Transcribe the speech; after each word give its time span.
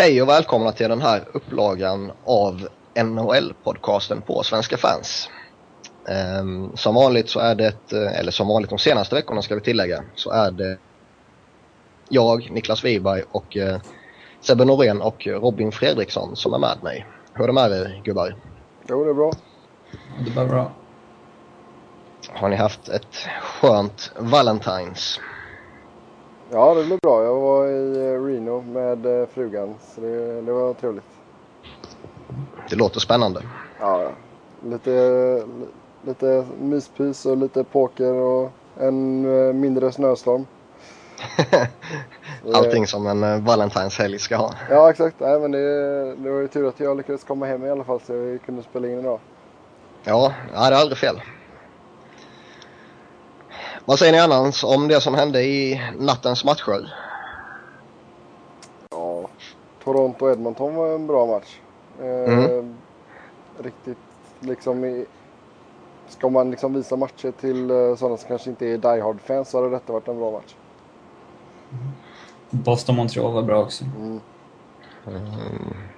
Hej 0.00 0.22
och 0.22 0.28
välkomna 0.28 0.72
till 0.72 0.88
den 0.88 1.02
här 1.02 1.24
upplagan 1.32 2.12
av 2.24 2.68
NHL-podcasten 2.94 4.20
på 4.20 4.42
Svenska 4.42 4.76
fans. 4.76 5.30
Um, 6.40 6.76
som 6.76 6.94
vanligt 6.94 7.30
så 7.30 7.40
är 7.40 7.54
det, 7.54 7.92
eller 7.92 8.30
som 8.32 8.48
vanligt 8.48 8.70
de 8.70 8.78
senaste 8.78 9.14
veckorna 9.14 9.42
ska 9.42 9.54
vi 9.54 9.60
tillägga, 9.60 10.04
så 10.14 10.30
är 10.30 10.50
det 10.50 10.78
jag, 12.08 12.50
Niklas 12.50 12.84
Wiberg 12.84 13.22
och 13.30 13.56
uh, 13.56 13.76
Sebbe 14.40 14.64
Norén 14.64 15.00
och 15.02 15.26
Robin 15.26 15.72
Fredriksson 15.72 16.36
som 16.36 16.54
är 16.54 16.58
med 16.58 16.82
mig. 16.82 17.06
Hur 17.34 17.44
är 17.44 17.46
det 17.46 17.52
med 17.52 17.72
er 17.72 18.00
gubbar? 18.04 18.36
Jo, 18.88 19.04
det 19.04 19.10
är 19.10 19.14
bra. 19.14 19.32
Det 20.24 20.30
var 20.30 20.46
bra. 20.46 20.72
Har 22.28 22.48
ni 22.48 22.56
haft 22.56 22.88
ett 22.88 23.28
skönt 23.42 24.12
Valentines? 24.18 25.20
Ja, 26.52 26.74
det 26.74 26.84
blev 26.84 26.98
bra. 27.02 27.24
Jag 27.24 27.40
var 27.40 27.66
i 27.66 27.96
eh, 27.96 28.24
Reno 28.24 28.60
med 28.60 29.06
eh, 29.06 29.28
frugan, 29.34 29.74
så 29.94 30.00
det, 30.00 30.40
det 30.40 30.52
var 30.52 30.74
trevligt. 30.74 31.04
Det 32.70 32.76
låter 32.76 33.00
spännande. 33.00 33.42
Ja, 33.80 34.10
lite, 34.64 35.44
lite 36.02 36.46
myspys 36.60 37.26
och 37.26 37.36
lite 37.36 37.64
poker 37.64 38.12
och 38.12 38.50
en 38.80 39.24
eh, 39.24 39.52
mindre 39.52 39.92
snöstorm. 39.92 40.46
Allting 42.54 42.86
som 42.86 43.06
en 43.06 43.24
Valentine's-helg 43.24 44.18
ska 44.18 44.36
ha. 44.36 44.54
Ja, 44.70 44.90
exakt. 44.90 45.20
Nej, 45.20 45.40
men 45.40 45.50
det, 45.50 46.14
det 46.14 46.30
var 46.30 46.40
ju 46.40 46.48
tur 46.48 46.68
att 46.68 46.80
jag 46.80 46.96
lyckades 46.96 47.24
komma 47.24 47.46
hem 47.46 47.64
i 47.64 47.70
alla 47.70 47.84
fall 47.84 48.00
så 48.06 48.12
vi 48.12 48.38
kunde 48.38 48.62
spela 48.62 48.88
in 48.88 48.98
idag. 48.98 49.18
Ja, 50.04 50.32
ja 50.54 50.70
det 50.70 50.76
är 50.76 50.80
aldrig 50.80 50.98
fel. 50.98 51.20
Vad 53.84 53.98
säger 53.98 54.12
ni 54.12 54.18
annars 54.18 54.64
om 54.64 54.88
det 54.88 55.00
som 55.00 55.14
hände 55.14 55.42
i 55.42 55.80
nattens 55.98 56.44
matcher? 56.44 56.94
Ja, 58.90 59.28
Toronto-Edmonton 59.84 60.74
var 60.74 60.94
en 60.94 61.06
bra 61.06 61.26
match. 61.26 61.60
Eh, 62.00 62.34
mm. 62.34 62.76
Riktigt 63.58 63.98
liksom 64.40 64.84
i, 64.84 65.06
Ska 66.08 66.28
man 66.28 66.50
liksom 66.50 66.74
visa 66.74 66.96
matcher 66.96 67.32
till 67.40 67.70
eh, 67.70 67.96
sådana 67.96 68.16
som 68.16 68.28
kanske 68.28 68.50
inte 68.50 68.66
är 68.66 68.78
Die 68.78 69.00
Hard-fans 69.02 69.50
så 69.50 69.58
hade 69.58 69.70
detta 69.70 69.92
varit 69.92 70.08
en 70.08 70.18
bra 70.18 70.30
match. 70.30 70.54
Boston-Montreal 72.50 73.32
var 73.32 73.42
bra 73.42 73.62
också. 73.62 73.84
Mm. 73.84 74.20
Eh, 75.06 75.12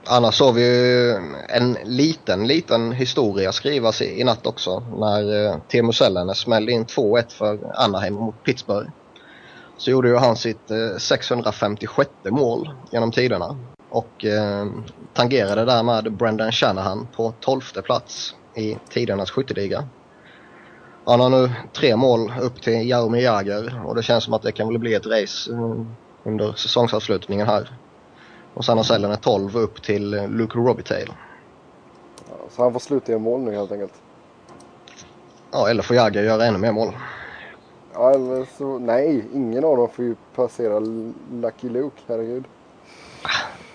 annars 0.07 0.35
såg 0.35 0.55
vi 0.55 0.63
ju 0.63 1.11
en 1.49 1.77
liten, 1.85 2.47
liten 2.47 2.93
historia 2.93 3.53
skrivas 3.53 4.03
i, 4.03 4.21
i 4.21 4.25
natt 4.25 4.47
också 4.47 4.83
när 4.97 5.47
eh, 5.47 5.59
Teemu 5.69 5.93
Selänne 5.93 6.35
smällde 6.35 6.73
in 6.73 6.87
2-1 6.87 7.25
för 7.29 7.59
Anaheim 7.75 8.15
mot 8.15 8.45
Pittsburgh. 8.45 8.91
Så 9.77 9.91
gjorde 9.91 10.09
ju 10.09 10.17
han 10.17 10.37
sitt 10.37 10.71
eh, 10.71 10.97
656 10.99 12.11
mål 12.31 12.71
genom 12.91 13.13
tiderna 13.13 13.57
och 13.91 14.25
eh, 14.25 14.67
tangerade 15.15 15.65
därmed 15.65 16.13
Brendan 16.13 16.53
Shanahan 16.53 17.09
på 17.17 17.35
12 17.41 17.61
plats 17.85 18.35
i 18.57 18.77
tidernas 18.91 19.31
skytteliga. 19.31 19.89
Han 21.05 21.21
har 21.21 21.31
nu 21.31 21.51
tre 21.73 21.97
mål 21.97 22.33
upp 22.41 22.63
till 22.63 22.89
Jaromir 22.89 23.23
Jagr 23.23 23.87
och 23.87 23.95
det 23.95 24.03
känns 24.03 24.25
som 24.25 24.35
att 24.35 24.43
det 24.43 24.53
kan 24.53 24.69
väl 24.69 24.79
bli 24.79 24.95
ett 24.95 25.07
race 25.07 25.51
under 26.25 26.53
säsongsavslutningen 26.53 27.47
här. 27.47 27.71
Och 28.55 28.65
sen 28.65 28.77
har 28.77 28.85
Selene 28.85 29.17
12 29.17 29.57
upp 29.57 29.83
till 29.83 30.11
Luke 30.11 30.59
Robitaille. 30.59 31.13
Ja, 32.29 32.37
så 32.51 32.63
han 32.63 32.73
får 32.73 32.81
sluta 32.81 33.13
i 33.13 33.19
mål 33.19 33.41
nu 33.41 33.55
helt 33.55 33.73
enkelt? 33.73 33.93
Ja, 35.51 35.69
eller 35.69 35.83
får 35.83 35.97
Jagger 35.97 36.23
göra 36.23 36.45
ännu 36.47 36.59
mer 36.59 36.73
mål. 36.73 36.93
Ja, 37.95 38.11
eller 38.11 38.47
så... 38.59 38.79
Nej, 38.79 39.25
ingen 39.35 39.65
av 39.65 39.77
dem 39.77 39.89
får 39.89 40.05
ju 40.05 40.15
passera 40.35 40.81
Lucky 41.33 41.69
Luke, 41.69 42.03
herregud. 42.07 42.45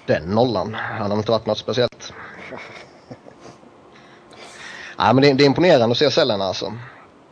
Den 0.05 0.23
nollan. 0.23 0.73
Han 0.73 1.11
har 1.11 1.17
inte 1.17 1.31
varit 1.31 1.45
något 1.45 1.57
speciellt. 1.57 2.13
Nej, 4.97 5.13
men 5.13 5.21
det, 5.21 5.33
det, 5.33 5.43
är 5.43 5.45
imponerande 5.45 5.91
att 5.91 5.97
se 5.97 6.11
Selene 6.11 6.43
alltså. 6.43 6.73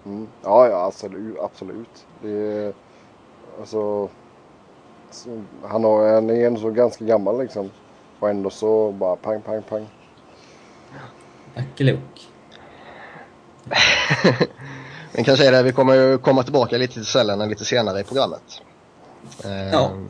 Mm. 0.06 0.28
Ja, 0.44 0.68
ja, 0.68 0.86
absolut. 0.86 1.40
absolut. 1.40 2.06
Det 2.22 2.30
är... 2.30 2.74
Alltså 3.60 4.10
han, 5.64 5.84
har, 5.84 6.14
han 6.14 6.30
är 6.30 6.48
ändå 6.48 6.62
så 6.62 6.70
ganska 6.70 7.06
gammal 7.06 7.42
liksom. 7.42 7.72
Och 8.20 8.30
ändå 8.30 8.50
så 8.50 8.92
bara 8.92 9.16
pang, 9.16 9.42
pang, 9.42 9.62
pang. 9.62 9.88
Ackelok. 11.56 12.28
Vi 15.12 15.24
kan 15.24 15.38
säga 15.38 15.52
det, 15.52 15.64
vi 15.64 15.72
kommer 15.72 15.94
ju 15.94 16.18
komma 16.18 16.44
tillbaka 16.44 16.78
lite 16.78 16.94
till 16.94 17.06
cellen 17.06 17.50
lite 17.50 17.66
senare 17.66 18.00
i 18.00 18.04
programmet. 18.04 18.62
Ja. 19.44 19.50
Ehm, 19.86 20.10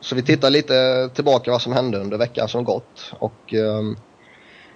så 0.00 0.14
vi 0.14 0.22
tittar 0.22 0.50
lite 0.50 1.10
tillbaka 1.14 1.50
vad 1.50 1.62
som 1.62 1.72
hände 1.72 1.98
under 1.98 2.18
veckan 2.18 2.48
som 2.48 2.64
gått. 2.64 3.12
Och 3.18 3.52
um, 3.54 3.96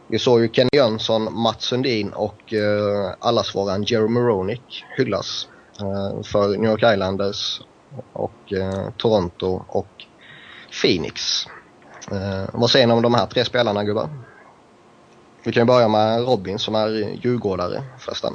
vi 0.06 0.18
såg 0.18 0.40
ju 0.40 0.48
Kenny 0.52 0.68
Jönsson, 0.72 1.34
Mats 1.34 1.64
Sundin 1.64 2.12
och 2.12 2.52
uh, 2.52 3.14
allas 3.18 3.54
våran 3.54 3.82
Jeremy 3.82 4.20
Roenick 4.20 4.84
hyllas 4.96 5.48
uh, 5.80 6.22
för 6.22 6.48
New 6.48 6.70
York 6.70 6.94
Islanders 6.94 7.60
och 8.12 8.52
eh, 8.52 8.90
Toronto 8.96 9.62
och 9.68 10.06
Phoenix. 10.82 11.46
Eh, 12.12 12.48
vad 12.52 12.70
säger 12.70 12.86
ni 12.86 12.92
om 12.92 13.02
de 13.02 13.14
här 13.14 13.26
tre 13.26 13.44
spelarna 13.44 13.84
gubbar? 13.84 14.08
Vi 15.44 15.52
kan 15.52 15.60
ju 15.60 15.64
börja 15.64 15.88
med 15.88 16.24
Robin 16.24 16.58
som 16.58 16.74
är 16.74 16.88
djurgårdare 17.24 17.82
förresten. 17.98 18.32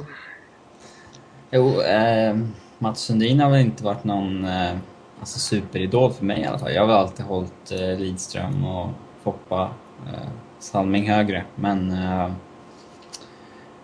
Jo, 1.50 1.80
eh, 1.80 2.36
Mats 2.78 3.00
Sundin 3.00 3.40
har 3.40 3.50
väl 3.50 3.60
inte 3.60 3.84
varit 3.84 4.04
någon 4.04 4.44
eh, 4.44 4.76
alltså 5.20 5.38
superidol 5.38 6.12
för 6.12 6.24
mig 6.24 6.40
i 6.40 6.46
alla 6.46 6.58
fall. 6.58 6.72
Jag 6.72 6.82
har 6.82 6.86
väl 6.86 6.96
alltid 6.96 7.26
hållit 7.26 7.72
eh, 7.72 7.98
Lidström 7.98 8.64
och 8.64 8.88
Foppa 9.22 9.70
eh, 10.06 10.28
Salming 10.58 11.10
högre, 11.10 11.44
men 11.54 11.90
eh, 11.90 12.30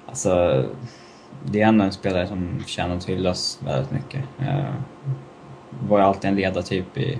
alltså 0.06 0.64
det 1.44 1.62
är 1.62 1.66
ändå 1.66 1.84
en 1.84 1.92
spelare 1.92 2.26
som 2.26 2.64
känner 2.66 2.96
att 2.96 3.04
hyllas 3.04 3.58
väldigt 3.64 3.90
mycket. 3.90 4.24
Eh, 4.38 4.74
var 5.88 5.98
ju 5.98 6.04
alltid 6.04 6.30
en 6.30 6.36
ledartyp 6.36 6.98
i 6.98 7.18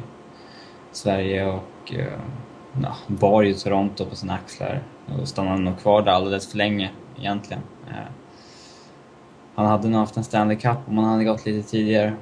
Sverige 0.92 1.46
och 1.46 1.94
eh, 1.94 2.18
bar 3.06 3.42
ju 3.42 3.54
Toronto 3.54 4.04
på 4.04 4.16
sina 4.16 4.34
axlar 4.34 4.82
och 5.20 5.28
stannade 5.28 5.58
nog 5.58 5.78
kvar 5.78 6.02
där 6.02 6.12
alldeles 6.12 6.50
för 6.50 6.58
länge 6.58 6.90
egentligen. 7.18 7.62
Eh, 7.88 8.12
han 9.54 9.66
hade 9.66 9.88
nog 9.88 10.00
haft 10.00 10.16
en 10.16 10.24
Stanley 10.24 10.56
Cup 10.56 10.78
om 10.88 10.98
han 10.98 11.08
hade 11.12 11.24
gått 11.24 11.46
lite 11.46 11.68
tidigare. 11.68 12.16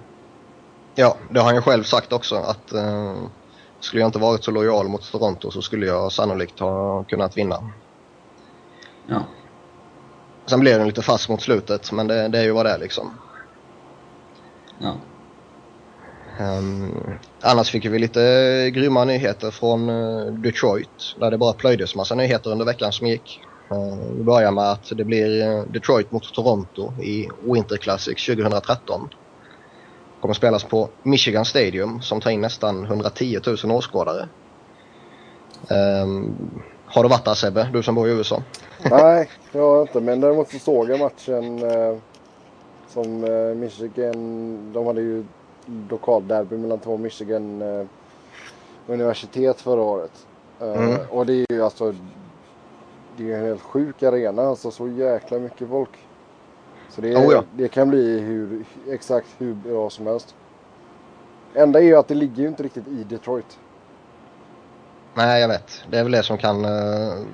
Ja, 0.95 1.17
det 1.31 1.39
har 1.39 1.47
han 1.47 1.55
ju 1.55 1.63
själv 1.63 1.83
sagt 1.83 2.13
också 2.13 2.35
att 2.35 2.73
eh, 2.73 3.17
skulle 3.81 4.03
jag 4.03 4.09
inte 4.09 4.19
varit 4.19 4.45
så 4.45 4.51
lojal 4.51 4.89
mot 4.89 5.13
Toronto 5.13 5.51
så 5.51 5.63
skulle 5.63 5.87
jag 5.87 6.13
sannolikt 6.13 6.61
ha 6.61 7.05
kunnat 7.05 7.37
vinna. 7.37 7.71
Ja. 9.07 9.23
Sen 10.47 10.61
blev 10.61 10.79
det 10.79 10.85
lite 10.85 11.03
fast 11.03 11.29
mot 11.29 11.43
slutet 11.43 11.93
men 11.93 12.07
det, 12.07 12.29
det 12.29 12.39
är 12.39 12.43
ju 12.43 12.53
vad 12.53 12.67
det 12.67 12.71
är 12.71 12.79
liksom. 12.79 13.11
Ja. 14.79 14.95
Um, 16.41 16.95
annars 17.41 17.71
fick 17.71 17.85
vi 17.85 17.99
lite 17.99 18.23
eh, 18.23 18.69
grymma 18.69 19.05
nyheter 19.05 19.51
från 19.51 19.89
eh, 19.89 20.33
Detroit 20.33 21.17
där 21.21 21.31
det 21.31 21.39
bara 21.39 21.53
plöjdes 21.53 21.95
massa 21.95 22.15
nyheter 22.15 22.51
under 22.51 22.65
veckan 22.65 22.93
som 22.93 23.07
gick. 23.07 23.41
Uh, 23.73 24.15
vi 24.17 24.23
börjar 24.23 24.51
med 24.51 24.73
att 24.73 24.93
det 24.97 25.05
blir 25.05 25.49
eh, 25.49 25.63
Detroit 25.65 26.13
mot 26.13 26.35
Toronto 26.35 26.93
i 27.03 27.29
Winter 27.43 27.77
Classic 27.77 28.27
2013. 28.27 29.09
Kommer 30.21 30.35
spelas 30.35 30.65
på 30.65 30.89
Michigan 31.03 31.45
Stadium 31.45 32.03
som 32.03 32.21
tar 32.21 32.31
in 32.31 32.41
nästan 32.41 32.85
110 32.85 33.41
000 33.65 33.77
åskådare. 33.77 34.29
Um, 36.03 36.35
har 36.87 37.03
du 37.03 37.09
varit 37.09 37.25
där 37.25 37.35
Sebbe, 37.35 37.69
du 37.73 37.83
som 37.83 37.95
bor 37.95 38.09
i 38.09 38.13
USA? 38.13 38.43
Nej, 38.91 39.29
jag 39.53 39.75
har 39.75 39.83
inte. 39.83 40.01
Men 40.01 40.21
däremot 40.21 40.51
så 40.51 40.59
såg 40.59 40.91
jag 40.91 40.99
matchen 40.99 41.59
eh, 41.63 41.97
som 42.89 43.25
eh, 43.25 43.55
Michigan, 43.55 44.73
de 44.73 44.87
hade 44.87 45.01
ju 45.01 45.25
lokalderby 45.91 46.57
mellan 46.57 46.79
två 46.79 46.97
Michigan 46.97 47.63
eh, 47.63 47.87
universitet 48.87 49.61
förra 49.61 49.81
året. 49.83 50.27
Eh, 50.61 50.85
mm. 50.85 50.99
Och 51.11 51.27
det 51.27 51.33
är 51.33 51.47
ju 51.53 51.65
alltså 51.65 51.95
det 53.17 53.33
är 53.33 53.39
en 53.39 53.45
helt 53.45 53.63
sjuk 53.63 54.03
arena, 54.03 54.43
alltså 54.43 54.71
så 54.71 54.89
jäkla 54.89 55.39
mycket 55.39 55.69
folk. 55.69 55.91
Så 56.89 57.01
det, 57.01 57.17
oh 57.17 57.33
ja. 57.33 57.45
det 57.57 57.69
kan 57.69 57.89
bli 57.91 58.21
hur, 58.21 58.65
exakt 58.91 59.29
hur 59.39 59.55
bra 59.55 59.91
som 59.91 60.07
helst. 60.07 60.35
Enda 61.55 61.81
är 61.81 61.85
ju 61.85 61.97
att 61.97 62.09
det 62.09 62.15
ligger 62.15 62.43
ju 62.43 62.49
inte 62.49 62.63
riktigt 62.63 62.89
i 62.89 63.05
Detroit. 63.05 63.59
Nej, 65.15 65.41
jag 65.41 65.49
vet. 65.49 65.85
Det 65.91 65.99
är 65.99 66.03
väl 66.03 66.13
det 66.13 66.23
som 66.23 66.39
kan 66.39 66.65
uh, 66.65 67.27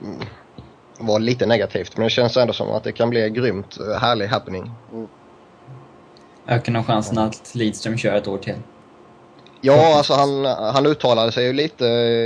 vara 0.99 1.19
lite 1.19 1.47
negativt. 1.47 1.97
Men 1.97 2.05
det 2.05 2.11
känns 2.11 2.37
ändå 2.37 2.53
som 2.53 2.71
att 2.71 2.85
det 2.85 2.93
kan 2.93 3.11
bli 3.11 3.31
grymt 3.31 3.79
härlig 4.01 4.27
happening. 4.27 4.71
Mm. 4.93 5.09
Ökar 6.49 6.73
nog 6.73 6.87
chansen 6.87 7.19
att 7.19 7.55
Lidström 7.55 7.99
kör 7.99 8.15
ett 8.15 8.29
år 8.29 8.39
till. 8.39 8.55
Ja, 9.61 9.97
alltså 9.97 10.15
han, 10.15 10.45
han 10.45 10.87
uttalade 10.87 11.33
sig 11.33 11.47
ju 11.47 11.53
lite 11.53 11.85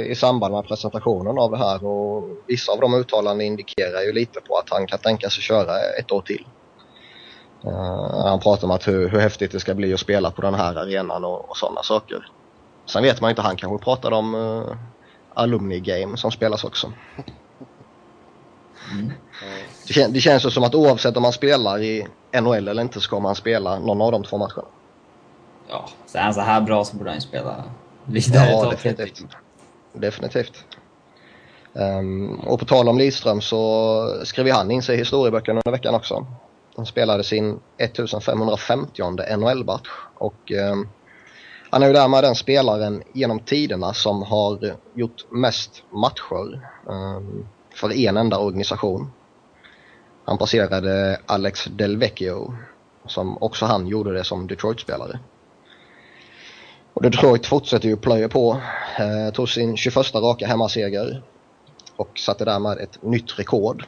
i 0.08 0.14
samband 0.14 0.54
med 0.54 0.64
presentationen 0.64 1.38
av 1.38 1.50
det 1.50 1.58
här 1.58 1.84
och 1.84 2.28
vissa 2.46 2.72
av 2.72 2.80
de 2.80 2.94
uttalanden 2.94 3.46
indikerar 3.46 4.02
ju 4.02 4.12
lite 4.12 4.40
på 4.40 4.56
att 4.56 4.70
han 4.70 4.86
kan 4.86 4.98
tänka 4.98 5.30
sig 5.30 5.42
köra 5.42 5.78
ett 5.98 6.12
år 6.12 6.20
till. 6.22 6.46
Uh, 7.64 8.26
han 8.26 8.40
pratar 8.40 8.64
om 8.64 8.70
att 8.70 8.88
hur, 8.88 9.08
hur 9.08 9.20
häftigt 9.20 9.52
det 9.52 9.60
ska 9.60 9.74
bli 9.74 9.94
att 9.94 10.00
spela 10.00 10.30
på 10.30 10.42
den 10.42 10.54
här 10.54 10.74
arenan 10.74 11.24
och, 11.24 11.50
och 11.50 11.56
sådana 11.56 11.82
saker. 11.82 12.26
Sen 12.86 13.02
vet 13.02 13.20
man 13.20 13.28
ju 13.28 13.32
inte, 13.32 13.42
han 13.42 13.56
kanske 13.56 13.84
pratade 13.84 14.16
om 14.16 14.34
uh, 14.34 14.76
alumni 15.34 15.80
game 15.80 16.16
som 16.16 16.30
spelas 16.30 16.64
också. 16.64 16.92
Mm. 18.92 19.12
Det, 19.86 19.92
kän, 19.92 20.12
det 20.12 20.20
känns 20.20 20.44
ju 20.44 20.50
som 20.50 20.64
att 20.64 20.74
oavsett 20.74 21.16
om 21.16 21.22
man 21.22 21.32
spelar 21.32 21.82
i 21.82 22.06
NHL 22.32 22.68
eller 22.68 22.82
inte 22.82 23.00
ska 23.00 23.20
man 23.20 23.34
spela 23.34 23.78
någon 23.78 24.00
av 24.00 24.12
de 24.12 24.24
två 24.24 24.38
matcherna. 24.38 24.68
Ja, 25.68 25.88
så 26.06 26.18
är 26.18 26.22
han 26.22 26.34
så 26.34 26.40
här 26.40 26.60
bra 26.60 26.84
så 26.84 26.96
borde 26.96 27.10
han 27.10 27.16
ju 27.16 27.20
spela 27.20 27.64
vidare 28.04 28.50
Ja, 28.50 28.64
ja, 28.64 28.70
definitivt. 28.70 29.26
Definitivt. 29.92 30.64
Um, 31.72 32.40
och 32.40 32.58
på 32.58 32.64
tal 32.64 32.88
om 32.88 32.98
Lidström 32.98 33.40
så 33.40 34.22
skrev 34.24 34.50
han 34.50 34.70
in 34.70 34.82
sig 34.82 34.94
i 34.94 34.98
historieböckerna 34.98 35.60
under 35.64 35.78
veckan 35.78 35.94
också. 35.94 36.26
Han 36.76 36.86
spelade 36.86 37.24
sin 37.24 37.60
1550 37.78 39.02
NHL-match 39.36 39.88
och 40.14 40.52
um, 40.72 40.88
han 41.70 41.82
är 41.82 41.86
ju 41.86 41.92
därmed 41.92 42.24
den 42.24 42.34
spelaren 42.34 43.02
genom 43.12 43.40
tiderna 43.40 43.94
som 43.94 44.22
har 44.22 44.74
gjort 44.94 45.32
mest 45.32 45.82
matcher 45.90 46.68
um, 46.86 47.46
för 47.74 47.92
en 47.92 48.16
enda 48.16 48.38
organisation. 48.38 49.10
Han 50.30 50.38
passerade 50.38 51.20
Alex 51.26 51.64
Del 51.64 51.96
Vecchio 51.96 52.54
som 53.06 53.38
också 53.40 53.66
han 53.66 53.86
gjorde 53.86 54.12
det 54.12 54.24
som 54.24 54.46
Detroit-spelare. 54.46 55.18
Och 56.92 57.02
Detroit 57.02 57.46
fortsätter 57.46 57.88
ju 57.88 57.96
plöja 57.96 58.28
på. 58.28 58.60
Eh, 58.98 59.32
tog 59.34 59.48
sin 59.48 59.76
21 59.76 60.14
raka 60.14 60.46
hemmaseger 60.46 61.22
och 61.96 62.18
satte 62.18 62.44
därmed 62.44 62.78
ett 62.78 63.02
nytt 63.02 63.38
rekord. 63.38 63.84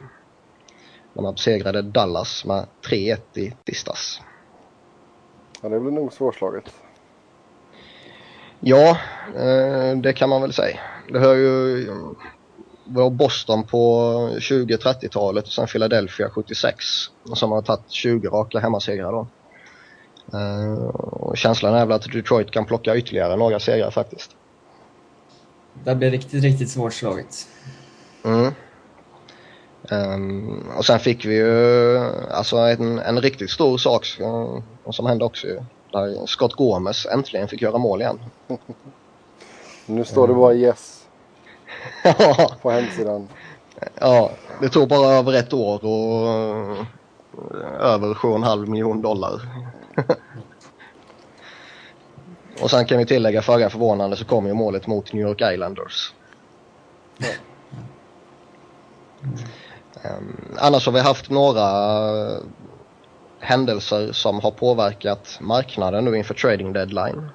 När 1.13 1.23
man 1.23 1.33
besegrade 1.33 1.81
Dallas 1.81 2.45
med 2.45 2.65
3-1 2.89 3.17
i 3.33 3.53
tisdags. 3.65 4.21
Ja, 5.61 5.69
det 5.69 5.79
blir 5.79 5.91
nog 5.91 6.13
svårslaget. 6.13 6.73
Ja, 8.59 8.97
eh, 9.35 9.97
det 9.97 10.13
kan 10.13 10.29
man 10.29 10.41
väl 10.41 10.53
säga. 10.53 10.79
Det 11.09 11.19
hör 11.19 11.35
ju 11.35 11.87
var 12.85 13.09
Boston 13.09 13.63
på 13.63 13.79
20-30-talet 14.39 15.45
och 15.45 15.51
sen 15.51 15.67
Philadelphia 15.67 16.29
76 16.29 16.85
som 17.33 17.51
har 17.51 17.61
tagit 17.61 17.91
20 17.91 18.27
raka 18.27 18.59
hemmasegrar 18.59 19.11
då. 19.11 19.27
Uh, 20.33 20.87
och 20.95 21.37
känslan 21.37 21.73
är 21.73 21.85
väl 21.85 21.95
att 21.95 22.11
Detroit 22.11 22.51
kan 22.51 22.65
plocka 22.65 22.95
ytterligare 22.95 23.35
några 23.35 23.59
segrar 23.59 23.91
faktiskt. 23.91 24.35
Det 25.83 25.95
blir 25.95 26.11
riktigt, 26.11 26.43
riktigt 26.43 26.69
svårslaget. 26.69 27.47
Mm. 28.23 28.53
Um, 29.91 30.69
och 30.77 30.85
sen 30.85 30.99
fick 30.99 31.25
vi 31.25 31.35
ju 31.35 31.97
alltså 32.31 32.57
en, 32.57 32.99
en 32.99 33.21
riktigt 33.21 33.49
stor 33.49 33.77
sak 33.77 34.07
uh, 34.21 34.59
som 34.91 35.05
hände 35.05 35.25
också 35.25 35.47
ju. 35.47 35.59
Där 35.91 36.25
Scott 36.25 36.53
Gomes 36.53 37.05
äntligen 37.05 37.47
fick 37.47 37.61
göra 37.61 37.77
mål 37.77 38.01
igen. 38.01 38.19
nu 39.85 40.05
står 40.05 40.27
det 40.27 40.33
bara 40.33 40.53
yes 40.53 41.02
på 42.61 42.71
hemsidan. 42.71 43.27
Ja, 43.99 44.31
det 44.61 44.69
tog 44.69 44.89
bara 44.89 45.11
över 45.11 45.33
ett 45.33 45.53
år 45.53 45.85
och 45.85 46.27
uh, 46.71 46.85
över 47.79 48.13
7,5 48.13 48.65
miljoner 48.65 49.03
dollar. 49.03 49.41
och 52.61 52.69
sen 52.69 52.85
kan 52.85 52.97
vi 52.97 53.05
tillägga 53.05 53.41
föga 53.41 53.69
förvånande 53.69 54.15
så 54.15 54.25
kom 54.25 54.47
ju 54.47 54.53
målet 54.53 54.87
mot 54.87 55.13
New 55.13 55.21
York 55.21 55.41
Islanders. 55.53 56.13
Um, 60.03 60.57
annars 60.57 60.85
har 60.85 60.93
vi 60.93 60.99
haft 60.99 61.29
några 61.29 61.67
händelser 63.39 64.11
som 64.11 64.39
har 64.39 64.51
påverkat 64.51 65.37
marknaden 65.41 66.05
nu 66.05 66.17
inför 66.17 66.33
trading 66.33 66.73
deadline. 66.73 67.29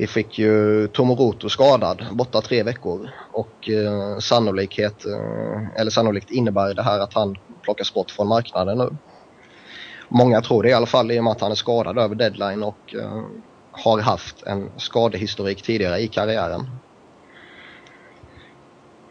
Vi 0.00 0.06
fick 0.06 0.38
ju 0.38 0.88
Tomoroto 0.88 1.48
skadad, 1.48 2.06
borta 2.12 2.40
tre 2.40 2.62
veckor 2.62 3.10
och 3.32 3.68
eh, 3.68 4.18
sannolikhet, 4.18 5.06
eh, 5.06 5.80
eller 5.80 5.90
sannolikt 5.90 6.30
innebär 6.30 6.74
det 6.74 6.82
här 6.82 7.00
att 7.00 7.14
han 7.14 7.36
plockas 7.62 7.94
bort 7.94 8.10
från 8.10 8.28
marknaden 8.28 8.78
nu. 8.78 8.96
Många 10.08 10.40
tror 10.40 10.62
det 10.62 10.68
i 10.68 10.72
alla 10.72 10.86
fall 10.86 11.12
i 11.12 11.20
och 11.20 11.24
med 11.24 11.30
att 11.30 11.40
han 11.40 11.50
är 11.50 11.54
skadad 11.54 11.98
över 11.98 12.14
deadline 12.14 12.62
och 12.62 12.94
eh, 12.94 13.22
har 13.70 14.00
haft 14.00 14.42
en 14.42 14.70
skadehistorik 14.76 15.62
tidigare 15.62 15.98
i 15.98 16.08
karriären. 16.08 16.60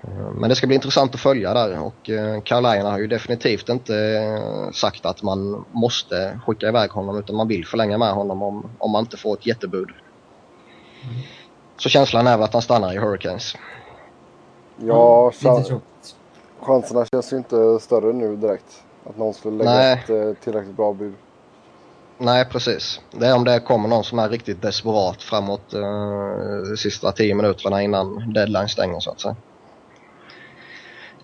Eh, 0.04 0.32
men 0.40 0.50
det 0.50 0.56
ska 0.56 0.68
bli 0.68 0.76
intressant 0.76 1.16
att 1.16 1.22
följa 1.22 1.54
där 1.54 1.80
och 1.80 2.10
eh, 2.10 2.42
Carolina 2.42 2.92
har 2.92 3.00
ju 3.00 3.08
definitivt 3.08 3.70
inte 3.70 3.96
eh, 3.98 4.72
sagt 4.72 5.06
att 5.06 5.24
man 5.24 5.66
måste 5.72 6.40
skicka 6.46 6.68
iväg 6.68 6.90
honom 6.90 7.20
utan 7.20 7.36
man 7.36 7.48
vill 7.48 7.66
förlänga 7.66 7.98
med 7.98 8.14
honom 8.14 8.42
om, 8.44 8.72
om 8.80 8.92
man 8.92 9.04
inte 9.04 9.18
får 9.18 9.38
ett 9.38 9.46
jättebud. 9.46 9.90
Så 11.78 11.90
känslan 11.90 12.28
är 12.28 12.38
väl 12.38 12.44
att 12.44 12.54
han 12.54 12.62
stannar 12.62 12.94
i 12.94 12.98
Hurricanes. 12.98 13.56
Ja, 14.78 15.32
Mm, 15.46 15.80
chanserna 16.60 17.06
känns 17.06 17.34
ju 17.34 17.38
inte 17.38 17.80
större 17.80 18.14
nu 18.14 18.36
direkt. 18.36 18.84
Att 19.06 19.18
någon 19.18 19.34
skulle 19.34 19.58
lägga 19.58 19.72
Nej. 19.72 19.94
ett 19.94 20.10
eh, 20.10 20.44
tillräckligt 20.44 20.76
bra 20.76 20.94
bud. 20.94 21.14
Nej, 22.18 22.46
precis. 22.46 23.02
Det 23.12 23.28
är 23.28 23.36
om 23.36 23.44
det 23.44 23.60
kommer 23.60 23.90
någon 23.90 24.04
som 24.04 24.20
är 24.20 24.30
riktigt 24.30 24.62
desperat 24.62 25.24
framåt 25.24 25.74
uh, 25.74 26.76
sista 26.78 27.12
tio 27.12 27.36
minuterna 27.36 27.82
innan 27.82 28.34
deadline 28.34 28.70
stänger 28.70 29.00
så 29.00 29.12
att 29.12 29.22
säga. 29.22 29.36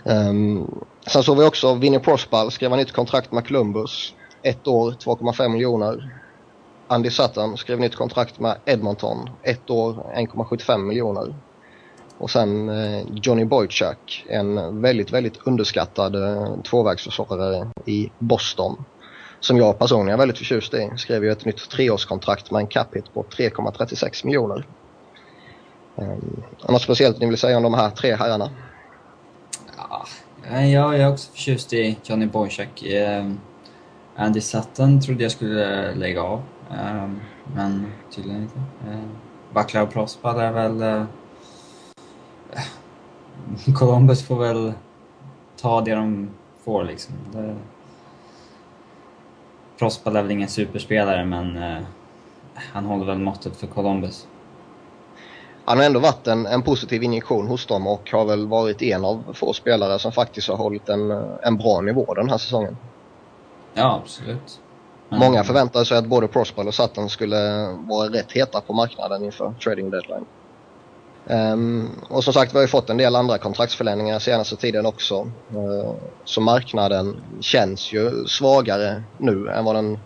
Um, 0.04 0.86
sen 1.08 1.24
såg 1.24 1.38
vi 1.38 1.46
också 1.46 1.74
Vinnie 1.74 2.00
Prospal 2.00 2.52
skrev 2.52 2.72
ett 2.72 2.78
nytt 2.78 2.92
kontrakt 2.92 3.32
med 3.32 3.48
Columbus. 3.48 4.14
Ett 4.42 4.68
år, 4.68 4.92
2,5 4.92 5.50
miljoner. 5.50 6.20
Andy 6.88 7.10
Sutton 7.10 7.58
skrev 7.58 7.80
nytt 7.80 7.96
kontrakt 7.96 8.40
med 8.40 8.58
Edmonton. 8.66 9.30
Ett 9.44 9.70
år, 9.70 9.94
1,75 10.16 10.78
miljoner. 10.78 11.36
Och 12.18 12.32
sen 12.32 12.70
eh, 12.70 13.04
Johnny 13.14 13.46
Boychuk, 13.46 14.26
en 14.30 14.82
väldigt, 14.82 15.12
väldigt 15.12 15.48
underskattad 15.48 16.16
eh, 16.16 16.62
tvåvägsförsvarare 16.62 17.68
i 17.86 18.12
Boston. 18.20 18.86
Som 19.40 19.58
jag 19.58 19.80
personligen 19.80 20.14
är 20.14 20.18
väldigt 20.18 20.38
förtjust 20.38 20.74
i. 20.74 20.92
Skrev 20.98 21.24
ju 21.24 21.32
ett 21.32 21.46
nytt 21.46 21.70
treårskontrakt 21.70 22.52
med 22.52 22.60
en 22.60 22.68
cap 22.68 22.96
hit 22.96 23.14
på 23.14 23.24
3,36 23.24 24.26
miljoner. 24.26 24.68
Eh, 25.96 26.08
något 26.70 26.82
speciellt 26.82 27.20
ni 27.20 27.26
vill 27.26 27.38
säga 27.38 27.58
om 27.58 27.64
de 27.64 27.74
här 27.74 27.90
tre 27.90 28.16
herrarna? 28.16 28.50
Ja, 30.52 30.62
jag 30.62 31.00
är 31.00 31.12
också 31.12 31.32
förtjust 31.32 31.74
i 31.74 31.98
Johnny 32.04 32.26
Boychuk. 32.26 32.84
Andy 34.16 34.42
Sutton 34.42 35.02
trodde 35.02 35.24
jag 35.24 35.32
skulle 35.32 35.96
lägga 35.96 36.22
av, 36.22 36.44
men 37.56 37.92
tydligen 38.12 38.42
inte. 38.42 38.60
Eh, 38.88 39.00
Buckler 39.54 39.82
och 39.82 39.92
Prospal 39.94 40.40
är 40.40 40.52
väl... 40.52 40.82
Eh, 40.82 41.04
Columbus 43.76 44.28
får 44.28 44.36
väl 44.36 44.74
ta 45.62 45.82
det 45.82 45.96
de 45.96 46.30
får 46.64 46.84
liksom. 46.84 47.16
Det, 47.32 47.56
Prospal 49.80 50.16
är 50.16 50.22
väl 50.22 50.32
ingen 50.32 50.50
superspelare 50.50 51.26
men 51.26 51.58
eh, 51.58 51.84
han 52.56 52.86
håller 52.86 53.06
väl 53.06 53.20
måttet 53.20 53.56
för 53.56 53.68
Columbus. 53.68 54.28
Han 55.66 55.78
har 55.78 55.86
ändå 55.86 56.00
varit 56.00 56.28
en, 56.28 56.46
en 56.46 56.62
positiv 56.62 57.04
injektion 57.04 57.48
hos 57.48 57.66
dem 57.66 57.88
och 57.88 58.12
har 58.12 58.26
väl 58.26 58.48
varit 58.48 58.82
en 58.82 59.06
av 59.06 59.34
få 59.34 59.54
spelare 59.54 60.00
som 60.00 60.12
faktiskt 60.12 60.48
har 60.48 60.58
hållit 60.58 60.90
en, 60.90 61.12
en 61.44 61.58
bra 61.58 61.82
nivå 61.82 62.14
den 62.14 62.30
här 62.30 62.38
säsongen. 62.38 62.78
Ja, 63.74 64.02
absolut. 64.04 64.62
Mm. 65.10 65.20
Många 65.20 65.44
förväntade 65.44 65.86
sig 65.86 65.98
att 65.98 66.06
både 66.06 66.28
Prospal 66.28 66.68
och 66.68 66.74
Sutton 66.74 67.10
skulle 67.10 67.68
vara 67.88 68.10
rätt 68.10 68.32
heta 68.32 68.62
på 68.62 68.74
marknaden 68.74 69.24
inför 69.24 69.54
trading 69.64 69.90
deadline. 69.90 70.26
Um, 71.28 71.90
och 72.10 72.24
som 72.24 72.34
sagt, 72.34 72.54
vi 72.54 72.58
har 72.58 72.62
ju 72.62 72.68
fått 72.68 72.90
en 72.90 72.98
del 72.98 73.16
andra 73.16 73.38
kontraktsförlängningar 73.38 74.20
senaste 74.20 74.56
tiden 74.56 74.86
också. 74.86 75.22
Uh, 75.56 75.94
så 76.26 76.42
marknaden 76.42 77.22
känns 77.40 77.94
ju 77.94 78.26
svagare 78.26 79.04
nu 79.18 79.50
än 79.50 79.66
vad 79.66 79.76
den 79.76 80.00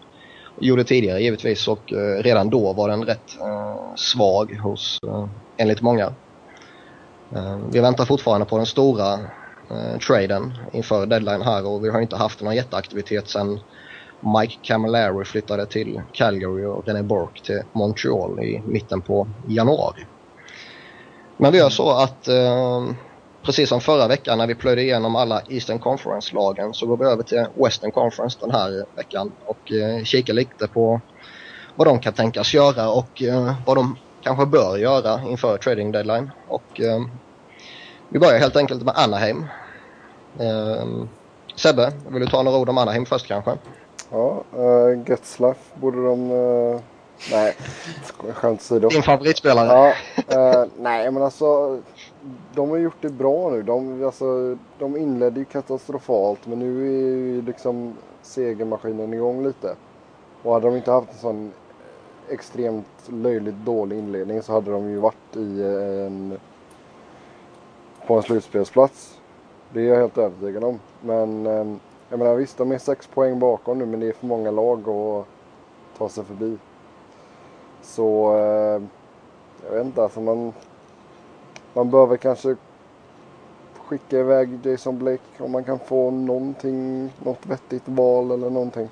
gjorde 0.60 0.84
tidigare 0.84 1.22
givetvis 1.22 1.68
och 1.68 1.92
uh, 1.92 2.24
redan 2.24 2.50
då 2.50 2.74
var 2.74 2.90
den 2.90 3.04
rätt 3.04 3.38
uh, 3.42 3.96
svag 3.96 4.60
hos, 4.64 5.00
uh, 5.06 5.28
enligt 5.58 5.82
många. 5.82 6.14
Ehm, 7.36 7.72
vi 7.72 7.80
väntar 7.80 8.06
fortfarande 8.06 8.46
på 8.46 8.58
den 8.58 8.66
stora 8.66 9.14
uh, 9.14 9.98
traden 10.08 10.54
inför 10.72 11.06
deadline 11.06 11.42
här 11.42 11.68
och 11.68 11.86
vi 11.86 11.90
har 11.90 12.02
inte 12.02 12.16
haft 12.16 12.42
någon 12.42 12.56
jätteaktivitet 12.56 13.30
sedan 13.30 13.60
Mike 14.20 14.56
Camilleri 14.62 15.26
flyttade 15.26 15.66
till 15.66 16.02
Calgary 16.14 16.66
och 16.66 16.88
René 16.88 17.04
Bork 17.04 17.42
till 17.44 17.62
Montreal 17.74 18.44
i 18.44 18.62
mitten 18.66 19.02
på 19.02 19.28
januari. 19.48 20.06
Men 21.38 21.52
vi 21.52 21.58
gör 21.58 21.70
så 21.70 21.92
att 21.92 22.28
eh, 22.28 22.84
precis 23.44 23.70
som 23.70 23.82
förra 23.82 24.08
veckan 24.08 24.38
när 24.38 24.48
vi 24.48 24.56
plöjde 24.56 24.82
igenom 24.82 25.16
alla 25.16 25.42
Eastern 25.50 25.80
Conference-lagen 25.80 26.74
så 26.74 26.86
går 26.86 26.98
vi 26.98 27.06
över 27.06 27.24
till 27.24 27.46
Western 27.56 27.92
Conference 27.92 28.38
den 28.42 28.52
här 28.52 28.86
veckan 28.96 29.32
och 29.46 29.72
eh, 29.72 30.04
kikar 30.04 30.34
lite 30.34 30.68
på 30.68 31.02
vad 31.76 31.88
de 31.88 32.00
kan 32.00 32.14
tänkas 32.14 32.54
göra 32.54 32.90
och 32.90 33.24
eh, 33.24 33.54
vad 33.66 33.78
de 33.78 33.98
kanske 34.22 34.46
bör 34.46 34.78
göra 34.78 35.22
inför 35.24 35.58
trading 35.58 35.92
deadline. 35.92 36.32
Och 36.48 36.82
eh, 36.82 37.00
vi 38.10 38.20
börjar 38.20 38.40
helt 38.40 38.56
enkelt 38.56 38.84
med 38.84 38.94
Anaheim. 38.98 39.46
Eh, 40.40 40.86
Sebbe, 41.56 41.92
vill 42.10 42.22
du 42.22 42.28
ta 42.28 42.44
några 42.44 42.58
ord 42.58 42.70
om 42.70 42.78
Anaheim 42.78 43.06
först 43.06 43.28
kanske? 43.28 43.52
Ja, 44.12 44.44
uh, 44.58 45.04
Getzlaff 45.08 45.74
borde 45.76 46.04
de... 46.06 46.32
Uh, 46.32 46.80
nej, 47.32 47.56
sk- 48.04 48.34
skämt 48.34 48.60
åsido. 48.60 48.90
Din 48.90 49.04
favoritspelare? 49.04 49.68
Ja, 49.68 49.94
eh, 50.28 50.66
nej 50.80 51.12
men 51.12 51.24
alltså 51.24 51.80
de 52.56 52.70
har 52.70 52.78
gjort 52.78 53.02
det 53.02 53.10
bra 53.10 53.50
nu. 53.50 53.62
De, 53.64 54.04
alltså, 54.06 54.58
de 54.80 54.98
inledde 54.98 55.40
ju 55.40 55.46
katastrofalt 55.46 56.48
men 56.48 56.60
nu 56.60 56.88
är 56.88 57.16
ju 57.16 57.42
liksom 57.42 57.94
segermaskinen 58.22 59.14
igång 59.14 59.44
lite. 59.44 59.76
Och 60.44 60.54
hade 60.54 60.68
de 60.68 60.76
inte 60.76 60.92
haft 60.92 61.12
en 61.12 61.18
sån 61.18 61.52
extremt 62.30 62.88
löjligt 63.08 63.56
dålig 63.66 63.98
inledning 63.98 64.42
så 64.42 64.54
hade 64.54 64.72
de 64.72 64.90
ju 64.90 64.98
varit 64.98 65.36
i 65.36 65.64
en, 66.08 66.38
på 68.08 68.16
en 68.18 68.24
slutspelsplats. 68.24 69.20
Det 69.74 69.80
är 69.82 69.86
jag 69.86 69.96
helt 69.98 70.18
övertygad 70.18 70.64
om. 70.64 70.80
Men 71.02 71.46
ehm, 71.46 71.80
jag 72.10 72.20
menar 72.20 72.36
visst, 72.36 72.58
de 72.58 72.72
är 72.72 72.78
sex 72.78 73.08
poäng 73.08 73.40
bakom 73.40 73.80
nu 73.80 73.86
men 73.86 74.00
det 74.00 74.08
är 74.08 74.14
för 74.14 74.28
många 74.28 74.52
lag 74.52 74.90
att 74.90 75.26
ta 75.98 76.10
sig 76.10 76.24
förbi. 76.26 76.58
Så 77.82 78.38
eh, 78.38 78.82
jag 79.66 79.78
vet 79.78 79.86
inte, 79.86 80.04
alltså 80.04 80.22
man, 80.22 80.54
man 81.74 81.92
behöver 81.92 82.18
kanske 82.18 82.56
skicka 83.88 84.20
iväg 84.20 84.66
Jason 84.66 85.00
Blake 85.00 85.24
om 85.40 85.52
man 85.52 85.64
kan 85.64 85.80
få 85.80 86.12
någonting, 86.12 87.14
något 87.24 87.46
vettigt 87.46 87.84
val 87.86 88.32
eller 88.32 88.50
någonting. 88.50 88.90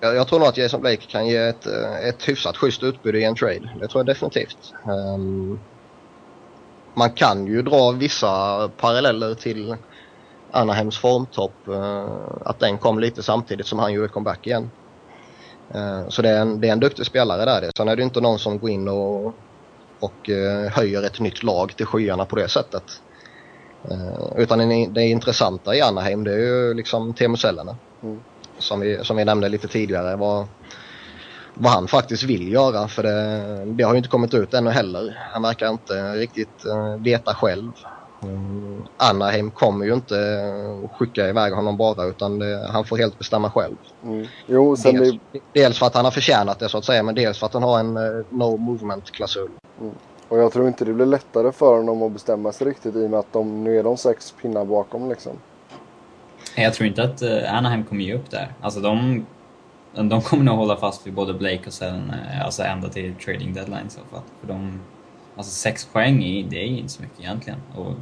Jag, 0.00 0.16
jag 0.16 0.28
tror 0.28 0.38
nog 0.38 0.48
att 0.48 0.56
Jason 0.56 0.80
Blake 0.80 1.06
kan 1.06 1.26
ge 1.26 1.36
ett, 1.36 1.66
eh, 1.66 2.08
ett 2.08 2.28
hyfsat 2.28 2.56
schysst 2.56 2.82
utbud 2.82 3.16
i 3.16 3.24
en 3.24 3.34
trade. 3.34 3.70
Det 3.80 3.88
tror 3.88 4.00
jag 4.00 4.06
definitivt. 4.06 4.72
Um, 4.84 5.60
man 6.94 7.10
kan 7.10 7.46
ju 7.46 7.62
dra 7.62 7.90
vissa 7.90 8.68
paralleller 8.68 9.34
till 9.34 9.76
Anaheims 10.56 10.98
formtopp. 10.98 11.54
Uh, 11.68 12.06
att 12.44 12.58
den 12.58 12.78
kom 12.78 12.98
lite 12.98 13.22
samtidigt 13.22 13.66
som 13.66 13.78
han 13.78 13.92
gjorde 13.92 14.08
comeback 14.08 14.46
igen. 14.46 14.70
Uh, 15.74 16.08
så 16.08 16.22
det 16.22 16.28
är, 16.28 16.40
en, 16.40 16.60
det 16.60 16.68
är 16.68 16.72
en 16.72 16.80
duktig 16.80 17.06
spelare 17.06 17.44
där. 17.44 17.70
Sen 17.76 17.88
är 17.88 17.96
det 17.96 18.02
inte 18.02 18.20
någon 18.20 18.38
som 18.38 18.58
går 18.58 18.70
in 18.70 18.88
och, 18.88 19.26
och 20.00 20.28
uh, 20.28 20.68
höjer 20.70 21.02
ett 21.02 21.20
nytt 21.20 21.42
lag 21.42 21.76
till 21.76 21.86
skyarna 21.86 22.24
på 22.24 22.36
det 22.36 22.48
sättet. 22.48 23.02
utan 24.36 24.92
det 24.92 25.02
intressanta 25.02 25.74
i 25.74 25.80
Anaheim 25.80 26.24
det 26.24 26.32
är 26.32 26.38
ju 26.38 26.74
liksom 26.74 27.14
Teemu 27.14 27.36
Selänne. 27.36 27.76
Mm 28.02 28.20
som 28.58 28.80
vi, 28.80 29.04
som 29.04 29.16
vi 29.16 29.24
nämnde 29.24 29.48
lite 29.48 29.68
tidigare. 29.68 30.16
Vad, 30.16 30.46
vad 31.54 31.72
han 31.72 31.88
faktiskt 31.88 32.22
vill 32.22 32.52
göra 32.52 32.88
för 32.88 33.02
det, 33.02 33.64
det 33.64 33.84
har 33.84 33.92
ju 33.92 33.98
inte 33.98 34.08
kommit 34.08 34.34
ut 34.34 34.54
ännu 34.54 34.70
heller. 34.70 35.28
Han 35.32 35.42
verkar 35.42 35.70
inte 35.70 36.12
riktigt 36.12 36.64
veta 36.98 37.34
själv. 37.34 37.72
Anaheim 38.96 39.50
kommer 39.50 39.84
ju 39.84 39.94
inte 39.94 40.14
skicka 40.98 41.28
iväg 41.28 41.52
honom 41.52 41.76
bara 41.76 42.04
utan 42.04 42.38
det, 42.38 42.68
han 42.72 42.84
får 42.84 42.96
helt 42.96 43.18
bestämma 43.18 43.50
själv. 43.50 43.76
Mm. 44.04 44.26
Jo, 44.46 44.76
sen 44.76 44.94
dels, 44.94 45.14
det... 45.32 45.40
dels 45.52 45.78
för 45.78 45.86
att 45.86 45.94
han 45.94 46.04
har 46.04 46.12
förtjänat 46.12 46.58
det 46.58 46.68
så 46.68 46.78
att 46.78 46.84
säga 46.84 47.02
men 47.02 47.14
dels 47.14 47.38
för 47.38 47.46
att 47.46 47.54
han 47.54 47.62
har 47.62 47.80
en 47.80 47.96
uh, 47.96 48.24
no 48.30 48.56
movement-klausul. 48.56 49.50
Mm. 49.80 49.94
Och 50.28 50.38
jag 50.38 50.52
tror 50.52 50.68
inte 50.68 50.84
det 50.84 50.92
blir 50.92 51.06
lättare 51.06 51.52
för 51.52 51.76
honom 51.76 52.02
att 52.02 52.12
bestämma 52.12 52.52
sig 52.52 52.66
riktigt 52.66 52.96
i 52.96 53.06
och 53.06 53.10
med 53.10 53.20
att 53.20 53.32
de, 53.32 53.64
nu 53.64 53.78
är 53.78 53.82
de 53.82 53.96
sex 53.96 54.34
pinnar 54.42 54.64
bakom 54.64 55.08
liksom. 55.08 55.32
Jag 56.56 56.74
tror 56.74 56.86
inte 56.86 57.02
att 57.02 57.22
uh, 57.22 57.54
Anaheim 57.54 57.84
kommer 57.84 58.04
ge 58.04 58.14
upp 58.14 58.30
där. 58.30 58.54
Alltså 58.60 58.80
de, 58.80 59.26
de 59.92 60.20
kommer 60.22 60.44
nog 60.44 60.56
hålla 60.56 60.76
fast 60.76 61.06
vid 61.06 61.14
både 61.14 61.34
Blake 61.34 61.62
och 61.66 61.72
sen 61.72 61.96
uh, 62.10 62.44
alltså 62.44 62.62
ända 62.62 62.88
till 62.88 63.14
trading 63.14 63.54
deadline 63.54 63.86
i 63.86 63.90
så 63.90 64.00
fall. 64.10 64.22
För 64.40 64.48
de, 64.48 64.80
alltså 65.36 65.52
sex 65.52 65.84
poäng, 65.84 66.24
är, 66.24 66.44
det 66.44 66.56
är 66.56 66.66
inte 66.66 66.92
så 66.92 67.02
mycket 67.02 67.20
egentligen. 67.20 67.58
Och 67.76 67.94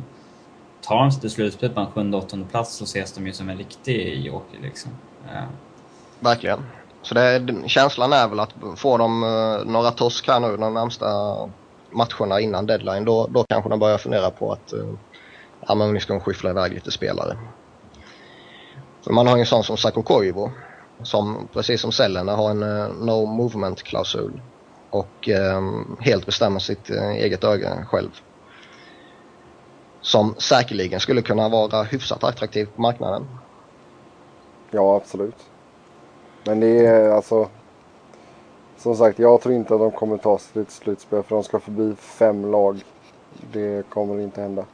tar 0.81 0.97
de 0.97 1.13
sig 1.13 1.21
till 1.21 1.31
slutspel 1.31 1.71
på 1.71 1.81
en 1.81 1.87
sjunde, 1.87 2.17
åttonde 2.17 2.47
plats 2.47 2.77
så 2.77 2.85
ses 2.85 3.13
de 3.13 3.27
ju 3.27 3.33
som 3.33 3.49
en 3.49 3.59
riktig 3.59 4.27
joker 4.27 4.59
liksom. 4.63 4.91
Uh. 5.25 5.49
Verkligen. 6.21 6.65
Så 7.03 7.15
det, 7.15 7.47
känslan 7.67 8.13
är 8.13 8.29
väl 8.29 8.41
att 8.41 8.55
får 8.77 8.99
de 8.99 9.23
uh, 9.23 9.65
några 9.65 9.91
torsk 9.91 10.29
här 10.29 10.41
nu 10.41 10.57
de 10.57 10.75
närmsta 10.75 11.07
matcherna 11.91 12.41
innan 12.41 12.67
deadline, 12.67 13.05
då, 13.05 13.27
då 13.27 13.45
kanske 13.49 13.71
de 13.71 13.79
börjar 13.79 13.99
fundera 13.99 14.31
på 14.31 14.53
att 14.53 14.73
uh, 14.73 14.95
ja, 15.67 15.75
men 15.75 15.93
vi 15.93 16.01
ska 16.01 16.21
skyffla 16.21 16.51
iväg 16.51 16.73
lite 16.73 16.91
spelare. 16.91 17.39
För 19.05 19.13
man 19.13 19.27
har 19.27 19.37
ju 19.37 19.41
en 19.41 19.47
sån 19.47 19.65
som 19.65 19.77
Sako 19.77 20.03
Koivu 20.03 20.51
som 21.03 21.49
precis 21.53 21.81
som 21.81 21.93
Sellene 21.93 22.33
har 22.33 22.51
en 22.51 22.63
uh, 22.63 22.89
no 22.89 23.27
movement-klausul 23.27 24.41
och 24.95 25.29
um, 25.29 25.97
helt 26.01 26.27
bestämmer 26.27 26.59
sitt 26.59 26.91
uh, 26.91 27.11
eget 27.11 27.45
öga 27.45 27.85
själv. 27.85 28.11
Som 30.01 30.35
säkerligen 30.39 31.01
skulle 31.01 31.23
kunna 31.23 31.49
vara 31.49 31.83
hyfsat 31.83 32.25
attraktiv 32.25 32.69
på 32.77 32.83
marknaden. 32.83 33.27
Ja, 34.71 34.97
absolut. 34.97 35.37
Men 36.45 36.61
det 36.61 36.87
är 36.87 37.11
alltså... 37.11 37.49
Som 38.79 38.97
sagt, 38.97 39.19
jag 39.19 39.41
tror 39.41 39.55
inte 39.55 39.75
att 39.75 39.81
de 39.81 39.91
kommer 39.91 40.17
ta 40.17 40.39
sig 40.39 40.53
till 40.53 40.63
ett 40.63 40.71
slutspel 40.71 41.23
för 41.23 41.35
de 41.35 41.45
ska 41.45 41.61
förbi 41.61 41.95
fem 41.99 42.51
lag. 42.51 42.85
Det 43.53 43.91
kommer 43.91 44.21
inte 44.21 44.41
hända. 44.41 44.65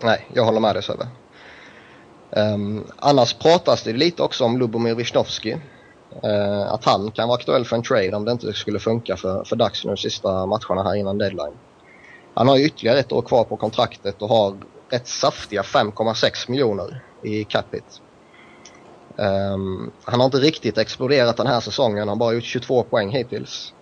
Nej, 0.00 0.26
jag 0.32 0.44
håller 0.44 0.60
med 0.60 0.74
dig 0.74 0.82
Sebbe. 0.82 1.06
Um, 2.30 2.84
annars 2.96 3.34
pratas 3.34 3.82
det 3.82 3.92
lite 3.92 4.22
också 4.22 4.44
om 4.44 4.58
Lubomir 4.58 4.94
Wisnowski 4.94 5.56
eh, 6.22 6.72
att 6.72 6.84
han 6.84 7.10
kan 7.10 7.28
vara 7.28 7.38
aktuell 7.38 7.64
för 7.64 7.76
en 7.76 7.82
trade 7.82 8.16
om 8.16 8.24
det 8.24 8.32
inte 8.32 8.52
skulle 8.52 8.78
funka 8.78 9.16
för, 9.16 9.44
för 9.44 9.56
Dags 9.56 9.84
nu 9.84 9.96
sista 9.96 10.46
matcherna 10.46 10.82
här 10.82 10.94
innan 10.94 11.18
deadline. 11.18 11.54
Han 12.34 12.48
har 12.48 12.56
ju 12.56 12.64
ytterligare 12.64 12.98
ett 12.98 13.12
år 13.12 13.22
kvar 13.22 13.44
på 13.44 13.56
kontraktet 13.56 14.22
och 14.22 14.28
har 14.28 14.56
rätt 14.90 15.06
saftiga 15.06 15.62
5,6 15.62 16.50
miljoner 16.50 17.02
i 17.22 17.44
capita. 17.44 17.86
Um, 19.16 19.26
ehm, 19.26 19.90
han 20.04 20.20
har 20.20 20.24
inte 20.24 20.38
riktigt 20.38 20.78
exploderat 20.78 21.36
den 21.36 21.46
här 21.46 21.60
säsongen, 21.60 21.98
han 21.98 22.08
har 22.08 22.16
bara 22.16 22.32
gjort 22.32 22.44
22 22.44 22.82
poäng 22.82 23.10
hittills. 23.10 23.72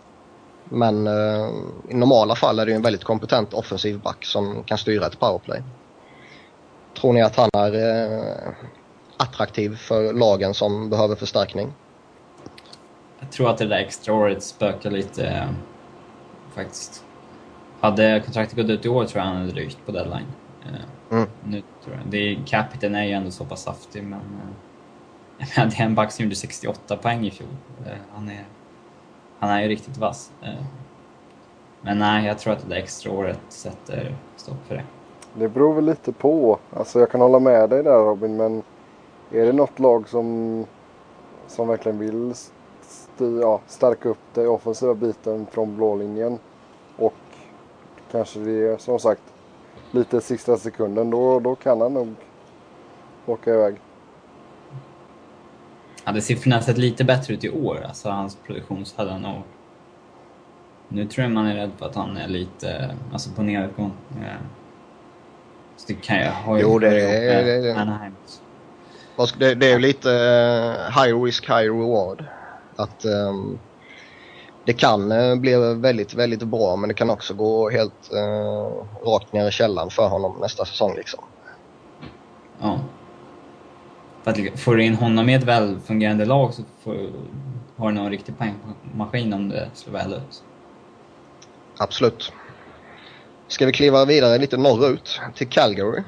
Men 0.64 1.06
uh, 1.06 1.50
i 1.88 1.94
normala 1.94 2.34
fall 2.34 2.58
är 2.58 2.66
det 2.66 2.70
ju 2.70 2.76
en 2.76 2.82
väldigt 2.82 3.04
kompetent 3.04 3.54
offensiv 3.54 4.00
back 4.00 4.24
som 4.24 4.64
kan 4.64 4.78
styra 4.78 5.06
ett 5.06 5.20
powerplay. 5.20 5.62
Tror 7.00 7.12
ni 7.12 7.22
att 7.22 7.36
han 7.36 7.50
är 7.52 7.74
uh, 7.74 8.52
attraktiv 9.16 9.76
för 9.76 10.12
lagen 10.12 10.54
som 10.54 10.90
behöver 10.90 11.16
förstärkning? 11.16 11.72
Jag 13.22 13.30
tror 13.30 13.50
att 13.50 13.58
det 13.58 13.66
där 13.66 13.76
extra 13.76 14.14
året 14.14 14.42
spökar 14.42 14.90
lite 14.90 15.26
eh, 15.26 15.48
faktiskt. 16.54 17.04
Hade 17.80 18.20
kontraktet 18.24 18.56
gått 18.56 18.70
ut 18.70 18.86
i 18.86 18.88
år 18.88 19.04
tror 19.04 19.24
jag 19.24 19.30
han 19.30 19.36
hade 19.36 19.52
rykt 19.52 19.86
på 19.86 19.92
deadline. 19.92 20.26
Eh, 20.62 21.16
mm. 21.16 21.28
Nu 21.44 21.62
tror 21.84 21.96
jag. 21.96 22.06
Det 22.06 22.38
capiten 22.46 22.94
är 22.94 23.04
ju 23.04 23.12
ändå 23.12 23.30
så 23.30 23.44
pass 23.44 23.62
saftig 23.62 24.04
men 24.04 24.20
eh, 25.38 25.46
det 25.68 25.80
är 25.80 25.84
en 25.84 25.94
back 25.94 26.12
som 26.12 26.24
gjorde 26.24 26.36
68 26.36 26.96
poäng 26.96 27.26
i 27.26 27.30
fjol. 27.30 27.48
Han, 28.14 28.28
är, 28.28 28.44
han 29.38 29.50
är 29.50 29.62
ju 29.62 29.68
riktigt 29.68 29.96
vass. 29.96 30.32
Men 31.80 31.98
nej, 31.98 32.26
jag 32.26 32.38
tror 32.38 32.52
att 32.52 32.62
det 32.62 32.68
där 32.68 32.76
extra 32.76 33.12
året 33.12 33.40
sätter 33.48 34.14
stopp 34.36 34.66
för 34.68 34.74
det. 34.74 34.84
Det 35.34 35.48
beror 35.48 35.74
väl 35.74 35.84
lite 35.84 36.12
på. 36.12 36.58
Alltså 36.76 37.00
jag 37.00 37.10
kan 37.10 37.20
hålla 37.20 37.38
med 37.38 37.70
dig 37.70 37.82
där 37.82 38.04
Robin 38.04 38.36
men 38.36 38.62
är 39.30 39.46
det 39.46 39.52
något 39.52 39.78
lag 39.78 40.08
som, 40.08 40.66
som 41.46 41.68
verkligen 41.68 41.98
vill 41.98 42.34
ja, 43.24 43.60
stärka 43.66 44.08
upp 44.08 44.18
den 44.34 44.48
offensiva 44.48 44.94
biten 44.94 45.46
från 45.50 45.76
blå 45.76 45.96
linjen 45.96 46.38
och 46.96 47.14
kanske 48.10 48.40
det 48.40 48.68
är 48.68 48.76
som 48.76 48.98
sagt 48.98 49.22
lite 49.90 50.20
sista 50.20 50.56
sekunden 50.56 51.10
då, 51.10 51.40
då 51.40 51.54
kan 51.54 51.80
han 51.80 51.94
nog 51.94 52.14
åka 53.26 53.54
iväg. 53.54 53.76
Hade 56.04 56.20
siffrorna 56.20 56.62
sett 56.62 56.78
lite 56.78 57.04
bättre 57.04 57.34
ut 57.34 57.44
i 57.44 57.50
år, 57.50 57.84
alltså 57.88 58.08
hans 58.08 58.36
produktion, 58.36 58.84
så 58.84 58.96
hade 58.96 59.10
han 59.10 59.22
nog... 59.22 59.42
Nu 60.88 61.06
tror 61.06 61.22
jag 61.22 61.32
man 61.32 61.46
är 61.46 61.54
rädd 61.54 61.70
för 61.78 61.86
att 61.86 61.94
han 61.94 62.16
är 62.16 62.28
lite, 62.28 62.96
alltså 63.12 63.30
på 63.30 63.42
nedgång. 63.42 63.92
Det 65.86 65.94
kan 65.94 66.16
jag 66.16 66.32
ha 66.32 66.58
Jo, 66.60 66.78
det 66.78 66.88
är 66.88 66.92
det. 66.92 67.62
Det, 69.16 69.38
det, 69.38 69.54
det 69.54 69.66
är 69.66 69.72
ju 69.72 69.78
lite 69.78 70.08
high 70.94 71.22
risk, 71.22 71.44
high 71.44 71.78
reward. 71.78 72.24
Att 72.82 73.04
um, 73.04 73.58
det 74.64 74.72
kan 74.72 75.12
uh, 75.12 75.36
bli 75.36 75.74
väldigt, 75.74 76.14
väldigt 76.14 76.42
bra 76.42 76.76
men 76.76 76.88
det 76.88 76.94
kan 76.94 77.10
också 77.10 77.34
gå 77.34 77.70
helt 77.70 78.10
uh, 78.12 79.08
rakt 79.08 79.32
ner 79.32 79.48
i 79.48 79.50
källan 79.50 79.90
för 79.90 80.08
honom 80.08 80.36
nästa 80.40 80.64
säsong 80.64 80.94
liksom. 80.96 81.24
Ja. 82.60 82.80
För 84.22 84.30
att 84.30 84.60
får 84.60 84.76
du 84.76 84.84
in 84.84 84.94
honom 84.94 85.28
i 85.28 85.34
ett 85.34 85.44
välfungerande 85.44 86.24
lag 86.24 86.54
så 86.54 86.62
får, 86.82 86.96
har 87.76 87.88
du 87.88 87.94
nog 87.94 88.04
en 88.04 88.10
riktig 88.10 88.34
poängmaskin 88.38 89.32
om 89.32 89.48
det 89.48 89.68
slår 89.74 89.92
väl 89.92 90.12
ut. 90.12 90.42
Absolut. 91.76 92.32
Ska 93.48 93.66
vi 93.66 93.72
kliva 93.72 94.04
vidare 94.04 94.38
lite 94.38 94.56
norrut 94.56 95.20
till 95.34 95.48
Calgary. 95.48 96.02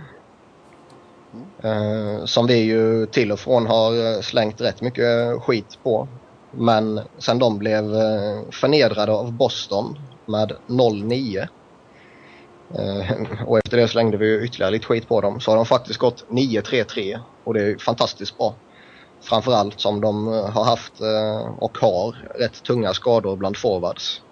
Mm. 1.62 2.26
som 2.26 2.46
vi 2.46 2.56
ju 2.56 3.06
till 3.06 3.32
och 3.32 3.40
från 3.40 3.66
har 3.66 4.22
slängt 4.22 4.60
rätt 4.60 4.80
mycket 4.80 5.42
skit 5.42 5.78
på. 5.82 6.08
Men 6.56 7.00
sen 7.18 7.38
de 7.38 7.58
blev 7.58 7.94
eh, 7.94 8.40
förnedrade 8.50 9.12
av 9.12 9.32
Boston 9.32 9.99
med 10.26 10.52
0-9 10.66 11.49
eh, 12.75 13.46
och 13.46 13.58
efter 13.58 13.76
det 13.76 13.88
slängde 13.88 14.16
vi 14.16 14.44
ytterligare 14.44 14.70
lite 14.70 14.87
skit 14.87 15.08
på 15.08 15.20
dem 15.20 15.40
så 15.40 15.50
har 15.50 15.56
de 15.56 15.66
faktiskt 15.66 15.99
gått 15.99 16.25
9-3-3 16.28 17.18
och 17.44 17.54
det 17.54 17.62
är 17.62 17.78
fantastiskt 17.78 18.38
bra. 18.38 18.54
Framförallt 19.20 19.80
som 19.80 20.00
de 20.00 20.26
har 20.26 20.64
haft 20.64 20.92
och 21.58 21.78
har 21.78 22.16
rätt 22.38 22.62
tunga 22.62 22.94
skador 22.94 23.37
bland 23.37 23.56
forwards. 23.56 24.23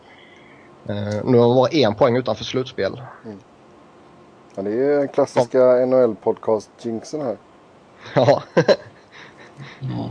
Nu 1.24 1.38
har 1.38 1.48
de 1.48 1.54
bara 1.54 1.68
en 1.68 1.94
poäng 1.94 2.16
utanför 2.16 2.44
slutspel. 2.44 3.02
Mm. 3.24 3.38
Ja, 4.54 4.62
det 4.62 4.70
är 4.70 5.06
klassiska 5.06 5.58
ja. 5.58 5.86
NHL-podcast-jinxen 5.86 7.22
här. 7.22 7.36
ja. 8.14 8.42
ja. 9.80 10.10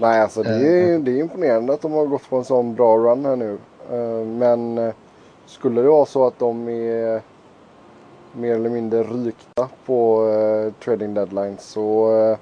Nej, 0.00 0.20
alltså 0.20 0.42
det 0.42 0.50
är, 0.50 0.94
uh, 0.94 1.00
det 1.00 1.10
är 1.10 1.20
imponerande 1.20 1.72
att 1.72 1.80
de 1.80 1.92
har 1.92 2.06
gått 2.06 2.30
på 2.30 2.36
en 2.36 2.44
sån 2.44 2.74
bra 2.74 2.96
run 2.96 3.24
här 3.24 3.36
nu. 3.36 3.58
Uh, 3.92 4.26
men 4.26 4.92
skulle 5.46 5.82
det 5.82 5.88
vara 5.88 6.06
så 6.06 6.26
att 6.26 6.38
de 6.38 6.68
är 6.68 7.22
mer 8.32 8.54
eller 8.54 8.70
mindre 8.70 9.02
rykta 9.02 9.68
på 9.86 10.24
trading 10.84 11.14
deadline 11.14 11.56
så, 11.58 12.36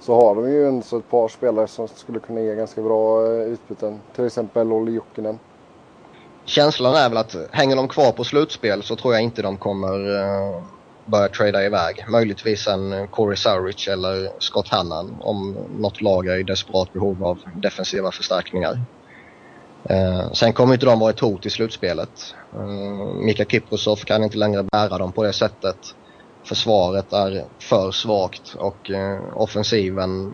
så 0.00 0.14
har 0.14 0.34
de 0.34 0.50
ju 0.50 0.68
en, 0.68 0.82
så 0.82 0.98
ett 0.98 1.10
par 1.10 1.28
spelare 1.28 1.66
som 1.66 1.88
skulle 1.88 2.20
kunna 2.20 2.40
ge 2.40 2.54
ganska 2.54 2.82
bra 2.82 3.26
utbyten. 3.28 4.00
Till 4.14 4.26
exempel 4.26 4.72
Olli 4.72 4.92
Jokinen. 4.92 5.38
Känslan 6.44 6.94
är 6.94 7.08
väl 7.08 7.18
att 7.18 7.36
hänger 7.50 7.76
de 7.76 7.88
kvar 7.88 8.12
på 8.12 8.24
slutspel 8.24 8.82
så 8.82 8.96
tror 8.96 9.14
jag 9.14 9.22
inte 9.22 9.42
de 9.42 9.56
kommer 9.56 9.98
börja 11.06 11.28
trada 11.28 11.64
iväg. 11.64 12.04
Möjligtvis 12.08 12.68
en 12.68 13.08
Corey 13.08 13.36
Sarich 13.36 13.88
eller 13.88 14.30
Scott 14.38 14.68
Hannan 14.68 15.16
om 15.20 15.56
något 15.78 16.00
lag 16.00 16.26
är 16.26 16.38
i 16.38 16.42
desperat 16.42 16.92
behov 16.92 17.24
av 17.24 17.38
defensiva 17.54 18.12
förstärkningar. 18.12 18.80
Eh, 19.88 20.32
sen 20.32 20.52
kommer 20.52 20.74
inte 20.74 20.86
de 20.86 20.98
vara 20.98 21.10
ett 21.10 21.20
hot 21.20 21.46
i 21.46 21.50
slutspelet. 21.50 22.34
Eh, 22.54 23.24
Mika 23.24 23.44
Kiprosov 23.44 23.96
kan 23.96 24.24
inte 24.24 24.38
längre 24.38 24.62
bära 24.62 24.98
dem 24.98 25.12
på 25.12 25.22
det 25.22 25.32
sättet. 25.32 25.78
Försvaret 26.44 27.12
är 27.12 27.44
för 27.58 27.90
svagt 27.90 28.54
och 28.54 28.90
eh, 28.90 29.20
offensiven, 29.34 30.24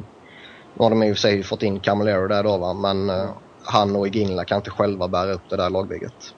nu 0.75 0.83
har 0.85 0.91
de 0.91 1.03
i 1.03 1.13
och 1.13 1.17
för 1.17 1.21
sig 1.21 1.43
fått 1.43 1.63
in 1.63 1.81
Camilleri 1.81 2.29
där 2.29 2.43
då 2.43 2.59
va, 2.59 2.75
men 2.75 3.11
eh, 3.11 3.31
han 3.65 3.97
och 3.97 4.07
Iginla 4.07 4.45
kan 4.45 4.57
inte 4.57 4.71
själva 4.71 5.09
bära 5.09 5.33
upp 5.33 5.51
det 5.51 5.57
där 5.57 5.71
lagbygget. 5.71 6.35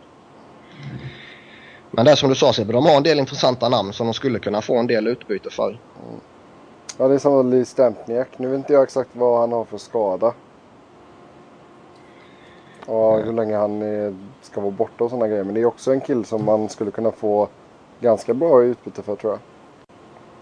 Men 1.94 2.04
det 2.04 2.10
är 2.10 2.16
som 2.16 2.28
du 2.28 2.34
sa 2.34 2.52
Sebbe, 2.52 2.72
de 2.72 2.86
har 2.86 2.96
en 2.96 3.02
del 3.02 3.18
intressanta 3.18 3.68
namn 3.68 3.92
som 3.92 4.06
de 4.06 4.14
skulle 4.14 4.38
kunna 4.38 4.62
få 4.62 4.76
en 4.76 4.86
del 4.86 5.06
utbyte 5.06 5.50
för. 5.50 5.68
Mm. 5.68 6.20
Ja, 6.98 7.08
det 7.08 7.14
är 7.14 7.18
som 7.18 7.50
Lee 7.50 7.64
Stempniak. 7.64 8.28
Nu 8.36 8.48
vet 8.48 8.58
inte 8.58 8.72
jag 8.72 8.82
exakt 8.82 9.10
vad 9.12 9.40
han 9.40 9.52
har 9.52 9.64
för 9.64 9.78
skada. 9.78 10.32
Ja, 12.86 13.16
hur 13.16 13.32
länge 13.32 13.56
han 13.56 13.82
är, 13.82 14.14
ska 14.42 14.60
vara 14.60 14.70
borta 14.70 15.04
och 15.04 15.10
sådana 15.10 15.28
grejer. 15.28 15.44
Men 15.44 15.54
det 15.54 15.60
är 15.60 15.64
också 15.64 15.92
en 15.92 16.00
kill 16.00 16.24
som 16.24 16.44
man 16.44 16.68
skulle 16.68 16.90
kunna 16.90 17.12
få 17.12 17.48
ganska 18.00 18.34
bra 18.34 18.62
utbyte 18.62 19.02
för 19.02 19.16
tror 19.16 19.32
jag. 19.32 19.40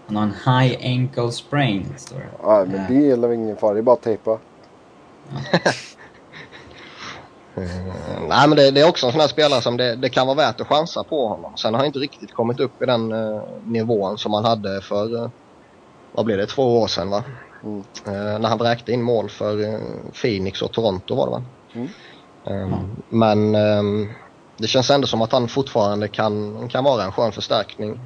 Han 0.07 0.15
har 0.15 0.23
en 0.23 0.61
high 0.61 0.99
ankle 0.99 1.31
sprain, 1.31 1.93
står 1.97 2.17
det. 2.17 2.47
Nej, 2.47 2.67
men 2.67 2.87
det 2.87 3.07
gillar 3.07 3.27
vi 3.27 3.35
ingen 3.35 3.57
fara. 3.57 3.73
Det 3.73 3.79
är 3.79 3.83
bara 3.83 3.95
att 3.95 4.01
tejpa. 4.01 4.39
Nej 7.55 8.47
men 8.47 8.55
det, 8.55 8.71
det, 8.71 8.81
är 8.81 8.89
också 8.89 9.05
en 9.05 9.11
sån 9.11 9.21
här 9.21 9.27
spelare 9.27 9.61
som 9.61 9.77
det, 9.77 9.95
det, 9.95 10.09
kan 10.09 10.27
vara 10.27 10.37
värt 10.37 10.61
att 10.61 10.67
chansa 10.67 11.03
på 11.03 11.27
honom. 11.27 11.57
Sen 11.57 11.73
har 11.73 11.79
han 11.79 11.87
inte 11.87 11.99
riktigt 11.99 12.33
kommit 12.33 12.59
upp 12.59 12.81
i 12.81 12.85
den 12.85 13.11
uh, 13.11 13.41
nivån 13.65 14.17
som 14.17 14.33
han 14.33 14.45
hade 14.45 14.81
för, 14.81 15.15
uh, 15.15 15.29
vad 16.11 16.25
blev 16.25 16.37
det, 16.37 16.45
två 16.45 16.81
år 16.81 16.87
sedan 16.87 17.09
va? 17.09 17.23
Mm. 17.63 17.77
Uh, 17.77 18.39
när 18.39 18.49
han 18.49 18.57
vräkte 18.57 18.91
in 18.91 19.01
mål 19.01 19.29
för 19.29 19.79
Phoenix 20.21 20.61
och 20.61 20.71
Toronto 20.71 21.15
var 21.15 21.25
det 21.25 21.31
va? 21.31 21.43
Mm. 21.73 21.89
Mm. 22.45 22.79
Men 23.09 23.55
um, 23.55 24.13
det 24.57 24.67
känns 24.67 24.89
ändå 24.89 25.07
som 25.07 25.21
att 25.21 25.31
han 25.31 25.47
fortfarande 25.47 26.07
kan, 26.07 26.69
kan 26.69 26.83
vara 26.83 27.03
en 27.03 27.11
skön 27.11 27.31
förstärkning. 27.31 27.99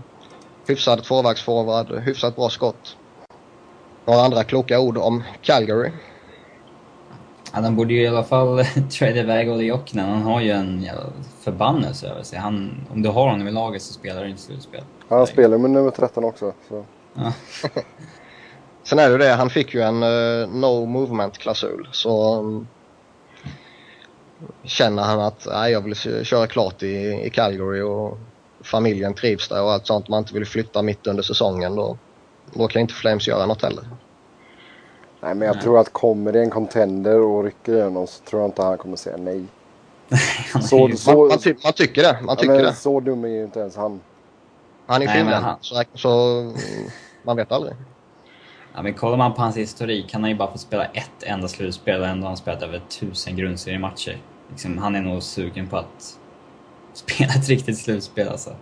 Hyfsad 0.67 1.03
tvåvägsforward, 1.03 1.99
hyfsat 1.99 2.35
bra 2.35 2.49
skott. 2.49 2.97
Några 4.05 4.21
andra 4.21 4.43
kloka 4.43 4.79
ord 4.79 4.97
om 4.97 5.23
Calgary? 5.41 5.91
Ja, 7.55 7.61
de 7.61 7.75
borde 7.75 7.93
ju 7.93 8.01
i 8.01 8.07
alla 8.07 8.23
fall 8.23 8.65
trade 8.99 9.19
iväg 9.19 9.51
Olle 9.51 9.63
Jokinen. 9.63 10.09
Han 10.09 10.21
har 10.21 10.41
ju 10.41 10.51
en 10.51 10.83
jävla 10.83 11.03
förbannelse 11.41 12.07
över 12.07 12.23
sig. 12.23 12.39
Han, 12.39 12.85
om 12.91 13.01
du 13.01 13.09
har 13.09 13.29
honom 13.29 13.47
i 13.47 13.51
laget 13.51 13.81
så 13.81 13.93
spelar 13.93 14.23
du 14.23 14.29
inte 14.29 14.41
slutspel. 14.41 14.83
Ja, 15.09 15.17
han 15.17 15.27
spelar 15.27 15.57
med 15.57 15.71
nummer 15.71 15.91
13 15.91 16.23
också. 16.23 16.53
Så. 16.69 16.85
Ja. 17.13 17.33
Sen 18.83 18.99
är 18.99 19.09
det 19.09 19.17
det, 19.17 19.29
han 19.29 19.49
fick 19.49 19.73
ju 19.73 19.81
en 19.81 20.03
uh, 20.03 20.49
no 20.49 20.85
movement-klausul. 20.85 21.87
Så 21.91 22.39
um, 22.39 22.67
känner 24.63 25.03
han 25.03 25.19
att 25.19 25.47
nej, 25.51 25.71
jag 25.71 25.81
vill 25.81 25.95
köra 26.25 26.47
klart 26.47 26.83
i, 26.83 27.21
i 27.23 27.29
Calgary 27.29 27.81
och 27.81 28.17
familjen 28.63 29.13
trivs 29.13 29.47
där 29.47 29.63
och 29.63 29.71
allt 29.71 29.87
sånt, 29.87 30.09
man 30.09 30.19
inte 30.19 30.33
vill 30.33 30.45
flytta 30.45 30.81
mitt 30.81 31.07
under 31.07 31.23
säsongen 31.23 31.75
då, 31.75 31.97
då 32.53 32.67
kan 32.67 32.81
inte 32.81 32.93
Flames 32.93 33.27
göra 33.27 33.45
något 33.45 33.61
heller. 33.61 33.83
Nej 35.25 35.35
men 35.35 35.45
jag 35.47 35.55
nej. 35.55 35.63
tror 35.63 35.79
att 35.79 35.93
kommer 35.93 36.31
det 36.31 36.41
en 36.41 36.49
contender 36.49 37.19
och 37.21 37.43
rycker 37.43 37.73
igenom 37.73 38.07
så 38.07 38.23
tror 38.23 38.41
jag 38.41 38.49
inte 38.49 38.61
han 38.61 38.77
kommer 38.77 38.97
säga 38.97 39.17
nej. 39.17 39.45
så, 40.61 40.89
så, 40.97 41.17
man, 41.17 41.27
man, 41.27 41.37
ty 41.37 41.55
man, 41.63 41.73
tycker 41.73 42.03
det. 42.03 42.19
Man 42.21 42.37
tycker 42.37 42.53
ja, 42.53 42.61
det. 42.61 42.73
Så 42.73 42.99
dum 42.99 43.23
är 43.23 43.27
ju 43.27 43.43
inte 43.43 43.59
ens 43.59 43.75
han. 43.75 43.99
Han 44.85 45.01
är 45.01 45.07
finländare 45.07 45.55
så, 45.61 45.83
så 45.93 46.53
man 47.23 47.37
vet 47.37 47.51
aldrig. 47.51 47.75
Ja, 48.75 48.81
men 48.81 48.93
kollar 48.93 49.17
man 49.17 49.33
på 49.33 49.41
hans 49.41 49.57
historik, 49.57 50.13
han 50.13 50.23
har 50.23 50.29
ju 50.29 50.35
bara 50.35 50.51
fått 50.51 50.61
spela 50.61 50.85
ett 50.85 51.23
enda 51.23 51.47
slutspel 51.47 52.01
och 52.01 52.07
ändå 52.07 52.23
har 52.23 52.29
han 52.29 52.37
spelat 52.37 52.63
över 52.63 52.81
tusen 52.99 53.35
grundseriematcher. 53.35 54.17
Liksom, 54.49 54.77
han 54.77 54.95
är 54.95 55.01
nog 55.01 55.23
sugen 55.23 55.67
på 55.67 55.77
att 55.77 56.17
spela 56.93 57.33
ett 57.33 57.49
riktigt 57.49 57.77
slutspel 57.77 58.27
alltså. 58.27 58.55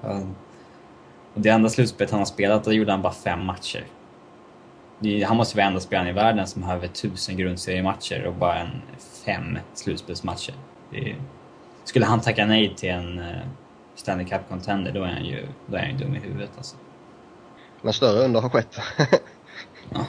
Och 1.34 1.42
det 1.42 1.50
enda 1.50 1.70
slutspelet 1.70 2.12
han 2.12 2.20
har 2.20 2.26
spelat, 2.26 2.64
då 2.64 2.74
gjorde 2.74 2.92
han 2.92 3.02
bara 3.02 3.14
fem 3.14 3.46
matcher. 3.46 3.86
Han 5.28 5.38
måste 5.38 5.58
vara 5.58 5.68
enda 5.68 5.80
spelaren 5.80 6.10
i 6.10 6.14
världen 6.14 6.48
som 6.48 6.64
har 6.64 6.76
över 6.76 6.88
tusen 6.88 7.38
grundseriematcher 7.38 8.26
och 8.26 8.34
bara 8.34 8.60
en 8.60 8.82
fem 9.26 9.60
slutspelsmatcher. 9.74 10.54
Är... 10.92 11.16
Skulle 11.84 12.06
han 12.06 12.22
tacka 12.22 12.46
nej 12.46 12.76
till 12.76 12.90
en 12.90 13.20
uh, 13.20 13.26
Stanley 13.96 14.26
Cup-contender, 14.26 14.92
då 14.92 15.04
är 15.04 15.08
han 15.08 15.26
ju 15.26 15.48
då 15.66 15.78
är 15.78 15.82
han 15.82 15.98
dum 15.98 16.16
i 16.16 16.20
huvudet 16.20 16.50
alltså. 16.58 16.76
Men 17.82 17.94
större 17.94 18.26
under 18.26 18.42
har 18.42 18.50
skett. 18.50 18.78
ja. 19.90 20.00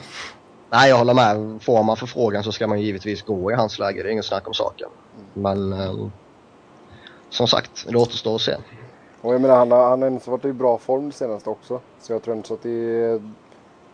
Nej, 0.69 0.89
jag 0.89 0.97
håller 0.97 1.13
med. 1.13 1.61
Får 1.61 1.83
man 1.83 1.97
förfrågan 1.97 2.43
så 2.43 2.51
ska 2.51 2.67
man 2.67 2.81
givetvis 2.81 3.21
gå 3.21 3.51
i 3.51 3.55
hans 3.55 3.79
läge. 3.79 4.03
Det 4.03 4.09
är 4.09 4.11
inget 4.11 4.25
snack 4.25 4.47
om 4.47 4.53
saken. 4.53 4.89
Men 5.33 5.73
eh, 5.73 6.07
som 7.29 7.47
sagt, 7.47 7.85
det 7.89 7.97
återstår 7.97 8.35
att 8.35 8.41
se. 8.41 8.55
Och 9.21 9.33
jag 9.33 9.41
menar, 9.41 9.55
han 9.55 9.71
har, 9.71 9.89
han 9.89 10.01
har 10.01 10.31
varit 10.31 10.45
i 10.45 10.53
bra 10.53 10.77
form 10.77 11.11
senast 11.11 11.47
också. 11.47 11.79
Så 12.01 12.13
jag 12.13 12.23
tror 12.23 12.35
inte 12.37 12.47
så 12.47 12.53
att 12.53 12.63
det 12.63 12.69
är, 12.69 13.31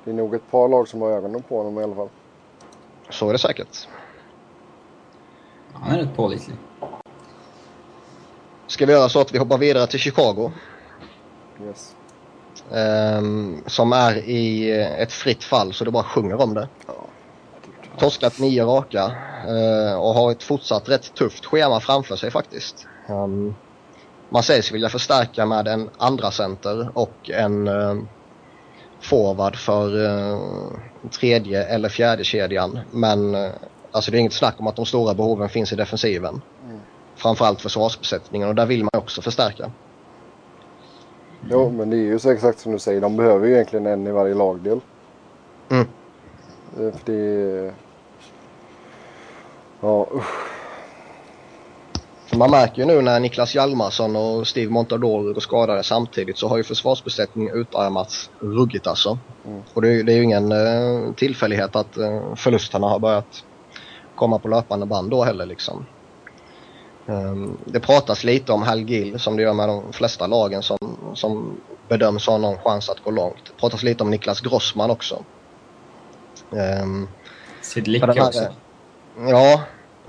det 0.04 0.12
är 0.12 0.16
nog 0.16 0.36
ett 0.36 0.52
par 0.52 0.68
lag 0.68 0.88
som 0.88 1.02
har 1.02 1.10
ögonen 1.10 1.42
på 1.42 1.58
honom 1.58 1.80
i 1.80 1.84
alla 1.84 1.96
fall. 1.96 2.10
Så 3.10 3.30
är 3.30 3.34
det 3.34 3.40
säkert. 3.40 3.88
Han 5.74 5.92
är 5.92 5.98
rätt 5.98 6.16
pålitlig. 6.16 6.58
Ska 8.68 8.86
vi 8.86 8.94
göra 8.94 9.10
så 9.10 9.22
att 9.22 9.34
vi 9.34 9.38
hoppar 9.38 9.58
vidare 9.58 9.88
till 9.88 10.00
Chicago? 10.00 10.52
Yes. 11.66 11.96
Um, 12.70 13.64
som 13.66 13.94
är 13.94 14.18
i 14.18 14.72
ett 14.72 15.12
fritt 15.12 15.44
fall 15.44 15.74
så 15.74 15.86
det 15.86 15.92
bara 15.92 16.04
sjunger 16.04 16.42
om 16.42 16.54
det. 16.54 16.68
Ja. 16.88 16.94
Torskat 17.98 18.40
nio 18.40 18.66
raka 18.66 19.06
uh, 19.48 19.94
och 19.94 20.14
har 20.14 20.32
ett 20.32 20.44
fortsatt 20.44 20.90
rätt 20.90 21.14
tufft 21.14 21.46
schema 21.46 21.80
framför 21.80 22.16
sig 22.16 22.32
faktiskt. 22.32 22.88
Um, 23.10 23.56
man 24.30 24.44
sägs 24.44 24.72
vilja 24.72 24.90
förstärka 24.90 25.46
med 25.46 25.68
en 25.68 25.90
andra 25.98 26.32
center 26.32 26.90
och 26.94 27.30
en 27.30 27.68
uh, 27.68 28.04
forward 29.02 29.56
för 29.56 29.96
uh, 29.96 30.40
tredje 31.20 31.64
eller 31.64 31.90
fjärde 31.90 32.24
kedjan. 32.24 32.80
Men 32.92 33.36
uh, 33.36 33.52
alltså 33.92 34.12
det 34.12 34.18
är 34.18 34.20
inget 34.20 34.34
snack 34.34 34.56
om 34.58 34.68
att 34.68 34.76
de 34.76 34.86
stora 34.86 35.14
behoven 35.14 35.50
finns 35.50 35.74
i 35.74 35.76
defensiven. 35.76 36.42
Mm. 36.66 36.80
Framförallt 37.16 37.62
försvarsbesättningen 37.62 38.50
och 38.50 38.56
där 38.56 38.66
vill 38.66 38.84
man 38.84 39.02
också 39.02 39.22
förstärka. 39.22 39.72
Jo, 41.50 41.70
men 41.70 41.90
det 41.90 41.96
är 41.96 42.00
ju 42.00 42.20
så 42.20 42.30
exakt 42.32 42.60
som 42.60 42.72
du 42.72 42.80
säger. 42.80 43.02
De 43.02 43.18
behöver 43.18 43.48
ju 43.48 43.54
egentligen 43.54 43.86
en 43.86 44.08
i 44.08 44.12
varje 44.12 44.36
lagdel. 44.36 44.80
Mm. 45.70 45.88
Eh, 46.78 46.94
för 46.94 47.12
det... 47.12 47.74
Ja, 49.82 50.08
usch. 50.16 50.51
Man 52.34 52.52
märker 52.52 52.82
ju 52.82 52.86
nu 52.86 53.02
när 53.02 53.20
Niklas 53.20 53.56
Hjalmarsson 53.56 54.16
och 54.16 54.48
Steve 54.48 54.72
Montador 54.72 55.34
går 55.34 55.42
skadade 55.42 55.84
samtidigt 55.84 56.38
så 56.38 56.48
har 56.48 56.58
ju 56.58 56.64
försvarsbesättningen 56.64 57.56
utarmats 57.56 58.30
ruggigt 58.40 58.88
alltså. 58.88 59.18
Mm. 59.46 59.62
Och 59.74 59.82
det 59.82 59.90
är, 59.90 60.04
det 60.04 60.14
är 60.14 60.18
ju 60.18 60.24
ingen 60.24 60.52
uh, 60.52 61.14
tillfällighet 61.14 61.76
att 61.76 61.98
uh, 61.98 62.36
förlusterna 62.36 62.88
har 62.88 63.00
börjat 63.00 63.44
komma 64.16 64.40
på 64.40 64.48
löpande 64.48 64.86
band 64.86 65.12
då 65.12 65.24
heller 65.24 65.46
liksom. 65.46 65.86
Um, 67.06 67.58
det 67.66 67.80
pratas 67.80 68.24
lite 68.24 68.52
om 68.52 68.62
Hal 68.62 68.82
Gill 68.82 69.20
som 69.20 69.38
det 69.38 69.44
gör 69.44 69.54
med 69.54 69.70
de 69.70 69.94
flesta 69.94 70.28
lagen 70.28 70.64
som, 70.64 70.78
som 71.16 71.58
bedöms 71.88 72.28
ha 72.28 72.38
någon 72.38 72.58
chans 72.58 72.90
att 72.90 73.04
gå 73.04 73.12
långt. 73.12 73.46
Det 73.46 73.60
pratas 73.60 73.84
lite 73.84 74.04
om 74.04 74.10
Niklas 74.10 74.42
Grossman 74.42 74.92
också. 74.92 75.24
Um, 76.50 77.08
Sid 77.62 77.88
Licke 77.88 78.22
också? 78.22 78.48
Ja, 79.30 79.62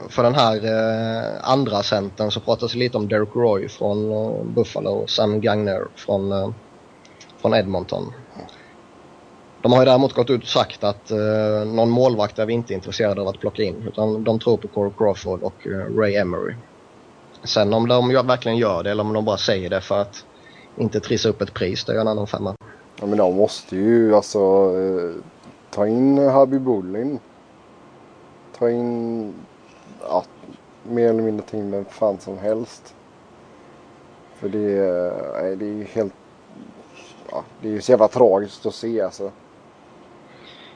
för 0.08 0.22
den 0.22 0.34
här 0.34 0.56
eh, 0.64 1.50
andra 1.50 1.82
centern 1.82 2.30
så 2.30 2.40
pratas 2.40 2.72
det 2.72 2.78
lite 2.78 2.96
om 2.96 3.08
Derek 3.08 3.34
Roy 3.34 3.68
från 3.68 4.12
eh, 4.12 4.44
Buffalo 4.44 4.90
och 4.90 5.10
Sam 5.10 5.40
Gagner 5.40 5.86
från, 5.94 6.32
eh, 6.32 6.50
från 7.40 7.54
Edmonton. 7.54 8.12
De 9.62 9.72
har 9.72 9.78
ju 9.78 9.84
däremot 9.84 10.12
gått 10.12 10.30
ut 10.30 10.42
och 10.42 10.48
sagt 10.48 10.84
att 10.84 11.10
eh, 11.10 11.64
någon 11.66 11.90
målvakt 11.90 12.38
är 12.38 12.46
vi 12.46 12.52
inte 12.52 12.74
intresserade 12.74 13.20
av 13.20 13.28
att 13.28 13.40
plocka 13.40 13.62
in 13.62 13.82
utan 13.88 14.24
de 14.24 14.38
tror 14.38 14.56
på 14.56 14.68
Corey 14.68 14.92
Crawford 14.98 15.42
och 15.42 15.66
eh, 15.66 15.96
Ray 15.96 16.14
Emery. 16.14 16.54
Sen 17.44 17.74
om 17.74 17.88
de 17.88 18.08
verkligen 18.08 18.58
gör 18.58 18.82
det 18.82 18.90
eller 18.90 19.04
om 19.04 19.12
de 19.12 19.24
bara 19.24 19.36
säger 19.36 19.70
det 19.70 19.80
för 19.80 20.00
att 20.00 20.24
inte 20.76 21.00
trissa 21.00 21.28
upp 21.28 21.42
ett 21.42 21.54
pris, 21.54 21.84
det 21.84 21.92
är 21.92 22.00
en 22.00 22.08
annan 22.08 22.26
femma. 22.26 22.54
Ja 23.00 23.06
men 23.06 23.18
de 23.18 23.36
måste 23.36 23.76
ju 23.76 24.14
alltså 24.14 24.38
eh, 24.78 25.24
ta 25.70 25.86
in 25.86 26.18
Habibullin. 26.18 27.18
Ta 28.58 28.70
in 28.70 29.34
ja, 30.08 30.24
mer 30.82 31.08
eller 31.08 31.22
mindre 31.22 31.46
ta 31.46 31.56
in 31.56 31.70
vem 31.70 31.84
fan 31.84 32.18
som 32.18 32.38
helst. 32.38 32.94
För 34.34 34.48
det, 34.48 34.58
är- 34.78 35.56
det 35.56 35.64
är 35.64 35.72
ju 35.74 35.84
helt 35.84 36.12
ja, 37.30 37.42
det 37.60 37.68
är 37.68 37.72
ju 37.72 37.80
så 37.80 37.92
jävla 37.92 38.08
tragiskt 38.08 38.66
att 38.66 38.74
se 38.74 39.00
alltså. 39.00 39.30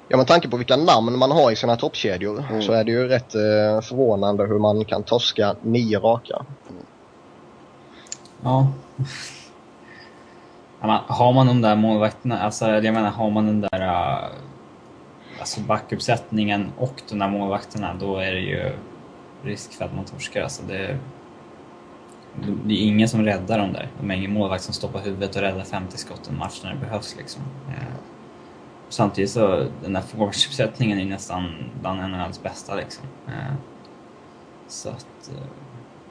Ja 0.08 0.16
med 0.16 0.26
tanke 0.26 0.48
på 0.48 0.56
vilka 0.56 0.76
namn 0.76 1.18
man 1.18 1.30
har 1.30 1.50
i 1.50 1.56
sina 1.56 1.76
toppkedjor 1.76 2.44
Mm. 2.50 2.62
så 2.62 2.72
är 2.72 2.84
det 2.84 2.90
ju 2.90 3.08
rätt 3.08 3.34
eh, 3.34 3.80
förvånande 3.80 4.46
hur 4.46 4.58
man 4.58 4.84
kan 4.84 5.02
torska 5.02 5.56
nio 5.62 5.98
raka. 5.98 6.44
Ja. 8.42 8.66
Ja, 10.80 10.86
men 10.86 10.98
har 11.06 11.32
man 11.32 11.46
de 11.46 11.62
där 11.62 11.76
målvakterna, 11.76 12.38
alltså 12.42 12.66
jag 12.68 12.84
menar 12.94 13.10
har 13.10 13.30
man 13.30 13.46
den 13.46 13.60
där 13.60 13.80
uh, 13.82 14.24
alltså 15.40 15.60
backuppsättningen 15.60 16.72
och 16.78 17.02
de 17.08 17.18
där 17.18 17.28
målvakterna 17.28 17.94
då 18.00 18.16
är 18.16 18.32
det 18.32 18.40
ju 18.40 18.72
risk 19.42 19.72
för 19.72 19.84
att 19.84 19.94
man 19.94 20.04
torskar. 20.04 20.42
Alltså 20.42 20.62
det, 20.68 20.98
det 22.64 22.74
är 22.74 22.86
ingen 22.86 23.08
som 23.08 23.22
räddar 23.24 23.58
dem 23.58 23.72
där. 23.72 23.88
De 24.00 24.10
är 24.10 24.14
ingen 24.14 24.32
målvakt 24.32 24.62
som 24.64 24.74
stoppar 24.74 25.00
huvudet 25.00 25.36
och 25.36 25.42
räddar 25.42 25.64
50 25.64 25.98
skott 25.98 26.28
en 26.28 26.38
match 26.38 26.60
när 26.64 26.74
det 26.74 26.80
behövs 26.80 27.16
liksom. 27.16 27.42
Eh, 27.68 27.94
Samtidigt 28.88 29.30
så, 29.30 29.66
den 29.82 29.92
där 29.92 30.00
forwardsuppsättningen 30.00 30.98
är 30.98 31.04
nästan 31.04 31.44
bland 31.80 32.10
NHLs 32.10 32.42
bästa 32.42 32.74
liksom. 32.74 33.04
Eh, 33.28 33.54
Så 34.68 34.88
att... 34.88 35.30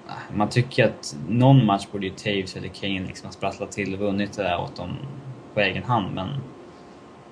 eh, 0.08 0.14
Man 0.36 0.50
tycker 0.50 0.86
att 0.86 1.16
någon 1.30 1.66
match 1.66 1.88
borde 1.92 2.06
ju 2.06 2.12
Taves 2.14 2.56
eller 2.56 2.68
Kane 2.68 3.00
liksom 3.08 3.26
ha 3.28 3.32
sprattlat 3.32 3.72
till 3.72 3.94
och 3.94 4.00
vunnit 4.00 4.34
det 4.34 4.44
där 4.44 4.60
åt 4.62 4.76
dem 4.76 4.90
på 5.54 5.60
egen 5.60 5.84
hand, 5.84 6.14
men 6.16 6.28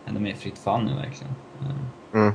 de 0.06 0.26
är 0.26 0.30
i 0.32 0.36
fritt 0.36 0.58
fall 0.58 0.84
nu 0.84 0.94
verkligen. 0.96 1.34
Eh, 1.62 1.70
Mm. 2.20 2.34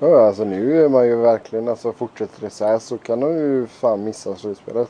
Ja 0.00 0.26
alltså 0.26 0.44
nu 0.44 0.84
är 0.84 0.88
man 0.88 1.06
ju 1.06 1.16
verkligen 1.16 1.68
alltså 1.68 1.92
fortsätter 1.92 2.40
det 2.40 2.50
så 2.50 2.66
här 2.66 2.78
så 2.78 2.98
kan 2.98 3.20
de 3.20 3.32
ju 3.32 3.66
fan 3.66 4.04
missa 4.04 4.36
slutspelet. 4.36 4.88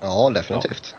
Ja, 0.00 0.30
definitivt. 0.34 0.94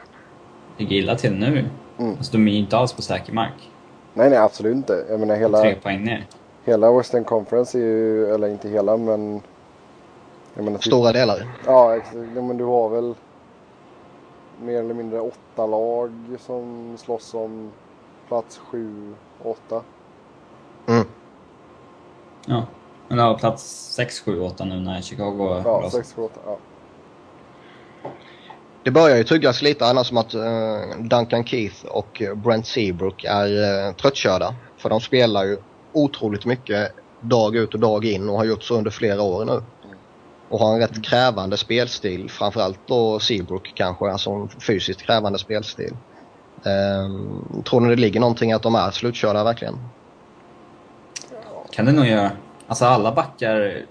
Ligger 0.78 0.96
illa 0.96 1.16
till 1.16 1.34
nu. 1.34 1.70
Mm. 1.98 2.12
Alltså, 2.18 2.32
de 2.32 2.48
är 2.48 2.52
ju 2.52 2.58
inte 2.58 2.78
alls 2.78 2.94
på 2.94 3.02
säker 3.02 3.34
mark. 3.34 3.72
Nej 4.14 4.30
nej 4.30 4.40
absolut 4.40 4.76
inte. 4.76 5.06
Jag 5.10 5.20
menar 5.20 5.36
hela, 5.36 5.62
Tre 5.62 5.76
poäng 5.76 6.04
ner. 6.04 6.28
hela 6.66 6.92
Western 6.98 7.24
Conference 7.24 7.78
är 7.78 7.82
ju, 7.82 8.34
eller 8.34 8.48
inte 8.48 8.70
hela 8.70 8.98
men. 8.98 9.42
Jag 10.54 10.64
menar, 10.66 10.78
typ- 10.78 10.86
Stora 10.94 11.12
delar. 11.12 11.48
Ja 11.66 11.96
exakt. 11.96 12.16
Ja, 12.36 12.42
men 12.42 12.58
du 12.58 12.64
har 12.64 12.90
väl 12.90 13.16
mer 14.62 14.80
eller 14.80 14.94
mindre 14.94 15.20
åtta 15.20 15.66
lag 15.66 16.12
som 16.40 16.94
slåss 16.98 17.34
om 17.34 17.72
plats 18.28 18.58
sju, 18.58 19.14
åtta. 19.44 19.82
Mm. 20.88 21.06
Ja. 22.50 22.66
Men 23.08 23.18
det 23.18 23.24
var 23.24 23.38
plats 23.38 23.94
6, 23.96 24.20
7, 24.20 24.42
8 24.42 24.66
nu 24.66 24.80
när 24.80 25.02
Chicago 25.02 25.62
Ja, 25.66 25.72
rasade. 25.72 25.92
sex, 25.92 26.14
sju, 26.14 26.22
åtta. 26.22 26.40
Ja. 26.46 26.58
Det 28.84 28.92
börjar 28.92 29.18
ju 29.18 29.24
tuggas 29.24 29.62
lite 29.62 29.86
annars 29.86 30.08
som 30.08 30.18
att 30.18 30.34
eh, 30.34 30.42
Duncan 31.00 31.46
Keith 31.46 31.86
och 31.86 32.22
Brent 32.36 32.68
Seabrook 32.68 33.24
är 33.24 33.88
eh, 33.88 33.94
tröttkörda. 33.94 34.56
För 34.78 34.90
de 34.90 35.02
spelar 35.02 35.44
ju 35.44 35.58
otroligt 35.94 36.46
mycket 36.46 36.92
dag 37.22 37.56
ut 37.56 37.74
och 37.74 37.80
dag 37.80 38.06
in 38.06 38.30
och 38.30 38.38
har 38.38 38.46
gjort 38.46 38.64
så 38.64 38.76
under 38.78 38.92
flera 38.92 39.22
år 39.22 39.46
nu. 39.46 39.62
Och 40.50 40.60
har 40.60 40.74
en 40.74 40.80
rätt 40.80 41.04
krävande 41.04 41.58
spelstil, 41.58 42.30
framförallt 42.30 42.80
då 42.88 43.20
Seabrook 43.20 43.72
kanske, 43.76 44.12
alltså 44.12 44.30
en 44.30 44.50
fysiskt 44.50 45.02
krävande 45.02 45.40
spelstil. 45.40 45.94
Eh, 46.66 47.62
tror 47.64 47.82
ni 47.82 47.90
det 47.90 48.02
ligger 48.02 48.20
någonting 48.20 48.52
att 48.54 48.64
de 48.64 48.76
är 48.76 48.92
slutkörda 48.92 49.44
verkligen? 49.44 49.80
Kan 51.72 51.86
det 51.86 51.92
nog 51.92 52.06
göra. 52.06 52.32
Alltså 52.68 52.86
alla 52.86 53.12
backar 53.12 53.84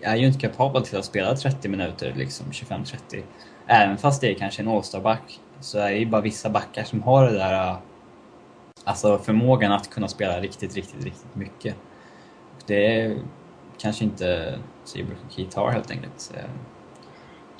är 0.00 0.16
ju 0.16 0.26
inte 0.26 0.40
kapabla 0.40 0.80
till 0.80 0.98
att 0.98 1.04
spela 1.04 1.36
30 1.36 1.68
minuter, 1.68 2.14
liksom 2.16 2.46
25-30. 2.46 3.22
Även 3.66 3.98
fast 3.98 4.20
det 4.20 4.30
är 4.30 4.34
kanske 4.34 4.62
en 4.62 4.68
All-star-back 4.68 5.40
så 5.60 5.78
är 5.78 5.90
det 5.90 5.96
ju 5.96 6.06
bara 6.06 6.20
vissa 6.20 6.50
backar 6.50 6.84
som 6.84 7.02
har 7.02 7.26
det 7.26 7.32
där 7.32 7.68
äh, 7.68 7.76
Alltså 8.84 9.18
förmågan 9.18 9.72
att 9.72 9.90
kunna 9.90 10.08
spela 10.08 10.40
riktigt, 10.40 10.74
riktigt, 10.74 11.04
riktigt 11.04 11.34
mycket. 11.34 11.74
Det 12.66 13.00
är 13.00 13.18
kanske 13.78 14.04
inte 14.04 14.58
Seabrook 14.84 15.18
och 15.26 15.32
Keith 15.32 15.58
har 15.58 15.70
helt 15.70 15.90
enkelt. 15.90 16.32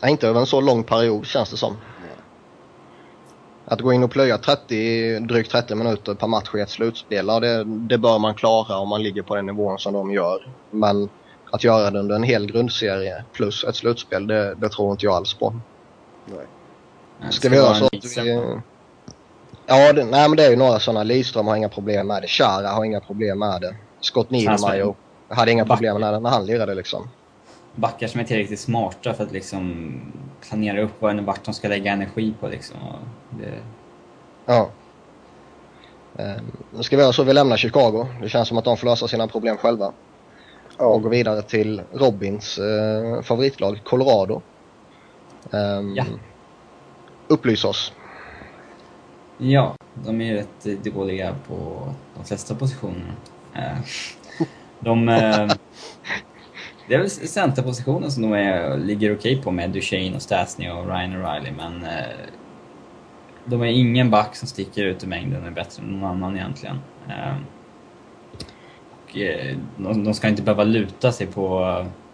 Nej, 0.02 0.10
inte 0.10 0.28
över 0.28 0.40
en 0.40 0.46
så 0.46 0.60
lång 0.60 0.84
period 0.84 1.26
känns 1.26 1.50
det 1.50 1.56
som. 1.56 1.76
Att 3.66 3.80
gå 3.80 3.92
in 3.92 4.04
och 4.04 4.10
plöja 4.10 4.38
30, 4.38 5.18
drygt 5.20 5.50
30 5.50 5.74
minuter 5.74 6.14
per 6.14 6.26
match 6.26 6.54
i 6.54 6.60
ett 6.60 6.70
slutspel, 6.70 7.26
ja, 7.26 7.40
det, 7.40 7.64
det 7.64 7.98
bör 7.98 8.18
man 8.18 8.34
klara 8.34 8.78
om 8.78 8.88
man 8.88 9.02
ligger 9.02 9.22
på 9.22 9.36
den 9.36 9.46
nivån 9.46 9.78
som 9.78 9.92
de 9.92 10.10
gör. 10.10 10.48
Men 10.70 11.08
att 11.50 11.64
göra 11.64 11.90
det 11.90 11.98
under 11.98 12.16
en 12.16 12.22
hel 12.22 12.46
grundserie 12.46 13.24
plus 13.32 13.64
ett 13.64 13.76
slutspel, 13.76 14.26
det, 14.26 14.54
det 14.54 14.68
tror 14.68 14.90
inte 14.90 15.06
jag 15.06 15.14
alls 15.14 15.34
på. 15.34 15.54
Nej. 16.26 16.46
Ska 17.30 17.48
vi 17.48 17.56
göra 17.56 17.74
så 17.74 17.86
att 17.86 18.16
vi... 18.16 18.58
Ja, 19.66 19.92
det, 19.92 20.04
nej 20.04 20.28
men 20.28 20.36
det 20.36 20.44
är 20.44 20.50
ju 20.50 20.56
några 20.56 20.80
sådana. 20.80 21.02
Lidström 21.02 21.46
har 21.46 21.56
inga 21.56 21.68
problem 21.68 22.06
med 22.06 22.22
det. 22.22 22.28
Chara 22.28 22.68
har 22.68 22.84
inga 22.84 23.00
problem 23.00 23.38
med 23.38 23.60
det. 23.60 23.76
Scott 24.00 24.30
Niedermayer 24.30 24.94
hade 25.28 25.50
inga 25.50 25.64
problem 25.64 26.00
med 26.00 26.12
det 26.12 26.20
när 26.20 26.30
han 26.30 26.46
lirade 26.46 26.74
liksom. 26.74 27.08
Backar 27.76 28.06
som 28.06 28.20
är 28.20 28.24
tillräckligt 28.24 28.60
smarta 28.60 29.14
för 29.14 29.24
att 29.24 29.32
liksom 29.32 29.94
planera 30.48 30.80
upp 30.82 30.92
vad 30.98 31.10
en 31.18 31.24
vart 31.24 31.44
de 31.44 31.54
ska 31.54 31.68
lägga 31.68 31.92
energi 31.92 32.34
på 32.40 32.48
liksom. 32.48 32.76
Och 32.82 32.98
det, 33.40 33.58
Ja. 34.46 34.68
Ehm, 36.18 36.44
Nu 36.76 36.82
ska 36.82 36.96
vi 36.96 37.02
göra 37.02 37.12
så 37.12 37.22
vi 37.24 37.32
lämnar 37.32 37.56
Chicago. 37.56 38.06
Det 38.22 38.28
känns 38.28 38.48
som 38.48 38.58
att 38.58 38.64
de 38.64 38.76
får 38.76 38.86
lösa 38.86 39.08
sina 39.08 39.28
problem 39.28 39.56
själva. 39.56 39.92
Och 40.76 41.02
gå 41.02 41.08
Ja. 41.08 41.10
vidare 41.10 41.42
till 41.42 41.82
Robins 41.92 42.58
eh, 42.58 43.22
favoritlag, 43.22 43.80
Colorado. 43.84 44.42
Um, 45.50 45.94
Ja. 45.96 46.04
Upplys 47.28 47.64
oss. 47.64 47.92
Ja, 49.38 49.74
de 49.94 50.20
är 50.20 50.24
ju 50.24 50.34
rätt 50.36 50.84
dåliga 50.94 51.34
på 51.48 51.88
de 52.16 52.24
flesta 52.24 52.54
positionerna. 52.54 53.12
Eh, 53.54 53.78
De... 54.80 55.08
Det 56.86 56.94
är 56.94 56.98
väl 56.98 57.10
centerpositionen 57.10 58.10
som 58.10 58.22
de 58.22 58.32
är, 58.32 58.76
ligger 58.78 59.16
okej 59.16 59.42
på 59.42 59.50
med 59.50 59.70
Duchene 59.70 60.16
och 60.16 60.22
Stasny 60.22 60.68
och 60.70 60.86
Ryan 60.86 61.12
O'Reilly, 61.12 61.52
men 61.56 61.84
eh, 61.84 62.06
de 63.44 63.62
är 63.62 63.66
ingen 63.66 64.10
back 64.10 64.36
som 64.36 64.48
sticker 64.48 64.84
ut 64.84 65.04
i 65.04 65.06
mängden 65.06 65.44
är 65.44 65.50
bättre 65.50 65.82
än 65.82 65.88
någon 65.88 66.10
annan 66.10 66.36
egentligen. 66.36 66.80
Eh, 67.08 67.36
Och 68.90 69.16
eh, 69.18 69.56
de, 69.76 70.04
de 70.04 70.14
ska 70.14 70.28
inte 70.28 70.42
behöva 70.42 70.64
luta 70.64 71.12
sig 71.12 71.26
på... 71.26 71.60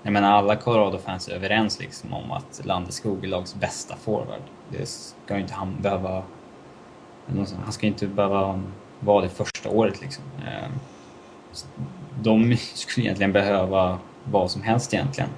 Jag 0.03 0.13
menar 0.13 0.33
alla 0.33 0.57
Colorado-fans 0.57 1.29
är 1.29 1.33
överens 1.35 1.81
liksom 1.81 2.13
om 2.15 2.33
att 2.33 2.61
Landeskog 2.65 3.25
är 3.25 3.29
lags 3.29 3.55
bästa 3.55 3.97
forward. 3.97 4.43
Det 4.69 4.89
ska 4.89 5.35
ju 5.35 5.41
inte 5.41 5.55
han 5.55 5.77
behöva 5.83 6.23
han 7.65 7.73
ska 7.73 7.87
inte 7.87 8.07
behöva 8.07 8.63
vara 9.01 9.23
det 9.23 9.29
första 9.29 9.69
året 9.69 10.01
liksom. 10.01 10.25
Eh, 10.47 10.69
De 12.23 12.57
skulle 12.75 13.07
egentligen 13.07 13.33
behöva 13.33 13.99
vad 14.25 14.51
som 14.51 14.63
helst 14.63 14.95
egentligen. 14.95 15.31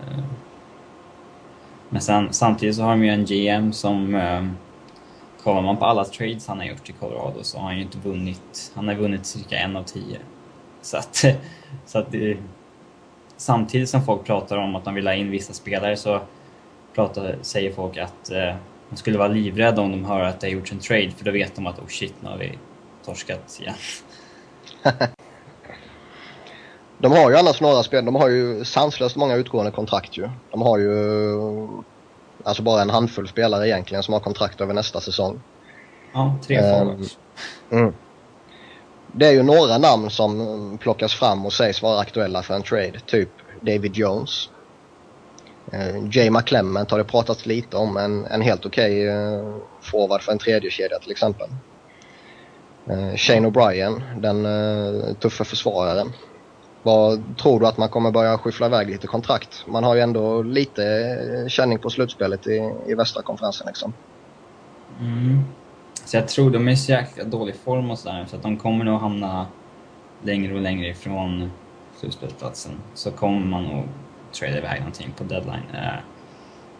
Eh, 0.00 0.24
men 1.88 2.02
sen, 2.02 2.32
samtidigt 2.32 2.76
så 2.76 2.82
har 2.82 2.90
de 2.90 3.04
ju 3.04 3.10
en 3.10 3.24
GM 3.24 3.72
som... 3.72 4.14
Eh, 4.14 4.46
kollar 5.42 5.62
man 5.62 5.76
på 5.76 5.84
alla 5.84 6.04
trades 6.04 6.46
han 6.46 6.58
har 6.58 6.64
gjort 6.64 6.90
i 6.90 6.92
Colorado 6.92 7.42
så 7.42 7.58
har 7.58 7.64
han 7.64 7.76
ju 7.76 7.82
inte 7.82 7.98
vunnit... 7.98 8.72
Han 8.74 8.88
har 8.88 8.94
vunnit 8.94 9.26
cirka 9.26 9.58
en 9.58 9.76
av 9.76 9.82
tio. 9.82 10.18
Så 10.82 10.96
att... 10.96 11.24
Så 11.86 11.98
att 11.98 12.12
det, 12.12 12.36
samtidigt 13.36 13.88
som 13.88 14.04
folk 14.04 14.24
pratar 14.24 14.56
om 14.56 14.76
att 14.76 14.84
de 14.84 14.94
vill 14.94 15.06
ha 15.06 15.14
in 15.14 15.30
vissa 15.30 15.52
spelare 15.52 15.96
så 15.96 16.20
pratar, 16.94 17.36
säger 17.42 17.72
folk 17.72 17.96
att 17.96 18.30
eh, 18.30 18.54
de 18.90 18.96
skulle 18.96 19.18
vara 19.18 19.28
livrädda 19.28 19.82
om 19.82 19.90
de 19.90 20.04
hör 20.04 20.20
att 20.20 20.40
det 20.40 20.46
har 20.46 20.52
gjorts 20.52 20.72
en 20.72 20.78
trade 20.78 21.10
för 21.10 21.24
då 21.24 21.30
vet 21.30 21.56
de 21.56 21.66
att 21.66 21.78
oh 21.78 21.86
shit, 21.86 22.14
nu 22.20 22.28
har 22.28 22.38
vi 22.38 22.58
torskat 23.04 23.60
igen. 23.60 23.74
De 26.98 27.12
har 27.12 27.30
ju 27.30 27.36
annars 27.36 27.60
några 27.60 27.82
spel. 27.82 28.04
De 28.04 28.14
har 28.14 28.28
ju 28.28 28.64
sanslöst 28.64 29.16
många 29.16 29.34
utgående 29.36 29.70
kontrakt 29.70 30.16
ju. 30.16 30.28
De 30.50 30.62
har 30.62 30.78
ju 30.78 30.88
alltså 32.44 32.62
bara 32.62 32.82
en 32.82 32.90
handfull 32.90 33.28
spelare 33.28 33.68
egentligen 33.68 34.02
som 34.02 34.14
har 34.14 34.20
kontrakt 34.20 34.60
över 34.60 34.74
nästa 34.74 35.00
säsong. 35.00 35.40
Ja, 36.12 36.36
tre 36.46 36.56
Ehm, 36.56 36.78
forwards. 36.86 37.18
Mm. 37.70 37.92
Det 39.12 39.26
är 39.26 39.32
ju 39.32 39.42
några 39.42 39.78
namn 39.78 40.10
som 40.10 40.78
plockas 40.82 41.14
fram 41.14 41.46
och 41.46 41.52
sägs 41.52 41.82
vara 41.82 42.00
aktuella 42.00 42.42
för 42.42 42.54
en 42.54 42.62
trade. 42.62 43.00
Typ 43.06 43.30
David 43.60 43.96
Jones. 43.96 44.50
Eh, 45.72 45.96
Jay 46.10 46.30
McClement 46.30 46.90
har 46.90 46.98
det 46.98 47.04
pratats 47.04 47.46
lite 47.46 47.76
om. 47.76 47.96
En, 47.96 48.26
en 48.26 48.42
helt 48.42 48.66
okej 48.66 49.08
eh, 49.08 49.56
forward 49.80 50.22
för 50.22 50.32
en 50.32 50.38
tredje 50.38 50.70
kedja 50.70 50.98
till 50.98 51.10
exempel. 51.10 51.48
Eh, 52.90 53.16
Shane 53.16 53.48
O'Brien, 53.48 54.20
den 54.20 54.46
eh, 54.46 55.14
tuffa 55.14 55.44
försvararen. 55.44 56.12
Vad 56.86 57.36
tror 57.36 57.60
du 57.60 57.66
att 57.66 57.78
man 57.78 57.88
kommer 57.88 58.10
börja 58.10 58.38
skyffla 58.38 58.66
iväg 58.66 58.90
lite 58.90 59.06
kontrakt? 59.06 59.64
Man 59.66 59.84
har 59.84 59.94
ju 59.94 60.00
ändå 60.00 60.42
lite 60.42 60.84
eh, 60.84 61.48
känning 61.48 61.78
på 61.78 61.90
slutspelet 61.90 62.46
i, 62.46 62.72
i 62.86 62.94
västra 62.94 63.22
konferensen 63.22 63.66
liksom. 63.66 63.92
Mm. 65.00 65.44
Så 66.04 66.16
jag 66.16 66.28
tror 66.28 66.50
de 66.50 66.68
är 66.68 66.72
i 66.72 66.76
så 66.76 66.92
jäkla 66.92 67.24
dålig 67.24 67.56
form 67.56 67.90
och 67.90 67.98
sådär 67.98 68.26
så 68.28 68.36
att 68.36 68.42
de 68.42 68.56
kommer 68.56 68.84
nog 68.84 69.00
hamna 69.00 69.46
längre 70.22 70.54
och 70.54 70.60
längre 70.60 70.88
ifrån 70.88 71.50
slutspelsplatsen. 71.96 72.72
Så 72.94 73.10
kommer 73.10 73.46
man 73.46 73.64
nog 73.64 73.84
trade 74.32 74.58
iväg 74.58 74.78
någonting 74.78 75.14
på 75.16 75.24
deadline. 75.24 75.66
Eh, 75.74 75.98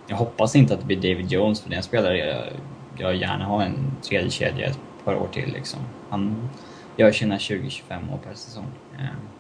jag 0.07 0.17
hoppas 0.17 0.57
inte 0.57 0.75
att 0.75 0.81
det 0.81 0.87
blir 0.87 0.97
David 0.97 1.33
Jones 1.33 1.61
för 1.61 1.71
den 1.71 1.83
spelare 1.83 2.19
jag, 2.19 2.45
jag 2.99 3.17
gärna 3.17 3.45
har 3.45 3.63
en 3.63 3.97
tredje 4.03 4.31
kedja 4.31 4.67
ett 4.67 4.79
par 5.05 5.15
år 5.15 5.29
till 5.33 5.53
liksom. 5.53 5.81
Han 6.11 6.49
gör 6.97 7.13
sina 7.13 7.37
20-25 7.37 8.13
år 8.13 8.19
per 8.25 8.35
säsong. 8.35 8.67
Eh, 8.99 9.36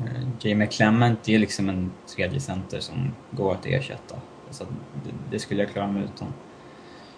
Eh, 0.00 0.28
Jamie 0.40 0.66
Clement 0.66 1.28
är 1.28 1.38
liksom 1.38 1.68
en 1.68 1.90
tredje 2.16 2.40
center 2.40 2.80
som 2.80 3.12
går 3.30 3.52
att 3.52 3.66
ersätta. 3.66 4.16
Så 4.50 4.64
det, 5.04 5.10
det 5.30 5.38
skulle 5.38 5.62
jag 5.62 5.72
klara 5.72 5.86
mig 5.86 6.02
utan. 6.02 6.28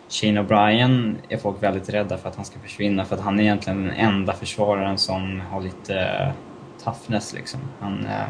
Shane 0.09 0.43
O'Brien 0.43 1.15
är 1.29 1.37
folk 1.37 1.63
väldigt 1.63 1.89
rädda 1.89 2.17
för 2.17 2.29
att 2.29 2.37
han 2.37 2.45
ska 2.45 2.59
försvinna 2.59 3.05
för 3.05 3.17
att 3.17 3.23
han 3.23 3.41
är 3.41 3.43
egentligen 3.43 3.83
den 3.83 3.93
enda 3.93 4.33
försvararen 4.33 4.99
som 4.99 5.41
har 5.41 5.61
lite 5.61 6.01
eh, 6.01 6.33
toughness 6.85 7.35
liksom. 7.35 7.61
Han 7.81 8.07
eh, 8.07 8.29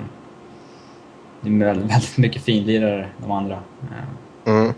det 1.41 1.51
är 1.51 1.65
väldigt, 1.65 1.91
väldigt 1.95 2.19
mycket 2.19 2.43
finlirare 2.43 3.09
de 3.19 3.31
andra. 3.31 3.59
Eh. 3.83 4.53
Mm. 4.53 4.75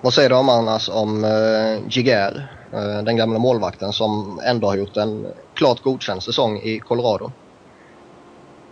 Vad 0.00 0.14
säger 0.14 0.28
du 0.28 0.34
om 0.34 0.48
annars 0.48 0.88
om 0.88 1.24
uh, 1.24 3.02
den 3.04 3.16
gamla 3.16 3.38
målvakten 3.38 3.92
som 3.92 4.40
ändå 4.44 4.66
har 4.66 4.76
gjort 4.76 4.96
en 4.96 5.26
klart 5.54 5.82
godkänd 5.82 6.22
säsong 6.22 6.58
i 6.58 6.78
Colorado? 6.78 7.32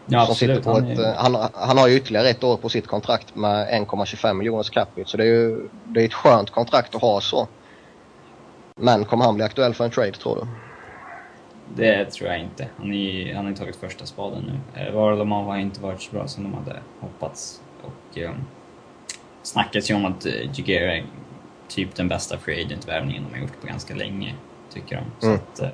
Ja, 0.06 0.26
som. 0.26 0.34
Sitter 0.34 0.62
på 0.62 0.70
han, 0.72 0.90
ett, 0.90 0.98
är, 0.98 1.02
uh, 1.02 1.14
han, 1.16 1.48
han 1.54 1.78
har 1.78 1.88
ju 1.88 1.96
ytterligare 1.96 2.28
ett 2.28 2.44
år 2.44 2.56
på 2.56 2.68
sitt 2.68 2.86
kontrakt 2.86 3.34
med 3.34 3.68
1,25 3.68 4.34
miljoners 4.34 4.70
capita 4.70 5.08
så 5.08 5.16
det 5.16 5.22
är 5.22 5.26
ju 5.26 5.68
det 5.84 6.00
är 6.00 6.04
ett 6.04 6.14
skönt 6.14 6.50
kontrakt 6.50 6.94
att 6.94 7.00
ha 7.02 7.20
så. 7.20 7.48
Men 8.76 9.04
kommer 9.04 9.24
han 9.24 9.34
bli 9.34 9.44
aktuell 9.44 9.74
för 9.74 9.84
en 9.84 9.90
trade 9.90 10.12
tror 10.12 10.36
du? 10.36 10.46
Det 11.76 12.10
tror 12.10 12.30
jag 12.30 12.40
inte. 12.40 12.68
Han, 12.76 12.92
är, 12.92 13.34
han 13.34 13.44
har 13.44 13.50
ju 13.50 13.56
tagit 13.56 13.76
första 13.76 14.06
spaden 14.06 14.42
nu. 14.74 14.80
Eh, 14.80 14.94
Varlamov 14.94 15.46
har 15.46 15.58
inte 15.58 15.80
varit 15.80 16.02
så 16.02 16.12
bra 16.12 16.28
som 16.28 16.42
de 16.44 16.54
hade 16.54 16.76
hoppats. 17.00 17.60
Och 17.82 18.18
eh, 18.18 18.30
snackas 19.42 19.90
ju 19.90 19.94
om 19.94 20.04
att 20.04 20.26
eh, 20.26 20.32
Jigger 20.52 20.80
är 20.80 21.04
typ 21.68 21.94
den 21.94 22.08
bästa 22.08 22.38
free 22.38 22.64
agent-värvningen 22.64 23.24
de 23.28 23.34
har 23.34 23.42
gjort 23.42 23.60
på 23.60 23.66
ganska 23.66 23.94
länge, 23.94 24.34
tycker 24.72 24.96
de. 24.96 25.04
Så 25.20 25.26
Mm. 25.26 25.38
att, 25.38 25.60
eh, 25.60 25.68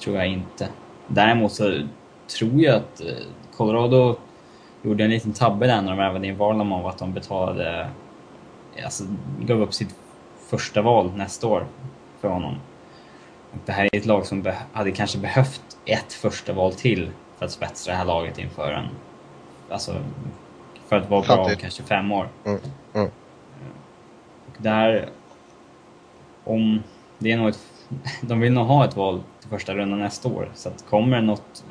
tror 0.00 0.16
jag 0.16 0.26
inte. 0.26 0.68
Däremot 1.06 1.52
så 1.52 1.82
tror 2.28 2.60
jag 2.60 2.76
att 2.76 3.00
eh, 3.00 3.06
Colorado 3.56 4.16
gjorde 4.82 5.04
en 5.04 5.10
liten 5.10 5.32
tabbe 5.32 5.66
där 5.66 5.82
när 5.82 5.90
de 5.90 5.98
värvade 5.98 6.26
in 6.26 6.36
Varlamov, 6.36 6.86
att 6.86 6.98
de 6.98 7.12
betalade, 7.12 7.88
alltså 8.84 9.04
gav 9.40 9.62
upp 9.62 9.74
sitt 9.74 9.94
första 10.48 10.82
val 10.82 11.12
nästa 11.16 11.46
år 11.46 11.66
för 12.20 12.28
honom. 12.28 12.54
Och 13.52 13.58
det 13.66 13.72
här 13.72 13.84
är 13.84 13.96
ett 13.96 14.06
lag 14.06 14.26
som 14.26 14.52
hade 14.72 14.92
kanske 14.92 15.18
behövt 15.18 15.78
ett 15.84 16.12
första 16.12 16.52
val 16.52 16.72
till 16.72 17.10
för 17.38 17.44
att 17.44 17.52
spetsa 17.52 17.90
det 17.90 17.96
här 17.96 18.04
laget 18.04 18.38
inför 18.38 18.72
en... 18.72 18.88
Alltså, 19.70 19.94
för 20.88 20.96
att 20.96 21.10
vara 21.10 21.22
bra 21.22 21.44
om 21.44 21.56
kanske 21.58 21.82
fem 21.82 22.12
år. 22.12 22.28
Mm, 22.44 22.60
mm. 22.94 23.10
Och 24.46 24.56
där... 24.58 25.08
Om... 26.44 26.82
Det 27.18 27.32
är 27.32 27.36
nog 27.36 27.48
ett, 27.48 27.60
de 28.20 28.40
vill 28.40 28.52
nog 28.52 28.66
ha 28.66 28.84
ett 28.84 28.96
val 28.96 29.22
till 29.40 29.50
första 29.50 29.74
rundan 29.74 29.98
nästa 29.98 30.28
år. 30.28 30.50
Så 30.54 30.68
att 30.68 30.84
kommer 30.90 31.16
det 31.16 31.22
något 31.22 31.64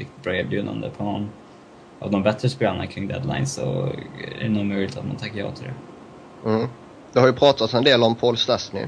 riktigt 0.00 0.22
bra 0.22 0.34
erbjudande 0.34 0.90
på 0.90 1.04
någon 1.04 1.30
av 1.98 2.10
de 2.10 2.22
bättre 2.22 2.48
spelarna 2.48 2.86
kring 2.86 3.08
deadline 3.08 3.46
så 3.46 3.62
är 4.40 4.42
det 4.42 4.48
nog 4.48 4.66
möjligt 4.66 4.96
att 4.98 5.06
man 5.06 5.16
tackar 5.16 5.38
ja 5.38 5.50
till 5.50 5.64
det. 5.64 6.50
Mm. 6.50 6.68
Det 7.12 7.20
har 7.20 7.26
ju 7.26 7.32
pratats 7.32 7.74
en 7.74 7.84
del 7.84 8.02
om 8.02 8.14
Paul 8.14 8.36
Stastny. 8.36 8.86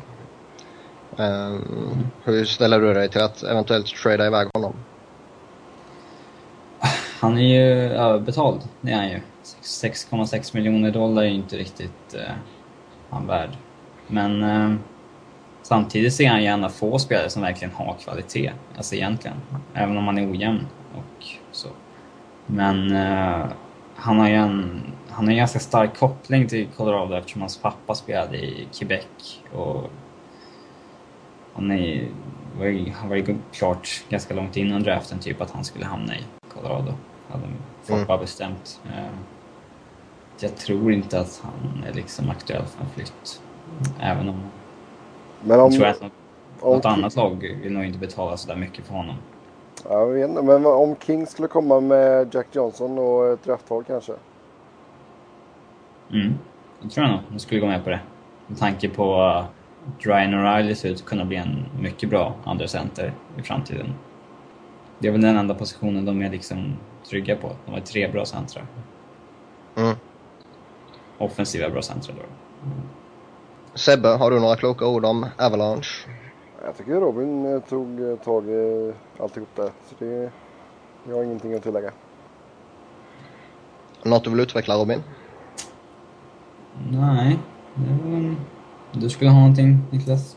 Um, 1.16 2.07
Hur 2.25 2.44
ställer 2.44 2.81
du 2.81 2.94
dig 2.94 3.09
till 3.09 3.20
att 3.20 3.42
eventuellt 3.42 3.87
trada 3.87 4.27
iväg 4.27 4.48
honom? 4.55 4.75
Han 7.20 7.38
är 7.38 7.42
ju 7.42 7.92
överbetald, 7.92 8.61
det 8.81 8.90
är 8.92 8.96
han 8.96 9.09
ju. 9.09 9.20
6,6 9.62 10.57
miljoner 10.57 10.90
dollar 10.90 11.22
är 11.22 11.27
ju 11.27 11.35
inte 11.35 11.57
riktigt 11.57 12.14
eh, 12.14 12.35
han 13.11 13.27
värd. 13.27 13.51
Men 14.07 14.42
eh, 14.42 14.75
samtidigt 15.62 16.14
ser 16.14 16.29
han 16.29 16.42
gärna 16.42 16.68
få 16.68 16.98
spelare 16.98 17.31
som 17.31 17.42
verkligen 17.42 17.75
har 17.75 17.96
kvalitet, 18.05 18.53
alltså 18.77 18.94
egentligen. 18.94 19.37
Även 19.75 19.96
om 19.96 20.07
han 20.07 20.18
är 20.18 20.33
ojämn 20.33 20.66
och 20.94 21.24
så. 21.52 21.68
Men 22.46 22.92
eh, 22.96 23.46
han 23.94 24.18
har 24.18 24.28
ju 24.28 24.35
en, 24.35 24.83
han 25.09 25.24
har 25.24 25.33
en 25.33 25.38
ganska 25.38 25.59
stark 25.59 25.96
koppling 25.98 26.48
till 26.48 26.66
Colorado 26.76 27.14
eftersom 27.14 27.40
hans 27.40 27.59
pappa 27.59 27.94
spelade 27.94 28.37
i 28.37 28.68
Quebec 28.78 29.40
och 29.52 29.90
han 31.55 31.70
är, 31.70 32.09
var 32.59 32.66
ju, 32.66 32.90
han 32.90 33.09
var 33.09 33.16
ju 33.16 33.37
klart 33.52 34.05
ganska 34.09 34.35
långt 34.35 34.57
innan 34.57 34.83
draften 34.83 35.18
typ 35.18 35.40
att 35.40 35.50
han 35.50 35.64
skulle 35.64 35.85
hamna 35.87 36.16
i 36.16 36.22
Colorado. 36.55 36.92
Hade 37.28 37.44
folk 37.83 38.09
Mm. 38.11 38.20
bestämt. 38.20 38.81
Eh, 38.87 39.14
Jag 40.40 40.57
tror 40.57 40.92
inte 40.92 41.20
att 41.20 41.42
han 41.44 41.85
är 41.88 41.92
liksom 41.94 42.31
aktuell 42.31 42.64
för 42.64 42.85
en 42.85 42.90
flytt. 42.90 43.42
Även 44.00 44.28
om 44.28 44.40
Men 45.40 45.57
jag 45.59 45.66
om... 45.66 45.72
tror 45.72 45.87
att 45.87 46.00
något, 46.02 46.12
om 46.61 46.76
något 46.76 46.85
annat 46.85 47.16
lag 47.16 47.59
vill 47.62 47.72
nog 47.72 47.85
inte 47.85 47.98
betala 47.98 48.37
så 48.37 48.48
där 48.48 48.57
mycket 48.57 48.87
för 48.87 48.94
honom. 48.94 49.16
Ja, 49.85 50.00
jag 50.00 50.06
vet 50.06 50.28
inte, 50.28 50.42
men 50.42 50.66
om 50.66 50.96
King 50.96 51.26
skulle 51.26 51.48
komma 51.48 51.80
med 51.80 52.35
Jack 52.35 52.46
Johnson 52.52 52.98
och 52.98 53.28
ett 53.28 53.44
draftval 53.44 53.85
kanske? 53.85 54.12
Mm. 56.12 56.35
Jag 56.82 56.90
tror 56.90 57.06
jag 57.06 57.12
nog 57.12 57.20
de 57.30 57.38
skulle 57.38 57.61
gå 57.61 57.66
med 57.66 57.85
på 57.85 57.90
det. 57.90 58.00
Med 58.46 58.58
tanke 58.58 58.88
på 58.88 59.22
att 59.22 59.46
Ryan 59.98 60.35
O'Reilly 60.35 60.74
ser 60.74 60.88
ut 60.88 61.00
att 61.00 61.04
kunna 61.06 61.24
bli 61.24 61.37
en 61.37 61.66
mycket 61.80 62.11
bra 62.11 62.35
andra 62.44 62.68
center 62.68 63.12
i 63.38 63.42
framtiden. 63.42 63.94
Det 64.98 65.08
är 65.08 65.12
väl 65.12 65.20
den 65.20 65.37
enda 65.37 65.54
positionen 65.54 66.04
de 66.04 66.22
är 66.22 66.30
liksom 66.30 66.76
trygga 67.11 67.37
på. 67.37 67.50
De 67.66 67.72
har 67.72 67.80
tre 67.80 68.08
bra 68.08 68.24
centrar. 68.24 68.66
Mm. 69.76 69.96
Offensiva 71.18 71.70
bra 71.70 71.82
centrar 71.82 72.16
då. 72.16 72.22
Sebbe, 73.74 74.08
har 74.08 74.30
du 74.30 74.40
några 74.40 74.56
kloka 74.56 74.87
ord 74.87 75.04
om 75.04 75.26
Avalanche? 75.38 76.08
Jag 76.64 76.77
tycker 76.77 76.92
Robin 76.92 77.55
eh, 77.55 77.61
tog 77.61 78.01
eh, 78.01 78.16
tag 78.16 78.48
i 78.48 78.92
alltihop 79.18 79.48
där. 79.57 79.70
Så 79.88 79.94
det, 79.98 80.31
jag 81.09 81.16
har 81.16 81.22
ingenting 81.25 81.55
att 81.55 81.62
tillägga. 81.62 81.92
Något 84.03 84.25
du 84.25 84.31
vill 84.31 84.40
utveckla 84.40 84.75
Robin? 84.75 85.03
Nej, 86.90 87.38
var... 87.75 88.37
du 88.92 89.11
skulle 89.11 89.31
ha 89.31 89.38
någonting 89.40 89.79
Niklas? 89.90 90.37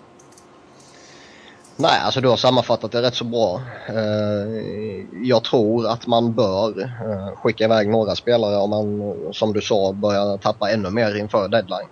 Nej, 1.77 2.01
alltså 2.03 2.21
du 2.21 2.27
har 2.27 2.37
sammanfattat 2.37 2.91
det 2.91 3.01
rätt 3.01 3.15
så 3.15 3.25
bra. 3.25 3.61
Eh, 3.87 5.05
Jag 5.23 5.43
tror 5.43 5.87
att 5.87 6.07
man 6.07 6.33
bör 6.33 6.91
skicka 7.35 7.63
iväg 7.63 7.89
några 7.89 8.15
spelare 8.15 8.57
om 8.57 8.69
man, 8.69 9.15
som 9.33 9.53
du 9.53 9.61
sa, 9.61 9.93
börjar 9.93 10.37
tappa 10.37 10.71
ännu 10.71 10.89
mer 10.89 11.15
inför 11.15 11.47
deadline. 11.47 11.87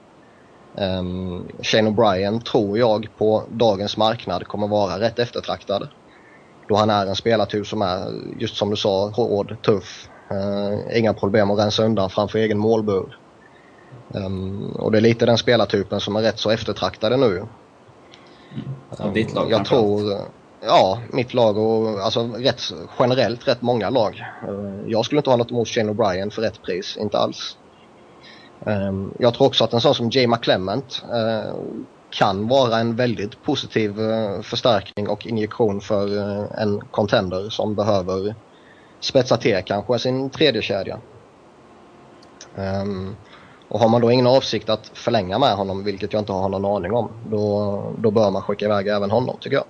Um, 0.75 1.47
Shane 1.61 1.89
O'Brien 1.89 2.43
tror 2.43 2.77
jag 2.77 3.07
på 3.17 3.43
dagens 3.49 3.97
marknad 3.97 4.47
kommer 4.47 4.67
vara 4.67 4.99
rätt 4.99 5.19
eftertraktad. 5.19 5.87
Då 6.67 6.75
han 6.75 6.89
är 6.89 7.05
en 7.05 7.15
spelartyp 7.15 7.67
som 7.67 7.81
är, 7.81 8.11
just 8.39 8.55
som 8.55 8.69
du 8.69 8.75
sa, 8.75 9.09
hård, 9.09 9.55
tuff. 9.61 10.09
Eh, 10.31 10.97
inga 10.99 11.13
problem 11.13 11.51
att 11.51 11.59
rensa 11.59 11.83
undan 11.83 12.09
framför 12.09 12.39
egen 12.39 12.57
målbur. 12.57 13.17
Um, 14.13 14.71
och 14.71 14.91
det 14.91 14.97
är 14.97 15.01
lite 15.01 15.25
den 15.25 15.37
spelartypen 15.37 15.99
som 15.99 16.15
är 16.15 16.21
rätt 16.21 16.39
så 16.39 16.49
eftertraktade 16.49 17.17
nu. 17.17 17.45
Av 18.97 19.13
ditt 19.13 19.33
lag 19.33 19.51
Jag 19.51 19.65
tror, 19.65 20.01
ja, 20.61 20.99
mitt 21.11 21.33
lag 21.33 21.57
och 21.57 21.99
alltså 21.99 22.27
rätt, 22.27 22.61
generellt 22.99 23.47
rätt 23.47 23.61
många 23.61 23.89
lag. 23.89 24.23
Eh, 24.47 24.91
Jag 24.91 25.05
skulle 25.05 25.19
inte 25.19 25.29
ha 25.29 25.37
något 25.37 25.51
emot 25.51 25.67
Shane 25.67 25.91
O'Brien 25.91 26.29
för 26.29 26.41
rätt 26.41 26.61
pris, 26.61 26.97
inte 26.97 27.17
alls. 27.17 27.57
Ehm, 28.65 29.13
jag 29.19 29.33
tror 29.33 29.47
också 29.47 29.63
att 29.63 29.73
en 29.73 29.81
sån 29.81 29.95
som 29.95 30.09
Jay 30.09 30.27
McClement 30.27 31.03
eh, 31.13 31.53
kan 32.09 32.47
vara 32.47 32.79
en 32.79 32.95
väldigt 32.95 33.43
positiv 33.43 34.01
eh, 34.01 34.41
förstärkning 34.41 35.09
och 35.09 35.27
injektion 35.27 35.81
för 35.81 36.17
eh, 36.17 36.61
en 36.61 36.81
contender 36.81 37.49
som 37.49 37.75
behöver 37.75 38.35
spetsa 38.99 39.37
till 39.37 39.61
kanske 39.65 39.99
sin 39.99 40.29
tredje 40.29 40.61
kedja. 40.61 40.99
Ehm, 42.55 43.15
och 43.67 43.79
har 43.79 43.89
man 43.89 44.01
då 44.01 44.11
ingen 44.11 44.27
avsikt 44.27 44.69
att 44.69 44.91
förlänga 44.93 45.39
med 45.39 45.55
honom, 45.55 45.83
vilket 45.83 46.13
jag 46.13 46.21
inte 46.21 46.31
har 46.31 46.49
någon 46.49 46.65
aning 46.65 46.93
om, 46.93 47.09
då, 47.29 47.83
då 47.97 48.11
bör 48.11 48.31
man 48.31 48.41
skicka 48.41 48.65
iväg 48.65 48.87
även 48.87 49.11
honom 49.11 49.37
tycker 49.39 49.55
jag. 49.55 49.65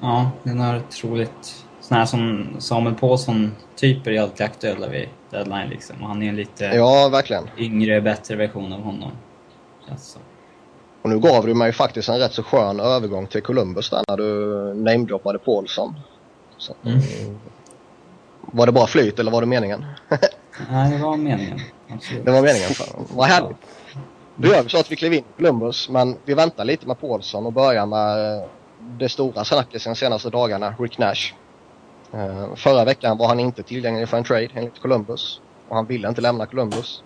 Ja, 0.00 0.30
den 0.42 0.60
är 0.60 0.80
troligt. 0.80 1.59
Såna 1.90 1.98
här 2.00 2.06
som 2.06 2.46
Samuel 2.58 2.94
Paulsson-typer 2.94 4.10
är 4.10 4.20
alltid 4.20 4.46
aktuella 4.46 4.88
vid 4.88 5.08
deadline 5.30 5.68
liksom. 5.68 6.02
Och 6.02 6.08
han 6.08 6.22
är 6.22 6.28
en 6.28 6.36
lite 6.36 6.64
Ja, 6.64 7.08
verkligen. 7.08 7.48
yngre, 7.58 8.00
bättre 8.00 8.36
version 8.36 8.72
av 8.72 8.80
honom. 8.82 9.10
Känns 9.88 10.08
så. 10.12 10.18
Och 11.02 11.10
nu 11.10 11.18
gav 11.18 11.46
du 11.46 11.54
mig 11.54 11.72
faktiskt 11.72 12.08
en 12.08 12.18
rätt 12.18 12.32
så 12.32 12.42
skön 12.42 12.80
övergång 12.80 13.26
till 13.26 13.42
Columbus 13.42 13.90
där 13.90 14.02
när 14.08 14.16
du 14.16 14.24
namedroppade 14.74 15.38
Paulsson. 15.38 15.94
Så, 16.58 16.74
Mm. 16.84 16.98
eh, 16.98 17.02
Var 18.40 18.66
det 18.66 18.72
bara 18.72 18.86
flyt 18.86 19.18
eller 19.18 19.30
var 19.30 19.40
det 19.40 19.46
meningen? 19.46 19.84
Nej, 20.70 20.90
det 20.92 20.98
var 21.04 21.16
meningen. 21.16 21.58
Absolut. 21.88 22.24
Det 22.24 22.30
var 22.30 22.42
meningen. 22.42 22.70
Fan. 22.70 23.06
Vad 23.14 23.26
härligt. 23.28 23.56
Då 24.36 24.48
gör 24.48 24.62
vi 24.62 24.68
så 24.68 24.78
att 24.78 24.92
vi 24.92 24.96
kliver 24.96 25.16
in 25.16 25.22
i 25.22 25.36
Columbus 25.36 25.88
men 25.88 26.16
vi 26.24 26.34
väntar 26.34 26.64
lite 26.64 26.86
med 26.86 27.00
Paulsson 27.00 27.46
och 27.46 27.52
börjar 27.52 27.86
med 27.86 28.42
det 28.98 29.08
stora 29.08 29.44
snacket 29.44 29.84
de 29.84 29.94
senaste 29.94 30.30
dagarna, 30.30 30.74
Rick 30.78 30.98
Nash. 30.98 31.34
Eh, 32.12 32.54
förra 32.54 32.84
veckan 32.84 33.18
var 33.18 33.28
han 33.28 33.40
inte 33.40 33.62
tillgänglig 33.62 34.08
för 34.08 34.16
en 34.16 34.24
trade 34.24 34.48
enligt 34.54 34.82
Columbus 34.82 35.40
och 35.68 35.76
han 35.76 35.86
ville 35.86 36.08
inte 36.08 36.20
lämna 36.20 36.46
Columbus. 36.46 37.02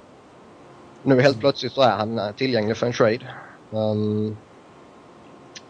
Nu 1.03 1.21
helt 1.21 1.41
plötsligt 1.41 1.73
så 1.73 1.83
är 1.83 1.91
han 1.91 2.19
eh, 2.19 2.31
tillgänglig 2.31 2.77
för 2.77 2.87
en 2.87 2.93
trade. 2.93 3.27
Um, 3.71 4.37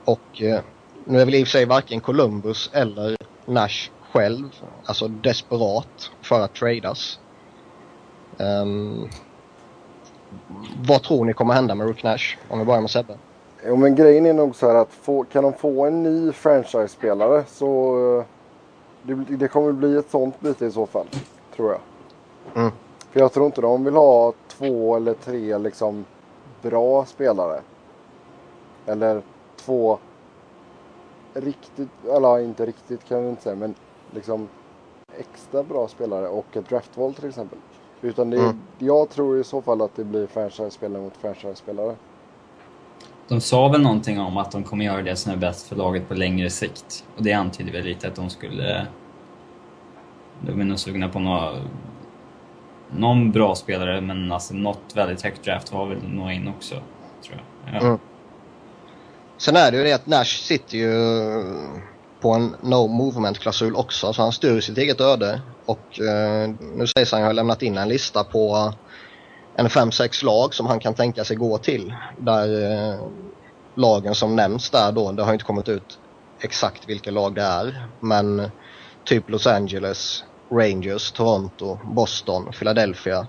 och 0.04 0.42
uh, 0.42 0.58
nu 1.04 1.20
är 1.20 1.24
väl 1.24 1.34
i 1.34 1.42
och 1.42 1.46
för 1.46 1.50
sig 1.50 1.64
varken 1.64 2.00
Columbus 2.00 2.70
eller 2.72 3.16
Nash 3.46 3.90
själv 4.12 4.48
alltså 4.84 5.08
desperat 5.08 6.10
för 6.22 6.40
att 6.40 6.54
tradas. 6.54 7.18
Um, 8.38 9.08
vad 10.86 11.02
tror 11.02 11.24
ni 11.24 11.32
kommer 11.32 11.54
hända 11.54 11.74
med 11.74 11.86
Rook 11.86 12.02
Nash? 12.02 12.36
Om 12.48 12.58
vi 12.58 12.64
börjar 12.64 12.80
med 12.80 12.90
Sebbe. 12.90 13.18
Jo 13.66 13.76
men 13.76 13.94
grejen 13.94 14.26
är 14.26 14.32
nog 14.32 14.56
så 14.56 14.68
här 14.68 14.74
att 14.74 14.92
få, 14.92 15.24
kan 15.24 15.42
de 15.42 15.52
få 15.52 15.86
en 15.86 16.02
ny 16.02 16.32
franchise-spelare 16.32 17.44
så 17.48 18.24
det, 19.06 19.14
det 19.14 19.48
kommer 19.48 19.72
bli 19.72 19.96
ett 19.96 20.10
sånt 20.10 20.40
byte 20.40 20.66
i 20.66 20.70
så 20.70 20.86
fall. 20.86 21.06
Tror 21.56 21.70
jag. 21.72 21.80
Mm. 22.62 22.72
För 23.10 23.20
jag 23.20 23.32
tror 23.32 23.46
inte 23.46 23.60
de 23.60 23.84
vill 23.84 23.94
ha 23.94 24.32
två 24.48 24.96
eller 24.96 25.14
tre 25.14 25.58
liksom 25.58 26.04
bra 26.62 27.04
spelare. 27.04 27.60
Eller 28.86 29.22
två 29.56 29.98
riktigt, 31.34 31.88
eller 32.10 32.38
inte 32.38 32.66
riktigt 32.66 33.04
kan 33.04 33.22
jag 33.22 33.30
inte 33.30 33.42
säga 33.42 33.56
men 33.56 33.74
liksom 34.10 34.48
extra 35.18 35.62
bra 35.62 35.88
spelare 35.88 36.28
och 36.28 36.56
ett 36.56 36.68
draftval 36.68 37.14
till 37.14 37.28
exempel. 37.28 37.58
Utan 38.00 38.30
det, 38.30 38.38
Mm. 38.38 38.60
jag 38.78 39.08
tror 39.10 39.38
i 39.38 39.44
så 39.44 39.62
fall 39.62 39.82
att 39.82 39.96
det 39.96 40.04
blir 40.04 40.26
franchise-spelare 40.26 41.02
mot 41.02 41.16
franchise-spelare. 41.16 41.96
De 43.28 43.40
sa 43.40 43.68
väl 43.68 43.80
någonting 43.80 44.20
om 44.20 44.36
att 44.36 44.50
de 44.50 44.64
kommer 44.64 44.84
göra 44.84 45.02
det 45.02 45.16
som 45.16 45.32
är 45.32 45.36
bäst 45.36 45.68
för 45.68 45.76
laget 45.76 46.08
på 46.08 46.14
längre 46.14 46.50
sikt. 46.50 47.04
Och 47.16 47.22
det 47.22 47.32
antyder 47.32 47.72
väl 47.72 47.84
lite 47.84 48.08
att 48.08 48.14
de 48.14 48.30
skulle... 48.30 48.86
De 50.40 50.60
är 50.60 50.64
nog 50.64 50.78
sugna 50.78 51.08
på 51.08 51.18
några, 51.18 51.52
någon 52.96 53.32
bra 53.32 53.54
spelare, 53.54 54.00
men 54.00 54.32
alltså 54.32 54.54
något 54.54 54.82
väldigt 54.94 55.22
högt 55.22 55.44
draft 55.44 55.72
var 55.72 55.86
väl 55.86 55.98
nå 56.08 56.30
in 56.30 56.48
också, 56.48 56.74
tror 57.22 57.42
jag. 57.64 57.74
Ja. 57.74 57.86
Mm. 57.86 57.98
Sen 59.36 59.56
är 59.56 59.70
det 59.70 59.78
ju 59.78 59.84
det 59.84 59.92
att 59.92 60.06
Nash 60.06 60.24
sitter 60.42 60.78
ju 60.78 60.92
på 62.20 62.30
en 62.30 62.56
no 62.60 62.88
movement-klausul 62.88 63.76
också 63.76 64.12
så 64.12 64.22
han 64.22 64.32
styr 64.32 64.60
sitt 64.60 64.78
eget 64.78 65.00
öde. 65.00 65.40
Och 65.66 66.00
eh, 66.00 66.50
nu 66.76 66.86
sägs 66.86 67.12
han 67.12 67.20
ju 67.20 67.26
ha 67.26 67.32
lämnat 67.32 67.62
in 67.62 67.78
en 67.78 67.88
lista 67.88 68.24
på 68.24 68.72
en 69.56 69.68
5-6 69.68 70.24
lag 70.24 70.54
som 70.54 70.66
han 70.66 70.80
kan 70.80 70.94
tänka 70.94 71.24
sig 71.24 71.36
gå 71.36 71.58
till. 71.58 71.94
Där 72.18 72.72
eh, 72.72 73.00
lagen 73.74 74.14
som 74.14 74.36
nämns 74.36 74.70
där 74.70 74.92
då, 74.92 75.12
det 75.12 75.22
har 75.22 75.32
inte 75.32 75.44
kommit 75.44 75.68
ut 75.68 75.98
exakt 76.40 76.88
vilka 76.88 77.10
lag 77.10 77.34
det 77.34 77.42
är. 77.42 77.86
Men 78.00 78.50
typ 79.04 79.30
Los 79.30 79.46
Angeles, 79.46 80.24
Rangers, 80.50 81.12
Toronto, 81.12 81.78
Boston, 81.84 82.52
Philadelphia, 82.52 83.26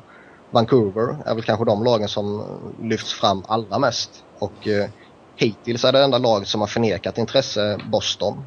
Vancouver 0.52 1.18
är 1.26 1.36
väl 1.36 1.44
kanske 1.44 1.66
de 1.66 1.84
lagen 1.84 2.08
som 2.08 2.44
lyfts 2.82 3.14
fram 3.14 3.44
allra 3.48 3.80
mest. 3.80 4.24
Och 4.40 4.68
eh, 4.68 4.90
hittills 5.36 5.86
är 5.86 5.92
det 5.92 6.04
enda 6.04 6.18
lag 6.18 6.48
som 6.48 6.62
har 6.62 6.68
förnekat 6.68 7.18
intresse 7.18 7.80
Boston. 7.92 8.44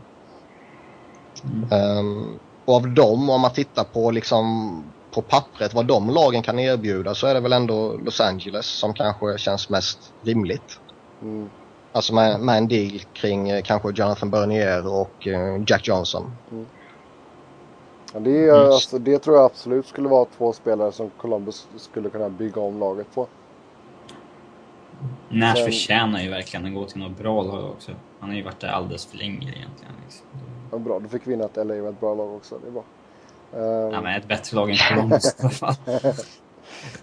Ehm, 1.71 2.38
och 2.64 2.75
av 2.75 2.88
dem, 2.88 3.31
om 3.31 3.41
man 3.41 3.53
tittar 3.53 3.85
på 3.85 4.11
liksom 4.11 4.85
på 5.18 5.22
pappret 5.22 5.74
vad 5.74 5.87
de 5.87 6.11
lagen 6.11 6.42
kan 6.42 6.59
erbjuda 6.59 7.14
så 7.14 7.26
är 7.26 7.35
det 7.35 7.40
väl 7.40 7.52
ändå 7.52 7.96
Los 7.96 8.20
Angeles 8.20 8.66
som 8.66 8.94
kanske 8.94 9.38
känns 9.38 9.68
mest 9.70 10.12
rimligt. 10.22 10.81
Mm. 11.22 11.50
Alltså 11.92 12.14
med, 12.14 12.40
med 12.40 12.59
en 12.59 12.68
deal 12.68 12.98
kring 13.12 13.50
eh, 13.50 13.62
kanske 13.62 13.90
Jonathan 13.90 14.31
Bernier 14.31 14.87
och 14.94 15.26
eh, 15.26 15.62
Jack 15.66 15.88
Johnson. 15.88 16.33
Ja, 18.12 18.20
det, 18.20 18.31
är, 18.48 18.54
Mm. 18.61 18.66
alltså, 18.72 18.98
det 18.98 19.18
tror 19.18 19.37
jag 19.37 19.44
absolut 19.44 19.87
skulle 19.87 20.09
vara 20.09 20.26
två 20.37 20.52
spelare 20.52 20.92
som 20.92 21.11
Columbus 21.11 21.66
skulle 21.76 22.11
kunna 22.11 22.28
bygga 22.28 22.61
om 22.61 22.78
laget 22.81 23.14
på. 23.14 23.26
Nash 25.28 25.54
Sen- 25.57 25.64
förtjänar 25.64 26.22
ju 26.22 26.28
verkligen 26.31 26.66
att 26.66 26.74
gå 26.74 26.85
till 26.85 26.98
något 27.00 27.18
bra 27.18 27.42
lag 27.42 27.64
också. 27.70 27.92
Han 28.20 28.28
har 28.31 28.37
ju 28.37 28.42
varit 28.42 28.61
där 28.61 28.68
alldeles 28.68 29.07
för 29.07 29.16
länge 29.18 29.37
egentligen. 29.57 29.92
Liksom. 30.04 30.26
Ja, 30.72 30.78
bra, 30.78 30.98
då 30.98 31.09
fick 31.09 31.26
vi 31.26 31.33
in 31.35 31.42
att 31.42 31.57
LA 31.57 31.64
var 31.83 31.88
ett 31.90 32.00
bra 32.00 32.14
lag 32.14 32.35
också. 32.35 32.59
Det 32.62 32.68
är 32.68 32.72
bra. 32.72 32.83
Ehm, 33.54 33.92
Ja, 33.92 34.00
men 34.00 34.20
ett 34.20 34.28
bättre 34.28 34.56
lag 34.56 34.70
än 34.70 34.76
Columbus 34.76 35.24
i 35.26 35.42
alla 35.42 35.50
fall. 35.50 35.74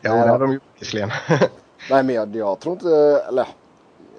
Ja, 0.02 0.14
det 0.14 0.30
har 0.30 0.40
de 0.40 0.52
ju 0.52 0.60
visserligen. 0.80 1.10
Nej, 1.90 2.04
men 2.04 2.16
jag, 2.16 2.36
jag 2.36 2.60
tror 2.60 2.74
inte... 2.74 2.90
Eller, 3.28 3.48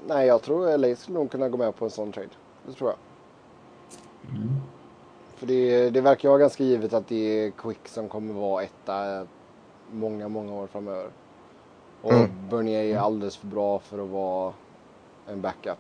nej, 0.06 0.26
jag 0.26 0.42
tror 0.42 0.78
LA 0.78 0.96
skulle 0.96 1.18
nog 1.18 1.30
kunna 1.30 1.48
gå 1.48 1.56
med 1.56 1.76
på 1.76 1.84
en 1.84 1.90
sån 1.90 2.12
trade. 2.12 2.28
Det 2.66 2.72
tror 2.72 2.90
jag. 2.90 2.98
Mm. 4.36 4.56
För 5.36 5.46
det, 5.46 5.90
det 5.90 6.00
verkar 6.00 6.28
vara 6.28 6.38
ganska 6.38 6.64
givet 6.64 6.92
att 6.92 7.08
det 7.08 7.16
är 7.44 7.50
Quick 7.50 7.88
som 7.88 8.08
kommer 8.08 8.34
vara 8.34 8.62
etta 8.62 9.26
många, 9.90 10.28
många 10.28 10.52
år 10.52 10.66
framöver. 10.66 11.10
Och 12.02 12.12
Mm. 12.12 12.30
Bernier 12.50 12.84
är 12.84 12.98
alldeles 12.98 13.36
för 13.36 13.46
bra 13.46 13.78
för 13.78 13.98
att 13.98 14.08
vara 14.08 14.52
en 15.28 15.40
backup. 15.40 15.78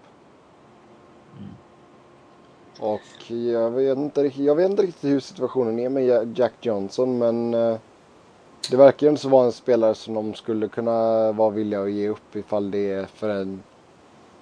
Och 2.80 3.30
jag 3.30 3.70
vet, 3.70 3.98
inte, 3.98 4.22
riktigt- 4.22 4.44
jag 4.44 4.54
vet 4.54 4.70
inte 4.70 4.82
riktigt 4.82 5.10
hur 5.10 5.20
situationen 5.20 5.78
är 5.78 5.88
med 5.88 6.38
Jack 6.38 6.52
Johnson 6.60 7.18
men 7.18 7.54
eh, 7.54 7.76
det 8.70 8.76
verkar 8.76 9.06
ju 9.06 9.10
inte 9.10 9.22
så 9.22 9.28
vara 9.28 9.46
en 9.46 9.52
spelare 9.52 9.94
som 9.94 10.14
de 10.14 10.34
skulle 10.34 10.68
kunna 10.68 11.32
vara 11.32 11.50
villiga 11.50 11.82
att 11.82 11.90
ge 11.90 12.08
upp 12.08 12.36
ifall 12.36 12.70
det 12.70 12.92
är 12.92 13.06
för 13.14 13.28
en 13.28 13.62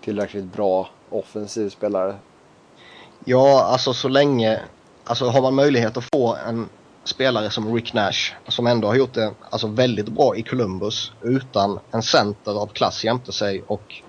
tillräckligt 0.05 0.45
bra 0.45 0.89
offensiv 1.11 1.69
spelare. 1.69 2.17
Ja, 3.25 3.63
alltså 3.65 3.93
så 3.93 4.09
länge, 4.09 4.61
alltså 5.05 5.25
har 5.25 5.43
man 5.43 5.55
möjlighet 5.55 5.97
att 5.97 6.05
få 6.15 6.37
en 6.49 6.69
spelare 7.05 7.51
som 7.51 7.75
Rick 7.75 7.95
Nash 7.95 8.35
som 8.49 8.67
ändå 8.67 8.89
har 8.89 8.95
gjort 8.95 9.15
det 9.15 9.31
alltså 9.51 9.67
väldigt 9.67 10.09
bra 10.09 10.37
i 10.37 10.43
Columbus 10.43 11.13
utan 11.23 11.79
en 11.91 12.03
center 12.03 12.63
av 12.63 12.67
klass 12.67 13.05
jämte 13.05 13.33
sig 13.33 13.63
och 13.67 14.03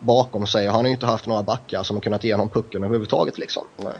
bakom 0.00 0.46
sig 0.46 0.66
har 0.66 0.72
han 0.74 0.84
ju 0.84 0.90
inte 0.90 1.06
haft 1.06 1.26
några 1.26 1.42
backar 1.42 1.82
som 1.82 1.96
har 1.96 2.00
kunnat 2.00 2.24
ge 2.24 2.32
honom 2.34 2.48
pucken 2.48 2.84
överhuvudtaget 2.84 3.38
liksom. 3.38 3.64
Nej. 3.76 3.92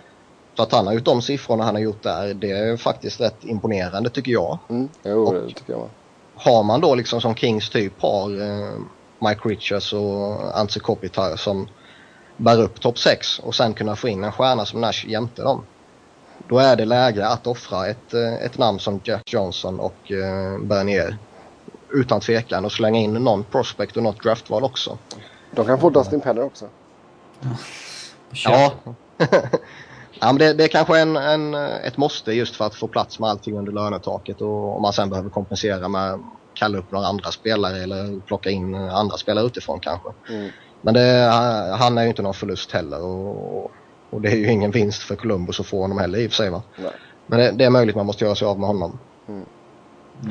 Så 0.57 0.63
att 0.63 0.73
han 0.73 0.87
har 0.87 0.95
gjort 0.95 1.05
de 1.05 1.23
siffrorna 1.23 1.65
han 1.65 1.75
har 1.75 1.83
gjort 1.83 2.03
där, 2.03 2.35
det 2.35 2.51
är 2.51 2.77
faktiskt 2.77 3.21
rätt 3.21 3.45
imponerande 3.45 4.11
tycker 4.11 4.33
jag. 4.33 4.59
Mm. 4.69 4.89
Jo, 5.03 5.25
Och- 5.25 5.35
det 5.35 5.49
tycker 5.49 5.73
jag 5.73 5.81
med. 5.81 5.89
Har 6.35 6.63
man 6.63 6.81
då 6.81 6.95
liksom 6.95 7.21
som 7.21 7.35
Kings 7.35 7.71
typ 7.71 8.03
har 8.03 8.41
eh, 8.43 8.71
Mike 9.19 9.49
Richards 9.49 9.93
och 9.93 10.59
Antse 10.59 10.81
Kopitar 10.81 11.37
som 11.37 11.69
bär 12.37 12.61
upp 12.63 12.81
topp 12.81 12.99
6 12.99 13.39
och 13.39 13.55
sen 13.55 13.75
kunna 13.75 13.97
få 13.97 14.09
in 14.09 14.25
en 14.25 14.33
stjärna 14.33 14.67
som 14.67 14.81
Nash 14.81 15.07
jämte 15.07 15.43
dem. 15.43 15.63
Då 16.49 16.59
är 16.59 16.77
det 16.77 16.85
läge 16.85 17.27
att 17.27 17.47
offra 17.47 17.87
ett, 17.87 18.15
eh, 18.15 18.35
ett 18.35 18.59
namn 18.59 18.79
som 18.79 19.01
Jack 19.05 19.33
Johnson 19.33 19.81
och 19.81 20.13
eh, 20.13 20.59
Bernier. 20.63 21.17
Utan 21.93 22.21
tvekan 22.21 22.65
och 22.65 22.73
slänga 22.73 22.99
in 23.01 23.15
någon 23.15 23.45
prospect 23.45 23.97
och 23.97 24.03
något 24.03 24.23
draftval 24.23 24.65
också. 24.65 24.99
De 25.51 25.67
kan 25.67 25.81
få 25.81 25.91
Dustin 25.91 26.21
Penner 26.21 26.43
också. 26.43 26.69
Ja. 28.33 28.73
ja 30.21 30.27
men 30.27 30.39
det, 30.39 30.53
det 30.53 30.65
är 30.65 30.69
kanske 30.69 30.99
en, 30.99 31.17
en, 31.17 31.55
ett 31.55 31.97
måste 31.97 32.33
just 32.33 32.57
för 32.57 32.67
att 32.67 32.75
få 32.75 32.89
plats 32.89 33.19
med 33.19 33.31
allting 33.31 33.59
under 33.59 33.73
lönetaket 33.73 34.41
och 34.41 34.77
om 34.77 34.83
man 34.83 34.93
sen 34.93 35.11
behöver 35.11 35.31
kompensera 35.31 35.89
med 35.89 36.13
att 36.13 36.21
kalla 36.55 36.79
upp 36.79 36.93
några 36.93 37.07
andra 37.07 37.31
spelare 37.31 37.83
eller 37.83 38.21
plocka 38.21 38.51
in 38.51 38.75
andra 38.75 39.17
spelare 39.17 39.47
utifrån 39.47 39.81
kanske. 39.81 40.09
Mm. 40.29 40.51
Men 40.83 40.95
det, 40.95 41.31
han 41.79 41.99
är 41.99 42.03
ju 42.03 42.09
inte 42.09 42.23
någon 42.23 42.35
förlust 42.35 42.73
heller 42.73 43.03
och, 43.03 43.71
och 44.11 44.21
det 44.21 44.29
är 44.29 44.37
ju 44.37 44.51
ingen 44.51 44.71
vinst 44.71 45.03
för 45.03 45.17
Columbus 45.17 45.61
att 45.61 45.67
få 45.67 45.81
honom 45.81 45.99
heller 45.99 46.19
i 46.19 46.27
och 46.27 46.31
för 46.31 46.37
sig 46.37 46.51
va. 46.51 46.63
Nej. 46.77 46.91
Men 47.27 47.39
det, 47.39 47.51
det 47.51 47.65
är 47.65 47.71
möjligt 47.71 47.97
man 47.97 48.07
måste 48.07 48.25
göra 48.25 48.35
sig 48.35 48.47
av 48.47 48.59
med 48.59 48.69
honom. 48.69 48.99
Mm. 49.29 49.45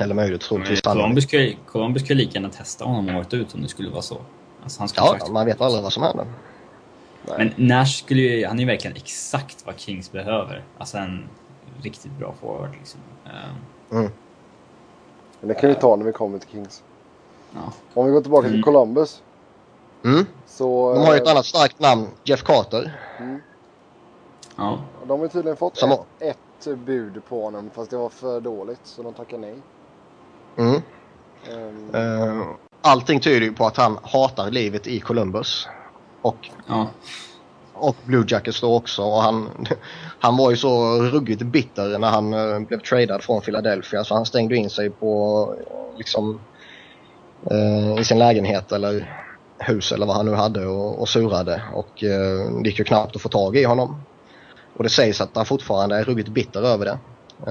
Eller 0.02 0.16
möjligt, 0.16 0.42
troligtvis 0.42 0.82
Columbus 1.66 2.04
kan 2.04 2.18
ju 2.18 2.24
lika 2.24 2.34
gärna 2.34 2.50
testa 2.50 2.86
honom 2.86 3.16
året 3.16 3.34
ut 3.34 3.54
om 3.54 3.62
det 3.62 3.68
skulle 3.68 3.90
vara 3.90 4.02
så. 4.02 4.18
Alltså, 4.64 4.80
han 4.82 4.90
ska 4.90 5.02
Ja, 5.02 5.08
faktiskt- 5.12 5.32
man 5.32 5.46
vet 5.46 5.62
aldrig 5.62 5.84
vad 5.84 5.94
som 5.94 6.04
händer. 6.04 6.28
Men 7.38 7.54
Nash 7.58 7.86
skulle 8.04 8.22
ju, 8.22 8.46
han 8.46 8.56
är 8.58 8.60
ju 8.62 8.68
verkligen 8.68 8.96
exakt 8.98 9.66
vad 9.66 9.80
Kings 9.80 10.12
behöver. 10.12 10.64
Alltså 10.78 10.98
en 10.98 11.30
riktigt 11.82 12.12
bra 12.12 12.34
forward 12.42 12.70
liksom. 12.80 13.00
Ehm, 13.26 13.56
Mm. 14.00 14.12
Men 15.40 15.48
det 15.48 15.54
kan 15.54 15.70
vi 15.70 15.76
ta 15.76 15.96
när 15.96 16.06
vi 16.06 16.12
kommer 16.12 16.40
till 16.40 16.50
Kings. 16.50 16.84
ja. 17.56 17.74
Om 17.94 18.06
vi 18.06 18.12
går 18.12 18.22
tillbaka 18.22 18.44
till 18.48 18.54
Mm. 18.56 18.64
Columbus. 18.64 19.22
Mm. 20.04 20.26
Så... 20.46 20.94
De 20.94 21.00
har 21.06 21.14
ju 21.14 21.20
ett 21.20 21.26
eh, 21.28 21.32
annat 21.32 21.46
starkt 21.46 21.80
namn, 21.80 22.08
Jeff 22.24 22.44
Carter. 22.44 23.00
Mm. 23.20 23.42
ja. 24.56 24.80
De 25.08 25.20
har 25.20 25.28
tydligen 25.28 25.58
fått 25.58 25.78
Som- 25.78 25.92
ett, 25.92 26.38
ett 26.68 26.78
bud 26.78 27.22
på 27.30 27.44
honom 27.44 27.70
fast 27.74 27.92
det 27.92 27.98
var 27.98 28.10
för 28.10 28.42
dåligt 28.42 28.80
så 28.84 29.04
de 29.04 29.14
tackar 29.14 29.38
nej. 29.38 29.56
Mm. 30.58 30.82
Eh, 31.94 32.48
allting 32.82 33.20
tyder 33.20 33.42
ju 33.42 33.54
på 33.54 33.66
att 33.66 33.78
han 33.78 34.00
hatar 34.04 34.52
livet 34.52 34.88
i 34.88 35.00
Columbus. 35.00 35.68
Och 36.22 36.50
ja. 36.68 36.88
och 37.74 37.96
Blue 38.06 38.26
Jackets 38.28 38.62
då 38.62 38.76
också. 38.76 39.04
Och 39.04 39.22
han, 39.22 39.50
han 40.20 40.38
var 40.38 40.52
ju 40.52 40.58
så 40.58 41.02
ruggigt 41.02 41.42
bitter 41.42 42.00
när 42.00 42.10
han 42.10 42.34
uh, 42.34 42.60
blev 42.60 42.80
tradad 42.80 43.24
från 43.24 43.42
Philadelphia 43.42 44.04
så 44.04 44.16
han 44.16 44.26
stängde 44.26 44.56
in 44.56 44.70
sig 44.70 44.90
på 44.90 45.56
liksom 45.98 46.40
uh, 47.52 48.00
i 48.00 48.04
sin 48.04 48.20
lägenhet 48.20 48.72
eller 48.72 49.26
hus 49.58 49.92
eller 49.92 50.06
vad 50.06 50.16
han 50.16 50.26
nu 50.26 50.34
hade 50.34 50.66
och, 50.66 51.02
och 51.02 51.10
surade. 51.10 51.62
Och 51.74 52.04
uh, 52.04 52.62
det 52.62 52.70
gick 52.70 52.80
ju 52.80 52.86
knappt 52.86 53.16
att 53.16 53.22
få 53.22 53.30
tag 53.30 53.58
i 53.58 53.64
honom. 53.64 54.02
Och 54.78 54.84
det 54.84 54.90
sägs 54.90 55.22
att 55.22 55.36
han 55.36 55.46
fortfarande 55.46 55.98
är 55.98 56.04
ruggigt 56.04 56.30
bitter 56.30 56.62
över 56.62 56.86
det. 56.86 56.98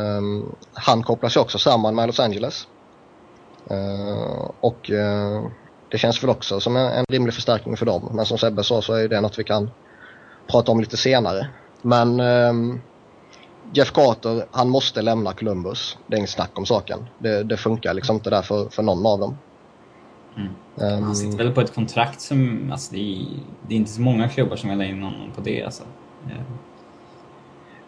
Um, 0.00 0.56
han 0.72 1.02
kopplas 1.02 1.36
ju 1.36 1.40
också 1.40 1.58
samman 1.58 1.94
med 1.94 2.06
Los 2.06 2.20
Angeles. 2.20 2.66
Uh, 3.70 4.50
och 4.60 4.90
uh, 4.90 5.46
det 5.88 5.98
känns 5.98 6.22
väl 6.22 6.30
också 6.30 6.60
som 6.60 6.76
en, 6.76 6.92
en, 6.92 7.04
rimlig 7.08 7.34
förstärkning 7.34 7.76
för 7.76 7.86
dem. 7.86 8.10
Men 8.12 8.26
som 8.26 8.38
Sebbe 8.38 8.64
sa 8.64 8.82
så 8.82 8.94
är 8.94 9.08
det 9.08 9.20
något 9.20 9.38
vi 9.38 9.44
kan 9.44 9.70
prata 10.46 10.72
om 10.72 10.80
lite 10.80 10.96
senare. 10.96 11.48
Men 11.82 12.20
um, 12.20 12.80
Jeff 13.72 13.92
Carter, 13.92 14.46
han 14.50 14.68
måste 14.68 15.02
lämna 15.02 15.32
Columbus. 15.32 15.98
Det 16.06 16.14
är 16.14 16.18
inget 16.18 16.30
snack 16.30 16.50
om 16.54 16.66
saken. 16.66 17.06
Det, 17.18 17.42
det 17.42 17.56
funkar 17.56 17.94
liksom 17.94 18.16
inte 18.16 18.30
där 18.30 18.42
för, 18.42 18.68
för 18.68 18.82
någon 18.82 19.06
av 19.06 19.18
dem. 19.18 19.38
Mm. 20.36 20.96
Um, 20.96 21.02
han 21.02 21.16
sitter 21.16 21.38
väl 21.38 21.52
på 21.52 21.60
ett 21.60 21.74
kontrakt 21.74 22.20
som, 22.20 22.70
alltså 22.72 22.94
det 22.94 23.00
är, 23.00 23.26
det 23.68 23.74
är 23.74 23.78
inte 23.78 23.90
så 23.90 24.00
många 24.00 24.28
klubbar 24.28 24.56
som 24.56 24.70
vill 24.70 24.78
ha 24.78 24.86
in 24.86 25.02
honom 25.02 25.32
på 25.34 25.40
det 25.40 25.62
alltså. 25.62 25.82
Yeah. 26.28 26.42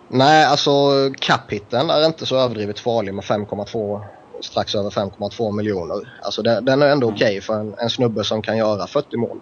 Nej, 0.09 0.45
alltså 0.45 0.71
cap-hitten 1.19 1.91
är 1.91 2.07
inte 2.07 2.27
så 2.27 2.37
överdrivet 2.37 2.79
farlig 2.79 3.15
med 3.15 3.25
5,2 3.25 4.01
strax 4.41 4.75
över 4.75 4.91
5,2 4.91 5.53
miljoner. 5.53 6.13
Alltså 6.23 6.43
den, 6.43 6.65
den 6.65 6.83
är 6.83 6.87
ändå 6.87 7.07
mm. 7.07 7.15
okej 7.15 7.29
okay 7.29 7.41
för 7.41 7.55
en, 7.55 7.75
en, 7.79 7.91
snubbe 7.91 8.25
som 8.25 8.43
kan 8.43 8.57
göra 8.57 8.87
40 8.87 9.17
mål. 9.17 9.41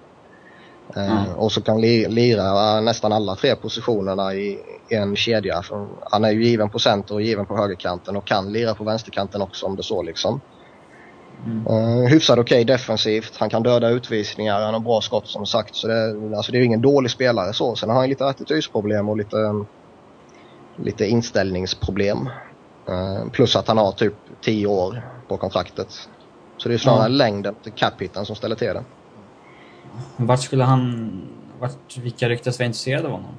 Eh, 0.97 1.23
mm. 1.23 1.35
och 1.35 1.53
så 1.53 1.61
kan 1.61 1.81
li, 1.81 2.09
lira 2.09 2.81
nästan 2.81 3.13
alla 3.13 3.37
tre 3.37 3.57
positionerna 3.57 4.35
i, 4.35 4.59
i 4.89 4.95
en 4.95 5.17
kedja. 5.17 5.63
För 5.63 5.87
han 6.11 6.25
är 6.25 6.31
ju 6.31 6.45
given 6.45 6.71
på 6.71 6.79
center 6.79 7.15
och 7.15 7.23
given 7.23 7.47
på 7.47 7.57
högerkanten 7.57 8.17
och 8.17 8.25
kan 8.25 8.53
lira 8.53 8.75
på 8.75 8.85
vänsterkanten 8.85 9.43
också 9.43 9.67
om 9.67 9.77
det 9.77 9.83
så 9.83 10.03
liksom. 10.03 10.41
Mm. 11.47 11.67
Uh, 11.67 12.09
hyfsad 12.09 12.39
okej 12.39 12.63
okay 12.63 12.65
defensivt, 12.65 13.37
han 13.37 13.51
kan 13.51 13.63
döda 13.63 13.89
utvisningar, 13.89 14.61
han 14.61 14.75
har 14.75 14.81
bra 14.81 15.01
skott 15.01 15.29
som 15.29 15.47
sagt. 15.47 15.75
Så 15.75 15.89
det, 15.89 16.37
alltså 16.37 16.53
det 16.53 16.59
är 16.59 16.63
ingen 16.63 16.83
dålig 16.83 17.11
spelare 17.11 17.53
så. 17.53 17.77
Sen 17.77 17.91
har 17.91 17.97
han 17.97 18.09
lite 18.09 18.27
attitydsproblem 18.27 19.09
och 19.09 19.17
lite 19.17 19.65
lite 20.77 21.07
inställningsproblem. 21.07 22.29
Uh, 22.89 23.31
plus 23.33 23.57
att 23.57 23.69
han 23.69 23.79
har 23.79 23.93
typ 23.93 24.15
10 24.41 24.67
år 24.67 25.03
på 25.29 25.37
kontraktet. 25.37 26.09
Så 26.57 26.69
det 26.69 26.75
är 26.75 26.79
snarare 26.79 27.03
ja. 27.03 27.09
längden 27.09 27.55
till 27.63 27.73
cap 27.73 27.95
som 28.13 28.37
ställer 28.37 28.57
till 28.57 28.67
det. 28.67 28.85
Vart 30.17 30.43
skulle 30.43 30.65
han... 30.65 31.11
Vart, 31.61 31.97
vilka 31.97 32.29
ryktas 32.29 32.59
vara 32.59 32.67
intresserade 32.67 33.07
av 33.07 33.13
honom? 33.13 33.35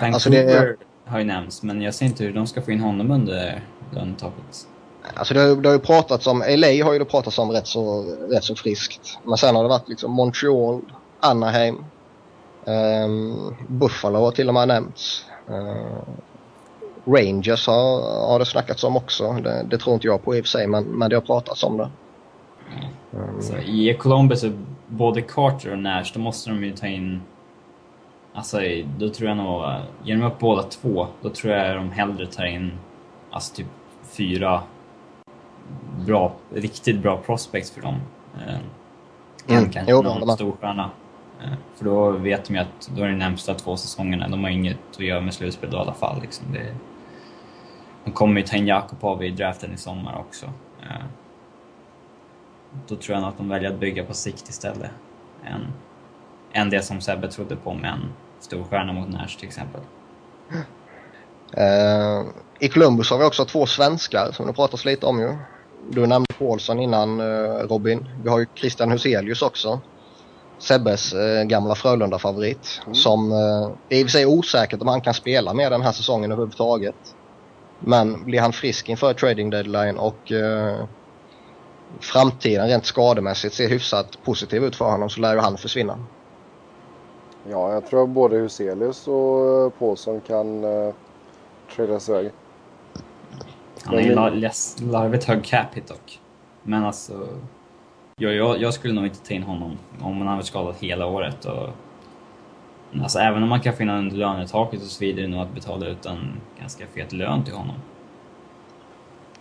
Vancouver 0.00 0.14
alltså 0.14 0.30
det, 0.30 0.76
har 1.04 1.18
ju 1.18 1.24
nämnts, 1.24 1.62
men 1.62 1.82
jag 1.82 1.94
ser 1.94 2.06
inte 2.06 2.24
hur 2.24 2.32
de 2.32 2.46
ska 2.46 2.62
få 2.62 2.70
in 2.70 2.80
honom 2.80 3.10
under 3.10 3.62
lönetaket. 3.90 4.66
Alltså 5.14 5.34
det 5.34 5.40
har, 5.40 5.56
det 5.56 5.68
har 5.68 5.74
ju 5.74 5.80
pratats 5.80 6.26
om, 6.26 6.38
LA 6.38 6.84
har 6.84 6.92
ju 6.92 6.98
det 6.98 7.04
pratats 7.04 7.38
om 7.38 7.50
rätt 7.50 7.66
så, 7.66 8.02
rätt 8.30 8.44
så 8.44 8.54
friskt. 8.54 9.18
Men 9.24 9.36
sen 9.36 9.56
har 9.56 9.62
det 9.62 9.68
varit 9.68 9.88
liksom 9.88 10.12
Montreal, 10.12 10.80
Anaheim, 11.20 11.84
Um, 12.64 13.56
Buffalo 13.68 14.18
har 14.18 14.30
till 14.30 14.48
och 14.48 14.54
med 14.54 14.68
nämnts. 14.68 15.24
Uh, 15.50 16.02
Rangers 17.04 17.66
har, 17.66 18.26
har 18.28 18.38
det 18.38 18.46
snackats 18.46 18.84
om 18.84 18.96
också. 18.96 19.32
Det, 19.32 19.66
det, 19.70 19.78
tror 19.78 19.94
inte 19.94 20.06
jag 20.06 20.24
på 20.24 20.36
i 20.36 20.40
och 20.40 20.44
för 20.44 20.48
sig, 20.48 20.66
men, 20.66 20.84
men 20.84 21.10
det 21.10 21.16
har 21.16 21.20
pratats 21.20 21.64
om 21.64 21.76
det. 21.76 21.90
Um, 23.10 23.42
så 23.42 23.56
I 23.56 23.96
Columbus, 23.98 24.44
både 24.86 25.22
Carter 25.22 25.72
och 25.72 25.78
Nash, 25.78 26.12
då 26.14 26.20
måste 26.20 26.50
de 26.50 26.64
ju 26.64 26.72
ta 26.72 26.86
in... 26.86 27.22
Alltså, 28.34 28.58
då 28.98 29.08
tror 29.08 29.28
jag 29.28 29.36
nog... 29.36 29.62
Ger 30.04 30.16
de 30.16 30.22
upp 30.22 30.38
båda 30.38 30.62
två, 30.62 31.06
då 31.22 31.28
tror 31.28 31.52
jag 31.52 31.76
de 31.76 31.90
hellre 31.90 32.26
tar 32.26 32.44
in 32.44 32.72
alltså 33.30 33.54
typ 33.54 33.66
fyra 34.02 34.62
bra, 36.06 36.32
riktigt 36.54 37.02
bra 37.02 37.16
prospects 37.16 37.70
för 37.70 37.80
dem. 37.80 38.00
Eh, 38.34 38.54
mm. 39.48 39.64
Än 39.64 39.70
kanske 39.70 39.92
jo, 39.92 40.02
någon 40.02 40.36
storstjärna. 40.36 40.90
Eh, 41.42 41.52
för 41.76 41.84
då 41.84 42.10
vet 42.10 42.44
de 42.44 42.54
ju 42.54 42.60
att 42.60 42.90
då 42.96 43.02
är 43.02 43.08
det 43.08 43.16
närmsta 43.16 43.54
två 43.54 43.76
säsongerna, 43.76 44.28
de 44.28 44.44
har 44.44 44.50
inget 44.50 44.78
att 44.90 45.00
göra 45.00 45.20
med 45.20 45.34
slutspel 45.34 45.70
då 45.70 45.76
i 45.76 45.80
alla 45.80 45.94
fall. 45.94 46.20
Liksom. 46.20 46.46
Det, 46.52 46.74
de 48.04 48.10
kommer 48.10 48.40
ju 48.40 48.46
ta 48.46 48.56
in 48.56 48.66
Jakubov 48.66 49.24
i 49.24 49.30
draften 49.30 49.74
i 49.74 49.76
sommar 49.76 50.18
också. 50.18 50.46
Eh, 50.82 51.04
då 52.88 52.96
tror 52.96 53.14
jag 53.14 53.20
nog 53.20 53.28
att 53.28 53.38
de 53.38 53.48
väljer 53.48 53.70
att 53.70 53.80
bygga 53.80 54.04
på 54.04 54.14
sikt 54.14 54.48
istället. 54.48 54.90
Än, 55.44 55.72
än 56.52 56.70
det 56.70 56.82
som 56.82 57.00
Sebbe 57.00 57.30
trodde 57.30 57.56
på 57.56 57.74
med 57.74 57.90
en 57.90 58.12
storstjärna 58.40 58.92
mot 58.92 59.08
Nash 59.08 59.38
till 59.38 59.48
exempel. 59.48 59.80
Uh, 61.58 62.30
I 62.58 62.68
Columbus 62.68 63.10
har 63.10 63.18
vi 63.18 63.24
också 63.24 63.44
två 63.44 63.66
svenskar 63.66 64.32
som 64.32 64.46
det 64.46 64.52
pratas 64.52 64.84
lite 64.84 65.06
om 65.06 65.20
ju. 65.20 65.36
Du 65.90 66.06
nämnde 66.06 66.34
Paulsson 66.38 66.80
innan 66.80 67.20
uh, 67.20 67.68
Robin. 67.68 68.08
Vi 68.22 68.28
har 68.28 68.38
ju 68.38 68.46
Christian 68.54 68.90
Huselius 68.90 69.42
också. 69.42 69.80
Sebbes 70.62 71.12
eh, 71.12 71.44
gamla 71.44 71.74
Frölunda-favorit. 71.74 72.80
Mm. 72.84 72.94
Som 72.94 73.32
eh, 73.32 73.70
det 73.88 73.96
är 73.96 74.00
i 74.00 74.02
och 74.02 74.06
för 74.06 74.12
sig 74.12 74.26
osäkert 74.26 74.80
om 74.82 74.88
han 74.88 75.00
kan 75.00 75.14
spela 75.14 75.54
med 75.54 75.72
den 75.72 75.82
här 75.82 75.92
säsongen 75.92 76.32
överhuvudtaget. 76.32 76.94
Men 77.84 78.24
blir 78.24 78.40
han 78.40 78.52
frisk 78.52 78.88
inför 78.88 79.14
trading 79.14 79.50
deadline 79.50 79.98
och 79.98 80.32
eh, 80.32 80.84
framtiden 82.00 82.68
rent 82.68 82.86
skademässigt 82.86 83.54
ser 83.54 83.68
hyfsat 83.68 84.18
positiv 84.24 84.64
ut 84.64 84.76
för 84.76 84.84
honom 84.84 85.10
så 85.10 85.20
lär 85.20 85.34
ju 85.34 85.40
han 85.40 85.56
försvinna. 85.56 85.98
Ja, 87.50 87.72
jag 87.72 87.86
tror 87.86 88.06
både 88.06 88.36
Huselius 88.36 89.08
och 89.08 89.64
eh, 89.64 89.70
Paulsson 89.70 90.20
kan 90.20 90.64
uh, 90.64 90.94
tradas 91.76 92.08
iväg. 92.08 92.30
Han 93.84 93.94
är 93.94 94.02
ju 94.02 94.14
larvigt 94.90 95.24
hög 95.24 95.44
cap 95.44 95.74
hit 95.74 95.88
dock. 95.88 96.20
Men 96.62 96.84
alltså 96.84 97.28
jag, 98.16 98.34
jag, 98.34 98.60
jag, 98.60 98.74
skulle 98.74 98.94
nog 98.94 99.04
inte 99.04 99.26
ta 99.26 99.34
in 99.34 99.42
honom 99.42 99.78
om 100.00 100.26
han 100.26 100.36
varit 100.36 100.46
skadad 100.46 100.74
hela 100.80 101.06
året. 101.06 101.44
Och, 101.44 101.68
alltså, 103.02 103.18
även 103.18 103.42
om 103.42 103.48
man 103.48 103.60
kan 103.60 103.72
finna 103.72 103.98
under 103.98 104.16
lönetaket 104.16 104.80
så 104.80 104.86
svider 104.86 105.22
det 105.22 105.28
nog 105.28 105.40
att 105.40 105.54
betala 105.54 105.86
ut 105.86 106.06
en 106.06 106.40
ganska 106.60 106.86
fet 106.86 107.12
lön 107.12 107.44
till 107.44 107.54
honom. 107.54 107.76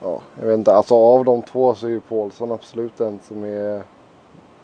Ja, 0.01 0.21
jag 0.39 0.47
vet 0.47 0.57
inte. 0.57 0.73
Alltså 0.73 0.95
av 0.95 1.25
de 1.25 1.41
två 1.41 1.75
så 1.75 1.85
är 1.85 1.89
ju 1.89 2.01
Paulsson 2.01 2.51
absolut 2.51 2.97
den 2.97 3.19
som 3.27 3.43
är... 3.43 3.83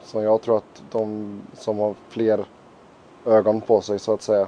Som 0.04 0.24
jag 0.24 0.42
tror 0.42 0.58
att 0.58 0.84
de 0.92 1.42
som 1.54 1.80
har 1.80 1.96
fler 2.10 2.46
ögon 3.26 3.62
på 3.62 3.82
sig 3.82 4.00
så 4.00 4.14
att 4.14 4.22
säga. 4.22 4.48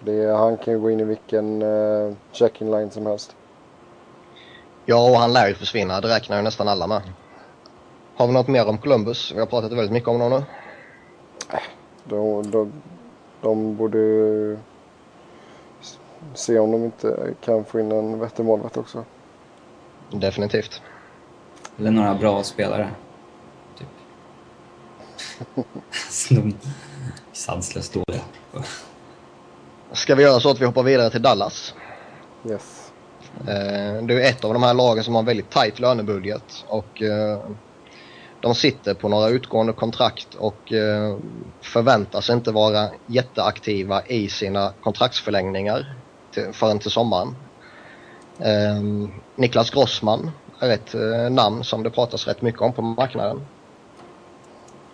Det, 0.00 0.36
han 0.36 0.56
kan 0.56 0.74
ju 0.74 0.80
gå 0.80 0.90
in 0.90 1.00
i 1.00 1.04
vilken 1.04 1.62
uh, 1.62 2.14
check-in 2.32 2.70
line 2.70 2.90
som 2.90 3.06
helst. 3.06 3.36
Ja, 4.84 5.10
och 5.10 5.16
han 5.16 5.32
lär 5.32 5.48
ju 5.48 5.54
försvinna. 5.54 6.00
Det 6.00 6.08
räknar 6.08 6.36
ju 6.36 6.42
nästan 6.42 6.68
alla 6.68 6.86
med. 6.86 7.02
Har 8.16 8.26
vi 8.26 8.32
något 8.32 8.48
mer 8.48 8.68
om 8.68 8.78
Columbus? 8.78 9.32
Vi 9.34 9.38
har 9.38 9.46
pratat 9.46 9.72
väldigt 9.72 9.92
mycket 9.92 10.08
om 10.08 10.18
dem 10.18 10.30
nu. 10.30 10.42
De, 12.04 12.50
de, 12.50 12.72
de 13.40 13.76
borde 13.76 13.98
se 16.34 16.58
om 16.58 16.72
de 16.72 16.84
inte 16.84 17.34
kan 17.40 17.64
få 17.64 17.80
in 17.80 17.92
en 17.92 18.18
vettig 18.18 18.44
målvakt 18.44 18.76
också. 18.76 19.04
Definitivt. 20.10 20.82
Eller 21.78 21.90
några 21.90 22.14
bra 22.14 22.42
spelare. 22.42 22.90
Typ. 23.78 23.88
de 26.30 26.54
sanslöst 27.32 27.92
dåliga. 27.92 28.22
Ska 29.92 30.14
vi 30.14 30.22
göra 30.22 30.40
så 30.40 30.50
att 30.50 30.60
vi 30.60 30.64
hoppar 30.64 30.82
vidare 30.82 31.10
till 31.10 31.22
Dallas? 31.22 31.74
Yes. 32.48 32.92
Eh, 33.40 34.04
det 34.04 34.14
är 34.14 34.30
ett 34.30 34.44
av 34.44 34.52
de 34.52 34.62
här 34.62 34.74
lagen 34.74 35.04
som 35.04 35.14
har 35.14 35.22
en 35.22 35.26
väldigt 35.26 35.50
tajt 35.50 35.78
lönebudget 35.78 36.64
och 36.68 37.02
eh, 37.02 37.38
de 38.44 38.54
sitter 38.54 38.94
på 38.94 39.08
några 39.08 39.28
utgående 39.28 39.72
kontrakt 39.72 40.34
och 40.34 40.72
eh, 40.72 41.16
förväntas 41.60 42.30
inte 42.30 42.52
vara 42.52 42.88
jätteaktiva 43.06 44.06
i 44.06 44.28
sina 44.28 44.72
kontraktsförlängningar 44.82 45.94
till, 46.30 46.52
förrän 46.52 46.78
till 46.78 46.90
sommaren. 46.90 47.36
Eh, 48.38 49.08
Niklas 49.36 49.70
Grossman 49.70 50.30
är 50.60 50.70
ett 50.70 50.94
eh, 50.94 51.30
namn 51.30 51.64
som 51.64 51.82
det 51.82 51.90
pratas 51.90 52.26
rätt 52.26 52.42
mycket 52.42 52.60
om 52.60 52.72
på 52.72 52.82
marknaden. 52.82 53.40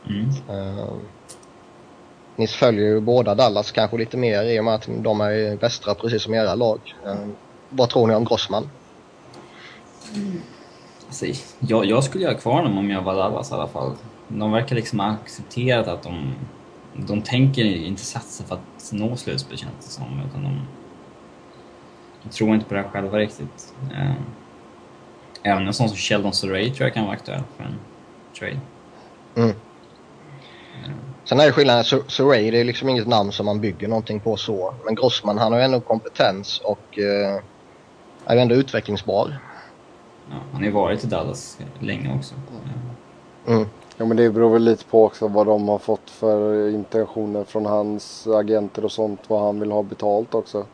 Mm. 0.09 0.29
Eh, 0.49 0.93
ni 2.37 2.47
följer 2.47 2.87
ju 2.87 3.01
båda 3.01 3.35
Dallas 3.35 3.73
kanske 3.73 3.97
lite 3.97 4.17
mer 4.17 4.43
i 4.43 4.61
och 4.61 4.65
med 4.65 4.75
att 4.75 4.89
de 4.89 5.21
är 5.21 5.31
i 5.31 5.57
västra 5.57 5.95
precis 5.95 6.23
som 6.23 6.35
era 6.35 6.55
lag. 6.55 6.95
Eh, 7.07 7.27
vad 7.69 7.91
tror 7.91 8.07
ni 8.07 8.15
om 8.15 8.25
Grossman? 8.25 8.71
Mm. 10.15 10.43
Alltså, 11.11 11.27
jag, 11.59 11.85
jag 11.85 12.05
skulle 12.05 12.25
göra 12.25 12.35
kvar 12.35 12.63
dem 12.63 12.79
om 12.79 12.91
jag 12.91 13.03
var 13.03 13.15
Dallas 13.15 13.51
i 13.51 13.55
alla 13.55 13.69
fall. 13.69 13.93
De 14.29 14.53
verkar 14.53 14.77
liksom 14.77 15.01
ha 15.01 15.07
accepterat 15.07 15.89
att 15.89 16.03
de, 16.03 16.35
de 16.95 17.23
tänker 17.23 17.65
inte 17.65 18.03
satsa 18.03 18.45
för 18.45 18.55
att 18.55 18.93
nå 18.93 19.17
slutspel 19.17 19.59
känns 19.59 19.73
det 19.85 19.91
som, 19.91 20.23
utan 20.29 20.43
de, 20.43 20.61
de 22.23 22.29
tror 22.29 22.55
inte 22.55 22.67
på 22.67 22.75
det 22.75 22.85
själva 22.93 23.19
riktigt. 23.19 23.75
Eh, 23.93 24.13
även 25.43 25.67
en 25.67 25.75
sån 25.75 25.89
som 25.89 25.97
Sheldon 25.97 26.33
Surrey 26.33 26.71
tror 26.71 26.87
jag 26.87 26.95
kan 26.95 27.05
vara 27.05 27.15
aktuell 27.15 27.43
för 27.57 27.65
en 27.65 27.75
trade. 28.39 28.61
Mm. 29.37 29.57
Sen 31.25 31.41
är 31.41 31.47
det 31.47 31.53
skillnaden, 31.53 31.85
Surrey 32.07 32.51
det 32.51 32.61
är 32.61 32.65
liksom 32.65 32.89
inget 32.89 33.09
namn 33.09 33.33
som 33.33 33.47
man 33.47 33.61
bygger 33.61 33.89
någonting 33.89 34.21
på 34.21 34.37
så. 34.37 34.75
Men 34.85 34.95
Grossman 34.95 35.39
han 35.39 35.53
har 35.53 35.59
ju 35.59 35.65
ändå 35.65 35.81
kompetens 35.81 36.61
och 36.65 36.99
eh, 36.99 37.43
är 38.25 38.35
ju 38.35 38.41
ändå 38.41 38.55
utvecklingsbar. 38.55 39.39
Ja, 40.31 40.37
han 40.53 40.61
har 40.61 40.67
ju 40.67 40.71
varit 40.71 41.05
i 41.05 41.07
Dallas 41.07 41.59
länge 41.79 42.17
också. 42.17 42.35
Mm. 43.47 43.67
Ja 43.97 44.05
men 44.05 44.17
det 44.17 44.31
beror 44.31 44.51
väl 44.51 44.63
lite 44.63 44.85
på 44.85 45.05
också 45.05 45.29
vad 45.29 45.47
de 45.47 45.69
har 45.69 45.79
fått 45.79 46.11
för 46.11 46.69
intentioner 46.69 47.45
från 47.45 47.67
hans 47.67 48.27
agenter 48.27 48.85
och 48.85 48.93
sånt. 48.93 49.21
Vad 49.29 49.43
han 49.43 49.61
vill 49.61 49.73
ha 49.73 49.83
betalt 49.83 50.35
också. 50.35 50.67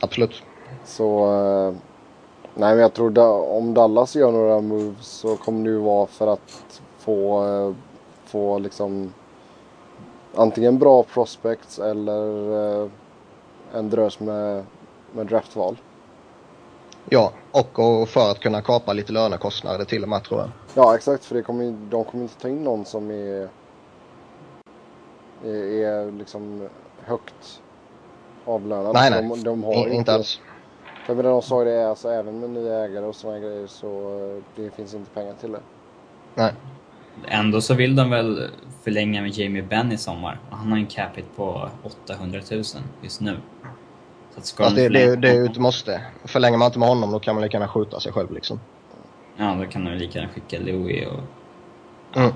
Absolut. 0.00 0.42
Så... 0.84 1.34
Eh, 1.34 1.74
nej 2.54 2.74
men 2.74 2.78
jag 2.78 2.94
tror 2.94 3.10
da, 3.10 3.30
om 3.30 3.74
Dallas 3.74 4.16
gör 4.16 4.32
några 4.32 4.60
moves 4.60 5.06
så 5.06 5.36
kommer 5.36 5.64
det 5.64 5.70
ju 5.70 5.78
vara 5.78 6.06
för 6.06 6.26
att 6.26 6.82
få, 6.98 7.46
eh, 7.46 7.74
få 8.24 8.58
liksom 8.58 9.12
antingen 10.34 10.78
bra 10.78 11.02
prospects 11.02 11.78
eller 11.78 12.52
eh, 12.82 12.88
en 13.74 13.90
drös 13.90 14.20
med, 14.20 14.64
med 15.12 15.26
draftval. 15.26 15.76
Ja, 17.08 17.32
och, 17.52 17.78
och 17.78 18.08
för 18.08 18.30
att 18.30 18.40
kunna 18.40 18.62
kapa 18.62 18.92
lite 18.92 19.12
lönekostnader 19.12 19.84
till 19.84 20.02
och 20.02 20.08
med 20.08 20.24
tror 20.24 20.40
jag. 20.40 20.50
Ja 20.74 20.94
exakt 20.94 21.24
för 21.24 21.34
det 21.34 21.42
kommer, 21.42 21.76
de 21.90 22.04
kommer 22.04 22.22
inte 22.22 22.40
ta 22.40 22.48
in 22.48 22.64
någon 22.64 22.84
som 22.84 23.10
är, 23.10 23.48
är, 25.44 25.84
är 25.84 26.12
liksom 26.12 26.68
högt 27.04 27.60
avlönad. 28.44 28.94
Nej, 28.94 29.10
nej. 29.10 29.28
De, 29.28 29.42
de 29.42 29.64
har 29.64 29.86
In, 29.86 29.92
inte 29.92 30.14
alls. 30.14 30.40
För 31.06 31.14
menar, 31.14 31.30
de 31.30 31.42
sa 31.42 31.58
ju 31.58 31.70
det, 31.70 31.88
alltså 31.88 32.08
även 32.08 32.40
med 32.40 32.50
nya 32.50 32.84
ägare 32.84 33.04
och 33.04 33.14
sådana 33.14 33.38
grejer 33.38 33.66
så 33.66 33.86
eh, 33.86 34.42
det 34.56 34.70
finns 34.70 34.94
inte 34.94 35.10
pengar 35.10 35.34
till 35.40 35.52
det. 35.52 35.60
Nej. 36.34 36.52
Ändå 37.28 37.60
så 37.60 37.74
vill 37.74 37.96
de 37.96 38.10
väl 38.10 38.50
förlänga 38.82 39.22
med 39.22 39.30
Jamie 39.30 39.62
Benn 39.62 39.92
i 39.92 39.98
sommar. 39.98 40.40
Han 40.50 40.70
har 40.72 40.78
en 40.78 40.86
cap 40.86 41.16
hit 41.16 41.36
på 41.36 41.70
800 41.82 42.40
000 42.50 42.62
just 43.02 43.20
nu. 43.20 43.36
Att 44.36 44.56
de 44.56 44.74
det, 44.74 44.88
det, 44.88 45.16
det 45.16 45.30
är 45.30 45.34
ju 45.34 45.44
ett 45.44 45.58
måste. 45.58 46.00
Förlänger 46.24 46.58
man 46.58 46.66
inte 46.66 46.78
med 46.78 46.88
honom 46.88 47.10
då 47.10 47.18
kan 47.18 47.34
man 47.34 47.44
lika 47.44 47.56
gärna 47.56 47.68
skjuta 47.68 48.00
sig 48.00 48.12
själv 48.12 48.32
liksom. 48.32 48.60
Ja, 49.36 49.56
då 49.60 49.66
kan 49.66 49.84
de 49.84 49.90
lika 49.90 50.18
gärna 50.18 50.32
skicka 50.32 50.58
Louis 50.58 51.06
och... 51.06 51.20
Mm. 52.18 52.32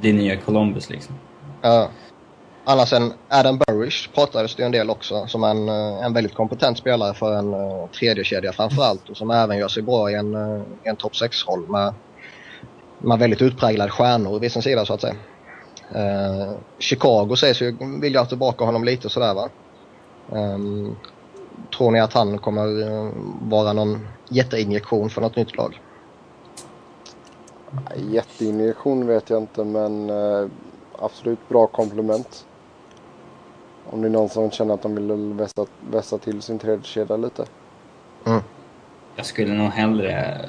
Det 0.00 0.12
nya 0.12 0.36
Columbus 0.36 0.90
liksom. 0.90 1.14
Ja. 1.62 1.88
annars 2.64 2.92
än 2.92 3.12
Adam 3.28 3.58
Burrish 3.58 4.10
pratades 4.14 4.54
det 4.54 4.62
ju 4.62 4.66
en 4.66 4.72
del 4.72 4.90
också 4.90 5.26
som 5.26 5.44
en, 5.44 5.68
eh, 5.68 6.04
en 6.04 6.12
väldigt 6.12 6.34
kompetent 6.34 6.78
spelare 6.78 7.14
för 7.14 7.38
en 7.38 7.54
uh, 7.54 7.86
tredje 7.86 8.24
kedja 8.24 8.52
framförallt 8.52 9.08
och 9.08 9.16
som 9.16 9.30
även 9.30 9.58
gör 9.58 9.68
sig 9.68 9.82
bra 9.82 10.10
i 10.10 10.14
en, 10.14 10.34
i 10.84 10.88
en 10.88 10.96
topp 10.96 11.12
6-roll 11.12 11.68
med, 11.68 11.94
med 12.98 13.18
väldigt 13.18 13.42
utpräglade 13.42 13.90
stjärnor 13.90 14.38
vid 14.38 14.52
sin 14.52 14.62
sida 14.62 14.86
så 14.86 14.94
att 14.94 15.00
säga. 15.00 15.14
Eh, 15.94 16.52
Chicago 16.78 17.36
sägs 17.36 17.62
ju 17.62 17.76
vilja 18.00 18.20
ha 18.20 18.26
tillbaka 18.26 18.64
honom 18.64 18.84
lite 18.84 19.08
sådär 19.08 19.34
va. 19.34 19.48
Ehm, 20.32 20.96
tror 21.76 21.90
ni 21.90 22.00
att 22.00 22.12
han 22.12 22.38
kommer 22.38 22.82
eh, 22.90 23.10
vara 23.42 23.72
någon 23.72 24.08
jätteinjektion 24.28 25.10
för 25.10 25.20
något 25.20 25.36
nytt 25.36 25.56
lag? 25.56 25.80
Jätteinjektion 27.96 29.06
vet 29.06 29.30
jag 29.30 29.42
inte 29.42 29.64
men 29.64 30.10
eh, 30.10 30.48
absolut 30.98 31.48
bra 31.48 31.66
komplement. 31.66 32.46
Om 33.90 34.02
det 34.02 34.08
är 34.08 34.12
någon 34.12 34.28
som 34.28 34.50
känner 34.50 34.74
att 34.74 34.82
de 34.82 34.94
vill 34.94 35.32
vässa, 35.32 35.66
vässa 35.90 36.18
till 36.18 36.42
sin 36.42 36.58
tredje 36.58 36.84
kedja 36.84 37.16
lite. 37.16 37.44
Mm. 38.26 38.40
Jag 39.16 39.26
skulle 39.26 39.54
nog 39.54 39.70
hellre... 39.70 40.40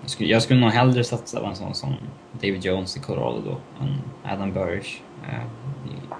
Jag 0.00 0.10
skulle, 0.10 0.30
jag 0.30 0.42
skulle 0.42 0.60
nog 0.60 0.70
hellre 0.70 1.04
satsa 1.04 1.40
på 1.40 1.46
en 1.46 1.56
sån 1.56 1.74
som 1.74 1.94
David 2.32 2.64
Jones 2.64 2.96
i 2.96 3.00
Colorado 3.00 3.40
då, 3.44 3.84
än 3.84 4.00
Adam 4.32 4.52
Burrish. 4.52 5.02
Eh, 5.28 5.44
i- 5.90 6.14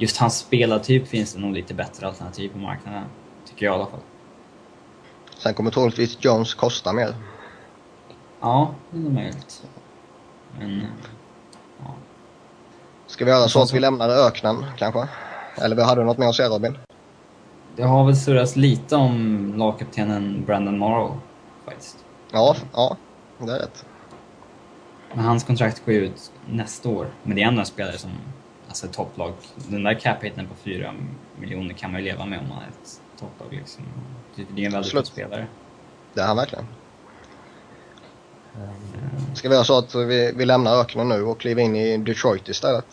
Just 0.00 0.16
hans 0.16 0.38
spelartyp 0.38 1.08
finns 1.08 1.34
det 1.34 1.40
nog 1.40 1.52
lite 1.52 1.74
bättre 1.74 2.06
alternativ 2.06 2.48
på 2.48 2.58
marknaden, 2.58 3.04
tycker 3.48 3.66
jag 3.66 3.72
i 3.72 3.74
alla 3.74 3.86
fall. 3.86 4.00
Sen 5.38 5.54
kommer 5.54 5.70
troligtvis 5.70 6.18
Jones 6.20 6.54
kosta 6.54 6.92
mer. 6.92 7.14
Ja, 8.40 8.74
det 8.90 8.98
är 8.98 9.10
möjligt. 9.10 9.62
Men... 10.58 10.86
Ja. 11.78 11.94
Ska 13.06 13.24
vi 13.24 13.30
göra 13.30 13.48
så 13.48 13.62
att 13.62 13.72
vi 13.72 13.80
lämnar 13.80 14.08
öknen 14.08 14.64
kanske? 14.76 15.08
Eller 15.54 15.84
hade 15.84 16.00
du 16.00 16.04
något 16.04 16.18
mer 16.18 16.28
att 16.28 16.34
säga 16.34 16.48
Robin? 16.48 16.78
Det 17.76 17.82
har 17.82 18.04
väl 18.04 18.16
surrats 18.16 18.56
lite 18.56 18.96
om 18.96 19.54
lagkaptenen 19.56 20.44
Brandon 20.46 20.78
Morrow, 20.78 21.20
faktiskt. 21.64 22.04
Ja, 22.32 22.56
ja, 22.72 22.96
det 23.38 23.52
är 23.52 23.58
rätt. 23.58 23.84
Men 25.14 25.24
hans 25.24 25.44
kontrakt 25.44 25.84
går 25.84 25.94
ju 25.94 26.00
ut 26.00 26.32
nästa 26.46 26.88
år. 26.88 27.06
Men 27.22 27.36
det 27.36 27.42
är 27.42 27.48
ändå 27.48 27.60
en 27.60 27.66
spelare 27.66 27.98
som, 27.98 28.10
alltså 28.70 28.86
ett 28.86 28.92
topplag. 28.92 29.32
Den 29.68 29.82
där 29.82 29.94
cap-hiten 29.94 30.48
på 30.48 30.54
4 30.64 30.94
miljoner 31.40 31.74
kan 31.74 31.92
man 31.92 32.00
ju 32.00 32.06
leva 32.06 32.26
med 32.26 32.38
om 32.38 32.48
man 32.48 32.58
är 32.58 32.68
ett 32.68 33.00
topplag 33.20 33.48
liksom. 33.50 33.84
Det 34.54 34.62
är 34.62 34.66
en 34.66 34.72
väldigt 34.72 34.92
bra 34.92 35.02
spelare. 35.02 35.46
Det 36.14 36.20
är 36.20 36.26
han 36.26 36.36
verkligen. 36.36 36.66
Ska 39.34 39.48
vi 39.48 39.54
göra 39.54 39.64
så 39.64 39.78
att 39.78 39.94
vi, 39.94 40.32
vi 40.36 40.44
lämnar 40.44 40.80
öknen 40.80 41.08
nu 41.08 41.22
och 41.22 41.40
kliver 41.40 41.62
in 41.62 41.76
i 41.76 41.96
Detroit 41.96 42.48
istället? 42.48 42.84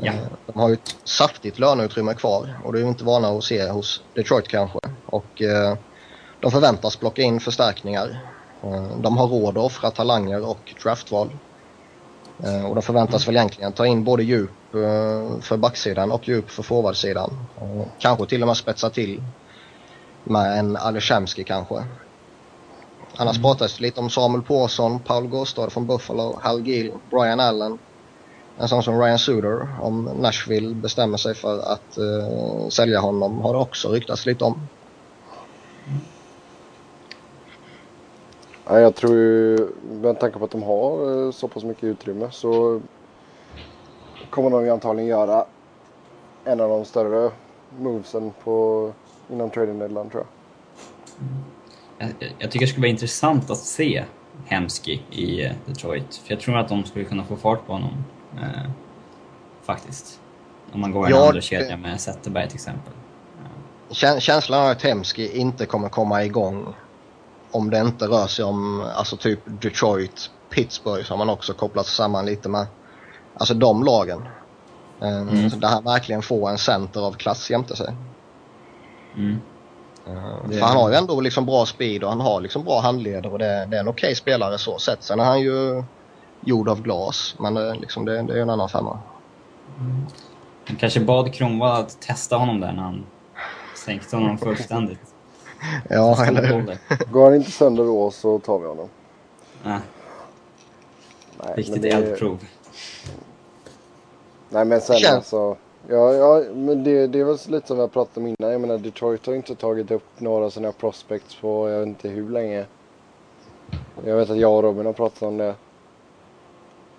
Ja. 0.00 0.12
Eh, 0.12 0.18
De 0.46 0.60
har 0.60 0.68
ju 0.68 0.74
ett 0.74 0.96
saftigt 1.04 1.58
löneutrymme 1.58 2.14
kvar 2.14 2.60
och 2.64 2.72
det 2.72 2.78
är 2.78 2.82
ju 2.82 2.88
inte 2.88 3.04
vana 3.04 3.28
att 3.28 3.44
se 3.44 3.68
hos 3.68 4.02
Detroit 4.14 4.48
kanske. 4.48 4.78
Och 5.06 5.42
eh, 5.42 5.76
de 6.40 6.50
förväntas 6.50 6.96
plocka 6.96 7.22
in 7.22 7.40
förstärkningar. 7.40 8.20
Eh, 8.62 8.98
de 8.98 9.16
har 9.16 9.26
råd 9.26 9.58
att 9.58 9.64
offra 9.64 9.90
talanger 9.90 10.48
och 10.48 10.74
draftval. 10.82 11.30
Eh, 12.44 12.66
och 12.66 12.74
de 12.74 12.82
förväntas 12.82 13.28
väl 13.28 13.36
egentligen 13.36 13.72
ta 13.72 13.86
in 13.86 14.04
både 14.04 14.22
djup 14.22 14.74
eh, 14.74 15.40
för 15.40 15.56
backsidan 15.56 16.12
och 16.12 16.28
djup 16.28 16.50
för 16.50 16.62
forwardsidan. 16.62 17.30
Eh, 17.60 17.86
kanske 17.98 18.26
till 18.26 18.42
och 18.42 18.48
med 18.48 18.56
spetsa 18.56 18.90
till 18.90 19.22
med 20.24 20.58
en 20.58 20.76
Aleshemski 20.76 21.44
kanske. 21.44 21.84
Annars 23.16 23.42
pratades 23.42 23.76
det 23.76 23.82
lite 23.82 24.00
om 24.00 24.10
Samuel 24.10 24.42
Påsson, 24.42 24.98
Paul 24.98 25.26
Gåstad 25.26 25.70
från 25.70 25.86
Buffalo, 25.86 26.38
Hal 26.42 26.66
Gill, 26.66 26.92
Brian 27.10 27.40
Allen. 27.40 27.78
En 28.58 28.68
sån 28.68 28.82
som 28.82 29.00
Ryan 29.00 29.18
Suder, 29.18 29.68
om 29.80 30.10
Nashville 30.20 30.74
bestämmer 30.74 31.16
sig 31.16 31.34
för 31.34 31.58
att 31.58 31.98
eh, 31.98 32.68
sälja 32.68 33.00
honom, 33.00 33.40
har 33.40 33.52
det 33.52 33.58
också 33.58 33.88
ryktats 33.88 34.26
lite 34.26 34.44
om. 34.44 34.68
Ja, 38.68 38.80
jag 38.80 38.94
tror 38.94 39.14
ju, 39.14 39.68
med 39.90 40.20
tanke 40.20 40.38
på 40.38 40.44
att 40.44 40.50
de 40.50 40.62
har 40.62 41.24
eh, 41.26 41.30
så 41.32 41.48
pass 41.48 41.64
mycket 41.64 41.84
utrymme 41.84 42.28
så 42.30 42.80
kommer 44.30 44.50
de 44.50 44.64
ju 44.64 44.70
antagligen 44.70 45.08
göra 45.10 45.44
en 46.44 46.60
av 46.60 46.68
de 46.68 46.84
större 46.84 47.30
movesen 47.78 48.32
på, 48.44 48.92
inom 49.32 49.50
trading 49.50 49.78
deadline 49.78 50.10
tror 50.10 50.24
jag. 51.98 52.08
Jag, 52.18 52.32
jag- 52.38 52.50
tycker 52.50 52.66
det 52.66 52.70
skulle 52.70 52.84
vara 52.84 52.90
intressant 52.90 53.50
att 53.50 53.58
se 53.58 54.04
Hemsky 54.46 54.98
i 55.10 55.44
eh, 55.44 55.52
Detroit. 55.66 56.16
För 56.16 56.32
jag 56.34 56.40
tror 56.40 56.56
att 56.58 56.68
de 56.68 56.84
skulle 56.84 57.04
kunna 57.04 57.24
få 57.24 57.36
fart 57.36 57.66
på 57.66 57.72
honom. 57.72 58.04
Eh, 58.36 58.70
faktiskt. 59.62 60.20
Om 60.72 60.80
man 60.80 60.92
går 60.92 61.04
en 61.04 61.10
Ja, 61.10 61.20
andra 61.20 61.32
det- 61.32 61.40
kedja 61.42 61.76
med 61.76 62.00
Zetterberg 62.00 62.46
till 62.48 62.54
exempel. 62.56 62.92
Kän- 63.90 64.20
Känslan 64.20 64.60
av 64.62 64.70
att 64.70 64.82
Hemsky 64.82 65.28
inte 65.28 65.66
kommer 65.66 65.88
komma 65.88 66.24
igång 66.24 66.66
om 67.50 67.70
det 67.70 67.78
inte 67.80 68.04
rör 68.06 68.26
sig 68.26 68.44
om 68.44 68.80
alltså 68.96 69.16
typ 69.16 69.40
Detroit, 69.44 70.30
Pittsburgh 70.50 71.04
som 71.04 71.18
man 71.18 71.30
också 71.30 71.52
kopplat 71.54 71.86
samman 71.86 72.26
lite 72.26 72.48
med. 72.48 72.66
Alltså 73.34 73.54
de 73.54 73.84
lagen. 73.84 74.22
Eh, 75.02 75.16
Mm. 75.20 75.50
så 75.50 75.56
Där 75.56 75.68
han 75.68 75.84
verkligen 75.84 76.22
får 76.22 76.50
en 76.50 76.58
center 76.58 77.00
av 77.00 77.12
klass 77.12 77.50
jämte 77.50 77.76
sig. 77.76 77.94
Mm. 79.16 79.36
Eh, 80.06 80.12
Det- 80.48 80.58
För 80.58 80.66
han 80.66 80.76
har 80.76 80.88
ju 80.90 80.94
ändå 80.94 81.20
liksom 81.20 81.46
bra 81.46 81.66
speed 81.66 82.04
och 82.04 82.10
han 82.10 82.20
har 82.20 82.40
liksom 82.40 82.64
bra 82.64 82.80
handleder 82.80 83.32
och 83.32 83.38
det, 83.38 83.66
det 83.70 83.76
är 83.76 83.80
en 83.80 83.88
okej 83.88 84.14
spelare 84.14 84.58
så 84.58 84.78
sett. 84.78 85.02
Sen 85.02 85.20
är 85.20 85.24
han 85.24 85.40
ju 85.40 85.84
gjord 86.40 86.68
av 86.68 86.82
glas 86.82 87.34
men 87.38 87.54
det, 87.54 87.74
liksom, 87.74 88.04
det, 88.04 88.22
det 88.22 88.32
är 88.32 88.42
en 88.42 88.50
annan 88.50 88.68
femma. 88.68 88.98
Han 90.66 90.76
kanske 90.76 91.00
bad 91.00 91.34
Kronwall 91.34 91.80
att 91.80 92.00
testa 92.00 92.36
honom 92.36 92.60
där 92.60 92.72
när 92.72 92.82
han 92.82 93.06
sänkte 93.74 94.16
honom 94.16 94.38
fullständigt. 94.38 95.00
Ja, 95.90 96.24
eller 96.26 96.42
hur? 96.42 96.78
Går 97.12 97.24
han 97.24 97.34
inte 97.34 97.50
sönder 97.50 97.84
då 97.84 98.10
så 98.10 98.38
tar 98.38 98.58
vi 98.58 98.66
honom. 98.66 98.88
Ja, 99.64 99.78
Nej, 101.44 101.54
riktigt 101.56 101.82
det- 101.82 101.88
eldprov. 101.88 102.38
Nej 104.50 104.64
men 104.64 104.80
sen 104.80 104.96
Känns- 104.96 105.14
alltså. 105.16 105.56
Ja, 105.88 106.12
ja 106.14 106.42
men 106.54 106.84
det, 106.84 107.06
det 107.06 107.20
är 107.20 107.24
väl 107.24 107.38
lite 107.46 107.66
som 107.66 107.78
jag 107.78 107.92
pratade 107.92 108.20
om 108.20 108.26
innan. 108.26 108.52
Jag 108.52 108.60
menar 108.60 108.78
Detroit 108.78 109.26
har 109.26 109.34
inte 109.34 109.54
tagit 109.54 109.90
upp 109.90 110.20
några 110.20 110.50
sådana 110.50 110.72
prospects 110.72 111.34
på 111.40 111.68
jag 111.70 111.78
vet 111.78 111.86
inte 111.88 112.08
hur 112.08 112.30
länge. 112.30 112.64
Jag 114.04 114.16
vet 114.16 114.30
att 114.30 114.38
jag 114.38 114.52
och 114.56 114.62
Robin 114.62 114.86
har 114.86 114.92
pratat 114.92 115.22
om 115.22 115.36
det. 115.36 115.54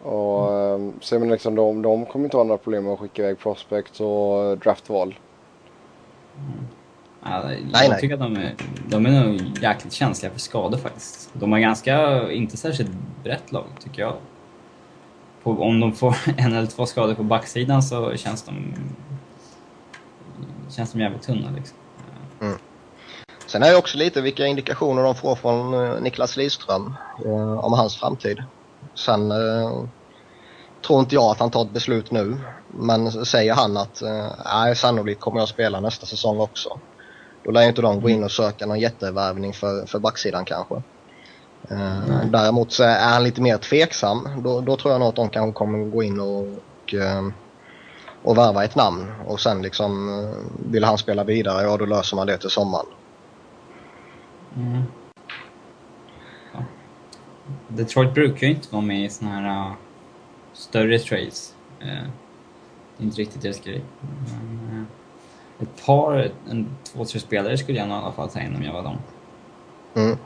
Och, 0.03 0.53
ehm, 0.60 0.93
så 1.01 1.16
jag 1.16 1.20
menar 1.20 1.32
liksom 1.34 1.55
de, 1.55 1.82
de 1.82 2.05
kommer 2.05 2.26
inte 2.26 2.38
ha 2.38 2.43
några 2.43 2.58
problem 2.58 2.84
med 2.84 2.93
att 2.93 2.99
skicka 2.99 3.22
iväg 3.22 3.39
prospects 3.39 3.99
och 4.01 4.58
draftval. 4.58 5.16
Ja, 6.36 6.41
jag 7.24 7.45
Nej, 7.45 7.89
nej. 7.89 8.01
tycker 8.01 8.13
att 8.13 8.20
de 8.20 8.36
är, 8.36 8.55
de 8.88 9.05
är 9.05 9.24
nog 9.24 9.41
jäkligt 9.61 9.93
känsliga 9.93 10.32
för 10.32 10.39
skador 10.39 10.78
faktiskt. 10.78 11.30
De 11.34 11.51
har 11.51 11.59
ganska, 11.59 12.32
inte 12.32 12.57
särskilt 12.57 12.91
brett 13.24 13.51
lag 13.51 13.65
tycker 13.84 14.01
jag. 14.01 14.15
på, 15.43 15.51
om 15.63 15.80
de 15.80 15.93
får 15.93 16.15
en 16.38 16.53
eller 16.53 16.68
två 16.68 16.86
skador 16.86 17.13
på 17.13 17.24
backsidan 17.24 17.84
så 17.84 18.15
känns 18.15 18.43
de, 18.43 18.74
känns 20.70 20.91
de 20.91 21.01
jävligt 21.01 21.22
tunna. 21.22 21.51
Liksom. 21.55 21.78
Sen 23.47 23.63
är 23.63 23.72
det 23.72 23.78
också 23.78 23.97
lite 23.97 24.22
vilka 24.22 24.45
indikationer 24.45 25.03
de 25.03 25.15
får 25.15 25.36
från 25.36 25.74
eh, 25.74 26.01
Niklas 26.01 26.38
Lidström 26.38 26.93
eh, 27.26 27.65
om 27.65 27.74
hans 27.74 27.97
framtid. 27.97 28.43
Sen 28.93 29.32
eh, 29.32 29.84
tror 30.88 30.99
inte 30.99 31.15
jag 31.15 31.32
att 31.32 31.39
han 31.39 31.51
tar 31.51 31.61
ett 31.61 31.72
beslut 31.72 32.11
nu. 32.11 32.38
Men 32.68 33.11
säger 33.11 33.53
han 33.53 33.78
att 33.78 34.01
eh, 34.01 34.74
sannolikt 34.76 35.22
kommer 35.22 35.39
jag 35.39 35.47
spela 35.47 35.80
nästa 35.80 36.05
säsong 36.05 36.39
också. 36.39 36.80
Då 37.48 37.54
lär 37.54 37.68
inte 37.68 37.82
de 37.82 38.02
gå 38.02 38.10
in 38.10 38.24
och 38.24 38.32
söka 38.32 38.66
någon 38.66 38.80
jättevärvning 38.80 39.54
för, 39.54 39.86
för 39.86 40.00
backsidan 40.00 40.45
kanske. 40.45 40.76
Eh, 41.70 42.26
däremot 42.32 42.72
så 42.72 42.84
är 42.84 43.10
han 43.10 43.24
lite 43.24 43.41
mer 43.41 43.58
tveksam. 43.58 44.30
Då, 44.43 44.62
då 44.62 44.78
tror 44.78 44.91
jag 44.91 45.00
nog 45.00 45.10
att 45.10 45.16
de 45.16 45.30
kanske 45.30 45.58
kommer 45.58 45.86
gå 45.86 46.04
in 46.04 46.20
och, 46.20 46.39
och, 46.39 46.93
eh, 46.93 47.28
och 48.24 48.38
värva 48.38 48.64
ett 48.64 48.76
namn. 48.76 49.12
Och 49.28 49.39
sen 49.39 49.62
liksom 49.62 50.10
eh, 50.10 50.72
vill 50.72 50.84
han 50.84 50.98
spela 50.98 51.24
vidare, 51.24 51.64
ja 51.64 51.78
då 51.78 51.86
löser 51.86 52.16
man 52.16 52.28
det 52.28 52.38
till 52.38 52.50
sommaren. 52.50 52.86
Mm. 54.56 54.84
Ja. 56.54 56.64
Detroit 57.68 58.14
brukar 58.14 58.48
ju 58.48 58.54
inte 58.54 58.68
vara 58.72 58.86
med 58.86 59.06
i 59.06 59.10
såna 59.10 59.32
här 59.32 59.70
uh, 59.70 59.74
större 60.54 61.00
trades. 61.00 61.54
Uh, 61.82 62.10
inte 63.00 63.22
riktigt 63.22 63.41
deras 63.41 63.60
grej. 63.60 63.84
Men, 64.02 64.80
uh, 64.80 64.84
ett 65.60 65.86
par, 65.86 66.32
en, 66.49 66.68
två, 66.84 67.05
tre 67.05 67.20
spelare 67.20 67.58
skulle 67.58 67.78
jag 67.78 67.88
nog 67.88 67.97
i 67.97 68.01
alla 68.01 68.12
fall 68.12 68.30
ta 68.30 68.39
in 68.39 68.55
om 68.55 68.64
jag 68.64 68.74
var 68.74 68.84
dem. 68.84 68.97
Mm. 69.95 70.18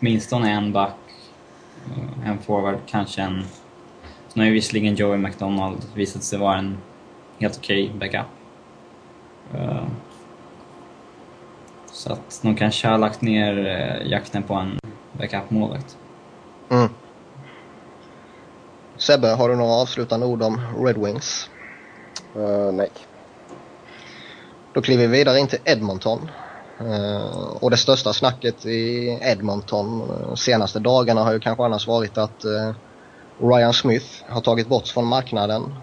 Åtminstone 0.00 0.50
en 0.50 0.72
back, 0.72 0.94
uh, 1.88 2.28
en 2.28 2.38
forward, 2.38 2.78
kanske 2.86 3.22
en... 3.22 3.44
Sen 4.28 4.40
har 4.40 4.46
ju 4.46 4.52
visserligen 4.52 4.94
Joey 4.94 5.18
McDonald 5.18 5.84
visat 5.94 6.22
sig 6.22 6.38
vara 6.38 6.58
en 6.58 6.78
helt 7.38 7.58
okej 7.58 7.84
okay 7.84 7.98
backup. 7.98 8.26
Uh, 9.54 9.86
så 11.92 12.12
att 12.12 12.40
de 12.42 12.56
kanske 12.56 12.88
har 12.88 12.98
lagt 12.98 13.22
ner 13.22 13.66
eh, 13.66 14.10
jakten 14.10 14.42
på 14.42 14.54
en 14.54 14.78
backup-målvakt. 15.12 15.96
Mm. 16.68 16.88
Sebbe, 18.96 19.28
har 19.28 19.48
du 19.48 19.56
några 19.56 19.72
avslutande 19.72 20.26
ord 20.26 20.42
om 20.42 20.60
Red 20.78 20.98
Wings? 20.98 21.50
Uh, 22.36 22.72
nej. 22.72 22.88
Då 24.76 24.82
kliver 24.82 25.06
vi 25.06 25.18
vidare 25.18 25.38
in 25.38 25.46
till 25.46 25.58
Edmonton. 25.64 26.30
Uh, 26.80 27.56
och 27.60 27.70
det 27.70 27.76
största 27.76 28.12
snacket 28.12 28.66
i 28.66 29.08
Edmonton 29.22 30.08
de 30.08 30.36
senaste 30.36 30.78
dagarna 30.78 31.24
har 31.24 31.32
ju 31.32 31.40
kanske 31.40 31.64
annars 31.64 31.86
varit 31.86 32.18
att 32.18 32.44
uh, 32.44 32.74
Ryan 33.48 33.72
Smith 33.72 34.06
har 34.28 34.40
tagit 34.40 34.68
bort 34.68 34.88
från 34.88 35.06
marknaden 35.06 35.74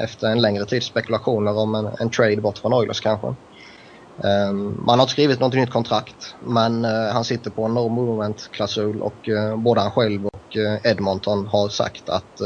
efter 0.00 0.26
en 0.26 0.40
längre 0.40 0.64
tids 0.64 0.86
spekulationer 0.86 1.58
om 1.58 1.74
en, 1.74 1.88
en 2.00 2.10
trade 2.10 2.36
bort 2.36 2.58
från 2.58 2.74
Oilers 2.74 3.00
kanske. 3.00 3.26
Um, 3.26 4.82
man 4.86 4.98
har 4.98 5.04
inte 5.04 5.12
skrivit 5.12 5.40
något 5.40 5.54
nytt 5.54 5.70
kontrakt 5.70 6.34
men 6.40 6.84
uh, 6.84 7.12
han 7.12 7.24
sitter 7.24 7.50
på 7.50 7.64
en 7.64 7.74
no 7.74 7.88
movement 7.88 8.50
klausul 8.52 9.02
och 9.02 9.28
uh, 9.28 9.56
både 9.56 9.80
han 9.80 9.90
själv 9.90 10.26
och 10.26 10.56
uh, 10.56 10.90
Edmonton 10.90 11.46
har 11.46 11.68
sagt 11.68 12.08
att 12.08 12.40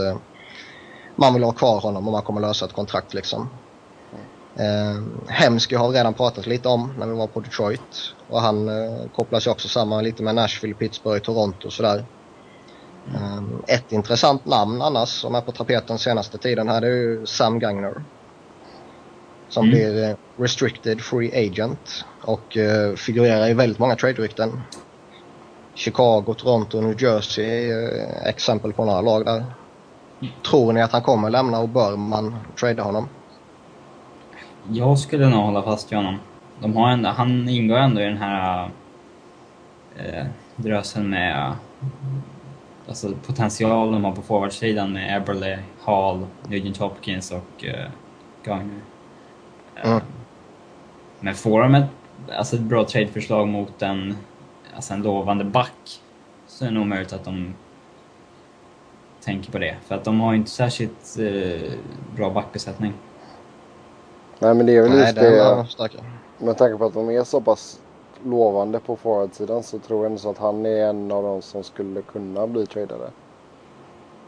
man 1.16 1.34
vill 1.34 1.42
ha 1.42 1.52
kvar 1.52 1.80
honom 1.80 2.06
och 2.06 2.12
man 2.12 2.22
kommer 2.22 2.40
lösa 2.40 2.64
ett 2.64 2.72
kontrakt 2.72 3.14
liksom. 3.14 3.48
Uh, 4.60 5.02
Hemsky 5.28 5.76
har 5.76 5.88
vi 5.88 5.98
redan 5.98 6.14
pratat 6.14 6.46
lite 6.46 6.68
om 6.68 6.94
när 6.98 7.06
vi 7.06 7.12
var 7.12 7.26
på 7.26 7.40
Detroit 7.40 8.14
och 8.28 8.40
han 8.40 8.70
kopplas 9.14 9.46
ju 9.46 9.50
också 9.50 9.68
samman 9.68 10.04
lite 10.04 10.22
med 10.22 10.34
Nashville, 10.34 10.74
Pittsburgh, 10.74 11.22
Toronto 11.22 11.66
och 11.66 11.72
sådär. 11.72 12.04
Um, 13.06 13.62
ett 13.66 13.92
intressant 13.92 14.46
namn 14.46 14.82
annars 14.82 15.08
som 15.08 15.34
är 15.34 15.40
på 15.40 15.52
tapeten 15.52 15.98
senaste 15.98 16.38
tiden 16.38 16.68
här 16.68 16.80
det 16.80 16.86
är 16.86 16.90
ju 16.90 17.26
Sam 17.26 17.58
Gagner 17.58 18.02
som 19.48 19.64
mm. 19.64 19.74
blir 19.74 20.16
restricted 20.36 21.00
free 21.00 21.46
agent 21.46 22.04
och 22.20 22.56
uh, 22.56 22.94
figurerar 22.96 23.48
i 23.48 23.54
väldigt 23.54 23.78
många 23.78 23.96
trade-rykten. 23.96 24.60
Chicago, 25.74 26.34
Toronto, 26.38 26.80
New 26.80 27.02
Jersey 27.02 27.44
är 27.44 27.92
uh, 27.92 28.26
exempel 28.26 28.72
på 28.72 28.84
några 28.84 29.00
lag 29.00 29.24
där. 29.24 29.44
Tror 30.50 30.72
ni 30.72 30.82
att 30.82 30.92
han 30.92 31.02
kommer 31.02 31.30
lämna 31.30 31.58
och 31.58 31.68
bör 31.68 31.96
man 31.96 32.36
trada 32.60 32.82
honom? 32.82 33.08
Jag 34.70 34.98
skulle 34.98 35.28
nog 35.28 35.44
hålla 35.44 35.62
fast 35.62 35.92
vid 35.92 35.96
honom. 35.96 36.18
De 36.60 36.76
har 36.76 36.90
ändå, 36.90 37.08
han 37.08 37.48
ingår 37.48 37.76
ändå 37.76 38.00
i 38.00 38.04
den 38.04 38.16
här 38.16 38.70
uh, 39.98 40.24
drösen 40.56 41.10
med 41.10 41.52
alltså 42.88 43.14
potential 43.26 43.92
de 43.92 44.04
har 44.04 44.12
på 44.12 44.22
forwardsidan 44.22 44.92
med 44.92 45.16
Eberle, 45.16 45.58
Hall, 45.84 46.26
Nugent 46.48 46.76
Hopkins 46.76 47.30
och 47.30 47.64
uh, 47.64 47.90
Gagner. 48.44 48.80
Mm. 49.84 50.00
Men 51.20 51.34
får 51.34 51.62
de 51.62 51.74
ett, 51.74 51.90
alltså 52.32 52.56
ett 52.56 52.62
bra 52.62 52.84
tradeförslag 52.84 53.48
mot 53.48 53.82
en, 53.82 54.16
alltså 54.74 54.94
en 54.94 55.02
lovande 55.02 55.44
back 55.44 56.00
så 56.46 56.64
är 56.64 56.68
det 56.68 56.74
nog 56.74 56.86
möjligt 56.86 57.12
att 57.12 57.24
de 57.24 57.54
tänker 59.20 59.52
på 59.52 59.58
det. 59.58 59.76
För 59.86 59.94
att 59.94 60.04
de 60.04 60.20
har 60.20 60.34
inte 60.34 60.50
särskilt 60.50 61.18
eh, 61.18 61.72
bra 62.16 62.30
backbesättning. 62.30 62.92
Nej 64.42 64.54
men 64.54 64.66
det 64.66 64.76
är 64.76 64.82
väl 64.82 64.98
just 64.98 65.14
det. 65.14 65.64
med 66.38 66.58
tanke 66.58 66.78
på 66.78 66.84
att 66.84 66.94
de 66.94 67.10
är 67.10 67.24
så 67.24 67.40
pass 67.40 67.80
lovande 68.24 68.80
på 68.80 68.96
forwardsidan 68.96 69.62
så 69.62 69.78
tror 69.78 69.98
jag 69.98 70.06
ändå 70.06 70.18
så 70.18 70.30
att 70.30 70.38
han 70.38 70.66
är 70.66 70.86
en 70.86 71.12
av 71.12 71.22
de 71.22 71.42
som 71.42 71.64
skulle 71.64 72.02
kunna 72.02 72.46
bli 72.46 72.66
tradade. 72.66 73.10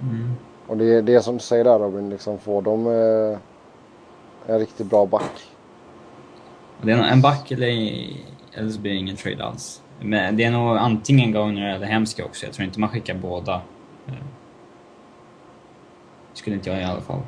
Mm. 0.02 0.30
Och 0.66 0.76
det 0.76 0.84
är 0.84 1.02
det 1.02 1.22
som 1.22 1.34
du 1.34 1.40
säger 1.40 1.64
där 1.64 1.78
Robin, 1.78 2.10
liksom 2.10 2.38
får 2.38 2.62
de 2.62 2.86
eh, 2.86 3.38
en 4.46 4.58
riktigt 4.58 4.90
bra 4.90 5.06
back. 5.06 5.50
Det 6.82 6.92
är 6.92 6.96
en 6.96 7.20
back 7.20 7.50
eller, 7.50 7.68
eller 8.52 8.70
så 8.70 8.80
blir 8.80 8.92
det 8.92 8.98
ingen 8.98 9.16
trade 9.16 9.44
alls. 9.44 9.82
Men 10.00 10.36
det 10.36 10.44
är 10.44 10.50
nog 10.50 10.76
antingen 10.76 11.32
Gagner 11.32 11.74
eller 11.74 11.86
Hemska 11.86 12.24
också. 12.24 12.46
Jag 12.46 12.54
tror 12.54 12.66
inte 12.66 12.80
man 12.80 12.88
skickar 12.88 13.14
båda. 13.14 13.60
Det 14.06 14.12
eh, 14.12 14.18
skulle 16.34 16.56
inte 16.56 16.70
jag 16.70 16.80
i 16.80 16.84
alla 16.84 17.00
fall. 17.00 17.20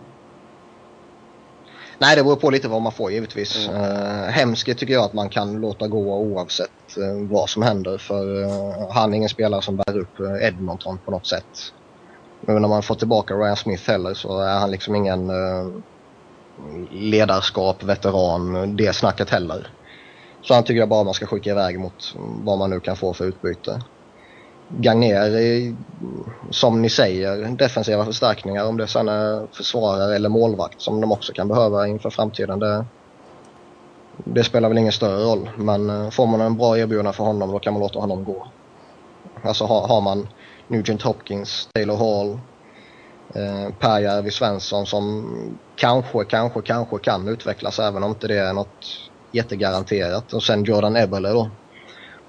Nej, 1.99 2.16
det 2.16 2.24
beror 2.24 2.36
på 2.36 2.51
lite 2.51 2.68
vad 2.68 2.82
man 2.82 2.92
får 2.92 3.12
givetvis. 3.12 3.68
Mm. 3.68 3.82
Uh, 3.82 4.28
Hemske 4.28 4.74
tycker 4.74 4.94
jag 4.94 5.05
att 5.05 5.12
man 5.12 5.28
kan 5.28 5.61
låta 5.61 5.88
gå 5.88 6.14
oavsett 6.16 6.99
uh, 6.99 7.28
vad 7.30 7.51
som 7.51 7.62
händer. 7.62 7.99
För 7.99 8.42
uh, 8.42 8.90
han 8.90 9.12
är 9.12 9.16
ingen 9.16 9.28
spelare 9.28 9.62
som 9.62 9.76
bär 9.76 9.99
upp 9.99 10.20
Edmonton 10.42 10.99
på 11.05 11.11
något 11.11 11.26
sätt. 11.26 11.72
Men 12.40 12.62
när 12.62 12.68
man 12.68 12.82
får 12.82 12.94
tillbaka 12.94 13.34
Ryan 13.34 13.57
Smith 13.57 13.90
heller 13.90 14.14
så 14.14 14.40
är 14.40 14.59
han 14.59 14.70
liksom 14.70 14.94
ingen 14.94 15.30
uh, 15.30 15.68
ledarskap, 16.90 17.82
veteran, 17.82 18.76
det 18.76 18.92
snacket 18.92 19.30
heller. 19.30 19.68
Så 20.42 20.55
han 20.55 20.64
tycker 20.64 20.80
jag 20.80 20.88
bara 20.88 21.05
man 21.05 21.14
ska 21.14 21.26
skicka 21.26 21.51
iväg 21.51 21.78
mot 21.78 22.14
vad 22.18 22.59
man 22.59 22.70
nu 22.70 22.80
kan 22.80 22.97
få 22.97 23.14
för 23.14 23.24
utbyte. 23.24 23.82
Gagner 24.68 25.74
som 26.50 26.82
ni 26.82 26.90
säger, 26.90 27.56
defensiva 27.56 28.04
förstärkningar 28.04 28.64
om 28.64 28.76
det 28.76 28.86
sen 28.86 29.08
är 29.08 29.46
försvarare 29.52 30.14
eller 30.14 30.28
målvakt 30.28 30.80
som 30.80 31.00
de 31.00 31.12
också 31.12 31.32
kan 31.32 31.48
behöva 31.48 31.86
inför 31.86 32.10
framtiden. 32.10 32.58
Det, 32.58 32.84
det 34.24 34.44
spelar 34.44 34.68
väl 34.68 34.78
ingen 34.78 34.92
större 34.92 35.24
roll 35.24 35.50
men 35.56 35.90
eh, 35.90 36.10
får 36.10 36.26
man 36.26 36.40
en 36.40 36.56
bra 36.56 36.78
erbjudande 36.78 37.12
för 37.12 37.24
honom 37.24 37.52
då 37.52 37.58
kan 37.58 37.72
man 37.72 37.82
låta 37.82 37.98
honom 37.98 38.24
gå. 38.24 38.46
Alltså 39.42 39.64
har, 39.64 39.88
har 39.88 40.00
man 40.00 40.28
Nugent 40.68 41.02
Hopkins, 41.02 41.68
Taylor 41.74 41.96
Hall, 41.96 42.38
eh, 43.34 43.74
Per-Järvi 43.78 44.30
Svensson 44.30 44.86
som 44.86 45.26
kanske, 45.76 46.24
kanske, 46.24 46.62
kanske 46.62 46.98
kan 46.98 47.28
utvecklas 47.28 47.78
även 47.78 48.02
om 48.02 48.10
inte 48.10 48.28
det 48.28 48.38
är 48.38 48.52
något 48.52 49.10
jättegaranterat. 49.32 50.32
Och 50.32 50.42
sen 50.42 50.64
Jordan 50.64 50.96
Eberle 50.96 51.28
då. 51.28 51.50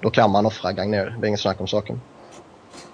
Då 0.00 0.10
kan 0.10 0.30
man 0.30 0.46
offra 0.46 0.72
Gagner, 0.72 1.16
det 1.20 1.26
är 1.26 1.28
inget 1.28 1.40
snack 1.40 1.60
om 1.60 1.66
saken. 1.66 2.00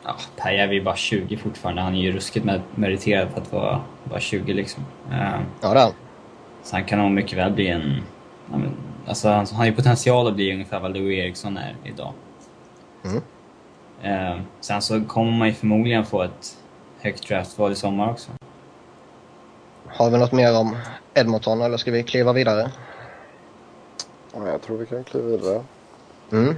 Ja, 0.05 0.17
Per-Järvi 0.37 0.77
är 0.77 0.83
bara 0.83 0.97
20 0.97 1.37
fortfarande. 1.37 1.83
Han 1.83 1.95
är 1.95 2.01
ju 2.01 2.13
ruskigt 2.13 2.47
meriterad 2.75 3.29
för 3.31 3.41
att 3.41 3.53
vara 3.53 3.81
bara 4.05 4.21
20 4.21 4.53
liksom. 4.53 4.85
Uh, 5.11 5.41
ja, 5.61 5.75
det 5.75 5.93
Så 6.63 6.77
han 6.77 6.85
kan 6.85 6.99
nog 6.99 7.11
mycket 7.11 7.39
väl 7.39 7.53
bli 7.53 7.69
en... 7.69 8.03
Alltså 9.07 9.29
han, 9.29 9.47
han 9.47 9.57
har 9.57 9.65
ju 9.65 9.73
potential 9.73 10.29
att 10.29 10.35
bli 10.35 10.53
ungefär 10.53 10.81
vad 10.81 10.97
Louis 10.97 11.19
Eriksson 11.19 11.57
är 11.57 11.77
idag. 11.85 12.13
Mm. 13.05 13.23
Uh, 14.05 14.41
sen 14.61 14.83
så 14.83 15.05
kommer 15.05 15.33
man 15.33 15.49
ju 15.49 15.55
förmodligen 15.55 16.05
få 16.05 16.23
ett 16.23 16.57
högt 17.01 17.29
draftval 17.29 17.73
i 17.73 17.75
sommar 17.75 18.11
också. 18.11 18.31
Har 19.87 20.11
vi 20.11 20.19
något 20.19 20.33
mer 20.33 20.59
om 20.59 20.77
Edmonton 21.15 21.63
eller 21.63 21.77
ska 21.77 21.91
vi 21.91 22.03
kliva 22.03 22.33
vidare? 22.33 22.71
Ja, 24.35 24.49
jag 24.49 24.63
tror 24.63 24.77
vi 24.77 24.87
kan 24.87 25.05
kliva 25.05 25.27
vidare. 25.27 25.65
Mm. 26.33 26.55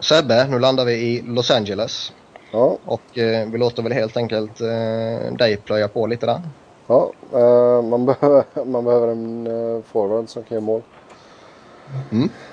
Sebbe, 0.00 0.46
nu 0.48 0.58
landar 0.58 0.84
vi 0.84 0.92
i 0.92 1.22
Los 1.22 1.50
Angeles. 1.50 2.12
Ja. 2.50 2.78
Och 2.84 3.18
eh, 3.18 3.48
vi 3.48 3.58
låter 3.58 3.82
väl 3.82 3.92
helt 3.92 4.16
enkelt 4.16 4.60
eh, 4.60 5.36
dig 5.38 5.56
plöja 5.56 5.88
på 5.88 6.06
lite 6.06 6.26
där. 6.26 6.40
Ja, 6.86 7.12
eh, 7.32 7.82
man, 7.82 8.06
behöver, 8.06 8.44
man 8.64 8.84
behöver 8.84 9.08
en 9.08 9.46
eh, 9.46 9.82
forward 9.82 10.28
som 10.28 10.42
kan 10.42 10.54
göra 10.54 10.64
mål. 10.64 10.82
Mm. 12.10 12.28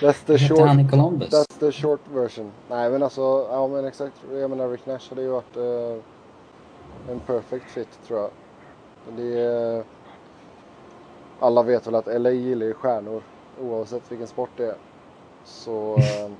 that's, 0.00 0.22
the 0.26 0.38
short, 0.38 0.60
that's 1.30 1.58
the 1.58 1.72
short 1.72 2.00
version. 2.12 2.52
Nej 2.70 2.90
men 2.90 3.02
alltså, 3.02 3.46
ja 3.50 3.68
men 3.68 3.84
exakt. 3.84 4.14
Jag 4.32 4.50
menar 4.50 4.68
Rick 4.68 4.86
Nash 4.86 5.08
hade 5.10 5.22
ju 5.22 5.28
varit 5.28 5.56
eh, 5.56 5.96
en 7.10 7.20
perfect 7.20 7.70
fit 7.70 7.88
tror 8.06 8.20
jag. 8.20 8.30
Det 9.16 9.40
är, 9.40 9.84
alla 11.40 11.62
vet 11.62 11.86
väl 11.86 11.94
att 11.94 12.20
LA 12.20 12.30
gillar 12.30 12.66
ju 12.66 12.74
stjärnor 12.74 13.22
oavsett 13.60 14.02
vilken 14.12 14.26
sport 14.26 14.50
det 14.56 14.64
är. 14.64 14.76
Så 15.44 15.96
eh, 15.96 16.30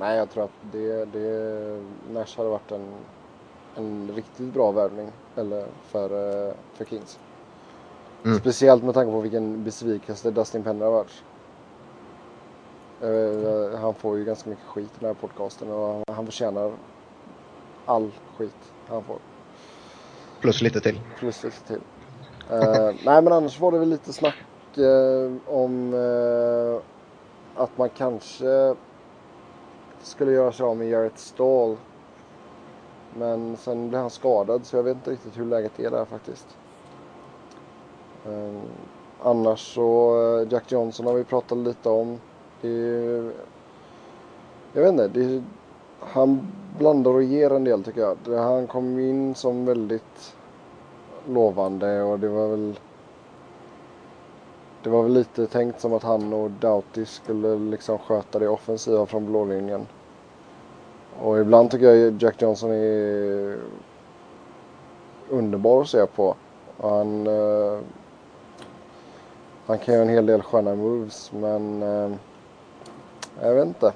nej 0.00 0.16
jag 0.16 0.30
tror 0.30 0.44
att 0.44 0.72
det, 0.72 1.04
det 1.04 1.80
Nash 2.12 2.36
hade 2.36 2.48
varit 2.48 2.72
en, 2.72 2.94
en 3.76 4.10
riktigt 4.14 4.54
bra 4.54 4.70
värvning 4.70 5.12
eller 5.36 5.66
för, 5.82 6.04
eh, 6.48 6.54
för 6.74 6.84
Kings. 6.84 7.18
Mm. 8.24 8.38
Speciellt 8.38 8.84
med 8.84 8.94
tanke 8.94 9.12
på 9.12 9.20
vilken 9.20 9.64
besvikelse 9.64 10.30
Dustin 10.30 10.62
Penner 10.62 10.84
har 10.84 10.92
varit. 10.92 11.24
Eh, 13.00 13.80
han 13.80 13.94
får 13.94 14.18
ju 14.18 14.24
ganska 14.24 14.50
mycket 14.50 14.64
skit 14.64 14.90
i 14.96 15.00
den 15.00 15.06
här 15.06 15.14
podcasten 15.14 15.70
och 15.70 15.88
han, 15.88 16.02
han 16.16 16.26
förtjänar 16.26 16.72
all 17.86 18.10
skit 18.36 18.72
han 18.88 19.04
får. 19.04 19.18
Plus 20.40 20.62
lite 20.62 20.80
till. 20.80 21.00
Plus 21.18 21.44
lite 21.44 21.66
till. 21.66 21.80
Eh, 22.50 22.94
nej 23.04 23.22
men 23.22 23.32
annars 23.32 23.60
var 23.60 23.72
det 23.72 23.78
väl 23.78 23.88
lite 23.88 24.12
snack 24.12 24.44
eh, 24.78 25.32
om 25.46 25.94
att 27.54 27.78
man 27.78 27.88
kanske 27.88 28.74
skulle 30.04 30.32
göra 30.32 30.52
sig 30.52 30.66
av 30.66 30.76
med 30.76 30.88
Jarrett 30.88 31.18
Stall. 31.18 31.76
Men 33.18 33.56
sen 33.56 33.88
blev 33.88 34.00
han 34.00 34.10
skadad 34.10 34.66
så 34.66 34.76
jag 34.76 34.82
vet 34.82 34.96
inte 34.96 35.10
riktigt 35.10 35.38
hur 35.38 35.44
läget 35.44 35.80
är 35.80 35.90
där 35.90 36.04
faktiskt. 36.04 36.46
Um, 38.26 38.60
annars 39.22 39.74
så 39.74 40.16
eh, 40.40 40.52
Jack 40.52 40.72
Johnson 40.72 41.06
har 41.06 41.14
vi 41.14 41.24
pratat 41.24 41.58
lite 41.58 41.88
om. 41.88 42.20
Det 42.60 42.68
är, 42.68 43.32
jag 44.72 44.82
vet 44.82 44.92
inte. 44.92 45.08
Det 45.08 45.24
är, 45.24 45.42
han 46.00 46.52
blandar 46.78 47.10
och 47.10 47.22
ger 47.22 47.50
en 47.50 47.64
del 47.64 47.84
tycker 47.84 48.00
jag. 48.00 48.38
Han 48.38 48.66
kom 48.66 48.98
in 48.98 49.34
som 49.34 49.64
väldigt 49.64 50.36
lovande 51.28 52.02
och 52.02 52.18
det 52.18 52.28
var 52.28 52.48
väl 52.48 52.78
det 54.84 54.90
var 54.90 55.02
väl 55.02 55.12
lite 55.12 55.46
tänkt 55.46 55.80
som 55.80 55.92
att 55.92 56.02
han 56.02 56.32
och 56.32 56.50
Doughty 56.50 57.04
skulle 57.04 57.58
liksom 57.58 57.98
sköta 57.98 58.38
det 58.38 58.48
offensiva 58.48 59.06
från 59.06 59.26
blålinjen. 59.26 59.86
Och 61.20 61.40
ibland 61.40 61.70
tycker 61.70 61.86
jag 61.86 62.22
Jack 62.22 62.42
Johnson 62.42 62.70
är 62.70 63.58
underbar 65.30 65.82
att 65.82 65.88
se 65.88 66.06
på. 66.06 66.36
Och 66.76 66.90
han, 66.90 67.26
eh, 67.26 67.78
han 69.66 69.78
kan 69.78 69.94
göra 69.94 70.04
en 70.04 70.10
hel 70.10 70.26
del 70.26 70.42
sköna 70.42 70.74
moves 70.74 71.32
men 71.32 71.82
eh, 71.82 72.16
jag 73.42 73.54
vet 73.54 73.66
inte. 73.66 73.92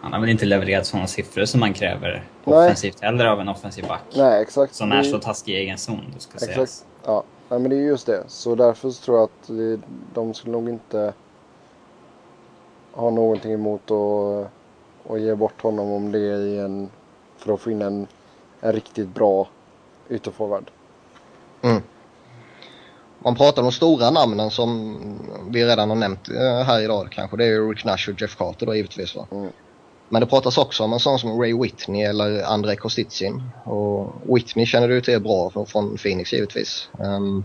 Han 0.00 0.12
har 0.12 0.20
väl 0.20 0.28
inte 0.28 0.44
levererat 0.44 0.86
sådana 0.86 1.06
siffror 1.06 1.44
som 1.44 1.60
man 1.60 1.72
kräver 1.72 2.24
Nej. 2.44 2.58
offensivt 2.58 3.00
heller 3.00 3.26
av 3.26 3.40
en 3.40 3.48
offensiv 3.48 3.88
back. 3.88 4.02
Nej 4.16 4.42
exakt. 4.42 4.74
Som 4.74 4.92
är 4.92 5.02
så 5.02 5.18
taskig 5.18 5.54
i 5.54 5.56
egen 5.56 5.78
zon, 5.78 6.12
det 6.14 6.20
ska 6.20 6.38
sägas. 6.38 6.58
Exakt. 6.58 6.86
Ja, 7.04 7.24
nej, 7.52 7.60
men 7.60 7.70
det 7.70 7.76
är 7.76 7.80
just 7.80 8.06
det. 8.06 8.24
Så 8.28 8.54
därför 8.54 8.90
så 8.90 9.04
tror 9.04 9.16
jag 9.18 9.24
att 9.24 9.50
de 10.14 10.34
skulle 10.34 10.52
nog 10.52 10.68
inte 10.68 11.14
ha 12.92 13.10
någonting 13.10 13.52
emot 13.52 13.90
att, 13.90 14.46
att 15.12 15.20
ge 15.20 15.34
bort 15.34 15.62
honom 15.62 15.92
om 15.92 16.12
det 16.12 16.18
är 16.18 16.38
i 16.38 16.58
en, 16.58 16.90
för 17.36 17.54
att 17.54 17.60
få 17.60 17.70
in 17.70 17.82
en, 17.82 18.06
en 18.60 18.72
riktigt 18.72 19.08
bra 19.08 19.48
ytterforward. 20.08 20.70
Mm. 21.62 21.82
Man 23.18 23.34
pratar 23.34 23.62
om 23.62 23.66
de 23.66 23.72
stora 23.72 24.10
namnen 24.10 24.50
som 24.50 24.98
vi 25.50 25.64
redan 25.64 25.88
har 25.88 25.96
nämnt 25.96 26.28
eh, 26.28 26.66
här 26.66 26.80
idag 26.80 27.08
kanske. 27.10 27.36
Det 27.36 27.44
är 27.44 27.68
Rick 27.68 27.84
Nash 27.84 28.10
och 28.10 28.20
Jeff 28.20 28.36
Carter 28.36 28.66
då 28.66 28.74
givetvis. 28.74 29.16
Va? 29.16 29.26
Mm. 29.30 29.52
Men 30.12 30.20
det 30.20 30.26
pratas 30.26 30.58
också 30.58 30.84
om 30.84 30.92
en 30.92 30.98
sån 30.98 31.18
som 31.18 31.40
Ray 31.40 31.54
Whitney 31.54 32.02
eller 32.02 32.42
André 32.44 32.76
Kostitsin. 32.76 33.42
Och 33.64 34.12
Whitney 34.22 34.66
känner 34.66 34.88
du 34.88 35.00
till 35.00 35.22
bra 35.22 35.50
från, 35.50 35.96
Phoenix 35.96 36.32
givetvis. 36.32 36.88
Ehm, 36.98 37.44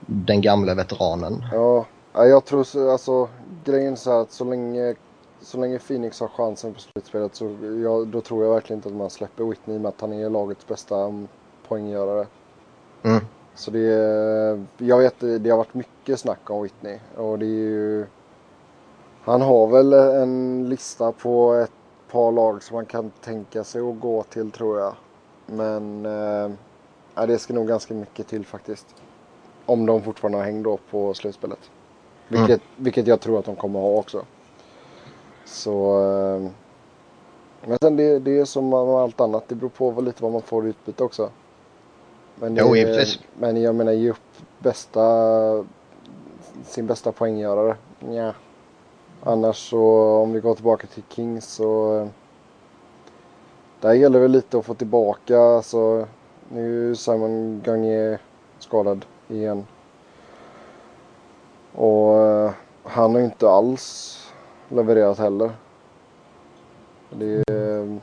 den 0.00 0.40
gamla 0.40 0.74
veteranen. 0.74 1.44
Ja, 1.52 1.86
ja, 2.12 2.26
jag 2.26 2.44
tror 2.44 2.64
så, 2.64 2.90
alltså 2.90 3.28
grejen 3.64 3.92
är 3.92 3.96
så 3.96 4.10
här 4.10 4.20
att 4.20 4.32
så 4.32 4.44
länge, 4.44 4.94
så 5.40 5.60
länge 5.60 5.78
Phoenix 5.78 6.20
har 6.20 6.28
chansen 6.28 6.74
på 6.74 6.80
slutspelet 6.80 7.34
så 7.34 7.56
jag, 7.82 8.08
då 8.08 8.20
tror 8.20 8.44
jag 8.44 8.54
verkligen 8.54 8.78
inte 8.78 8.88
att 8.88 8.94
man 8.94 9.10
släpper 9.10 9.44
Whitney 9.44 9.78
med 9.78 9.88
att 9.88 10.00
han 10.00 10.12
är 10.12 10.30
lagets 10.30 10.66
bästa 10.66 11.00
mm, 11.00 11.28
poänggörare. 11.68 12.26
Mm. 13.02 13.24
Så 13.54 13.70
det 13.70 13.92
är, 13.92 14.64
jag 14.78 14.98
vet 14.98 15.20
det 15.20 15.50
har 15.50 15.56
varit 15.56 15.74
mycket 15.74 16.20
snack 16.20 16.50
om 16.50 16.62
Whitney 16.62 16.98
och 17.16 17.38
det 17.38 17.46
är 17.46 17.48
ju 17.48 18.06
Han 19.24 19.40
har 19.42 19.66
väl 19.66 19.92
en 19.92 20.68
lista 20.68 21.12
på 21.12 21.54
ett 21.54 21.70
par 22.12 22.32
lag 22.32 22.62
som 22.62 22.74
man 22.74 22.86
kan 22.86 23.10
tänka 23.10 23.64
sig 23.64 23.80
att 23.80 24.00
gå 24.00 24.22
till 24.22 24.50
tror 24.50 24.78
jag. 24.80 24.94
Men 25.46 26.06
eh, 26.06 27.26
det 27.26 27.38
ska 27.38 27.54
nog 27.54 27.68
ganska 27.68 27.94
mycket 27.94 28.26
till 28.28 28.46
faktiskt. 28.46 28.86
Om 29.66 29.86
de 29.86 30.02
fortfarande 30.02 30.38
har 30.38 30.44
häng 30.44 30.62
då 30.62 30.78
på 30.90 31.14
slutspelet. 31.14 31.70
Vilket, 32.28 32.60
vilket 32.76 33.06
jag 33.06 33.20
tror 33.20 33.38
att 33.38 33.44
de 33.44 33.56
kommer 33.56 33.80
ha 33.80 33.88
också. 33.88 34.24
Så 35.44 35.98
eh, 36.00 36.50
Men 37.68 37.78
sen 37.82 37.96
det, 37.96 38.18
det 38.18 38.38
är 38.38 38.44
som 38.44 38.68
med 38.68 38.78
allt 38.78 39.20
annat. 39.20 39.48
Det 39.48 39.54
beror 39.54 39.68
på 39.70 39.90
vad- 39.90 40.04
lite 40.04 40.22
vad 40.22 40.32
man 40.32 40.42
får 40.42 40.66
i 40.66 40.68
utbyte 40.68 41.04
också. 41.04 41.30
Men, 42.34 42.54
det, 42.54 42.60
Jo, 42.60 42.74
men 43.38 43.62
jag 43.62 43.74
menar 43.74 43.92
ge 43.92 44.10
upp 44.10 44.16
bästa 44.58 45.64
sin 46.64 46.86
bästa 46.86 47.12
poänggörare. 47.12 47.76
Nja. 48.00 48.34
Annars 49.22 49.70
så 49.70 49.80
om 50.22 50.32
vi 50.32 50.40
går 50.40 50.54
tillbaka 50.54 50.86
till 50.86 51.02
Kings 51.08 51.46
så 51.46 52.08
där 53.80 53.92
gäller 53.92 54.20
det 54.20 54.28
lite 54.28 54.58
att 54.58 54.64
få 54.64 54.74
tillbaka. 54.74 55.40
Alltså, 55.40 56.06
nu 56.48 56.90
är 56.90 56.94
Simon 56.94 57.62
Gagné 57.64 58.18
skadad 58.58 59.04
igen. 59.28 59.66
Och 61.72 62.18
eh, 62.18 62.50
han 62.82 63.12
har 63.12 63.18
ju 63.18 63.24
inte 63.24 63.50
alls 63.50 64.18
levererat 64.68 65.18
heller. 65.18 65.50
Det 67.10 67.42
är, 67.52 67.98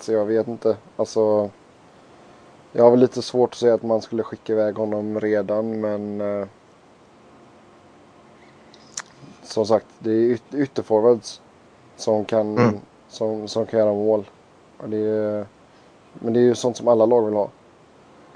så 0.00 0.12
jag 0.12 0.24
vet 0.24 0.48
inte. 0.48 0.76
Alltså. 0.96 1.50
Jag 2.72 2.84
har 2.84 2.90
väl 2.90 3.00
lite 3.00 3.22
svårt 3.22 3.50
att 3.50 3.58
säga 3.58 3.74
att 3.74 3.82
man 3.82 4.02
skulle 4.02 4.22
skicka 4.22 4.52
iväg 4.52 4.74
honom 4.74 5.20
redan 5.20 5.80
men. 5.80 6.20
Eh, 6.20 6.46
som 9.44 9.66
sagt, 9.66 9.86
det 9.98 10.10
är 10.10 10.14
yt- 10.34 10.54
ytterforwards 10.54 11.40
som 11.96 12.24
kan, 12.24 12.58
Mm. 12.58 12.74
som, 13.08 13.48
som 13.48 13.66
kan 13.66 13.80
göra 13.80 13.92
mål. 13.92 14.24
Och 14.78 14.88
det 14.88 14.96
är, 14.98 15.46
men 16.12 16.32
det 16.32 16.40
är 16.40 16.44
ju 16.44 16.54
sånt 16.54 16.76
som 16.76 16.88
alla 16.88 17.06
lag 17.06 17.24
vill 17.24 17.34
ha. 17.34 17.48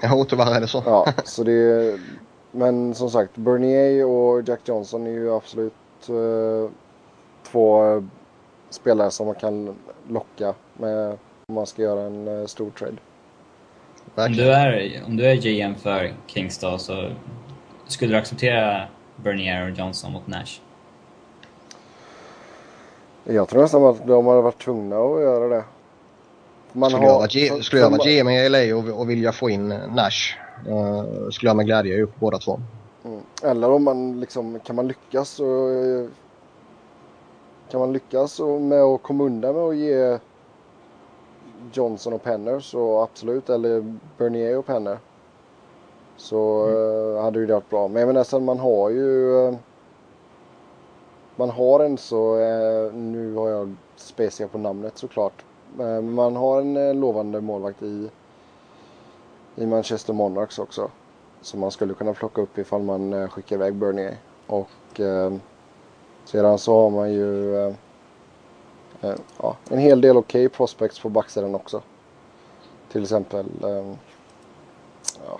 Jo, 0.03 0.25
tyvärr 0.29 0.55
är 0.55 0.61
det 0.61 0.67
så. 0.67 0.83
Ja, 0.85 1.13
så 1.25 1.43
det 1.43 1.51
är, 1.51 1.99
men 2.51 2.95
som 2.95 3.09
sagt, 3.09 3.35
Bernier 3.35 4.05
och 4.05 4.47
Jack 4.49 4.59
Johnson 4.67 5.07
är 5.07 5.11
ju 5.11 5.33
absolut 5.35 5.73
eh, 6.09 6.71
två 7.51 7.85
eh, 7.95 8.03
spelare 8.69 9.11
som 9.11 9.25
man 9.25 9.35
kan 9.35 9.75
locka 10.07 10.53
med 10.73 11.17
om 11.47 11.55
man 11.55 11.65
ska 11.65 11.81
göra 11.81 12.01
en 12.01 12.27
eh, 12.41 12.45
stor 12.45 12.69
trade. 12.69 12.95
Om 14.15 14.31
du, 14.33 14.51
är, 14.51 15.03
om 15.07 15.17
du 15.17 15.25
är 15.25 15.35
GM 15.35 15.75
för 15.75 16.13
Kings 16.27 16.57
då, 16.57 16.77
så 16.77 17.11
skulle 17.87 18.13
du 18.13 18.17
acceptera 18.17 18.83
Bernier 19.15 19.71
och 19.71 19.77
Johnson 19.77 20.11
mot 20.11 20.27
Nash? 20.27 20.59
Jag 23.33 23.47
tror 23.49 23.61
nästan 23.61 23.83
att 23.83 24.07
de 24.07 24.27
hade 24.27 24.41
varit 24.41 24.61
tvungna 24.63 24.95
att 24.95 25.21
göra 25.21 25.47
det. 25.47 25.63
Man 26.73 26.89
Skulle 26.89 27.05
jag 27.05 27.11
har- 27.11 27.17
vara, 27.19 27.27
G- 27.27 27.63
skulle 27.63 27.81
jag 27.81 27.89
vara 27.89 28.03
GM 28.03 28.29
i 28.29 28.49
LA 28.49 28.75
och, 28.77 28.99
och 29.01 29.09
vilja 29.09 29.31
få 29.31 29.49
in 29.49 29.67
Nash 29.67 30.37
eh, 30.67 31.03
skulle 31.31 31.49
jag 31.49 31.55
med 31.57 31.65
glädje 31.65 32.03
upp 32.03 32.11
båda 32.19 32.37
två. 32.37 32.59
Mm. 33.05 33.19
Eller 33.43 33.71
om 33.71 33.83
man 33.83 34.19
liksom, 34.19 34.59
kan 34.59 34.75
man 34.75 34.87
lyckas 34.87 35.39
eh, 35.39 36.09
kan 37.71 37.79
man 37.79 37.93
lyckas 37.93 38.39
och- 38.39 38.61
med 38.61 38.81
att 38.81 39.03
komma 39.03 39.23
undan 39.23 39.55
med 39.55 39.63
att 39.63 39.75
ge 39.75 40.17
Johnson 41.73 42.13
och 42.13 42.23
Penner 42.23 42.59
så 42.59 43.01
absolut, 43.01 43.49
eller 43.49 43.95
Bernier 44.17 44.57
och 44.57 44.65
Penner. 44.65 44.97
Så 46.17 46.67
eh, 46.69 47.23
hade 47.23 47.39
ju 47.39 47.45
det 47.45 47.53
varit 47.53 47.69
bra. 47.69 47.87
Men 47.87 47.99
jag 47.99 48.07
menar 48.07 48.23
sen 48.23 48.45
man 48.45 48.59
har 48.59 48.89
ju 48.89 49.45
eh, 49.47 49.53
man 51.39 51.49
har 51.49 51.79
en 51.79 51.97
så, 51.97 52.39
eh, 52.39 52.93
nu 52.93 53.35
har 53.35 53.49
jag 53.49 53.75
specia 53.95 54.47
på 54.47 54.57
namnet 54.57 54.97
såklart. 54.97 55.45
Eh, 55.79 55.85
Men 55.85 56.13
man 56.13 56.35
har 56.35 56.61
en 56.61 56.77
eh, 56.77 56.93
lovande 56.93 57.41
målvakt 57.41 57.83
i, 57.83 58.09
i 59.55 59.65
Manchester 59.65 60.13
Monarchs 60.13 60.59
också. 60.59 60.91
Som 61.41 61.59
man 61.59 61.71
skulle 61.71 61.93
kunna 61.93 62.13
plocka 62.13 62.41
upp 62.41 62.57
ifall 62.57 62.81
man 62.81 63.13
eh, 63.13 63.29
skickar 63.29 63.55
iväg 63.55 63.73
Bernier. 63.75 64.17
Och 64.47 64.99
eh, 64.99 65.33
sedan 66.25 66.57
så 66.57 66.81
har 66.81 66.89
man 66.89 67.13
ju 67.13 67.55
eh, 67.57 67.73
eh, 69.01 69.15
ja, 69.41 69.55
en 69.69 69.79
hel 69.79 70.01
del 70.01 70.17
okej 70.17 70.49
prospects 70.49 70.99
på 70.99 71.09
backsidan 71.09 71.55
också. 71.55 71.81
Till 72.91 73.03
exempel, 73.03 73.45
eh, 73.63 73.93
ja, 75.27 75.39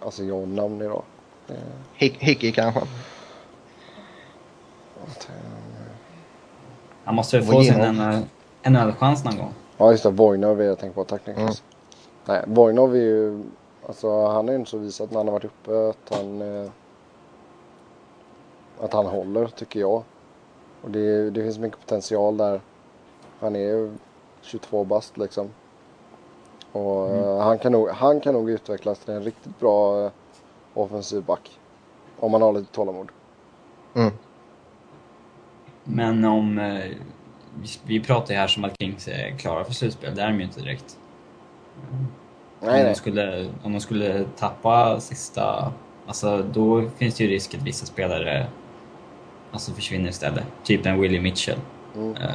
alltså 0.00 0.24
jag 0.24 0.34
har 0.34 0.46
namn 0.46 0.82
idag. 0.82 1.02
Eh, 1.48 1.54
Hickey 1.94 2.52
kanske. 2.52 2.80
Han 7.04 7.14
måste 7.14 7.38
väl 7.38 7.46
få 7.46 7.62
sin 7.62 7.74
NHL-chans 8.62 9.24
någon 9.24 9.36
gång. 9.36 9.54
Ja 9.76 9.90
just 9.90 10.02
det, 10.02 10.10
Vojnov 10.10 10.60
är 10.60 10.64
jag 10.64 10.78
tänker 10.78 10.94
på. 10.94 11.04
Tack 11.04 11.26
Niklas. 11.26 11.62
Nej, 12.24 12.44
Vojnov 12.46 12.96
är 12.96 13.00
ju, 13.00 13.44
alltså 13.86 14.26
han 14.26 14.48
har 14.48 14.52
ju 14.52 14.58
inte 14.58 14.70
så 14.70 14.78
visat 14.78 15.10
när 15.10 15.18
han 15.18 15.26
har 15.26 15.32
varit 15.32 15.44
uppe 15.44 15.88
att 15.88 16.18
han, 16.18 16.42
eh, 16.42 16.70
att 18.80 18.92
han 18.92 19.06
håller 19.06 19.46
tycker 19.46 19.80
jag. 19.80 20.02
Och 20.82 20.90
det, 20.90 21.30
det 21.30 21.42
finns 21.42 21.58
mycket 21.58 21.80
potential 21.80 22.36
där. 22.36 22.60
Han 23.40 23.56
är 23.56 23.60
ju 23.60 23.92
22 24.42 24.84
bast 24.84 25.16
liksom. 25.16 25.50
Och 26.72 27.10
eh, 27.10 27.38
han, 27.38 27.58
kan 27.58 27.72
nog, 27.72 27.88
han 27.88 28.20
kan 28.20 28.34
nog 28.34 28.50
utvecklas 28.50 28.98
till 28.98 29.14
en 29.14 29.22
riktigt 29.22 29.58
bra 29.60 30.04
eh, 30.04 30.10
offensiv 30.74 31.24
back. 31.24 31.58
Om 32.20 32.32
man 32.32 32.42
har 32.42 32.52
lite 32.52 32.72
tålamod. 32.72 33.08
Mm. 33.94 34.12
Men 35.84 36.24
om... 36.24 36.58
Eh, 36.58 36.84
vi, 37.86 38.00
pratar 38.00 38.34
ju 38.34 38.40
här 38.40 38.46
som 38.46 38.64
att 38.64 38.76
Kings 38.80 39.08
är 39.08 39.30
klara 39.38 39.64
för 39.64 39.72
slutspel. 39.72 40.14
Det 40.14 40.22
är 40.22 40.26
de 40.28 40.38
ju 40.38 40.44
inte 40.44 40.60
direkt. 40.60 40.98
om, 41.90 42.06
Nej, 42.60 42.78
De 42.78 42.84
nej. 42.84 42.94
skulle, 42.94 43.48
om 43.62 43.72
de 43.72 43.80
skulle 43.80 44.24
tappa 44.38 45.00
sista... 45.00 45.72
Alltså 46.06 46.42
då 46.52 46.82
finns 46.96 47.14
det 47.14 47.24
ju 47.24 47.30
risk 47.30 47.54
att 47.54 47.62
vissa 47.62 47.86
spelare 47.86 48.46
alltså 49.50 49.72
försvinner 49.72 50.08
istället. 50.08 50.44
Typ 50.62 50.86
en 50.86 51.00
Willie 51.00 51.20
Mitchell 51.20 51.58
Mm. 51.96 52.16
eh, 52.16 52.30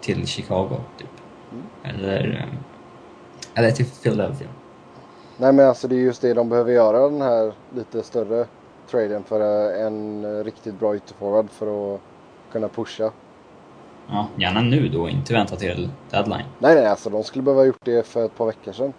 till 0.00 0.26
Chicago, 0.26 0.76
typ. 0.98 1.08
Eller, 1.84 2.36
eh, 2.48 2.58
eller 3.54 3.70
till 3.70 3.86
Philadelphia. 4.02 4.48
Nej 5.36 5.52
men 5.52 5.68
alltså 5.68 5.88
det 5.88 5.94
är 5.94 6.00
just 6.00 6.22
det 6.22 6.34
de 6.34 6.48
behöver 6.48 6.72
göra 6.72 7.08
den 7.08 7.20
här 7.22 7.52
lite 7.74 8.02
större 8.02 8.46
traden 8.90 9.24
för 9.24 9.40
en 9.86 10.44
riktigt 10.44 10.78
bra 10.78 10.96
ytterforward 10.96 11.50
för 11.50 11.94
att 11.94 12.00
kunna 12.52 12.68
pusha. 12.68 13.10
Ja, 14.08 14.28
gärna 14.36 14.60
nu 14.60 14.88
då, 14.88 15.08
inte 15.08 15.32
vänta 15.32 15.56
till 15.56 15.90
deadline. 16.10 16.44
Nej 16.58 16.74
nej 16.74 16.86
alltså 16.86 17.10
de 17.10 17.24
skulle 17.24 17.42
behöva 17.42 17.60
ha 17.60 17.66
gjort 17.66 17.84
det 17.84 18.06
för 18.06 18.24
ett 18.24 18.36
par 18.36 18.46
veckor 18.46 18.72
sedan. 18.72 18.92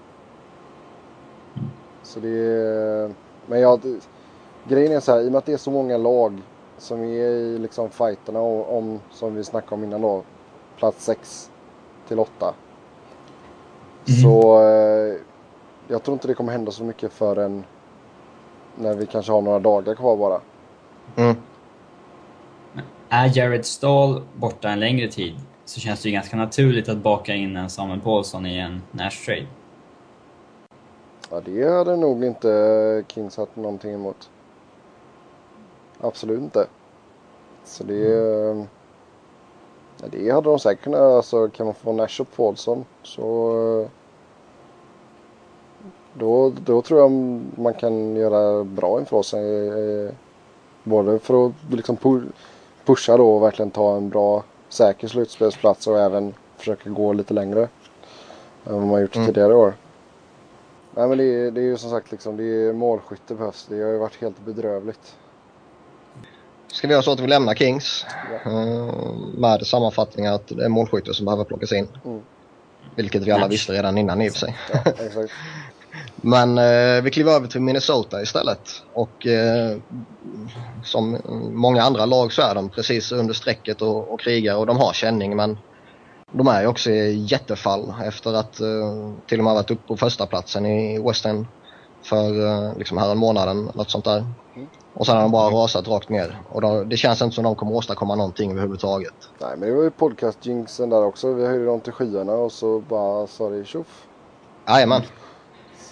Så 2.03 2.19
det 2.19 2.29
är... 2.29 3.11
Men 3.45 3.59
jag... 3.59 3.81
Grejen 4.67 4.91
är 4.91 4.99
så 4.99 5.11
här, 5.11 5.21
i 5.21 5.27
och 5.27 5.31
med 5.31 5.39
att 5.39 5.45
det 5.45 5.53
är 5.53 5.57
så 5.57 5.71
många 5.71 5.97
lag 5.97 6.41
som 6.77 7.03
är 7.03 7.05
i 7.05 7.59
liksom 7.59 7.89
fighterna 7.89 8.39
om, 8.39 8.61
om 8.61 8.99
som 9.11 9.35
vi 9.35 9.43
snackade 9.43 9.75
om 9.75 9.83
innan 9.83 10.01
då, 10.01 10.23
plats 10.77 11.05
6 11.05 11.51
till 12.07 12.19
8. 12.19 12.53
Mm. 14.07 14.21
Så 14.21 14.61
eh, 14.61 15.15
jag 15.87 16.03
tror 16.03 16.13
inte 16.13 16.27
det 16.27 16.33
kommer 16.33 16.51
hända 16.51 16.71
så 16.71 16.83
mycket 16.83 17.13
förrän 17.13 17.63
när 18.75 18.95
vi 18.95 19.05
kanske 19.05 19.31
har 19.31 19.41
några 19.41 19.59
dagar 19.59 19.95
kvar 19.95 20.17
bara. 20.17 20.41
Mm. 21.15 21.35
Är 23.09 23.37
Jared 23.37 23.65
Stahl 23.65 24.21
borta 24.35 24.69
en 24.69 24.79
längre 24.79 25.07
tid 25.07 25.35
så 25.65 25.79
känns 25.79 26.01
det 26.01 26.09
ju 26.09 26.13
ganska 26.13 26.37
naturligt 26.37 26.89
att 26.89 26.97
baka 26.97 27.35
in 27.35 27.55
en 27.57 27.69
Samuel 27.69 27.99
Paulsson 28.01 28.45
i 28.45 28.57
en 28.57 28.81
Nash 28.91 29.25
trade. 29.25 29.47
Ja, 31.31 31.41
det 31.45 31.69
hade 31.77 31.95
nog 31.95 32.23
inte 32.23 33.03
Kings 33.07 33.37
haft 33.37 33.55
någonting 33.55 33.93
emot. 33.93 34.29
Absolut 36.01 36.39
inte. 36.39 36.67
Så 37.65 37.83
det... 37.83 38.67
Ja, 40.01 40.07
det 40.11 40.29
hade 40.31 40.49
de 40.49 40.59
säkert 40.59 40.83
kunnat. 40.83 40.99
Alltså, 41.01 41.49
kan 41.49 41.65
man 41.65 41.75
få 41.75 41.93
Nash 41.93 42.21
och 42.21 42.31
Paulsson 42.35 42.85
så... 43.03 43.51
eh, 43.81 43.89
Då, 46.13 46.53
då 46.65 46.81
tror 46.81 46.99
jag 46.99 47.11
man 47.55 47.73
kan 47.73 48.15
göra 48.15 48.63
bra 48.63 48.99
inför 48.99 49.21
sig. 49.21 49.67
eh, 49.67 50.11
Både 50.83 51.19
för 51.19 51.47
att 51.47 51.53
liksom 51.71 51.97
pusha 52.89 53.17
då 53.17 53.35
och 53.35 53.43
verkligen 53.43 53.71
ta 53.71 53.97
en 53.97 54.09
bra 54.09 54.43
säker 54.69 55.07
slutspelsplats 55.07 55.87
och 55.87 55.99
även 55.99 56.33
försöka 56.57 56.89
gå 56.89 57.13
lite 57.13 57.33
längre. 57.33 57.61
Än 58.65 58.73
vad 58.73 58.87
man 58.87 59.01
gjort 59.01 59.15
Mm. 59.15 59.27
tidigare 59.27 59.55
år. 59.55 59.73
Nej 60.95 61.07
men 61.07 61.17
det 61.17 61.23
är, 61.23 61.51
det 61.51 61.61
är 61.61 61.65
ju 61.65 61.77
som 61.77 61.89
sagt 61.89 62.11
liksom, 62.11 62.37
det 62.37 62.43
är 62.43 62.73
målskytte 62.73 63.35
behövs. 63.35 63.65
Det 63.69 63.81
har 63.81 63.91
ju 63.91 63.97
varit 63.97 64.21
helt 64.21 64.39
bedrövligt. 64.45 65.15
Ska 66.67 66.87
vi 66.87 66.93
göra 66.93 67.03
så 67.03 67.11
att 67.11 67.19
vi 67.19 67.27
lämnar 67.27 67.53
Kings 67.55 68.05
Ja. 68.45 68.51
eh, 68.51 68.93
med 69.37 69.67
sammanfattningen 69.67 70.33
att 70.33 70.47
det 70.47 70.65
är 70.65 70.69
målskytte 70.69 71.13
som 71.13 71.25
behöver 71.25 71.43
plockas 71.43 71.71
in. 71.71 71.87
Mm. 72.05 72.21
Vilket 72.95 73.23
vi 73.23 73.31
alla 73.31 73.47
visste 73.47 73.73
redan 73.73 73.97
innan 73.97 74.21
i 74.21 74.29
och 74.29 74.33
för 74.33 74.39
sig. 74.39 74.57
Ja, 74.73 74.79
exakt. 74.91 75.31
Men 76.21 76.57
eh, 76.57 77.03
vi 77.03 77.11
kliver 77.11 77.31
över 77.31 77.47
till 77.47 77.61
Minnesota 77.61 78.21
istället. 78.21 78.83
Och 78.93 79.27
eh, 79.27 79.77
som 80.83 81.17
många 81.51 81.83
andra 81.83 82.05
lag 82.05 82.33
så 82.33 82.41
är 82.41 82.55
de 82.55 82.69
precis 82.69 83.11
under 83.11 83.33
strecket 83.33 83.81
och, 83.81 84.13
och 84.13 84.19
krigar 84.19 84.55
och 84.55 84.65
de 84.65 84.77
har 84.77 84.93
känning 84.93 85.35
men 85.35 85.57
de 86.31 86.47
är 86.47 86.61
ju 86.61 86.67
också 86.67 86.89
i 86.89 87.25
jättefall 87.29 87.93
efter 88.05 88.33
att 88.33 88.59
eh, 88.59 89.11
till 89.27 89.39
och 89.39 89.43
med 89.43 89.53
varit 89.53 89.71
uppe 89.71 89.87
på 89.87 89.97
första 89.97 90.25
platsen 90.25 90.65
i 90.65 90.99
Western 90.99 91.47
för 92.01 92.47
eh, 92.47 92.77
liksom 92.77 92.97
här 92.97 93.11
en 93.11 93.17
månaden, 93.17 93.71
något 93.73 93.91
sånt 93.91 94.05
där. 94.05 94.25
Och 94.93 95.05
sen 95.05 95.15
har 95.15 95.21
de 95.21 95.31
bara 95.31 95.49
rasat 95.49 95.87
rakt 95.87 96.09
ner. 96.09 96.41
Och 96.49 96.61
då, 96.61 96.83
det 96.83 96.97
känns 96.97 97.21
inte 97.21 97.35
som 97.35 97.43
de 97.43 97.55
kommer 97.55 97.73
åstadkomma 97.73 98.15
någonting 98.15 98.51
överhuvudtaget. 98.51 99.13
Nej 99.41 99.57
men 99.57 99.69
det 99.69 99.75
var 99.75 99.83
ju 99.83 99.89
podcast-jinxen 99.89 100.89
där 100.89 101.05
också. 101.05 101.33
Vi 101.33 101.45
höjde 101.45 101.65
dem 101.65 101.79
till 101.79 101.93
skyarna 101.93 102.33
och 102.33 102.51
så 102.51 102.79
bara 102.79 103.27
sa 103.27 103.49
det 103.49 103.65
tjoff. 103.65 104.05
Jajamän. 104.67 105.01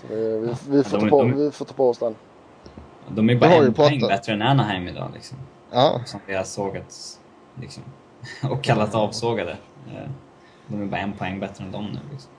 Så 0.01 0.07
det, 0.13 0.39
vi, 0.39 0.53
vi, 0.69 0.83
får 0.83 0.97
De- 0.97 1.03
ta 1.03 1.09
på, 1.09 1.21
de- 1.23 1.37
vi 1.45 1.51
får 1.51 1.65
ta 1.65 1.73
på 1.73 1.89
oss 1.89 1.97
den. 1.97 2.15
De 3.09 3.29
är 3.29 3.35
bara 3.35 3.49
har 3.49 3.61
vi 3.61 3.67
en 3.67 3.73
poäng 3.73 3.99
bättre 3.99 4.33
än 4.33 4.41
Anaheim 4.41 4.87
idag 4.87 5.11
liksom. 5.13 5.37
Ja, 5.71 6.01
Som 6.05 6.19
vi 6.27 6.35
har 6.35 6.43
sågat 6.43 7.19
liksom. 7.61 7.83
och 8.51 8.63
kallat 8.63 8.95
avsågade. 8.95 9.51
Eh, 9.87 10.09
De 10.67 10.81
är 10.81 10.85
bara 10.85 11.01
en 11.01 11.13
poäng 11.13 11.39
bättre 11.39 11.63
än 11.63 11.71
dem 11.71 11.85
nu 11.85 11.99
liksom. 12.11 12.31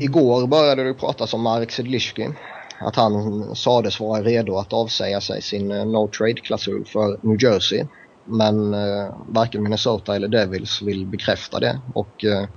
Igår 0.00 0.46
började 0.46 0.84
det 0.84 0.94
pratas 0.94 1.34
om 1.34 1.42
Marek 1.42 1.70
Sedlishki. 1.70 2.28
Att 2.80 2.96
han 2.96 3.42
sades 3.56 4.00
vara 4.00 4.22
redo 4.22 4.56
att 4.58 4.72
avsäga 4.72 5.20
sig 5.20 5.42
sin 5.42 5.70
eh, 5.70 5.84
no 5.86 6.08
trade-klausul 6.08 6.84
för 6.84 7.18
New 7.20 7.42
Jersey. 7.44 7.84
Men 8.24 8.74
eh, 8.74 9.14
varken 9.28 9.62
Minnesota 9.62 10.16
eller 10.16 10.28
Devils 10.28 10.82
vill 10.82 11.06
bekräfta 11.06 11.60
det. 11.60 11.80
Och 11.94 12.24
eh, 12.24 12.48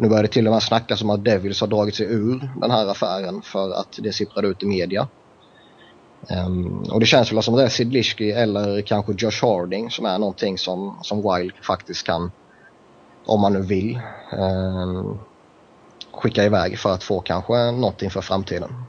nu 0.00 0.08
börjar 0.08 0.22
det 0.22 0.28
till 0.28 0.46
och 0.46 0.52
med 0.52 0.62
snackas 0.62 1.02
om 1.02 1.10
att 1.10 1.24
Devils 1.24 1.60
har 1.60 1.68
dragit 1.68 1.94
sig 1.94 2.06
ur 2.06 2.50
den 2.60 2.70
här 2.70 2.86
affären 2.86 3.42
för 3.42 3.70
att 3.72 3.98
det 3.98 4.12
sipprade 4.12 4.48
ut 4.48 4.62
i 4.62 4.66
media. 4.66 5.08
Ehm, 6.28 6.82
och 6.82 7.00
det 7.00 7.06
känns 7.06 7.32
väl 7.32 7.42
som 7.42 7.56
det 7.56 7.64
är 7.64 7.68
Sedlishki 7.68 8.30
eller 8.32 8.82
kanske 8.82 9.12
Josh 9.12 9.42
Harding 9.42 9.90
som 9.90 10.06
är 10.06 10.18
någonting 10.18 10.58
som, 10.58 10.98
som 11.02 11.18
Wild 11.18 11.52
faktiskt 11.62 12.06
kan, 12.06 12.32
om 13.26 13.40
man 13.40 13.52
nu 13.52 13.60
vill, 13.60 14.00
ehm, 14.32 15.18
skicka 16.12 16.44
iväg 16.44 16.78
för 16.78 16.92
att 16.92 17.02
få 17.02 17.20
kanske 17.20 17.70
något 17.70 18.02
inför 18.02 18.20
framtiden. 18.20 18.84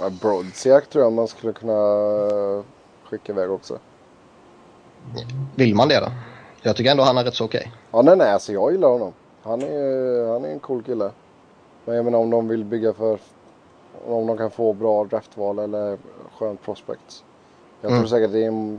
Ja, 0.00 0.10
Brodziak 0.10 0.90
tror 0.90 1.04
jag 1.04 1.12
man 1.12 1.28
skulle 1.28 1.52
kunna 1.52 1.74
skicka 3.04 3.32
iväg 3.32 3.50
också. 3.50 3.78
Vill 5.54 5.74
man 5.74 5.88
det 5.88 6.00
då? 6.00 6.10
Jag 6.66 6.76
tycker 6.76 6.90
ändå 6.90 7.02
han 7.02 7.18
är 7.18 7.24
rätt 7.24 7.34
så 7.34 7.44
okej. 7.44 7.72
Ja 7.90 8.02
nej 8.02 8.16
nej 8.16 8.32
alltså 8.32 8.52
jag 8.52 8.72
gillar 8.72 8.88
honom. 8.88 9.12
Han 9.42 9.62
är, 9.62 10.32
han 10.32 10.44
är 10.44 10.48
en 10.48 10.58
cool 10.60 10.82
kille. 10.82 11.10
Men 11.84 11.96
jag 11.96 12.04
menar 12.04 12.18
om 12.18 12.30
de 12.30 12.48
vill 12.48 12.64
bygga 12.64 12.92
för 12.92 13.18
om 14.08 14.26
de 14.26 14.36
kan 14.38 14.50
få 14.50 14.72
bra 14.72 15.04
draftval 15.04 15.58
eller 15.58 15.98
skönt 16.38 16.62
prospects. 16.62 17.24
Jag 17.80 17.90
Mm. 17.90 18.00
tror 18.02 18.08
säkert 18.08 18.32
det 18.32 18.44
är, 18.44 18.78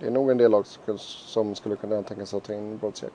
det 0.00 0.06
är 0.06 0.10
nog 0.10 0.30
en 0.30 0.38
del 0.38 0.50
lag 0.50 0.64
som 1.26 1.54
skulle- 1.54 1.76
kunna 1.76 2.02
tänka 2.02 2.26
sig 2.26 2.36
att 2.36 2.44
ta 2.44 2.52
in 2.52 2.78
Brodziak. 2.78 3.12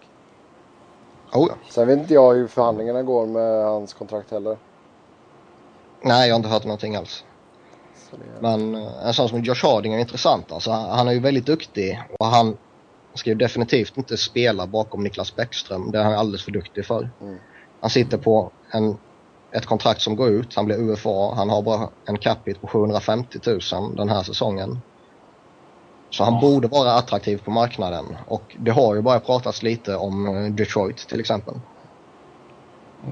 Oh, 1.34 1.48
ja. 1.50 1.56
Sen 1.70 1.88
vet 1.88 2.00
inte 2.00 2.14
jag 2.14 2.34
hur 2.34 2.48
förhandlingarna 2.48 3.04
går 3.04 3.26
med 3.26 3.64
hans 3.66 3.94
kontrakt 3.94 4.32
heller. 4.32 4.58
Nej, 6.02 6.28
jag 6.28 6.36
har 6.36 6.38
inte 6.38 6.50
hört 6.50 6.64
någonting 6.64 6.96
alls. 6.96 7.24
Det, 8.12 8.18
Men 8.40 8.76
eh, 8.76 9.08
en 9.08 9.14
sån 9.14 9.30
som 9.30 9.40
Josh 9.44 9.64
Harding 9.66 9.94
är 9.94 10.00
intressant. 10.00 10.52
Alltså, 10.52 10.72
han 10.72 11.08
är 11.08 11.12
ju 11.12 11.20
väldigt 11.20 11.46
duktig 11.46 12.02
och 12.20 12.26
han 12.26 12.58
ska 13.18 13.30
ju 13.30 13.36
definitivt 13.36 13.98
inte 13.98 14.18
spela 14.18 14.68
bakom 14.68 15.04
Niklas 15.04 15.36
Bäckström. 15.36 15.92
Det 15.92 16.00
är 16.00 16.04
han 16.04 16.14
alldeles 16.14 16.44
för 16.44 16.52
duktig 16.52 16.86
för. 16.86 17.10
Mm. 17.22 17.38
Han 17.80 17.90
sitter 17.90 18.18
på 18.18 18.52
en, 18.72 18.98
ett 19.52 19.66
kontrakt 19.66 20.02
som 20.02 20.16
går 20.16 20.30
ut. 20.30 20.56
Han 20.56 20.66
blir 20.66 20.78
UFA. 20.78 21.34
Han 21.36 21.50
har 21.50 21.62
bara 21.62 21.90
en 22.06 22.18
capita 22.18 22.60
på 22.60 22.68
750 22.68 23.40
000 23.46 23.96
den 23.96 24.10
här 24.10 24.24
säsongen. 24.24 24.80
Så 26.10 26.24
han 26.24 26.42
borde 26.42 26.68
vara 26.68 26.94
attraktiv 26.94 27.38
på 27.46 27.52
marknaden. 27.52 28.06
Och 28.28 28.56
det 28.60 28.72
har 28.72 28.96
ju 28.96 29.02
bara 29.02 29.20
pratats 29.20 29.64
lite 29.64 29.96
om 29.96 30.28
eh, 30.28 30.52
Detroit 30.52 30.98
till 30.98 31.20
exempel. 31.20 31.54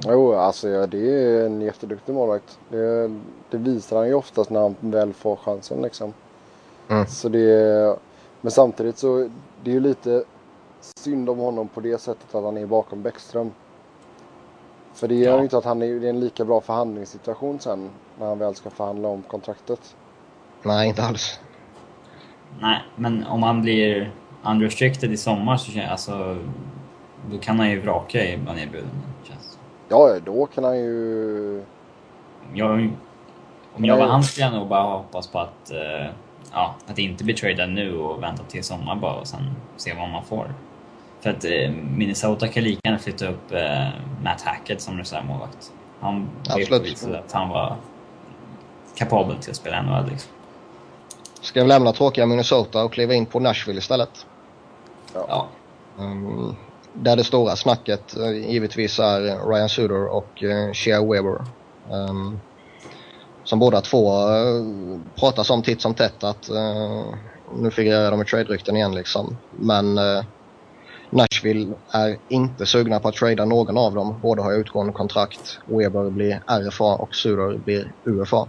Jo, 0.06 0.34
alltså 0.34 0.70
ja, 0.70 0.88
det 0.88 0.97
är 0.97 1.45
en 1.45 1.62
jätteduktig 1.62 2.14
målvakt. 2.14 2.60
Det, 2.70 3.08
det 3.49 3.58
visar 3.58 3.97
han 3.97 4.08
ju 4.08 4.14
oftast 4.14 4.49
när 4.49 4.62
han 4.62 4.76
väl 4.80 5.14
får 5.14 5.36
chansen 5.36 5.82
liksom. 5.82 6.14
Mm. 6.89 7.06
Så 7.08 7.30
det, 7.30 7.97
men 8.44 8.52
samtidigt 8.52 8.98
så 8.98 9.30
det 9.64 9.70
är 9.72 9.74
ju 9.74 9.80
lite 9.80 10.24
synd 11.00 11.30
om 11.30 11.38
honom 11.39 11.68
på 11.68 11.80
det 11.82 11.98
sättet 12.02 12.36
att 12.36 12.44
han 12.44 12.58
är 12.58 12.66
bakom 12.66 13.02
Bäckström. 13.02 13.52
För 14.94 15.08
det 15.08 15.16
gör 15.16 15.32
Ja. 15.32 15.38
ju 15.38 15.44
inte 15.44 15.58
att 15.58 15.66
han 15.66 15.82
är, 15.82 16.00
det 16.00 16.06
är 16.08 16.10
en 16.10 16.20
lika 16.20 16.46
bra 16.46 16.62
förhandlingssituation 16.62 17.60
sen 17.60 17.89
när 18.20 18.26
han 18.28 18.39
väl 18.39 18.56
ska 18.56 18.70
förhandla 18.70 19.08
om 19.08 19.22
kontraktet. 19.22 19.96
Nej, 20.64 20.88
inte 20.89 21.04
alls. 21.04 21.39
Nej, 22.60 22.82
men 22.96 23.24
om 23.28 23.44
han 23.44 23.62
blir 23.62 24.12
unrestricted 24.46 25.12
i 25.12 25.18
sommar 25.18 25.58
så 25.58 25.72
känns 25.72 25.91
alltså, 25.91 26.38
då 27.32 27.38
kan 27.38 27.60
han 27.60 27.70
ju 27.70 27.82
vraka 27.82 28.26
i 28.26 28.38
bland 28.38 28.60
erbjudanden. 28.60 29.02
känns. 29.24 29.58
Ja, 29.89 30.20
då 30.26 30.46
kan 30.46 30.64
han 30.64 30.78
ju... 30.80 31.64
Jag, 32.54 32.70
om 33.76 33.86
jag 33.86 33.96
var 33.98 34.04
Nej. 34.04 34.12
han 34.12 34.24
skulle 34.24 34.46
jag 34.46 34.54
nog 34.54 34.68
bara 34.68 34.98
hoppas 34.98 35.28
på 35.28 35.39
att, 35.39 35.72
eh, 35.72 36.12
ja, 36.54 36.76
att 36.88 36.99
inte 36.99 37.24
bli 37.24 37.34
tradad 37.34 37.70
nu 37.70 37.97
och 37.97 38.24
vänta 38.24 38.43
till 38.43 38.64
sommar 38.64 38.95
bara 38.95 39.14
och 39.14 39.28
sen 39.28 39.56
se 39.78 39.93
vad 39.93 40.10
man 40.10 40.26
får. 40.26 40.54
För 41.22 41.30
att 41.30 41.45
eh, 41.45 41.72
Minnesota 41.72 42.47
kan 42.47 42.64
lika 42.64 42.80
gärna 42.84 42.99
flytta 42.99 43.28
upp 43.28 43.51
eh, 43.51 43.88
Matt 44.24 44.41
Hackett 44.41 44.82
som 44.82 44.97
reservmålvakt. 44.97 45.72
Han 45.99 46.30
bevisade 46.70 47.20
att 47.20 47.32
han 47.32 47.49
var 47.49 47.76
kapabel 48.95 49.38
till 49.38 49.49
att 49.49 49.58
spela 49.58 49.82
NHL 49.82 50.10
liksom. 50.10 50.32
Ska 51.41 51.62
vi 51.62 51.68
lämna 51.68 51.91
tråkiga 51.91 52.26
Minnesota 52.26 52.84
och 52.84 52.93
kliva 52.93 53.14
in 53.14 53.26
på 53.26 53.39
Nashville 53.39 53.80
istället? 53.80 54.26
Ja. 55.14 55.47
Um, 55.97 56.56
där 56.93 57.16
det 57.16 57.24
stora 57.24 57.56
snacket 57.56 58.18
uh, 58.18 58.51
givetvis 58.51 58.99
är 58.99 59.49
Ryan 59.49 59.70
Suder 59.70 60.08
och 60.08 60.43
uh, 60.43 60.74
Shea 60.74 61.01
Weber. 61.01 61.45
Um, 61.89 62.39
som 63.44 63.60
båda 63.60 63.82
två 63.82 64.28
uh, 64.28 65.00
pratas 65.16 65.50
om 65.50 65.64
titt 65.64 65.82
som 65.82 65.94
tätt 65.94 66.24
att 66.24 66.50
uh, 66.50 67.16
nu 67.56 67.72
figurerar 67.72 68.12
de 68.12 68.22
i 68.22 68.26
trade-rykten 68.26 68.76
igen 68.76 68.96
liksom. 68.96 69.38
Men 69.52 69.98
uh, 69.98 70.24
Nashville 71.10 71.74
är 71.91 72.18
inte 72.30 72.66
sugna 72.66 73.00
på 73.00 73.08
att 73.08 73.16
trada 73.16 73.46
någon 73.46 73.78
av 73.78 73.94
dem. 73.94 74.20
Båda 74.22 74.44
har 74.44 74.54
utgående 74.54 74.94
kontrakt. 74.94 75.60
Weber 75.66 76.10
blir 76.10 76.44
RFA 76.48 76.96
och 76.96 77.16
Suder 77.16 77.58
blir 77.58 77.91
UFA. 78.04 78.48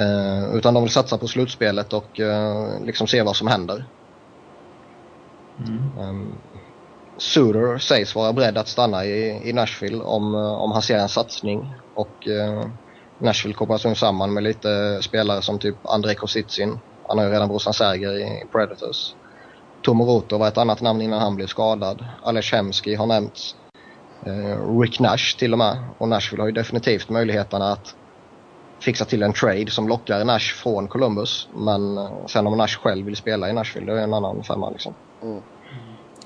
Uh, 0.00 0.56
utan 0.56 0.74
de 0.74 0.82
vill 0.82 0.92
satsa 0.92 1.18
på 1.18 1.26
slutspelet 1.26 1.92
och 1.92 2.20
uh, 2.20 2.84
liksom 2.84 3.06
se 3.06 3.22
vad 3.22 3.36
som 3.36 3.48
händer. 3.48 3.84
Mm. 5.66 6.08
Um, 6.08 6.32
Suter 7.18 7.78
sägs 7.78 8.14
vara 8.14 8.32
beredd 8.32 8.58
att 8.58 8.68
stanna 8.68 9.04
i, 9.04 9.48
i 9.48 9.52
Nashville 9.52 10.04
om, 10.04 10.34
eh, 10.34 10.52
om 10.52 10.72
han 10.72 10.82
ser 10.82 10.98
en 10.98 11.08
satsning. 11.08 11.74
Och 11.94 12.28
eh, 12.28 12.64
Nashville 13.18 13.54
kopplas 13.54 13.84
nu 13.84 13.94
samman 13.94 14.32
med 14.32 14.42
lite 14.42 15.02
spelare 15.02 15.42
som 15.42 15.58
typ 15.58 15.76
Andrei 15.82 16.14
Kositsin. 16.14 16.78
Han 17.08 17.18
har 17.18 17.24
ju 17.24 17.30
redan 17.30 17.48
brorsan 17.48 17.74
Serger 17.74 18.18
i 18.18 18.44
Predators. 18.52 19.14
Tomoroto 19.82 20.38
var 20.38 20.48
ett 20.48 20.58
annat 20.58 20.80
namn 20.80 21.02
innan 21.02 21.20
han 21.20 21.36
blev 21.36 21.46
skadad. 21.46 22.04
Ales 22.22 22.52
Hemski 22.52 22.94
har 22.94 23.06
nämnts. 23.06 23.56
Eh, 24.26 24.78
Rick 24.80 25.00
Nash 25.00 25.38
till 25.38 25.52
och 25.52 25.58
med. 25.58 25.76
Och 25.98 26.08
Nashville 26.08 26.42
har 26.42 26.48
ju 26.48 26.52
definitivt 26.52 27.08
möjligheterna 27.08 27.72
att 27.72 27.94
fixa 28.80 29.04
till 29.04 29.22
en 29.22 29.32
trade 29.32 29.70
som 29.70 29.88
lockar 29.88 30.24
Nash 30.24 30.54
från 30.54 30.88
Columbus. 30.88 31.48
Men 31.54 31.98
eh, 31.98 32.26
sen 32.26 32.46
om 32.46 32.56
Nash 32.56 32.78
själv 32.82 33.06
vill 33.06 33.16
spela 33.16 33.48
i 33.48 33.52
Nashville, 33.52 33.92
det 33.92 34.00
är 34.00 34.04
en 34.04 34.14
annan 34.14 34.44
femma 34.44 34.70
liksom. 34.70 34.94
Mm. 35.22 35.42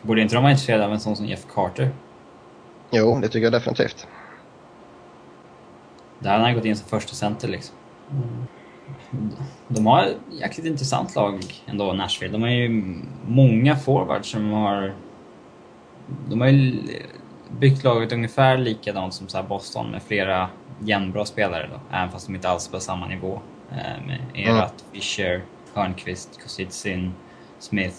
Borde 0.03 0.23
inte 0.23 0.35
de 0.35 0.43
vara 0.43 0.51
intresserade 0.51 0.85
av 0.85 0.93
en 0.93 1.01
sån 1.01 1.17
som 1.17 1.27
Jeff 1.27 1.47
Carter? 1.55 1.91
Jo, 2.91 3.19
det 3.23 3.29
tycker 3.29 3.45
jag 3.45 3.53
definitivt. 3.53 4.07
Där 6.23 6.31
hade 6.31 6.45
han 6.45 6.55
gått 6.55 6.65
in 6.65 6.77
som 6.77 6.89
första 6.89 7.15
center 7.15 7.49
liksom. 7.49 7.77
De 9.69 9.87
har 9.87 10.03
ett 10.03 10.17
jäkligt 10.31 10.67
intressant 10.67 11.15
lag 11.15 11.41
ändå, 11.67 11.93
Nashville. 11.93 12.33
De 12.33 12.43
har 12.43 12.49
ju 12.51 12.99
många 13.27 13.77
forwards 13.77 14.29
som 14.29 14.51
har... 14.51 14.95
De 16.29 16.41
har 16.41 16.49
ju 16.49 16.83
byggt 17.59 17.85
laget 17.85 18.13
ungefär 18.13 18.59
likadant 18.59 19.15
som 19.15 19.29
så 19.29 19.43
Boston 19.43 19.91
med 19.91 20.03
flera 20.03 20.49
jämnbra 20.81 21.25
spelare 21.25 21.69
då, 21.73 21.97
även 21.97 22.11
fast 22.11 22.27
de 22.27 22.35
inte 22.35 22.49
alls 22.49 22.69
är 22.69 22.73
på 22.73 22.81
samma 22.81 23.07
nivå. 23.07 23.41
Eh, 23.71 24.07
Med 24.07 24.21
Erat, 24.35 24.85
Fischer, 24.93 25.43
Hörnqvist, 25.75 26.43
Kostitsin, 26.43 27.13
Smith, 27.59 27.99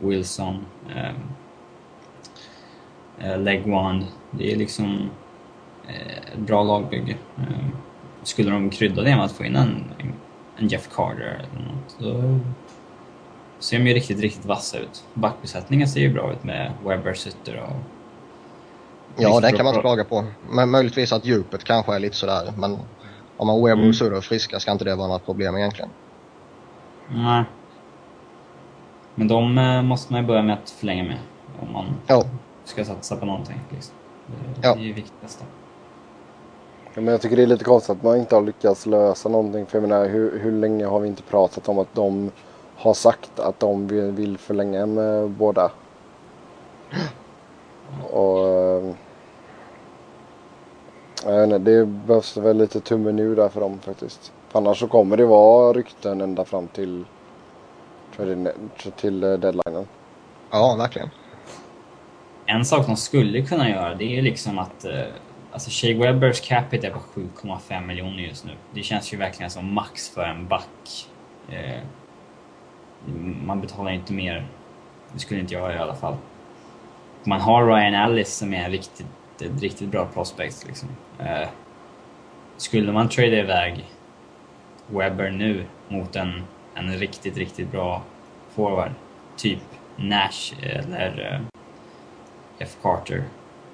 Wilson, 0.00 0.66
ehm, 0.96 1.14
eh, 3.18 3.38
Legwand. 3.38 4.06
Det 4.30 4.52
är 4.52 4.56
liksom 4.56 5.10
ett 5.88 6.38
bra 6.38 6.62
lagbygge. 6.62 7.16
Eh, 7.38 7.44
skulle 8.22 8.50
de 8.50 8.70
krydda 8.70 9.02
det 9.02 9.16
med 9.16 9.24
att 9.24 9.32
få 9.32 9.44
in 9.44 9.56
en, 9.56 9.84
en 10.56 10.68
Jeff 10.68 10.88
Carter 10.94 11.22
eller 11.54 11.66
något, 11.66 11.96
då 11.98 12.38
ser 13.58 13.78
de 13.78 13.86
ju 13.88 13.94
riktigt, 13.94 14.20
riktigt 14.20 14.44
vassa 14.44 14.78
ut. 14.78 15.04
Backbesättningen 15.14 15.88
ser 15.88 16.00
ju 16.00 16.12
bra 16.12 16.32
ut 16.32 16.44
med 16.44 16.72
Webber, 16.84 17.14
Sutter 17.14 17.60
och... 17.60 17.76
Ja, 19.16 19.28
den 19.32 19.40
bra- 19.40 19.50
kan 19.50 19.64
man 19.64 19.74
inte 19.74 19.80
klaga 19.80 20.04
på. 20.04 20.24
Men 20.50 20.70
möjligtvis 20.70 21.12
att 21.12 21.24
djupet 21.24 21.64
kanske 21.64 21.94
är 21.94 21.98
lite 22.00 22.16
sådär. 22.16 22.52
Men 22.56 22.78
om 23.36 23.46
man 23.46 23.56
Weber 23.64 23.72
Mm. 23.72 23.88
och 23.88 23.94
Suder 23.94 24.16
är 24.16 24.20
friska 24.20 24.60
ska 24.60 24.72
inte 24.72 24.84
det 24.84 24.94
vara 24.94 25.08
något 25.08 25.24
problem 25.24 25.56
egentligen. 25.56 25.90
Nej. 27.14 27.44
Men 29.14 29.28
de 29.28 29.58
eh, 29.58 29.82
måste 29.82 30.12
man 30.12 30.22
ju 30.22 30.26
börja 30.28 30.42
med 30.42 30.54
att 30.54 30.70
förlänga 30.70 31.04
med 31.04 31.18
om 31.60 31.72
man 31.72 31.84
Ja, 32.06 32.24
ska 32.64 32.84
satsa 32.84 33.16
på 33.16 33.26
någonting. 33.26 33.60
Liksom. 33.70 33.94
Det, 34.26 34.66
Ja. 34.68 34.74
det 34.74 34.80
är 34.80 34.84
ju 34.84 34.92
viktigast. 34.92 35.40
då. 35.40 35.46
Ja, 36.94 37.00
men 37.00 37.12
jag 37.12 37.20
tycker 37.20 37.36
det 37.36 37.42
är 37.42 37.46
lite 37.46 37.64
konstigt 37.64 37.90
att 37.96 38.02
man 38.02 38.16
inte 38.16 38.34
har 38.34 38.42
lyckats 38.42 38.86
lösa 38.86 39.28
någonting. 39.28 39.66
För 39.66 39.78
jag 39.78 39.88
menar, 39.88 40.06
hur, 40.08 40.38
hur 40.38 40.52
länge 40.52 40.86
har 40.86 41.00
vi 41.00 41.08
inte 41.08 41.22
pratat 41.22 41.68
om 41.68 41.78
att 41.78 41.94
de 41.94 42.30
har 42.76 42.94
sagt 42.94 43.40
att 43.40 43.60
de 43.60 43.86
vill, 44.16 44.38
förlänga 44.38 44.86
med 44.86 45.30
båda? 45.30 45.70
Och... 48.10 48.48
eh, 48.48 48.94
Jag 51.24 51.32
vet 51.32 51.44
inte, 51.44 51.58
det 51.58 51.86
behövs 51.86 52.36
väl 52.36 52.56
lite 52.56 52.80
tummen 52.80 53.18
ur 53.18 53.36
där 53.36 53.48
för 53.48 53.60
dem 53.60 53.78
faktiskt. 53.78 54.32
För 54.48 54.58
annars 54.58 54.78
så 54.80 54.88
kommer 54.88 55.16
det 55.16 55.24
vara 55.26 55.72
rykten 55.72 56.20
ända 56.20 56.44
fram 56.44 56.68
till, 56.68 57.04
till 58.96 59.24
eh, 59.24 59.32
deadlinen. 59.32 59.88
ja 60.50 60.76
verkligen. 60.78 61.08
En 62.46 62.64
sak 62.64 62.86
de 62.86 62.96
skulle 62.96 63.42
kunna 63.42 63.70
göra 63.70 63.94
det 63.94 64.18
är 64.18 64.22
liksom 64.22 64.58
att 64.58 64.84
eh, 64.84 65.00
alltså 65.54 65.70
Shea 65.70 65.98
Webbers 65.98 66.40
capita 66.40 66.86
är 66.86 66.90
på 66.90 66.98
7,5 66.98 67.86
miljoner 67.86 68.22
just 68.22 68.44
nu. 68.44 68.52
Det 68.74 68.82
känns 68.82 69.12
ju 69.12 69.16
verkligen 69.16 69.50
som 69.50 69.74
max 69.74 70.10
för 70.10 70.24
en 70.24 70.48
back. 70.48 71.08
Eh, 71.48 71.82
man 73.44 73.60
betalar 73.60 73.90
inte 73.90 74.12
mer. 74.12 74.46
Det 75.12 75.18
skulle 75.18 75.40
inte 75.40 75.54
jag 75.54 75.62
göra 75.62 75.74
i 75.74 75.78
alla 75.78 75.94
fall. 75.94 76.16
Man 77.24 77.40
har 77.40 77.66
Ryan 77.66 77.94
Ellis 77.94 78.34
som 78.34 78.54
är 78.54 78.64
en 78.64 78.70
riktigt, 78.70 79.06
ett 79.40 79.62
riktigt 79.62 79.88
bra 79.88 80.06
prospect. 80.06 80.66
Liksom. 80.66 80.88
Eh, 81.18 81.48
skulle 82.56 82.92
man 82.92 83.08
trada 83.08 83.36
iväg 83.36 83.84
Webber 84.86 85.30
nu 85.30 85.64
mot 85.88 86.16
en, 86.16 86.42
en 86.74 86.92
riktigt, 86.96 87.36
riktigt 87.36 87.70
bra 87.70 88.02
forward, 88.54 88.92
typ 89.36 89.62
Nash 89.96 90.54
eller 90.62 91.32
eh, 91.32 91.40
F. 92.58 92.76
Carter, 92.82 93.24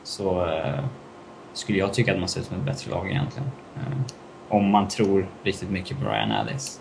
så 0.03 0.47
eh, 0.47 0.85
skulle 1.61 1.79
jag 1.79 1.95
tycka 1.95 2.13
att 2.13 2.19
man 2.19 2.29
ser 2.29 2.41
ut 2.41 2.47
som 2.47 2.57
ett 2.57 2.65
bättre 2.65 2.91
lag 2.91 3.11
egentligen. 3.11 3.51
Eh, 3.77 3.99
om 4.49 4.71
man 4.71 4.89
tror 4.89 5.29
riktigt 5.43 5.71
mycket 5.71 5.99
på 5.99 6.05
Ryan 6.05 6.33
Ellis. 6.33 6.81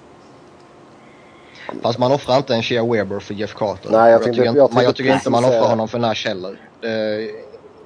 Fast 1.81 1.99
man 1.99 2.11
offrar 2.11 2.37
inte 2.37 2.55
en 2.55 2.63
Shea 2.63 2.85
Weber 2.85 3.19
för 3.19 3.33
Jeff 3.33 3.53
Carter. 3.53 3.89
Nej, 3.91 4.11
jag 4.11 4.23
tycker, 4.23 4.45
jag 4.45 4.57
jag 4.57 4.71
tänkte 4.71 4.93
tycker 4.93 5.13
inte 5.13 5.29
man 5.29 5.45
offrar 5.45 5.67
honom 5.67 5.87
för 5.87 5.99
Nash 5.99 6.27
heller. 6.27 6.57
Det, 6.81 7.21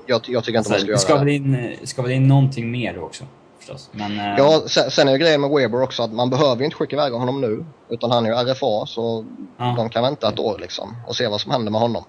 jag, 0.05 0.21
jag 0.27 0.43
tycker 0.43 0.57
inte 0.57 0.71
man 0.71 0.79
ska 0.79 0.91
det 0.91 0.97
ska 0.97 1.13
göra 1.13 1.23
det. 1.23 1.33
in, 1.33 1.75
ska 1.83 2.01
väl 2.01 2.11
in 2.11 2.27
någonting 2.27 2.71
mer 2.71 2.93
då 2.93 3.01
också, 3.01 3.23
förstås. 3.57 3.89
Men, 3.91 4.19
eh, 4.19 4.35
Ja, 4.37 4.63
sen, 4.67 4.91
sen 4.91 5.07
är 5.07 5.11
ju 5.11 5.17
grejen 5.17 5.41
med 5.41 5.49
Weber 5.49 5.81
också 5.81 6.03
att 6.03 6.13
man 6.13 6.29
behöver 6.29 6.57
ju 6.57 6.65
inte 6.65 6.77
skicka 6.77 6.95
iväg 6.95 7.13
honom 7.13 7.41
nu. 7.41 7.65
Utan 7.89 8.11
han 8.11 8.25
är 8.25 8.29
ju 8.29 8.35
RFA 8.35 8.85
så 8.85 9.25
ja. 9.57 9.73
de 9.77 9.89
kan 9.89 10.03
vänta 10.03 10.29
ett 10.29 10.39
år 10.39 10.57
liksom 10.59 10.95
och 11.07 11.15
se 11.15 11.27
vad 11.27 11.41
som 11.41 11.51
händer 11.51 11.71
med 11.71 11.81
honom. 11.81 12.03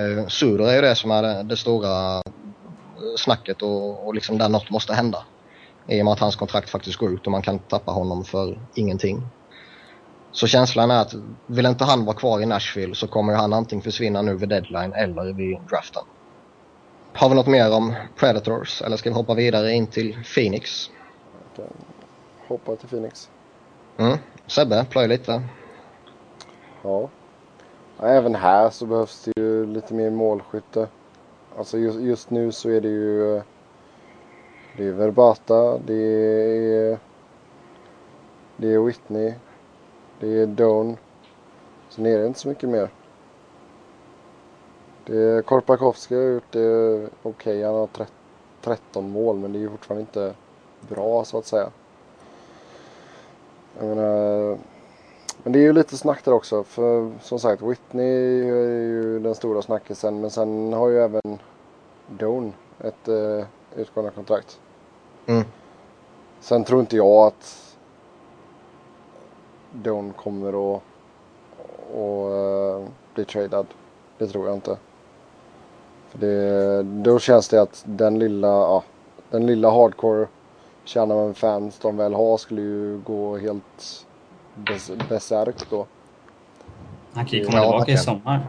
Uh, 0.00 0.26
Suder 0.26 0.68
är 0.68 0.74
ju 0.74 0.80
det 0.80 0.94
som 0.94 1.10
är 1.10 1.22
det, 1.22 1.42
det 1.42 1.56
stora 1.56 2.22
snacket 3.16 3.62
och, 3.62 4.06
och 4.06 4.14
liksom 4.14 4.38
där 4.38 4.48
något 4.48 4.70
måste 4.70 4.94
hända. 4.94 5.24
I 5.86 6.00
och 6.00 6.04
med 6.04 6.12
att 6.12 6.20
hans 6.20 6.36
kontrakt 6.36 6.70
faktiskt 6.70 6.96
går 6.96 7.12
ut 7.12 7.26
och 7.26 7.32
man 7.32 7.42
kan 7.42 7.58
tappa 7.58 7.92
honom 7.92 8.24
för 8.24 8.58
ingenting. 8.74 9.22
Så 10.32 10.46
känslan 10.46 10.90
är 10.90 11.00
att 11.00 11.14
vill 11.46 11.66
inte 11.66 11.84
han 11.84 12.04
vara 12.04 12.16
kvar 12.16 12.40
i 12.40 12.46
Nashville 12.46 12.94
så 12.94 13.08
kommer 13.08 13.34
han 13.34 13.52
antingen 13.52 13.82
försvinna 13.82 14.22
nu 14.22 14.34
vid 14.34 14.48
deadline 14.48 14.92
eller 14.92 15.32
vid 15.32 15.58
draften. 15.70 16.02
Har 17.12 17.28
vi 17.28 17.34
något 17.34 17.46
mer 17.46 17.72
om 17.72 17.94
Predators 18.16 18.82
eller 18.82 18.96
ska 18.96 19.10
vi 19.10 19.14
hoppa 19.14 19.34
vidare 19.34 19.72
in 19.72 19.86
till 19.86 20.18
Phoenix? 20.34 20.90
Hoppa 22.48 22.76
till 22.76 22.88
Phoenix. 22.88 23.30
Mm. 23.96 24.18
Sebbe, 24.46 24.86
plöj 24.90 25.08
lite. 25.08 25.42
Ja. 26.82 27.08
ja. 27.98 28.06
Även 28.06 28.34
här 28.34 28.70
så 28.70 28.86
behövs 28.86 29.24
det 29.24 29.32
ju 29.40 29.66
lite 29.66 29.94
mer 29.94 30.10
målskytte. 30.10 30.88
Alltså 31.58 31.78
just, 31.78 32.00
just 32.00 32.30
nu 32.30 32.52
så 32.52 32.70
är 32.70 32.80
det 32.80 32.88
ju 32.88 33.42
det 34.76 34.84
är 34.84 34.92
Verbata, 34.92 35.78
det 35.78 35.94
är 35.94 36.98
det 38.56 38.74
är 38.74 38.78
Whitney, 38.78 39.34
det 40.20 40.42
är 40.42 40.46
Doan. 40.46 40.96
Sen 41.88 42.06
är 42.06 42.18
det 42.18 42.26
inte 42.26 42.40
så 42.40 42.48
mycket 42.48 42.68
mer. 42.68 42.90
Det 45.06 45.18
är 45.18 45.42
Korpakowski 45.42 46.14
har 46.14 46.22
gjort 46.22 46.52
det 46.52 47.08
okej. 47.22 47.62
Han 47.62 47.74
har 47.74 47.88
13 48.60 49.10
mål 49.10 49.36
men 49.36 49.52
det 49.52 49.58
är 49.58 49.60
ju 49.60 49.70
fortfarande 49.70 50.00
inte 50.00 50.34
bra 50.88 51.24
så 51.24 51.38
att 51.38 51.46
säga. 51.46 51.70
Jag 53.78 53.88
menar, 53.88 54.58
men 55.42 55.52
det 55.52 55.58
är 55.58 55.62
ju 55.62 55.72
lite 55.72 55.96
snack 55.96 56.24
där 56.24 56.32
också 56.32 56.64
för 56.64 57.12
som 57.22 57.38
sagt 57.38 57.62
Whitney 57.62 58.40
är 58.48 58.82
ju 58.82 59.18
den 59.18 59.34
stora 59.34 59.62
snackisen 59.62 60.20
men 60.20 60.30
sen 60.30 60.72
har 60.72 60.88
ju 60.88 60.98
även 60.98 61.38
Doan 62.08 62.52
ett 62.80 63.08
uh, 63.08 63.44
utgående 63.76 64.12
kontrakt. 64.12 64.60
Mm. 65.26 65.44
Sen 66.40 66.64
tror 66.64 66.80
inte 66.80 66.96
jag 66.96 67.26
att 67.26 67.76
Doan 69.72 70.12
kommer 70.12 70.48
att 70.48 70.82
och, 71.94 72.30
uh, 72.32 72.88
bli 73.14 73.24
tradad. 73.24 73.66
Det 74.18 74.26
tror 74.26 74.46
jag 74.46 74.56
inte. 74.56 74.76
För 76.08 76.18
det, 76.18 76.82
då 76.82 77.18
känns 77.18 77.48
det 77.48 77.62
att 77.62 77.82
den 77.86 78.18
lilla, 78.18 78.48
ja, 78.48 78.84
den 79.30 79.46
lilla 79.46 79.70
hardcore 79.70 80.26
kärnan 80.84 81.34
fans 81.34 81.78
de 81.78 81.96
väl 81.96 82.14
har 82.14 82.36
skulle 82.36 82.60
ju 82.60 82.98
gå 82.98 83.36
helt 83.36 84.06
bes 84.54 84.90
besärk 85.08 85.70
då. 85.70 85.86
Han 87.14 87.26
kan 87.26 87.38
ju 87.38 87.44
komma 87.44 87.60
tillbaka 87.60 87.82
okay. 87.82 87.94
i 87.94 87.98
sommar. 87.98 88.48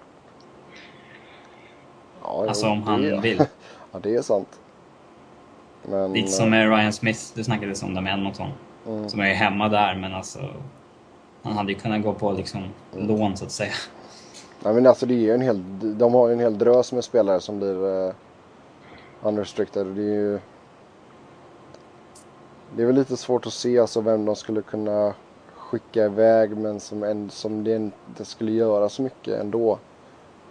Ja, 2.30 2.46
alltså 2.48 2.68
om 2.68 2.84
han 2.84 3.02
det, 3.02 3.20
vill. 3.22 3.46
ja, 3.92 4.00
det 4.00 4.16
är 4.16 4.22
sant. 4.22 4.60
Men, 5.84 6.14
Lite 6.14 6.32
som 6.32 6.50
med 6.50 6.70
Ryan 6.70 6.94
Smith, 6.94 7.20
det 7.34 7.44
snackades 7.44 7.84
om 7.84 7.94
det 7.94 8.02
med 8.02 8.14
Edmonton. 8.14 8.50
Mm. 8.88 9.10
Som 9.10 9.20
är 9.20 9.34
hemma 9.34 9.70
där, 9.70 9.96
men 9.96 10.14
alltså... 10.14 10.40
Han 11.44 11.54
hade 11.54 11.72
ju 11.72 11.80
kunnat 11.80 12.04
gå 12.04 12.14
på 12.14 12.32
liksom 12.32 12.64
mm. 12.96 13.08
lån 13.08 13.38
så 13.38 13.46
att 13.46 13.52
säga. 13.52 13.72
Nej 14.64 14.74
men 14.74 14.88
alltså 14.88 15.06
det 15.06 15.14
är 15.14 15.18
ju 15.18 15.34
en 15.34 15.42
hel, 15.42 15.64
de 15.98 16.14
har 16.14 16.28
ju 16.28 16.34
en 16.34 16.40
hel 16.40 16.58
drös 16.58 16.92
med 16.92 17.04
spelare 17.04 17.40
som 17.40 17.60
blir 17.60 17.76
uh, 17.86 18.14
unrestricted. 19.22 19.88
Det 19.88 20.02
är 20.02 20.16
ju... 20.16 20.40
Det 22.76 22.82
är 22.82 22.86
väl 22.86 22.96
lite 22.96 23.18
svårt 23.18 23.46
att 23.46 23.54
se 23.54 23.80
alltså 23.80 24.02
vem 24.02 24.26
de 24.26 24.36
skulle 24.36 24.62
kunna 24.62 25.14
skicka 25.56 26.06
iväg 26.06 26.58
men 26.58 26.80
som, 26.80 27.04
en, 27.04 27.30
som 27.30 27.64
det 27.64 27.76
inte 27.76 28.26
skulle 28.26 28.52
göra 28.52 28.90
så 28.90 29.02
mycket 29.02 29.42
ändå. 29.42 29.80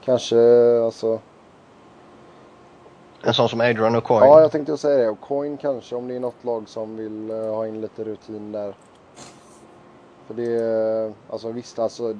Kanske 0.05 0.39
alltså... 0.85 1.21
En 3.29 3.35
sån 3.35 3.49
som 3.49 3.61
Adrian 3.61 3.97
och 3.97 4.05
Coin? 4.05 4.21
Ja, 4.21 4.41
jag 4.41 4.53
tänkte 4.53 4.77
säga 4.77 4.99
det. 4.99 5.09
Och 5.09 5.21
Coin 5.21 5.57
kanske 5.57 5.97
om 5.97 6.09
det 6.09 6.17
är 6.17 6.21
något 6.21 6.45
lag 6.45 6.69
som 6.69 6.97
vill 6.97 7.31
uh, 7.31 7.55
ha 7.55 7.67
in 7.67 7.81
lite 7.81 8.05
rutin 8.05 8.53
där. 8.53 8.75
För 10.27 10.35
det, 10.35 11.07
uh, 11.07 11.13
alltså 11.31 11.51
visst 11.51 11.79
alltså. 11.79 12.17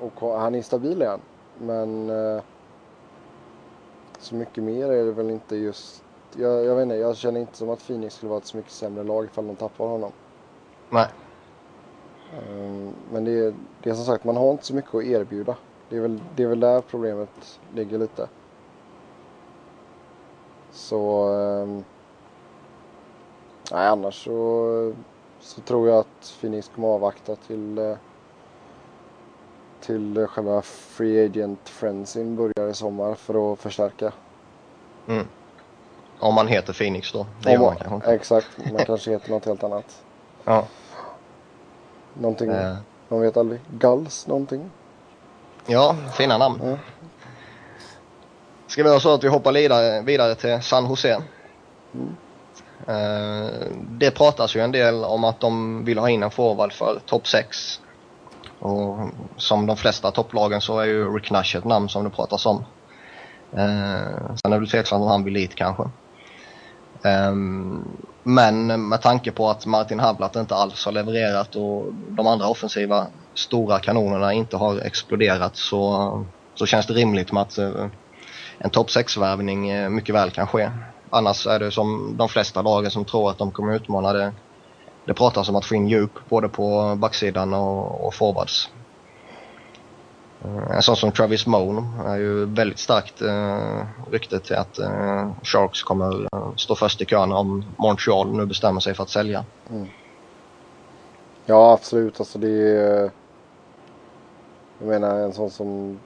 Och 0.00 0.38
han 0.38 0.54
är 0.54 0.62
stabil 0.62 1.02
igen. 1.02 1.20
Men 1.58 2.10
uh, 2.10 2.42
så 4.18 4.34
mycket 4.34 4.64
mer 4.64 4.92
är 4.92 5.04
det 5.04 5.12
väl 5.12 5.30
inte 5.30 5.56
just. 5.56 6.04
Jag, 6.36 6.64
jag 6.64 6.74
vet 6.74 6.82
inte, 6.82 6.94
jag 6.94 7.16
känner 7.16 7.40
inte 7.40 7.56
som 7.56 7.70
att 7.70 7.86
Phoenix 7.86 8.14
skulle 8.14 8.30
vara 8.30 8.38
ett 8.38 8.46
så 8.46 8.56
mycket 8.56 8.72
sämre 8.72 9.04
lag 9.04 9.24
ifall 9.24 9.46
de 9.46 9.56
tappar 9.56 9.86
honom. 9.86 10.12
Nej. 10.90 11.06
Um, 12.48 12.92
men 13.12 13.24
det 13.24 13.32
är, 13.32 13.54
det 13.82 13.90
är 13.90 13.94
som 13.94 14.04
sagt, 14.04 14.24
man 14.24 14.36
har 14.36 14.50
inte 14.50 14.64
så 14.66 14.74
mycket 14.74 14.94
att 14.94 15.04
erbjuda. 15.04 15.56
Det 15.88 15.96
är 15.96 16.00
väl, 16.00 16.20
det 16.36 16.42
är 16.42 16.46
väl 16.46 16.60
där 16.60 16.80
problemet 16.80 17.60
ligger 17.74 17.98
lite. 17.98 18.28
Så... 20.74 21.28
Um, 21.28 21.84
nej, 23.72 23.88
annars 23.88 24.24
så, 24.24 24.92
så 25.40 25.60
tror 25.60 25.88
jag 25.88 25.98
att 25.98 26.34
Phoenix 26.40 26.70
kommer 26.74 26.88
avvakta 26.88 27.36
till 27.36 27.78
uh, 27.78 27.96
till 29.80 30.26
själva 30.26 30.62
Free 30.62 31.24
Agent 31.24 31.68
Friendsin 31.68 32.36
börjar 32.36 32.70
i 32.70 32.74
sommar 32.74 33.14
för 33.14 33.52
att 33.52 33.58
förstärka. 33.58 34.12
Mm. 35.08 35.26
Om 36.18 36.34
man 36.34 36.48
heter 36.48 36.72
Phoenix 36.72 37.12
då? 37.12 37.26
Det 37.42 37.58
man 37.58 37.76
inte. 37.92 38.12
Exakt, 38.12 38.48
man 38.72 38.84
kanske 38.84 39.10
heter 39.10 39.30
något 39.30 39.44
helt 39.44 39.64
annat. 39.64 40.02
Ja. 40.46 40.66
Någonting, 42.14 42.50
äh. 42.50 42.76
man 43.08 43.20
vet 43.20 43.36
aldrig. 43.36 43.60
Gulls 43.70 44.26
någonting. 44.26 44.70
Ja, 45.66 45.96
fina 46.12 46.38
namn. 46.38 46.60
Ja. 46.64 46.76
Ska 48.66 48.82
vi 48.82 48.88
göra 48.88 49.00
så 49.00 49.14
att 49.14 49.24
vi 49.24 49.28
hoppar 49.28 49.52
vidare, 49.52 50.02
vidare 50.02 50.34
till 50.34 50.62
San 50.62 50.88
Jose? 50.88 51.22
Mm. 51.94 52.16
Uh, 52.88 53.50
det 53.88 54.10
pratas 54.10 54.56
ju 54.56 54.60
en 54.60 54.72
del 54.72 55.04
om 55.04 55.24
att 55.24 55.40
de 55.40 55.84
vill 55.84 55.98
ha 55.98 56.10
in 56.10 56.22
en 56.22 56.30
forward 56.30 56.72
för 56.72 57.00
topp 57.06 57.28
6. 57.28 57.80
Och 58.58 58.98
som 59.36 59.66
de 59.66 59.76
flesta 59.76 60.10
topplagen 60.10 60.60
så 60.60 60.80
är 60.80 60.84
ju 60.84 61.14
Rick 61.16 61.30
Nash 61.30 61.56
ett 61.56 61.64
namn 61.64 61.88
som 61.88 62.04
det 62.04 62.10
pratas 62.10 62.46
om. 62.46 62.56
Uh, 63.52 64.36
sen 64.36 64.44
är 64.44 64.50
det 64.50 64.58
väl 64.58 64.70
tveksamt 64.70 65.02
om 65.02 65.08
han 65.08 65.24
vill 65.24 65.34
dit 65.34 65.54
kanske. 65.54 65.82
Um, 67.02 67.98
men 68.22 68.88
med 68.88 69.02
tanke 69.02 69.32
på 69.32 69.50
att 69.50 69.66
Martin 69.66 70.00
Hablat 70.00 70.36
inte 70.36 70.54
alls 70.54 70.84
har 70.84 70.92
levererat 70.92 71.56
och 71.56 71.84
de 72.08 72.26
andra 72.26 72.48
offensiva 72.48 73.06
stora 73.34 73.78
kanonerna 73.78 74.32
inte 74.32 74.56
har 74.56 74.80
exploderat 74.80 75.56
så, 75.56 76.24
så 76.54 76.66
känns 76.66 76.86
det 76.86 76.94
rimligt 76.94 77.32
med 77.32 77.42
att 77.42 77.58
uh, 77.58 77.86
en 78.58 78.70
topp 78.70 78.88
6-värvning 78.88 79.70
eh, 79.70 79.88
mycket 79.88 80.14
väl 80.14 80.30
kan 80.30 80.46
ske. 80.46 80.70
Annars 81.10 81.46
är 81.46 81.58
det 81.58 81.70
som 81.70 82.14
de 82.16 82.28
flesta 82.28 82.62
lagen 82.62 82.90
som 82.90 83.04
tror 83.04 83.30
att 83.30 83.38
de 83.38 83.50
kommer 83.50 83.74
utmana 83.76 84.12
det. 84.12 84.32
Det 85.04 85.14
pratas 85.14 85.48
om 85.48 85.56
att 85.56 85.64
få 85.64 85.74
in 85.74 85.88
djup 85.88 86.10
både 86.28 86.48
på 86.48 86.94
backsidan 86.98 87.54
och, 87.54 88.06
och 88.06 88.14
forwards. 88.14 88.70
Eh, 90.44 90.76
en 90.76 90.82
sån 90.82 90.96
som 90.96 91.12
Travis 91.12 91.46
Moan 91.46 92.00
är 92.06 92.16
ju 92.16 92.44
väldigt 92.44 92.78
starkt 92.78 93.22
eh, 93.22 93.86
rykte 94.10 94.40
till 94.40 94.56
att 94.56 94.78
eh, 94.78 95.30
Sharks 95.42 95.82
kommer 95.82 96.28
eh, 96.32 96.54
stå 96.56 96.74
först 96.74 97.00
i 97.00 97.04
kön 97.04 97.32
om 97.32 97.64
Montreal 97.76 98.36
nu 98.36 98.46
bestämmer 98.46 98.80
sig 98.80 98.94
för 98.94 99.02
att 99.02 99.10
sälja. 99.10 99.44
Mm. 99.70 99.86
Ja 101.46 101.72
absolut, 101.72 102.20
alltså 102.20 102.38
det 102.38 102.78
är... 102.78 103.10
Jag 104.78 104.88
menar 104.88 105.20
en 105.20 105.32
sån 105.32 105.50
som 105.50 105.98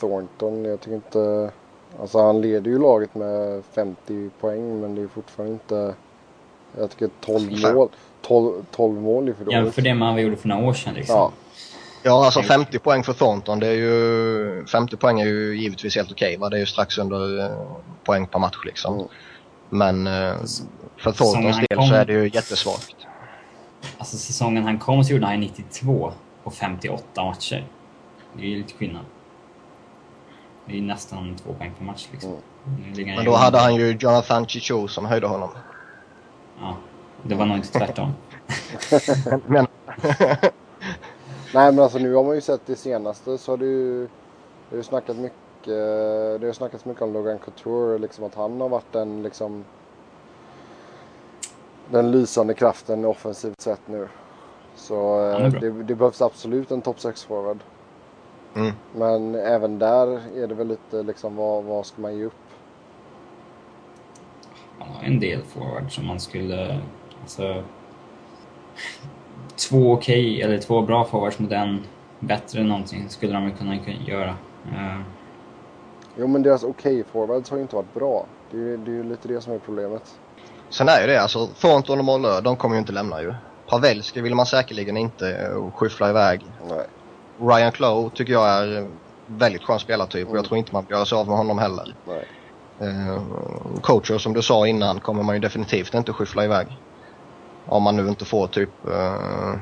Thornton, 0.00 0.64
jag 0.64 0.80
tycker 0.80 0.94
inte... 0.94 1.52
Alltså 2.00 2.22
han 2.22 2.40
leder 2.40 2.70
ju 2.70 2.78
laget 2.78 3.14
med 3.14 3.62
50 3.72 4.30
poäng 4.40 4.80
men 4.80 4.94
det 4.94 5.02
är 5.02 5.08
fortfarande 5.08 5.52
inte... 5.52 5.94
Jag 6.78 6.90
tycker 6.90 7.10
12 7.20 7.74
mål, 7.74 7.88
12, 8.22 8.64
12 8.70 9.00
mål 9.00 9.28
är 9.28 9.32
för 9.32 9.44
dåligt. 9.44 9.58
Jämför 9.58 9.82
det 9.82 9.94
med 9.94 10.08
vad 10.08 10.16
vi 10.16 10.22
gjorde 10.22 10.36
för 10.36 10.48
några 10.48 10.68
år 10.68 10.74
sedan 10.74 10.94
liksom. 10.94 11.16
Ja. 11.16 11.32
Ja, 12.06 12.24
alltså 12.24 12.42
50 12.42 12.78
poäng 12.78 13.04
för 13.04 13.12
Thornton, 13.12 13.60
det 13.60 13.66
är 13.66 13.74
ju... 13.74 14.66
50 14.66 14.96
poäng 14.96 15.20
är 15.20 15.26
ju 15.26 15.56
givetvis 15.56 15.96
helt 15.96 16.12
okej, 16.12 16.36
okay, 16.38 16.50
Det 16.50 16.56
är 16.56 16.60
ju 16.60 16.66
strax 16.66 16.98
under 16.98 17.44
eh, 17.44 17.50
poäng 18.04 18.26
per 18.26 18.38
match 18.38 18.58
liksom. 18.64 18.94
Mm. 18.94 19.06
Men 19.68 20.06
eh, 20.06 20.36
för 20.96 21.12
Thorntons 21.12 21.56
del 21.56 21.78
kom... 21.78 21.88
så 21.88 21.94
är 21.94 22.04
det 22.04 22.12
ju 22.12 22.30
jättesvagt. 22.34 22.96
Alltså 23.98 24.16
säsongen 24.16 24.64
han 24.64 24.78
kom 24.78 25.04
så 25.04 25.12
gjorde 25.12 25.26
han 25.26 25.40
92 25.40 26.12
på 26.44 26.50
58 26.50 27.24
matcher. 27.24 27.66
Det 28.32 28.42
är 28.42 28.46
ju 28.46 28.56
lite 28.56 28.74
skillnad. 28.74 29.04
Det 30.66 30.78
är 30.78 30.82
nästan 30.82 31.36
två 31.36 31.52
poäng 31.52 31.72
per 31.78 31.84
match 31.84 32.08
liksom. 32.12 32.36
Mm. 32.66 33.16
Men 33.16 33.24
då 33.24 33.34
hade 33.34 33.58
han 33.58 33.74
ju 33.74 33.96
Jonathan 34.00 34.46
Chicho 34.46 34.88
som 34.88 35.04
höjde 35.04 35.26
honom. 35.26 35.48
Ja, 36.60 36.76
det 37.22 37.34
var 37.34 37.46
nog 37.46 37.56
inte 37.56 37.68
tvärtom. 37.68 38.14
Men... 39.46 39.66
Nej 41.54 41.72
men 41.72 41.78
alltså 41.78 41.98
nu 41.98 42.14
har 42.14 42.24
man 42.24 42.34
ju 42.34 42.40
sett 42.40 42.66
det 42.66 42.76
senaste 42.76 43.38
så 43.38 43.52
har 43.52 43.56
det 43.56 43.64
ju, 43.64 44.00
det 44.00 44.70
har 44.70 44.76
ju 44.76 44.82
snackat 44.82 45.16
mycket, 45.16 45.66
det 46.40 46.46
har 46.46 46.52
snackats 46.52 46.84
mycket 46.84 47.02
om 47.02 47.12
Logan 47.12 47.38
Couture, 47.38 47.98
liksom 47.98 48.24
att 48.24 48.34
han 48.34 48.60
har 48.60 48.68
varit 48.68 48.92
den 48.92 49.22
liksom 49.22 49.64
den 51.90 52.10
lysande 52.10 52.54
kraften 52.54 53.04
offensivt 53.04 53.60
sett 53.60 53.80
nu. 53.86 54.08
Så 54.76 55.28
eh, 55.30 55.52
det, 55.52 55.70
det, 55.70 55.94
behövs 55.94 56.22
absolut 56.22 56.70
en 56.70 56.82
topp 56.82 57.00
6 57.00 57.24
forward. 57.24 57.58
Mm. 58.54 58.72
Men 58.94 59.34
även 59.34 59.78
där 59.78 60.06
är 60.36 60.46
det 60.46 60.54
väl 60.54 60.68
lite 60.68 61.02
liksom 61.02 61.36
vad, 61.36 61.64
vad 61.64 61.86
ska 61.86 62.02
man 62.02 62.16
ge 62.16 62.24
upp? 62.24 62.32
Man 64.78 64.88
har 64.88 65.02
en 65.02 65.20
del 65.20 65.42
forward 65.42 65.94
som 65.94 66.06
man 66.06 66.20
skulle, 66.20 66.80
alltså 67.20 67.62
två 69.56 69.92
okej, 69.92 70.34
okay, 70.34 70.40
eller 70.40 70.58
två 70.58 70.82
bra 70.82 71.04
forwards 71.04 71.38
mot 71.38 71.52
en 71.52 71.84
bättre 72.20 72.60
än 72.60 72.68
någonting 72.68 73.08
skulle 73.08 73.32
de 73.32 73.52
kunna 73.52 73.76
göra. 74.06 74.30
Uh. 74.66 75.00
Jo 76.16 76.26
men 76.26 76.42
deras 76.42 76.64
okej 76.64 77.00
okay 77.00 77.04
forwards 77.12 77.50
har 77.50 77.56
ju 77.56 77.62
inte 77.62 77.76
varit 77.76 77.94
bra. 77.94 78.26
Det 78.50 78.56
är 78.56 78.60
ju 78.60 78.76
det 78.76 78.98
är 78.98 79.04
lite 79.04 79.28
det 79.28 79.40
som 79.40 79.52
är 79.52 79.58
problemet. 79.58 80.14
Sen 80.70 80.88
är 80.88 81.00
ju 81.00 81.06
det 81.06 81.22
alltså, 81.22 81.46
Thornton 81.46 81.98
och 81.98 82.04
Mollö, 82.04 82.40
de 82.40 82.56
kommer 82.56 82.74
ju 82.74 82.80
inte 82.80 82.92
lämna 82.92 83.22
ju. 83.22 83.34
Pavelski 83.68 84.20
vill 84.20 84.34
man 84.34 84.46
säkerligen 84.46 84.96
inte 84.96 85.50
uh, 85.54 85.70
skyffla 85.70 86.10
iväg. 86.10 86.46
Nej. 86.68 86.86
Ryan 87.40 87.72
Clough 87.72 88.14
tycker 88.14 88.32
jag 88.32 88.48
är 88.48 88.88
väldigt 89.26 89.62
skön 89.62 89.78
spelartyp 89.78 90.20
mm. 90.20 90.30
och 90.30 90.36
jag 90.36 90.40
mm. 90.40 90.48
tror 90.48 90.58
inte 90.58 90.72
man 90.72 90.86
gör 90.90 91.04
sig 91.04 91.18
av 91.18 91.28
med 91.28 91.36
honom 91.36 91.58
heller. 91.58 91.94
Nej. 92.04 92.26
Uh, 92.82 93.20
coacher 93.80 94.18
som 94.18 94.32
du 94.32 94.42
sa 94.42 94.66
innan 94.66 95.00
kommer 95.00 95.22
man 95.22 95.34
ju 95.34 95.40
definitivt 95.40 95.94
inte 95.94 96.12
skyffla 96.12 96.44
iväg. 96.44 96.66
Om 97.66 97.82
man 97.82 97.96
nu 97.96 98.08
inte 98.08 98.24
får 98.24 98.46
typ 98.46 98.70
uh, 98.88 99.54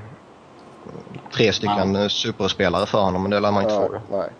tre 1.35 1.53
stycken 1.53 1.94
ja. 1.94 2.09
superspelare 2.09 2.86
för 2.86 3.03
honom, 3.03 3.23
men 3.23 3.31
det 3.31 3.40
lär 3.40 3.53
man 3.53 3.62
inte 3.62 3.74
ja, 3.74 3.89
få. 3.89 4.16
Nej. 4.16 4.31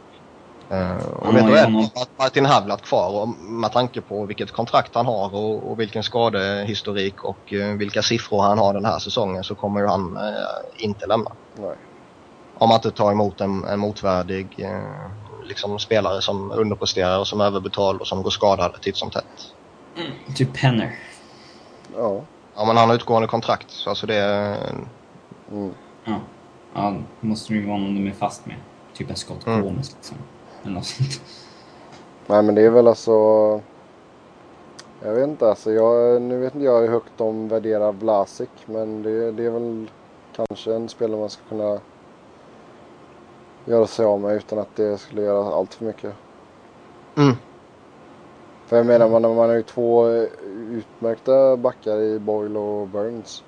Uh, 0.73 1.07
och 1.07 1.27
Han 1.27 1.35
vet 1.35 1.47
du 1.47 1.59
är 1.59 1.65
honom- 1.65 1.89
Martin 2.19 2.47
Havlat 2.47 2.83
kvar 2.83 3.21
och 3.23 3.29
med 3.29 3.73
tanke 3.73 4.01
på 4.01 4.27
vilket 4.27 4.53
kontrakt 4.53 4.95
han 4.95 5.07
har 5.07 5.35
och, 5.35 5.71
och 5.71 5.81
vilken 5.81 6.03
skadehistorik 6.03 7.25
och 7.25 7.53
eh, 7.53 7.77
vilka 7.77 8.03
siffror 8.03 8.43
han 8.43 8.59
har 8.59 8.75
den 8.75 8.85
här 8.85 8.99
säsongen 8.99 9.45
så 9.45 9.55
kommer 9.55 9.81
ju 9.81 9.87
han 9.87 10.17
eh, 10.17 10.85
inte 10.85 11.07
lämna. 11.07 11.31
Nej. 11.57 11.77
Om 12.63 12.69
man 12.69 12.77
inte 12.77 12.91
tar 12.91 13.13
emot 13.13 13.41
en, 13.41 13.65
en 13.65 13.81
motvärdig 13.81 14.47
eh, 14.59 15.11
liksom 15.45 15.79
spelare 15.79 16.23
som 16.23 16.53
underpresterar 16.53 17.19
och 17.19 17.27
som 17.27 17.41
är 17.41 17.45
överbetald 17.45 18.01
och 18.01 18.07
som 18.07 18.23
går 18.23 18.31
skadad 18.31 18.81
titt 18.81 18.97
som 18.97 19.11
tätt. 19.11 19.55
Typ 20.37 20.61
Penner. 20.61 20.99
Ja. 21.97 22.21
Ja 22.55 22.65
men 22.65 22.77
han 22.77 22.89
har 22.89 22.97
utgående 22.97 23.29
kontrakt 23.29 23.71
så 23.71 23.91
alltså 23.91 24.07
det 24.07 24.15
är... 24.15 24.57
Mm. 25.53 25.75
Ja. 26.05 26.21
Ja, 26.75 26.95
det 27.21 27.27
måste 27.27 27.53
det 27.53 27.59
ju 27.59 27.67
vara 27.67 27.79
någon 27.79 27.95
de 27.95 28.11
är 28.11 28.15
fast 28.15 28.47
med. 28.47 28.57
Typ 28.95 29.11
en 29.11 29.17
Scott 29.17 29.47
Mm. 29.47 29.63
Gomez 29.63 29.93
liksom. 29.93 30.17
Eller 30.63 30.75
något 30.75 30.87
sånt. 30.87 31.21
Nej 32.27 32.43
men 32.43 32.55
det 32.55 32.63
är 32.63 32.71
väl 32.71 32.89
alltså... 32.89 33.13
Jag 35.03 35.15
vet 35.15 35.29
inte 35.29 35.49
alltså. 35.49 35.73
Jag, 35.73 36.23
nu 36.23 36.39
vet 36.39 36.55
inte 36.55 36.65
jag 36.65 36.81
hur 36.81 36.89
högt 36.89 37.13
de 37.17 37.49
värderar 37.49 37.93
Vlasic. 37.93 38.49
Men 38.67 39.03
det, 39.03 39.33
det 39.33 39.45
är 39.45 39.51
väl 39.51 39.91
kanske 40.37 40.75
en 40.75 40.89
spelare 40.89 41.21
man 41.21 41.31
ska 41.31 41.43
kunna 41.49 41.81
göra 43.65 43.87
sig 43.87 44.07
av 44.07 44.21
med 44.21 44.37
utan 44.37 44.59
att 44.59 44.77
det 44.77 44.99
skulle 44.99 45.23
göra 45.23 45.55
allt 45.55 45.75
för 45.75 45.85
mycket. 45.85 46.15
Mm. 47.17 47.37
För 48.67 48.77
jag 48.77 48.87
menar 48.87 49.09
man, 49.09 49.23
man 49.23 49.37
har 49.49 49.55
ju 49.57 49.63
två 49.63 50.09
utmärkta 50.71 51.57
backar 51.57 52.01
i 52.01 52.19
Boyle 52.19 52.57
och 52.57 52.89
Burns. 52.89 53.45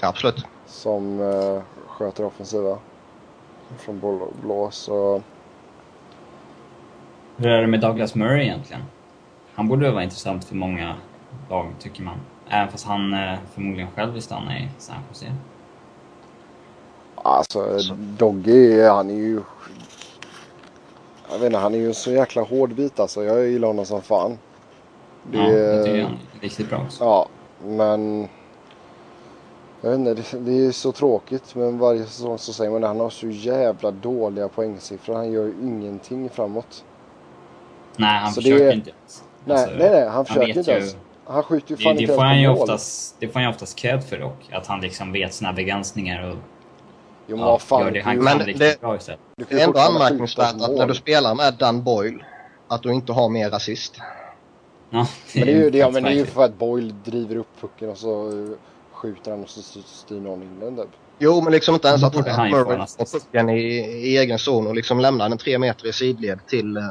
Ja, 0.00 0.08
absolut. 0.08 0.46
Som 0.66 1.20
eh, 1.20 1.62
sköter 1.86 2.24
offensiva. 2.24 2.78
Från 3.78 4.00
blå, 4.00 4.28
blå 4.42 4.70
så... 4.70 5.22
Hur 7.36 7.48
är 7.48 7.60
det 7.60 7.66
med 7.66 7.80
Douglas 7.80 8.14
Murray 8.14 8.42
egentligen? 8.42 8.82
Han 9.54 9.68
borde 9.68 9.90
vara 9.90 10.02
intressant 10.02 10.44
för 10.44 10.54
många 10.54 10.94
lag, 11.50 11.66
tycker 11.78 12.02
man. 12.02 12.16
Även 12.48 12.68
fast 12.68 12.86
han 12.86 13.14
eh, 13.14 13.38
förmodligen 13.54 13.90
själv 13.90 14.12
vill 14.12 14.22
stanna 14.22 14.58
i 14.58 14.68
San 14.78 14.96
Jose. 15.08 15.26
Alltså 17.26 17.78
Så. 17.78 17.94
Doggy, 17.98 18.82
han 18.82 19.10
är 19.10 19.14
ju... 19.14 19.40
Jag 21.30 21.38
vet 21.38 21.46
inte, 21.46 21.58
han 21.58 21.74
är 21.74 21.78
ju 21.78 21.94
så 21.94 22.10
jäkla 22.12 22.42
hård 22.42 22.74
bit 22.74 23.00
alltså. 23.00 23.24
Jag 23.24 23.46
gillar 23.48 23.68
honom 23.68 23.86
som 23.86 24.02
fan. 24.02 24.38
Det, 25.32 25.38
Ja, 25.38 25.50
jag 25.50 25.84
tycker 25.84 26.02
han 26.02 26.12
är 26.12 26.40
riktigt 26.40 26.68
bra 26.70 26.78
också. 26.86 27.04
Ja, 27.04 27.28
men... 27.64 28.28
Jag 29.80 29.90
vet 29.90 29.98
inte, 29.98 30.14
det, 30.14 30.38
det 30.38 30.66
är 30.66 30.72
så 30.72 30.92
tråkigt. 30.92 31.54
Men 31.54 31.78
varje 31.78 32.04
säsong 32.04 32.38
så 32.38 32.52
säger 32.52 32.70
man 32.70 32.84
att 32.84 32.88
han 32.88 33.00
har 33.00 33.10
så 33.10 33.26
jävla 33.28 33.90
dåliga 33.90 34.48
poängsiffror. 34.48 35.14
Han 35.14 35.32
gör 35.32 35.44
ju 35.44 35.54
ingenting 35.62 36.28
framåt. 36.30 36.84
Nej, 37.96 38.18
han 38.20 38.32
Så 38.32 38.40
försöker 38.42 38.64
det- 38.64 38.72
inte 38.74 38.90
ens. 38.90 39.22
Nej, 39.44 39.56
Alltså, 39.56 39.76
nej, 39.78 39.90
nej, 39.90 40.08
han 40.08 40.24
försöker 40.24 40.58
inte 40.58 40.70
ju- 40.70 40.76
ens. 40.76 40.96
Han 41.26 41.42
skjuter 41.42 41.70
ju 41.70 41.76
Det, 41.76 41.82
fan 41.82 41.96
det, 41.96 42.02
inte 42.02 42.14
får 42.14 42.22
han 42.22 42.32
ens 42.34 42.42
ju 42.42 42.46
på 42.48 42.52
mål. 42.54 42.62
oftast, 42.62 43.16
det 43.20 43.28
får 43.28 43.34
han 43.34 43.42
ju 43.42 43.48
oftast 43.48 43.78
cred 43.78 44.04
för 44.04 44.18
dock. 44.18 44.48
Att 44.52 44.66
han 44.66 44.80
liksom 44.80 45.12
vet 45.12 45.34
sina 45.34 45.52
begränsningar 45.52 46.30
och 46.30 46.36
Jo, 47.26 47.36
men 47.36 47.46
ja, 47.46 47.50
vad 47.52 47.62
fan. 47.62 47.92
det 47.92 48.00
han 48.00 48.16
kan 48.16 48.24
Men 48.24 48.38
riktigt 48.38 48.58
det- 48.58 48.80
bra 48.80 48.96
istället. 48.96 49.20
Det 49.36 49.54
är 49.60 49.64
ändå 49.64 49.78
anmärkningsvärt 49.78 50.54
att 50.54 50.70
när 50.76 50.86
du 50.86 50.94
spelar 50.94 51.34
med 51.34 51.54
Dan 51.54 51.82
Boyle 51.82 52.24
att 52.68 52.82
du 52.82 52.92
inte 52.92 53.12
har 53.12 53.28
mer 53.28 53.54
assist. 53.54 53.94
Ja, 54.90 55.06
Men 55.34 55.44
det 55.46 55.52
är 55.52 55.56
ju, 55.56 55.70
det, 55.70 55.78
ja, 55.78 55.90
men 55.90 56.02
det 56.02 56.08
är 56.10 56.14
ju 56.14 56.26
för 56.26 56.44
att 56.44 56.58
Boyle 56.58 56.94
driver 57.04 57.36
upp 57.36 57.60
pucken 57.60 57.88
och 57.90 57.98
så 57.98 58.30
skjuter 58.92 59.30
han 59.30 59.42
och 59.42 59.48
så 59.50 59.60
styr- 59.82 60.20
någon 60.20 60.42
in 60.42 60.60
den 60.60 60.76
typ. 60.76 60.86
Jo, 61.18 61.40
men 61.40 61.52
liksom 61.52 61.74
inte 61.74 61.88
ens 61.88 62.04
att 62.04 62.14
han 62.14 62.46
en 62.46 62.50
Murray 62.50 62.78
får 62.86 63.18
pucken 63.18 63.48
i, 63.50 63.60
i 64.06 64.18
egen 64.18 64.38
zon 64.38 64.66
och 64.66 64.74
liksom 64.74 65.00
lämnar 65.00 65.28
den 65.28 65.38
tre 65.38 65.58
meter 65.58 65.86
i 65.86 65.92
sidled 65.92 66.38
till, 66.46 66.76
eh, 66.76 66.82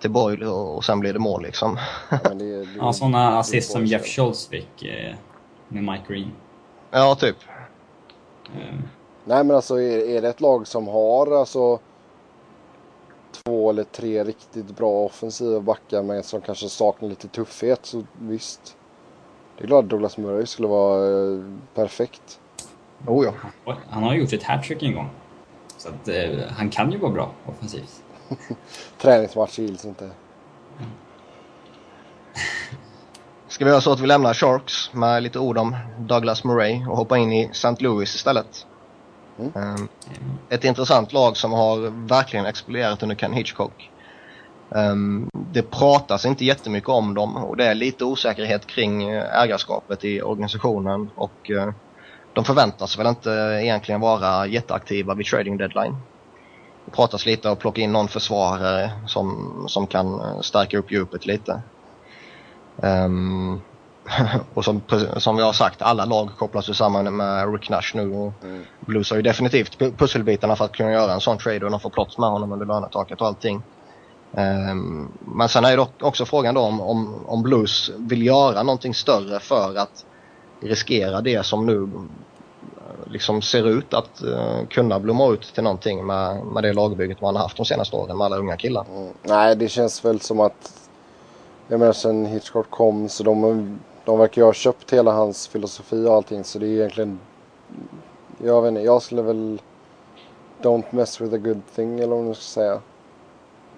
till 0.00 0.10
Boyle 0.10 0.46
och, 0.46 0.76
och 0.76 0.84
sen 0.84 1.00
blir 1.00 1.12
det 1.12 1.18
mål 1.18 1.42
liksom. 1.42 1.78
Ja, 2.10 2.18
det, 2.34 2.58
det, 2.64 2.66
Ja, 2.78 2.92
sådana 2.92 3.30
det 3.30 3.36
är 3.36 3.40
assist 3.40 3.72
som 3.72 3.86
Jeff 3.86 4.02
fel. 4.02 4.10
Schultz 4.10 4.48
fick 4.48 4.82
eh, 4.82 5.14
med 5.68 5.82
Mike 5.84 6.04
Green. 6.08 6.30
Ja, 6.90 7.14
typ. 7.14 7.36
Eh, 8.54 8.74
Nej 9.24 9.44
men 9.44 9.56
alltså 9.56 9.80
är, 9.80 9.98
är 10.08 10.22
det 10.22 10.28
ett 10.28 10.40
lag 10.40 10.66
som 10.66 10.88
har 10.88 11.38
alltså 11.38 11.78
två 13.44 13.70
eller 13.70 13.84
tre 13.84 14.24
riktigt 14.24 14.76
bra 14.76 14.90
offensiva 14.90 15.60
backar 15.60 16.02
men 16.02 16.22
som 16.22 16.40
kanske 16.40 16.68
saknar 16.68 17.08
lite 17.08 17.28
tuffhet 17.28 17.86
så 17.86 18.02
visst. 18.18 18.76
Det 19.58 19.64
är 19.64 19.68
klart 19.68 19.84
Douglas 19.84 20.16
Murray 20.16 20.46
skulle 20.46 20.68
vara 20.68 21.06
eh, 21.06 21.44
perfekt. 21.74 22.40
Oh, 23.06 23.24
ja. 23.64 23.74
han 23.90 24.02
har 24.02 24.14
gjort 24.14 24.32
ett 24.32 24.42
hattrick 24.42 24.82
en 24.82 24.94
gång. 24.94 25.10
Så 25.76 25.88
att, 25.88 26.08
eh, 26.08 26.48
han 26.48 26.70
kan 26.70 26.92
ju 26.92 26.98
vara 26.98 27.12
bra 27.12 27.30
offensivt. 27.46 28.02
Träningsmatch 28.98 29.58
gills 29.58 29.84
inte. 29.84 30.10
Ska 33.48 33.64
vi 33.64 33.70
göra 33.70 33.80
så 33.80 33.92
att 33.92 34.00
vi 34.00 34.06
lämnar 34.06 34.34
Sharks 34.34 34.92
med 34.92 35.22
lite 35.22 35.38
ord 35.38 35.58
om 35.58 35.76
Douglas 35.98 36.44
Murray 36.44 36.86
och 36.86 36.96
hoppar 36.96 37.16
in 37.16 37.32
i 37.32 37.44
St. 37.44 37.76
Louis 37.78 38.14
istället. 38.14 38.66
Mm. 39.38 39.52
Ehm, 39.54 39.88
ett 40.48 40.64
intressant 40.64 41.12
lag 41.12 41.36
som 41.36 41.52
har 41.52 42.06
verkligen 42.08 42.46
exploderat 42.46 43.02
under 43.02 43.16
Ken 43.16 43.32
Hitchcock. 43.32 43.90
Ehm, 44.74 45.28
det 45.32 45.62
pratas 45.62 46.26
inte 46.26 46.44
jättemycket 46.44 46.88
om 46.88 47.14
dem 47.14 47.36
och 47.36 47.56
det 47.56 47.66
är 47.66 47.74
lite 47.74 48.04
osäkerhet 48.04 48.66
kring 48.66 49.10
eh, 49.10 49.42
ägarskapet 49.42 50.04
i 50.04 50.22
organisationen 50.22 51.10
och 51.16 51.50
eh, 51.50 51.72
de 52.32 52.44
förväntas 52.44 52.98
väl 52.98 53.06
inte 53.06 53.30
egentligen 53.62 54.00
vara 54.00 54.46
jätteaktiva 54.46 55.14
vid 55.14 55.26
trading 55.26 55.56
deadline. 55.56 55.96
Det 56.84 56.90
pratas 56.90 57.26
lite 57.26 57.48
om 57.48 57.52
att 57.52 57.58
plocka 57.60 57.80
in 57.80 57.92
någon 57.92 58.08
försvarare 58.08 58.90
som, 59.06 59.54
som 59.68 59.86
kan 59.86 60.20
eh, 60.20 60.40
stärka 60.40 60.78
upp 60.78 60.92
djupet 60.92 61.26
lite. 61.26 61.62
Ehm, 62.82 63.60
och 64.54 64.64
som, 64.64 64.82
som 65.16 65.36
vi 65.36 65.42
har 65.42 65.52
sagt, 65.52 65.82
alla 65.82 66.04
lag 66.04 66.30
kopplas 66.38 66.68
ju 66.68 66.74
samman 66.74 67.16
med 67.16 67.52
Rick 67.52 67.70
Nash 67.70 67.90
nu 67.94 68.14
och 68.14 68.32
Mm. 68.42 68.64
Blues 68.80 69.10
har 69.10 69.16
ju 69.16 69.22
definitivt 69.22 69.78
pu- 69.78 69.96
pusselbitarna 69.96 70.56
för 70.56 70.64
att 70.64 70.72
kunna 70.72 70.92
göra 70.92 71.12
en 71.12 71.20
sån 71.20 71.38
trade 71.38 71.64
och 71.64 71.70
de 71.70 71.80
får 71.80 71.90
plats 71.90 72.18
med 72.18 72.28
honom 72.30 72.52
under 72.52 72.66
lönetaket 72.66 73.20
och 73.20 73.26
allting. 73.26 73.62
Ehm, 74.36 75.08
men 75.20 75.48
sen 75.48 75.64
är 75.64 75.72
ju 75.72 75.84
också 76.00 76.24
frågan 76.24 76.54
då 76.54 76.60
om, 76.60 76.80
om, 76.80 77.26
om 77.26 77.42
Blues 77.42 77.90
vill 77.98 78.26
göra 78.26 78.62
någonting 78.62 78.94
större 78.94 79.40
för 79.40 79.76
att 79.76 80.04
riskera 80.62 81.20
det 81.20 81.46
som 81.46 81.66
nu 81.66 81.82
eh, 81.82 83.12
liksom 83.12 83.42
ser 83.42 83.68
ut 83.68 83.94
att 83.94 84.22
eh, 84.22 84.66
kunna 84.70 85.00
blomma 85.00 85.32
ut 85.32 85.54
till 85.54 85.62
någonting 85.62 86.06
med, 86.06 86.46
med 86.46 86.62
det 86.62 86.72
lagbygget 86.72 87.20
man 87.20 87.36
har 87.36 87.42
haft 87.42 87.56
de 87.56 87.66
senaste 87.66 87.96
åren 87.96 88.16
med 88.18 88.24
alla 88.24 88.36
unga 88.36 88.56
killar. 88.56 88.86
Mm. 88.96 89.12
Nej 89.22 89.56
det 89.56 89.68
känns 89.68 90.04
väl 90.04 90.20
som 90.20 90.40
att 90.40 90.72
jag 91.68 91.80
menar 91.80 91.92
sen 91.92 92.26
Hitchcock 92.26 92.70
kom 92.70 93.08
så 93.08 93.22
de, 93.22 93.78
de 94.04 94.18
verkar 94.18 94.42
ju 94.42 94.46
ha 94.46 94.52
köpt 94.52 94.92
hela 94.92 95.12
hans 95.12 95.48
filosofi 95.48 96.06
och 96.06 96.14
allting 96.14 96.44
så 96.44 96.58
det 96.58 96.66
är 96.66 96.70
egentligen 96.70 97.20
jag 98.44 98.62
vet 98.62 98.68
inte, 98.68 98.80
jag 98.80 99.02
skulle 99.02 99.22
väl 99.22 99.60
Don't 100.62 100.84
mess 100.90 101.20
with 101.20 101.34
a 101.34 101.38
good 101.38 101.60
thing 101.74 102.00
eller 102.00 102.14
vad 102.16 102.24
man 102.24 102.34
ska 102.34 102.42
säga. 102.42 102.80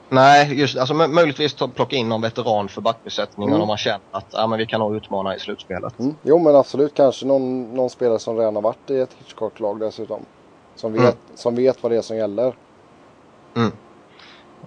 Nej, 0.08 0.60
just 0.60 0.78
alltså 0.78 0.94
mö- 0.94 1.08
möjligtvis 1.08 1.54
plocka 1.74 1.96
in 1.96 2.08
någon 2.08 2.20
veteran 2.22 2.68
för 2.68 2.80
backbesättningen 2.80 3.50
Mm. 3.52 3.62
om 3.62 3.68
man 3.68 3.76
känner 3.76 4.00
att 4.10 4.26
ja, 4.32 4.46
men 4.46 4.58
vi 4.58 4.66
kan 4.66 4.80
nog 4.80 4.96
utmana 4.96 5.36
i 5.36 5.40
slutspelet. 5.40 5.98
Mm. 5.98 6.14
Jo 6.22 6.38
men 6.38 6.56
absolut 6.56 6.94
kanske 6.94 7.26
någon, 7.26 7.74
någon 7.74 7.90
spelare 7.90 8.18
som 8.18 8.36
redan 8.38 8.54
har 8.54 8.62
varit 8.62 8.90
i 8.90 9.00
ett 9.00 9.10
Hitchcock-lag 9.18 9.80
dessutom. 9.80 10.20
Som 10.76 10.92
vet, 10.92 11.00
Mm. 11.02 11.14
som 11.34 11.54
vet 11.54 11.82
vad 11.82 11.92
det 11.92 11.96
är 11.96 12.02
som 12.02 12.16
gäller. 12.16 12.54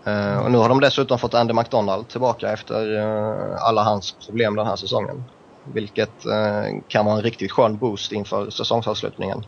Eh, 0.05 0.39
och 0.45 0.51
nu 0.51 0.57
har 0.57 0.69
de 0.69 0.79
dessutom 0.79 1.19
fått 1.19 1.33
Andy 1.33 1.53
McDonald 1.53 2.07
tillbaka 2.07 2.51
efter 2.51 2.97
eh, 2.99 3.55
alla 3.67 3.83
hans 3.83 4.11
problem 4.25 4.55
den 4.55 4.67
här 4.67 4.75
säsongen. 4.75 5.23
Vilket 5.63 6.25
eh, 6.25 6.81
kan 6.87 7.05
vara 7.05 7.15
en 7.15 7.21
riktigt 7.21 7.51
skön 7.51 7.77
boost 7.77 8.11
inför 8.11 8.49
säsongsavslutningen. 8.49 9.43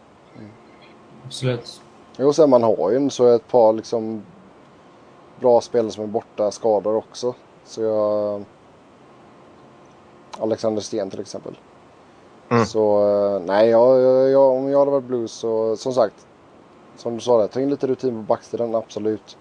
Absolut. 1.25 1.81
Jo 2.17 2.33
sen 2.33 2.49
man 2.49 2.63
har 2.63 2.91
ju 2.91 3.09
så 3.09 3.27
ett 3.27 3.47
par 3.47 3.73
liksom 3.73 4.23
bra 5.39 5.61
spelare 5.61 5.91
som 5.91 6.03
är 6.03 6.07
borta 6.07 6.51
skador 6.51 6.95
också. 6.95 7.35
Så 7.65 7.81
jag... 7.81 8.43
Alexander 10.39 10.81
Sten 10.81 11.09
till 11.09 11.19
exempel. 11.19 11.57
Mm. 12.49 12.65
Så 12.65 13.09
eh, 13.09 13.41
nej, 13.45 13.69
jag, 13.69 14.01
jag, 14.01 14.29
jag, 14.29 14.51
om 14.51 14.69
jag 14.69 14.79
hade 14.79 14.91
varit 14.91 15.03
Blues 15.03 15.31
så 15.31 15.75
som 15.75 15.93
sagt. 15.93 16.27
Som 16.97 17.15
du 17.15 17.21
sa 17.21 17.41
där, 17.41 17.47
ta 17.47 17.61
in 17.61 17.69
lite 17.69 17.88
rutin 17.88 18.15
på 18.15 18.21
backsidan, 18.21 18.75
absolut. 18.75 19.38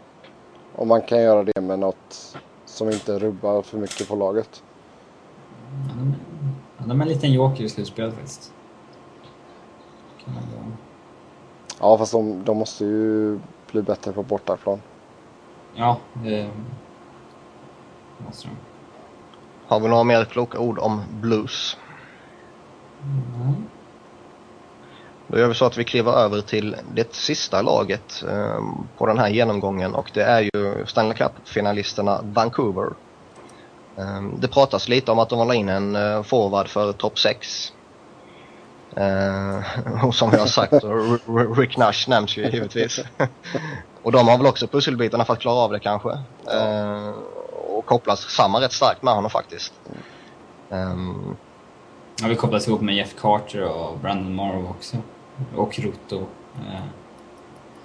Om 0.77 0.89
man 0.89 1.03
kan 1.03 1.23
göra 1.23 1.45
det 1.45 1.61
med 1.61 1.79
något 1.79 2.37
som 2.65 2.91
inte 2.91 3.19
rubbar 3.19 3.63
för 3.63 3.79
mycket 3.79 4.09
på 4.09 4.17
laget. 4.17 4.63
De, 5.99 6.15
ja, 6.79 6.85
är 6.95 7.01
en 7.01 7.09
liten 7.09 7.33
joker 7.33 7.65
i 7.65 7.69
slutspelet 7.69 8.15
faktiskt. 8.15 8.53
Ja 11.81 11.99
fast 11.99 12.13
de, 12.13 12.45
de 12.45 12.57
måste 12.57 12.85
ju 12.85 13.39
bli 13.71 13.83
bättre 13.83 14.13
på 14.13 14.23
bortaplan. 14.23 14.81
Ja, 15.75 15.99
det 16.25 16.51
måste 18.27 18.49
de. 18.49 18.55
Har 19.67 19.81
vi 19.81 19.89
några 19.89 20.05
mer 20.05 20.25
kloka 20.25 20.59
ord 20.59 20.79
om 20.79 21.03
Blues? 21.21 21.77
Mm. 23.03 23.55
Då 25.27 25.39
gör 25.39 25.49
vi 25.49 25.55
så 25.55 25.65
att 25.65 25.79
vi 25.79 25.85
kliver 25.85 26.13
över 26.13 26.41
till 26.41 26.77
det 26.95 27.15
sista 27.15 27.63
laget 27.63 28.23
eh, 28.29 28.61
på 28.99 29.07
den 29.07 29.19
här 29.19 29.29
genomgången 29.29 29.95
och 29.95 30.11
det 30.15 30.23
är 30.23 30.41
ju 30.41 30.87
Stanley 30.87 31.15
Cup-finalisterna 31.15 32.21
Vancouver. 32.23 32.91
Eh, 34.01 34.23
det 34.39 34.49
pratas 34.49 34.89
lite 34.89 35.13
om 35.13 35.19
att 35.19 35.29
de 35.29 35.39
vill 35.39 35.49
ha 35.49 35.55
in 35.55 35.69
en 35.69 35.97
eh, 35.97 36.23
forward 36.23 36.69
för 36.69 36.93
topp 36.93 37.19
6. 37.19 37.73
Eh, 38.97 40.05
och 40.05 40.15
som 40.15 40.31
jag 40.33 40.39
har 40.39 40.47
sagt, 40.47 40.73
Rick 41.59 41.77
Nash 41.77 42.09
nämns 42.09 42.37
ju 42.37 42.51
givetvis. 42.51 43.01
och 44.03 44.13
de 44.13 44.29
har 44.29 44.39
väl 44.39 44.47
också 44.47 44.67
pusselbitarna 44.67 45.25
för 45.25 45.33
att 45.33 45.41
klara 45.41 45.57
av 45.57 45.73
det 45.73 45.81
kanske. 45.81 46.11
Eh, 46.53 47.11
och 47.77 47.87
kopplas 47.87 48.21
samman 48.21 48.63
rätt 48.63 48.73
starkt 48.73 49.03
med 49.03 49.15
honom 49.15 49.31
faktiskt. 49.31 49.73
Ja, 52.23 52.29
vi 52.29 52.37
kopplas 52.37 52.69
ihop 52.69 52.81
med 52.81 52.95
Jeff 52.95 53.15
Carter 53.21 53.63
och 53.63 53.99
Brandon 53.99 54.35
Morrow 54.35 54.71
också. 54.71 54.97
Och 55.57 55.79
Ruto. 55.79 56.17
Eh, 56.57 56.81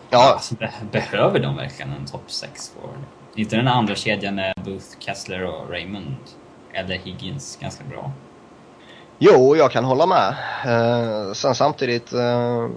ja. 0.09 0.33
Alltså, 0.33 0.55
be 0.55 0.71
behöver 0.91 1.39
de 1.39 1.55
verkligen 1.55 1.93
en 1.93 2.05
topp 2.05 2.23
6 2.27 2.69
forward? 2.69 2.99
Inte 3.35 3.55
den 3.55 3.67
andra 3.67 3.95
kedjan 3.95 4.35
med 4.35 4.53
Booth, 4.65 4.85
Kessler 4.99 5.43
och 5.43 5.69
Raymond. 5.69 6.15
Eller 6.73 6.95
Higgins 6.95 7.57
ganska 7.61 7.83
bra. 7.83 8.11
Jo, 9.19 9.55
jag 9.55 9.71
kan 9.71 9.83
hålla 9.83 10.05
med. 10.05 10.35
Eh, 10.65 11.33
sen 11.33 11.55
samtidigt... 11.55 12.13
Eh, 12.13 12.63
eh 12.63 12.69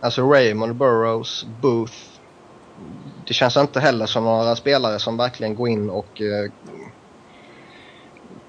alltså 0.00 0.30
Raymond, 0.30 0.74
Burrows, 0.76 1.46
Booth. 1.60 1.94
Det 3.26 3.34
känns 3.34 3.56
inte 3.56 3.80
heller 3.80 4.06
som 4.06 4.24
några 4.24 4.56
spelare 4.56 4.98
som 4.98 5.16
verkligen 5.16 5.54
går 5.54 5.68
in 5.68 5.90
och 5.90 6.20
eh, 6.20 6.52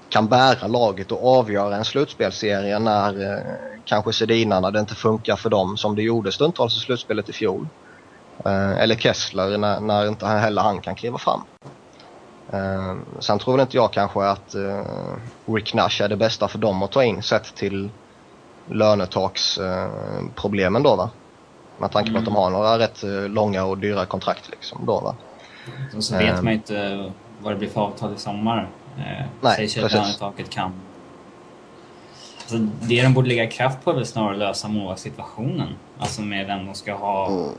kan 0.08 0.28
bära 0.28 0.66
laget 0.66 1.12
och 1.12 1.38
avgöra 1.38 1.76
en 1.76 1.84
slutspelsserie 1.84 2.78
när 2.78 3.32
eh, 3.32 3.44
kanske 3.84 4.12
Sedinarna, 4.12 4.70
det 4.70 4.80
inte 4.80 4.94
funkar 4.94 5.36
för 5.36 5.50
dem 5.50 5.76
som 5.76 5.96
det 5.96 6.02
gjorde 6.02 6.32
stundtals 6.32 6.76
i 6.76 6.80
slutspelet 6.80 7.28
i 7.28 7.32
fjol. 7.32 7.66
Eh, 8.44 8.80
eller 8.80 8.94
Kessler 8.94 9.58
när, 9.58 9.80
när 9.80 10.08
inte 10.08 10.26
heller 10.26 10.62
han 10.62 10.80
kan 10.80 10.94
kliva 10.94 11.18
fram. 11.18 11.40
Eh, 12.52 12.94
sen 13.18 13.38
tror 13.38 13.54
väl 13.54 13.60
inte 13.60 13.76
jag 13.76 13.92
kanske 13.92 14.24
att 14.24 14.54
eh, 14.54 14.84
Rick 15.46 15.74
Nash 15.74 16.02
är 16.02 16.08
det 16.08 16.16
bästa 16.16 16.48
för 16.48 16.58
dem 16.58 16.82
att 16.82 16.92
ta 16.92 17.04
in 17.04 17.22
sett 17.22 17.54
till 17.54 17.90
lönetaksproblemen 18.66 20.82
då 20.82 20.96
va. 20.96 21.10
Med 21.78 21.90
tanke 21.90 22.10
på 22.10 22.18
mm. 22.18 22.22
att 22.22 22.24
de 22.24 22.30
mm. 22.30 22.42
har 22.42 22.50
några 22.50 22.78
rätt 22.78 23.02
långa 23.30 23.64
och 23.64 23.78
dyra 23.78 24.06
kontrakt 24.06 24.50
liksom 24.50 24.86
då 24.86 25.00
va. 25.00 25.14
Och 25.96 26.04
så 26.04 26.18
vet 26.18 26.42
man 26.42 26.52
ju 26.52 26.54
inte 26.58 27.10
vad 27.40 27.52
det 27.52 27.56
blir 27.56 27.68
för 27.68 27.80
avtal 27.80 28.14
i 28.14 28.18
sommar. 28.18 28.68
Eh, 28.98 29.24
Nej, 29.40 29.56
sägs 29.56 29.76
ju 29.76 29.84
att 29.84 29.92
lönetaket 29.92 30.50
kan... 30.50 30.72
Alltså, 32.40 32.56
det 32.80 33.02
de 33.02 33.14
borde 33.14 33.28
lägga 33.28 33.46
kraft 33.46 33.84
på 33.84 33.90
är 33.90 33.94
väl 33.94 34.06
snarare 34.06 34.32
att 34.32 34.38
lösa 34.38 34.68
målvaktssituationen. 34.68 35.68
Alltså 35.98 36.22
med 36.22 36.46
vem 36.46 36.66
de 36.66 36.74
ska 36.74 36.94
ha... 36.94 37.28
Mm. 37.28 37.50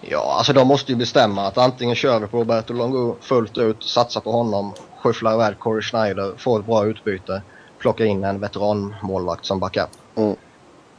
Ja, 0.00 0.34
alltså 0.38 0.52
de 0.52 0.68
måste 0.68 0.92
ju 0.92 0.98
bestämma 0.98 1.46
att 1.46 1.58
antingen 1.58 1.96
kör 1.96 2.20
vi 2.20 2.26
på 2.26 2.38
Roberto 2.38 2.72
Longo 2.72 3.16
fullt 3.20 3.58
ut, 3.58 3.82
satsar 3.82 4.20
på 4.20 4.32
honom, 4.32 4.72
skyfflar 5.02 5.34
iväg 5.34 5.58
Corey 5.58 5.82
Schneider, 5.82 6.34
får 6.36 6.60
ett 6.60 6.66
bra 6.66 6.86
utbyte, 6.86 7.42
plockar 7.78 8.04
in 8.04 8.24
en 8.24 8.40
veteranmålvakt 8.40 9.44
som 9.44 9.58
backup. 9.60 9.90
Mm. 10.14 10.36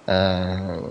Eh, 0.05 0.83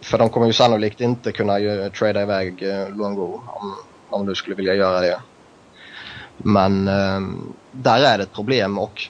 för 0.00 0.18
de 0.18 0.28
kommer 0.28 0.46
ju 0.46 0.52
sannolikt 0.52 1.00
inte 1.00 1.32
kunna 1.32 1.58
ju, 1.58 1.90
trada 1.90 2.22
iväg 2.22 2.62
eh, 2.62 2.88
Longo 2.96 3.40
om, 3.46 3.74
om 4.10 4.26
du 4.26 4.34
skulle 4.34 4.56
vilja 4.56 4.74
göra 4.74 5.00
det. 5.00 5.20
Men 6.36 6.88
eh, 6.88 7.20
där 7.72 8.04
är 8.04 8.18
det 8.18 8.24
ett 8.24 8.32
problem 8.32 8.78
och 8.78 9.02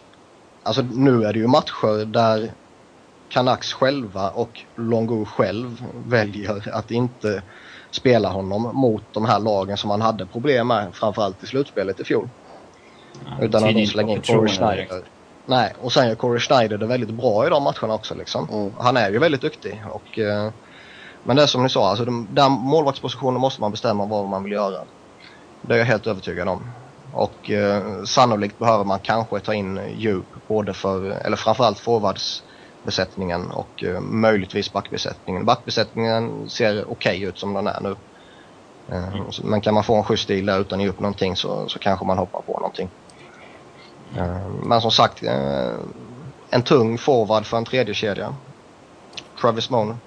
alltså 0.62 0.82
nu 0.82 1.24
är 1.24 1.32
det 1.32 1.38
ju 1.38 1.46
matcher 1.46 2.04
där 2.04 2.52
Canucks 3.28 3.72
själva 3.72 4.30
och 4.30 4.60
Longo 4.74 5.24
själv 5.24 5.84
väljer 6.06 6.68
att 6.72 6.90
inte 6.90 7.42
spela 7.90 8.28
honom 8.28 8.70
mot 8.72 9.02
de 9.12 9.24
här 9.24 9.40
lagen 9.40 9.76
som 9.76 9.90
han 9.90 10.00
hade 10.00 10.26
problem 10.26 10.68
med 10.68 10.94
framförallt 10.94 11.42
i 11.42 11.46
slutspelet 11.46 12.00
i 12.00 12.04
fjol. 12.04 12.28
Ja, 13.24 13.44
Utan 13.44 13.64
att 13.64 13.74
de 13.74 13.86
slänger 13.86 14.16
in 14.16 14.22
Corey 14.22 14.48
Schneider. 14.48 15.02
Nej, 15.46 15.74
och 15.82 15.92
sen 15.92 16.08
gör 16.08 16.14
Corey 16.14 16.40
Schneider 16.40 16.78
det 16.78 16.86
väldigt 16.86 17.10
bra 17.10 17.46
i 17.46 17.50
de 17.50 17.62
matcherna 17.62 17.94
också 17.94 18.14
liksom. 18.14 18.48
Mm. 18.52 18.72
Han 18.78 18.96
är 18.96 19.10
ju 19.10 19.18
väldigt 19.18 19.40
duktig 19.40 19.82
och 19.90 20.18
eh, 20.18 20.50
men 21.26 21.36
det 21.36 21.42
är 21.42 21.46
som 21.46 21.62
ni 21.62 21.68
sa, 21.68 21.88
alltså 21.88 22.04
de, 22.04 22.28
där 22.30 22.48
målvaktspositionen 22.48 23.40
måste 23.40 23.60
man 23.60 23.70
bestämma 23.70 24.06
vad 24.06 24.28
man 24.28 24.44
vill 24.44 24.52
göra. 24.52 24.84
Det 25.62 25.74
är 25.74 25.78
jag 25.78 25.84
helt 25.84 26.06
övertygad 26.06 26.48
om. 26.48 26.70
Och 27.12 27.50
eh, 27.50 28.02
sannolikt 28.04 28.58
behöver 28.58 28.84
man 28.84 28.98
kanske 28.98 29.40
ta 29.40 29.54
in 29.54 29.80
djup 29.96 30.26
både 30.48 30.72
för, 30.74 31.10
eller 31.10 31.36
framförallt 31.36 31.78
forwardsbesättningen 32.86 33.50
och 33.50 33.84
eh, 33.84 34.00
möjligtvis 34.00 34.72
backbesättningen. 34.72 35.44
Backbesättningen 35.44 36.50
ser 36.50 36.84
okej 36.84 37.16
okay 37.16 37.28
ut 37.28 37.38
som 37.38 37.54
den 37.54 37.66
är 37.66 37.80
nu. 37.80 37.96
Eh, 38.88 39.08
mm. 39.08 39.26
Men 39.44 39.60
kan 39.60 39.74
man 39.74 39.84
få 39.84 39.96
en 39.96 40.04
schysst 40.04 40.24
stil 40.24 40.46
där 40.46 40.60
utan 40.60 40.78
att 40.78 40.84
ge 40.84 40.90
upp 40.90 41.00
någonting 41.00 41.36
så, 41.36 41.68
så 41.68 41.78
kanske 41.78 42.06
man 42.06 42.18
hoppar 42.18 42.40
på 42.40 42.52
någonting. 42.52 42.88
Eh, 44.16 44.48
men 44.62 44.80
som 44.80 44.90
sagt, 44.90 45.22
eh, 45.22 45.74
en 46.50 46.62
tung 46.62 46.98
forward 46.98 47.46
för 47.46 47.56
en 47.56 47.64
tredje 47.64 47.94
kedja. 47.94 48.34
Travis 49.40 49.70
Moan 49.70 49.98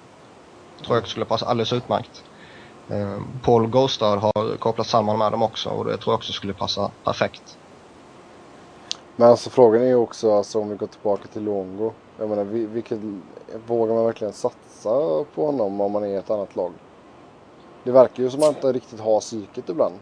tror 0.84 0.96
jag 0.96 1.08
skulle 1.08 1.26
passa 1.26 1.46
alldeles 1.46 1.72
utmärkt. 1.72 2.24
Eh, 2.88 3.18
Paul 3.42 3.66
Gostad 3.66 4.18
har 4.18 4.56
kopplat 4.56 4.86
samman 4.86 5.18
med 5.18 5.32
dem 5.32 5.42
också 5.42 5.68
och 5.70 5.84
det 5.84 5.96
tror 5.96 6.12
jag 6.12 6.18
också 6.18 6.32
skulle 6.32 6.52
passa 6.52 6.90
perfekt. 7.04 7.58
Men 9.16 9.28
alltså 9.28 9.50
frågan 9.50 9.82
är 9.82 9.86
ju 9.86 9.94
också 9.94 10.36
alltså, 10.36 10.60
om 10.60 10.68
vi 10.68 10.76
går 10.76 10.86
tillbaka 10.86 11.28
till 11.32 11.44
Longo. 11.44 11.92
Jag 12.20 12.28
menar, 12.28 12.44
vilket, 12.44 12.98
vågar 13.66 13.94
man 13.94 14.04
verkligen 14.04 14.32
satsa 14.32 15.24
på 15.34 15.46
honom 15.46 15.80
om 15.80 15.92
man 15.92 16.04
är 16.04 16.08
i 16.08 16.14
ett 16.14 16.30
annat 16.30 16.56
lag? 16.56 16.72
Det 17.84 17.92
verkar 17.92 18.22
ju 18.22 18.30
som 18.30 18.40
att 18.40 18.46
han 18.46 18.54
inte 18.54 18.72
riktigt 18.72 19.00
har 19.00 19.20
psyket 19.20 19.68
ibland. 19.68 19.94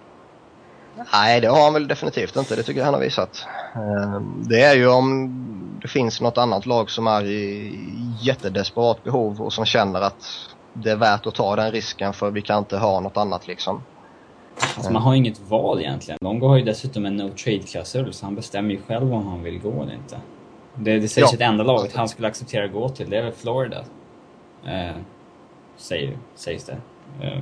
Nej, 1.12 1.40
det 1.40 1.47
har 1.47 1.65
han 1.65 1.73
väl 1.73 1.89
definitivt 1.89 2.36
inte. 2.36 2.57
Det 2.57 2.62
tycker 2.62 2.81
jag 2.81 2.85
han 2.85 2.95
har 2.95 3.01
visat. 3.01 3.47
Eh, 3.74 4.20
det 4.49 4.62
är 4.62 4.74
ju 4.74 4.89
om 4.89 5.35
det 5.82 5.89
finns 5.89 6.20
något 6.20 6.39
annat 6.39 6.66
lag 6.66 6.90
som 6.90 7.07
är 7.07 7.24
i 7.24 7.78
jättedesperat 8.20 9.05
behov 9.05 9.43
och 9.43 9.53
som 9.53 9.65
känner 9.65 10.01
att 10.01 10.27
det 10.73 10.90
är 10.90 10.97
värt 10.97 11.27
att 11.27 11.35
ta 11.35 11.57
den 11.57 11.73
risken 11.73 12.12
för 12.12 12.31
vi 12.31 12.43
kan 12.43 12.59
inte 12.59 12.77
ha 12.77 13.01
något 13.01 13.16
annat 13.16 13.47
liksom. 13.47 13.82
Alltså 14.77 14.93
man 14.93 15.03
har 15.03 15.15
inget 15.15 15.40
val 15.40 15.81
egentligen. 15.81 16.19
Longo 16.20 16.49
har 16.49 16.57
ju 16.57 16.65
dessutom 16.65 17.07
en 17.07 17.16
no 17.16 17.28
trade-klausul 17.28 18.12
så 18.12 18.27
han 18.27 18.35
bestämmer 18.35 18.70
ju 18.70 18.81
själv 18.82 19.15
om 19.15 19.27
han 19.27 19.43
vill 19.43 19.61
gå 19.61 19.82
eller 19.82 19.95
inte. 19.95 20.16
Det, 20.81 20.99
det 20.99 21.09
sägs 21.09 21.33
ja. 21.33 21.37
att 21.37 21.41
enda 21.41 21.65
laget 21.65 21.97
han 21.97 22.09
skulle 22.09 22.29
acceptera 22.29 22.65
att 22.65 22.73
gå 22.73 22.89
till, 22.89 23.11
det 23.11 23.19
är 23.19 23.23
väl 23.23 23.33
Florida. 23.33 23.85
Eh, 24.67 24.97
säger, 25.77 26.19
sägs 26.35 26.65
det. 26.65 26.77
Eh, 27.23 27.41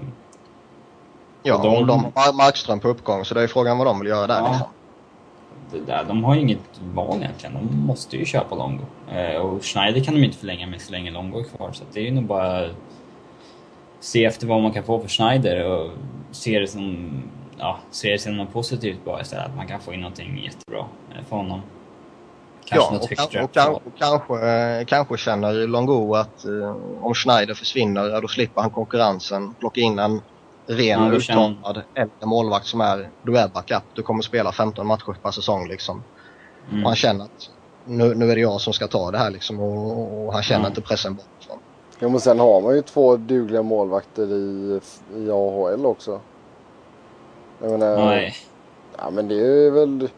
ja, 1.43 1.57
och 1.57 1.63
de, 1.63 1.77
och 1.77 1.87
de 1.87 2.05
har 2.15 2.33
Markström 2.33 2.81
på 2.81 2.89
uppgång 2.89 3.25
så 3.25 3.35
det 3.35 3.43
är 3.43 3.47
frågan 3.47 3.79
vad 3.79 3.87
de 3.87 3.99
vill 4.01 4.09
göra 4.09 4.27
där 4.27 4.39
ja, 4.39 4.49
liksom. 4.51 4.69
Det 5.71 5.93
där, 5.93 6.05
de 6.05 6.25
har 6.25 6.35
ju 6.35 6.41
inget 6.41 6.81
val 6.95 7.17
egentligen. 7.17 7.55
De 7.55 7.87
måste 7.87 8.17
ju 8.17 8.25
köpa 8.25 8.55
Longo. 8.55 8.85
Eh, 9.13 9.37
och 9.37 9.65
Schneider 9.65 10.01
kan 10.01 10.15
de 10.15 10.25
inte 10.25 10.39
förlänga 10.39 10.67
med 10.67 10.81
så 10.81 10.93
länge 10.93 11.11
Longo 11.11 11.39
är 11.39 11.45
kvar 11.45 11.73
så 11.73 11.85
det 11.93 12.01
är 12.01 12.05
ju 12.05 12.11
nog 12.11 12.25
bara 12.25 12.69
se 14.01 14.25
efter 14.25 14.47
vad 14.47 14.63
man 14.63 14.73
kan 14.73 14.85
få 14.85 15.01
för 15.01 15.09
Schneider 15.09 15.65
och 15.65 15.91
se 16.31 16.59
det 16.59 16.67
som, 16.67 17.11
ja, 17.59 17.79
se 17.91 18.13
det 18.13 18.19
som 18.19 18.37
något 18.37 18.53
positivt 18.53 19.05
bara 19.05 19.21
istället. 19.21 19.47
Att 19.47 19.57
man 19.57 19.67
kan 19.67 19.81
få 19.81 19.95
in 19.95 20.01
någonting 20.01 20.45
jättebra 20.45 20.85
eh, 21.15 21.25
för 21.29 21.37
honom. 21.37 21.61
Kanske 22.69 22.95
ja, 22.95 22.99
något 22.99 23.19
högt 23.19 23.35
och, 23.35 23.45
och, 23.45 23.53
kanske, 23.53 23.73
och 23.73 23.99
kanske, 23.99 24.49
eh, 24.49 24.85
kanske 24.85 25.17
känner 25.17 25.67
Longo 25.67 26.15
att 26.15 26.45
eh, 26.45 26.77
om 27.01 27.15
Schneider 27.15 27.55
försvinner, 27.55 28.21
då 28.21 28.29
slipper 28.29 28.61
han 28.61 28.71
konkurrensen. 28.71 29.55
Plocka 29.55 29.81
in 29.81 29.99
en 29.99 30.21
ren 30.67 31.03
ja, 31.03 31.13
uttalad 31.13 31.83
äldre 31.95 32.27
målvakt 32.27 32.67
som 32.67 32.81
är, 32.81 33.11
du 33.23 33.39
är 33.39 33.49
backup. 33.49 33.83
Du 33.95 34.03
kommer 34.03 34.23
spela 34.23 34.53
15 34.53 34.87
matcher 34.87 35.17
per 35.23 35.31
säsong 35.31 35.69
liksom. 35.69 36.03
Mm. 36.71 36.83
Och 36.83 36.91
han 36.91 36.97
känner 36.97 37.25
att 37.25 37.51
nu, 37.85 38.15
nu 38.15 38.31
är 38.31 38.35
det 38.35 38.41
jag 38.41 38.61
som 38.61 38.73
ska 38.73 38.87
ta 38.87 39.11
det 39.11 39.19
här 39.19 39.31
liksom 39.31 39.61
och, 39.61 40.27
och 40.27 40.33
han 40.33 40.43
känner 40.43 40.61
mm. 40.61 40.71
inte 40.71 40.81
pressen 40.81 41.15
bakifrån. 41.15 41.59
Ja 41.99 42.09
men 42.09 42.21
sen 42.21 42.39
har 42.39 42.61
man 42.61 42.75
ju 42.75 42.83
två 42.83 43.17
dugliga 43.17 43.63
målvakter 43.63 44.33
i, 44.33 44.81
i 45.17 45.31
AHL 45.31 45.87
också. 45.87 46.21
Jag 47.63 47.71
menar, 47.71 47.97
Nej. 47.97 48.35
Ja 48.99 49.11
men 49.11 49.29
det 49.29 49.67
är 49.67 49.71
väl... 49.71 50.09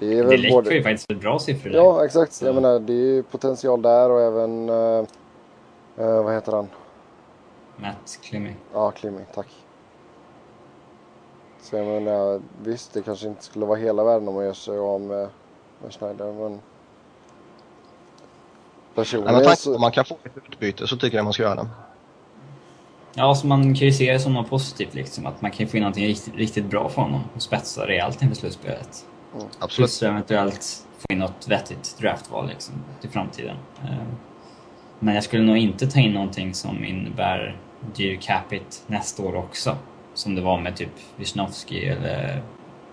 Det, 0.00 0.18
är 0.18 0.22
väl 0.22 0.30
det 0.30 0.36
läcker 0.36 0.54
både... 0.54 0.74
ju 0.74 0.82
faktiskt 0.82 1.08
bra 1.08 1.38
siffror 1.38 1.70
där. 1.70 1.78
Ja 1.78 2.04
exakt. 2.04 2.32
Så. 2.32 2.46
Jag 2.46 2.54
menar 2.54 2.80
det 2.80 2.92
är 2.92 2.96
ju 2.96 3.22
potential 3.22 3.82
där 3.82 4.10
och 4.10 4.20
även... 4.20 4.68
Uh, 4.68 5.04
uh, 5.98 6.22
vad 6.22 6.34
heter 6.34 6.52
han? 6.52 6.68
Matt 7.76 8.18
Klimmy. 8.22 8.52
Ja, 8.72 8.90
Klimmy. 8.90 9.20
Tack. 9.34 9.46
Så 11.62 11.76
jag 11.76 11.86
menar 11.86 12.40
visst 12.62 12.92
det 12.92 13.02
kanske 13.02 13.28
inte 13.28 13.44
skulle 13.44 13.66
vara 13.66 13.78
hela 13.78 14.04
världen 14.04 14.28
om 14.28 14.34
man 14.34 14.44
gör 14.44 14.52
sig 14.52 14.78
av 14.78 15.00
med, 15.00 15.28
med 15.82 15.92
Schneider 15.92 16.32
men... 16.32 16.60
Personligen 18.94 19.34
Nej, 19.34 19.44
men 19.46 19.56
så... 19.56 19.74
Om 19.74 19.80
man 19.80 19.92
kan 19.92 20.04
få 20.04 20.16
ett 20.24 20.36
utbyte 20.36 20.86
så 20.86 20.96
tycker 20.96 21.16
jag 21.16 21.24
man 21.24 21.32
ska 21.32 21.42
göra 21.42 21.54
det. 21.54 21.68
Ja, 23.14 23.34
så 23.34 23.46
man 23.46 23.62
kan 23.62 23.86
ju 23.86 23.92
se 23.92 24.12
det 24.12 24.20
som 24.20 24.34
något 24.34 24.50
positivt 24.50 24.94
liksom. 24.94 25.26
Att 25.26 25.42
man 25.42 25.50
kan 25.50 25.66
få 25.66 25.76
in 25.76 25.82
någonting 25.82 26.06
riktigt, 26.06 26.34
riktigt 26.34 26.64
bra 26.64 26.88
för 26.88 27.02
honom 27.02 27.20
och 27.34 27.42
spetsa 27.42 27.86
rejält 27.86 28.22
inför 28.22 28.36
slutspelet. 28.36 29.06
Mm. 29.34 29.46
Absolut. 29.58 29.76
Plus 29.76 30.02
eventuellt 30.02 30.86
få 30.98 31.06
in 31.12 31.18
något 31.18 31.48
vettigt 31.48 31.96
draftval 32.00 32.48
liksom 32.48 32.74
till 33.00 33.10
framtiden. 33.10 33.56
Eh, 33.84 34.06
Men 34.98 35.14
jag 35.14 35.24
skulle 35.24 35.42
nog 35.42 35.56
inte 35.56 35.86
ta 35.86 36.00
in 36.00 36.12
någonting 36.12 36.54
som 36.54 36.84
innebär 36.84 37.56
dyr 37.94 38.18
capita 38.20 38.64
nästa 38.86 39.22
år 39.22 39.34
också. 39.36 39.76
Som 40.14 40.34
det 40.34 40.40
var 40.40 40.60
med 40.60 40.76
typ 40.76 40.92
Wisnowski 41.16 41.84
eller 41.86 42.42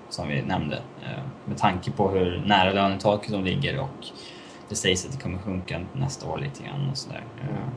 som 0.09 0.27
vi 0.27 0.41
nämnde. 0.41 0.75
Eh, 0.75 1.23
med 1.45 1.57
tanke 1.57 1.91
på 1.91 2.09
hur 2.09 2.43
nära 2.45 2.71
lönetaket 2.73 3.31
de 3.31 3.43
ligger 3.43 3.79
och 3.79 4.07
det 4.69 4.75
sägs 4.75 5.05
att 5.05 5.11
det 5.11 5.17
kommer 5.23 5.37
sjunka 5.39 5.81
nästa 5.93 6.27
år 6.27 6.37
lite 6.37 6.63
grann 6.63 6.89
och 6.91 6.97
sådär. 6.97 7.23
Mm. 7.41 7.71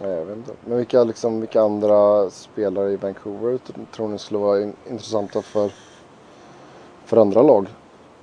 Jag 0.00 0.24
vet 0.24 0.36
inte. 0.36 0.52
Men 0.64 0.76
vilka, 0.78 1.04
liksom, 1.04 1.40
vilka 1.40 1.60
andra 1.62 2.30
spelare 2.30 2.92
i 2.92 2.96
Vancouver 2.96 3.58
tror 3.92 4.08
ni 4.08 4.18
skulle 4.18 4.40
vara 4.40 4.62
in 4.62 4.76
intressanta 4.90 5.42
för, 5.42 5.70
för 7.10 7.16
andra 7.16 7.42
lag? 7.42 7.66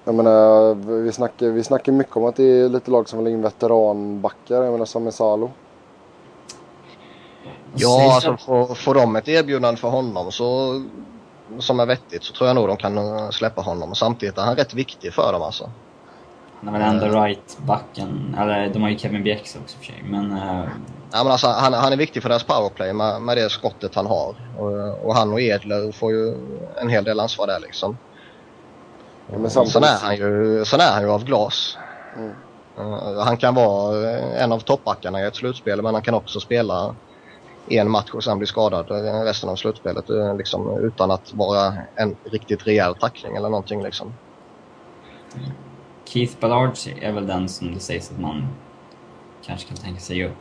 Jag 0.03 0.15
menar, 0.15 0.75
vi 1.03 1.11
snackar, 1.11 1.47
vi 1.47 1.63
snackar 1.63 1.91
mycket 1.91 2.17
om 2.17 2.25
att 2.25 2.35
det 2.35 2.43
är 2.43 2.69
lite 2.69 2.91
lag 2.91 3.09
som 3.09 3.23
vill 3.23 3.33
in 3.33 3.41
veteranbackar. 3.41 4.63
Jag 4.63 4.71
menar 4.71 4.85
Sami 4.85 5.11
Salo. 5.11 5.51
Ja, 7.75 8.13
alltså 8.13 8.37
får, 8.37 8.75
får 8.75 8.95
de 8.95 9.15
ett 9.15 9.27
erbjudande 9.27 9.79
för 9.79 9.89
honom 9.89 10.31
så, 10.31 10.81
som 11.59 11.79
är 11.79 11.85
vettigt 11.85 12.23
så 12.23 12.33
tror 12.33 12.47
jag 12.47 12.55
nog 12.55 12.67
de 12.67 12.77
kan 12.77 12.97
eh, 12.97 13.29
släppa 13.29 13.61
honom. 13.61 13.95
Samtidigt 13.95 14.37
är 14.37 14.41
han 14.41 14.55
rätt 14.55 14.73
viktig 14.73 15.13
för 15.13 15.33
dem 15.33 15.41
alltså. 15.41 15.69
Han 16.59 16.75
är 16.75 16.79
väl 16.79 16.81
enda 16.81 17.07
right-backen. 17.07 18.35
Eller 18.39 18.69
de 18.73 18.81
har 18.81 18.89
ju 18.89 18.97
Kevin 18.97 19.23
Bjäx 19.23 19.57
också 19.63 19.77
för 19.77 19.85
sig. 19.85 20.03
Men, 20.09 20.31
uh... 20.31 20.65
ja, 21.11 21.23
men 21.23 21.31
alltså, 21.31 21.47
han, 21.47 21.73
han 21.73 21.93
är 21.93 21.97
viktig 21.97 22.21
för 22.21 22.29
deras 22.29 22.43
powerplay 22.43 22.93
med, 22.93 23.21
med 23.21 23.37
det 23.37 23.49
skottet 23.49 23.95
han 23.95 24.05
har. 24.05 24.35
Och, 24.57 25.05
och 25.05 25.15
han 25.15 25.33
och 25.33 25.41
Edler 25.41 25.91
får 25.91 26.11
ju 26.11 26.35
en 26.81 26.89
hel 26.89 27.03
del 27.03 27.19
ansvar 27.19 27.47
där 27.47 27.59
liksom. 27.59 27.97
Ja, 29.31 29.37
men 29.37 29.51
samtidigt... 29.51 29.73
sen, 29.73 29.83
är 29.83 29.97
han 30.01 30.15
ju, 30.17 30.65
sen 30.65 30.79
är 30.79 30.91
han 30.91 31.01
ju 31.01 31.09
av 31.09 31.23
glas. 31.23 31.77
Mm. 32.15 32.31
Uh, 32.79 33.19
han 33.19 33.37
kan 33.37 33.55
vara 33.55 34.09
en 34.19 34.51
av 34.51 34.59
toppbackarna 34.59 35.21
i 35.21 35.25
ett 35.25 35.35
slutspel 35.35 35.81
men 35.81 35.93
han 35.93 36.03
kan 36.03 36.13
också 36.13 36.39
spela 36.39 36.95
en 37.69 37.91
match 37.91 38.09
och 38.13 38.23
sen 38.23 38.37
bli 38.37 38.47
skadad 38.47 38.91
resten 39.25 39.49
av 39.49 39.55
slutspelet 39.55 40.05
liksom, 40.37 40.79
utan 40.83 41.11
att 41.11 41.33
vara 41.33 41.73
en 41.95 42.15
riktigt 42.23 42.67
rejäl 42.67 42.95
tackling 42.95 43.35
eller 43.35 43.49
någonting. 43.49 43.83
Liksom. 43.83 44.13
Keith 46.05 46.39
Ballard 46.39 46.77
är 47.01 47.11
väl 47.11 47.27
den 47.27 47.49
som 47.49 47.73
det 47.73 47.79
sägs 47.79 48.11
att 48.11 48.19
man 48.19 48.47
kanske 49.45 49.67
kan 49.67 49.77
tänka 49.77 49.99
sig 49.99 50.25
upp. 50.25 50.37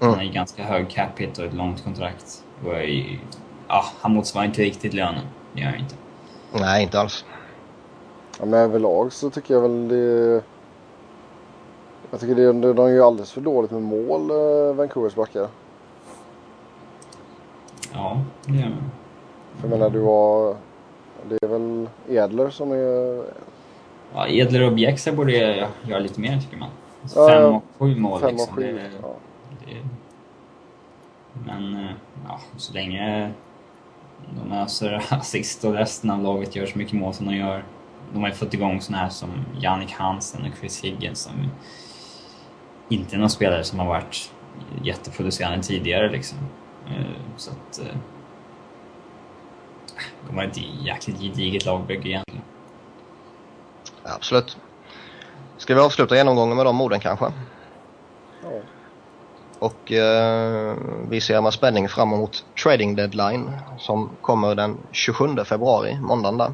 Mm. 0.00 0.10
Han 0.10 0.14
har 0.14 0.22
ju 0.22 0.32
ganska 0.32 0.64
hög 0.64 0.90
cap 0.90 1.18
hit 1.18 1.38
och 1.38 1.44
ett 1.44 1.54
långt 1.54 1.84
kontrakt. 1.84 2.44
Och 2.64 2.74
är, 2.74 3.20
ja, 3.68 3.84
han 4.00 4.12
motsvarar 4.12 4.46
inte 4.46 4.62
riktigt 4.62 4.94
lönen. 4.94 5.24
Det 5.52 5.60
gör 5.60 5.68
han 5.68 5.78
inte. 5.78 5.94
Nej, 6.52 6.82
inte 6.82 7.00
alls. 7.00 7.24
Ja, 8.38 8.44
men 8.44 8.54
överlag 8.54 9.12
så 9.12 9.30
tycker 9.30 9.54
jag 9.54 9.60
väl 9.60 9.88
det... 9.88 10.42
Jag 12.10 12.20
tycker 12.20 12.34
det, 12.34 12.72
de 12.72 12.90
gör 12.90 13.06
alldeles 13.06 13.32
för 13.32 13.40
dåligt 13.40 13.70
med 13.70 13.82
mål, 13.82 14.30
eh, 14.30 14.74
Vancouvers 14.74 15.14
backar. 15.14 15.48
Ja, 17.92 18.20
det 18.44 18.52
gör 18.52 18.62
de. 18.62 18.90
För 19.56 19.68
jag 19.68 19.78
menar, 19.78 19.90
du 19.90 20.00
har... 20.00 20.56
Det 21.28 21.38
är 21.42 21.48
väl 21.48 21.88
Edler 22.08 22.50
som 22.50 22.72
är 22.72 23.24
Ja, 24.14 24.28
Edler 24.28 24.66
och 24.66 24.72
Bjäxa 24.72 25.12
borde 25.12 25.32
göra 25.82 25.98
lite 25.98 26.20
mer 26.20 26.40
tycker 26.40 26.56
man. 26.56 26.68
Ja, 27.14 27.28
fem 27.28 27.54
och 27.54 27.62
sju 27.78 27.96
mål 27.96 28.20
fem 28.20 28.30
liksom. 28.30 28.48
Och 28.48 28.54
sju, 28.54 28.72
det, 28.72 28.90
ja. 29.02 29.14
det, 29.66 29.76
men 31.46 31.76
eh, 31.76 31.90
ja, 32.28 32.40
så 32.56 32.72
länge 32.72 33.32
de 34.30 34.52
öser 34.52 35.06
assist 35.10 35.64
och 35.64 35.72
resten 35.72 36.10
av 36.10 36.22
laget 36.22 36.56
gör 36.56 36.66
så 36.66 36.78
mycket 36.78 36.94
mål 36.94 37.14
som 37.14 37.26
de 37.26 37.36
gör. 37.36 37.64
De 38.12 38.22
har 38.22 38.28
ju 38.28 38.34
fått 38.34 38.54
igång 38.54 38.80
såna 38.80 38.98
här 38.98 39.08
som 39.08 39.30
Jannik 39.60 39.92
Hansen 39.92 40.42
och 40.42 40.58
Chris 40.58 40.84
Higgins 40.84 41.18
som 41.18 41.50
inte 42.88 43.16
är 43.16 43.20
någon 43.20 43.30
spelare 43.30 43.64
som 43.64 43.78
har 43.78 43.86
varit 43.86 44.32
jätteproducerande 44.82 45.62
tidigare 45.62 46.10
liksom. 46.10 46.38
Eh, 46.86 47.36
så 47.36 47.50
att... 47.50 47.78
Eh, 47.78 47.96
de 50.28 50.36
har 50.36 50.44
ett 50.44 50.58
jäkligt 50.80 51.20
gediget 51.20 51.64
lagbygge 51.64 52.08
egentligen. 52.08 52.42
Absolut. 54.02 54.56
Ska 55.56 55.74
vi 55.74 55.80
avsluta 55.80 56.16
genomgången 56.16 56.56
med 56.56 56.66
de 56.66 56.80
orden 56.80 57.00
kanske? 57.00 57.24
Ja. 58.42 58.50
Och 59.58 59.92
eh, 59.92 60.76
vi 61.08 61.20
ser 61.20 61.40
med 61.40 61.52
spänning 61.52 61.88
fram 61.88 62.12
emot 62.12 62.44
trading 62.62 62.94
deadline 62.96 63.52
som 63.78 64.10
kommer 64.20 64.54
den 64.54 64.78
27 64.92 65.44
februari, 65.44 65.98
måndagen 66.00 66.38
där. 66.38 66.52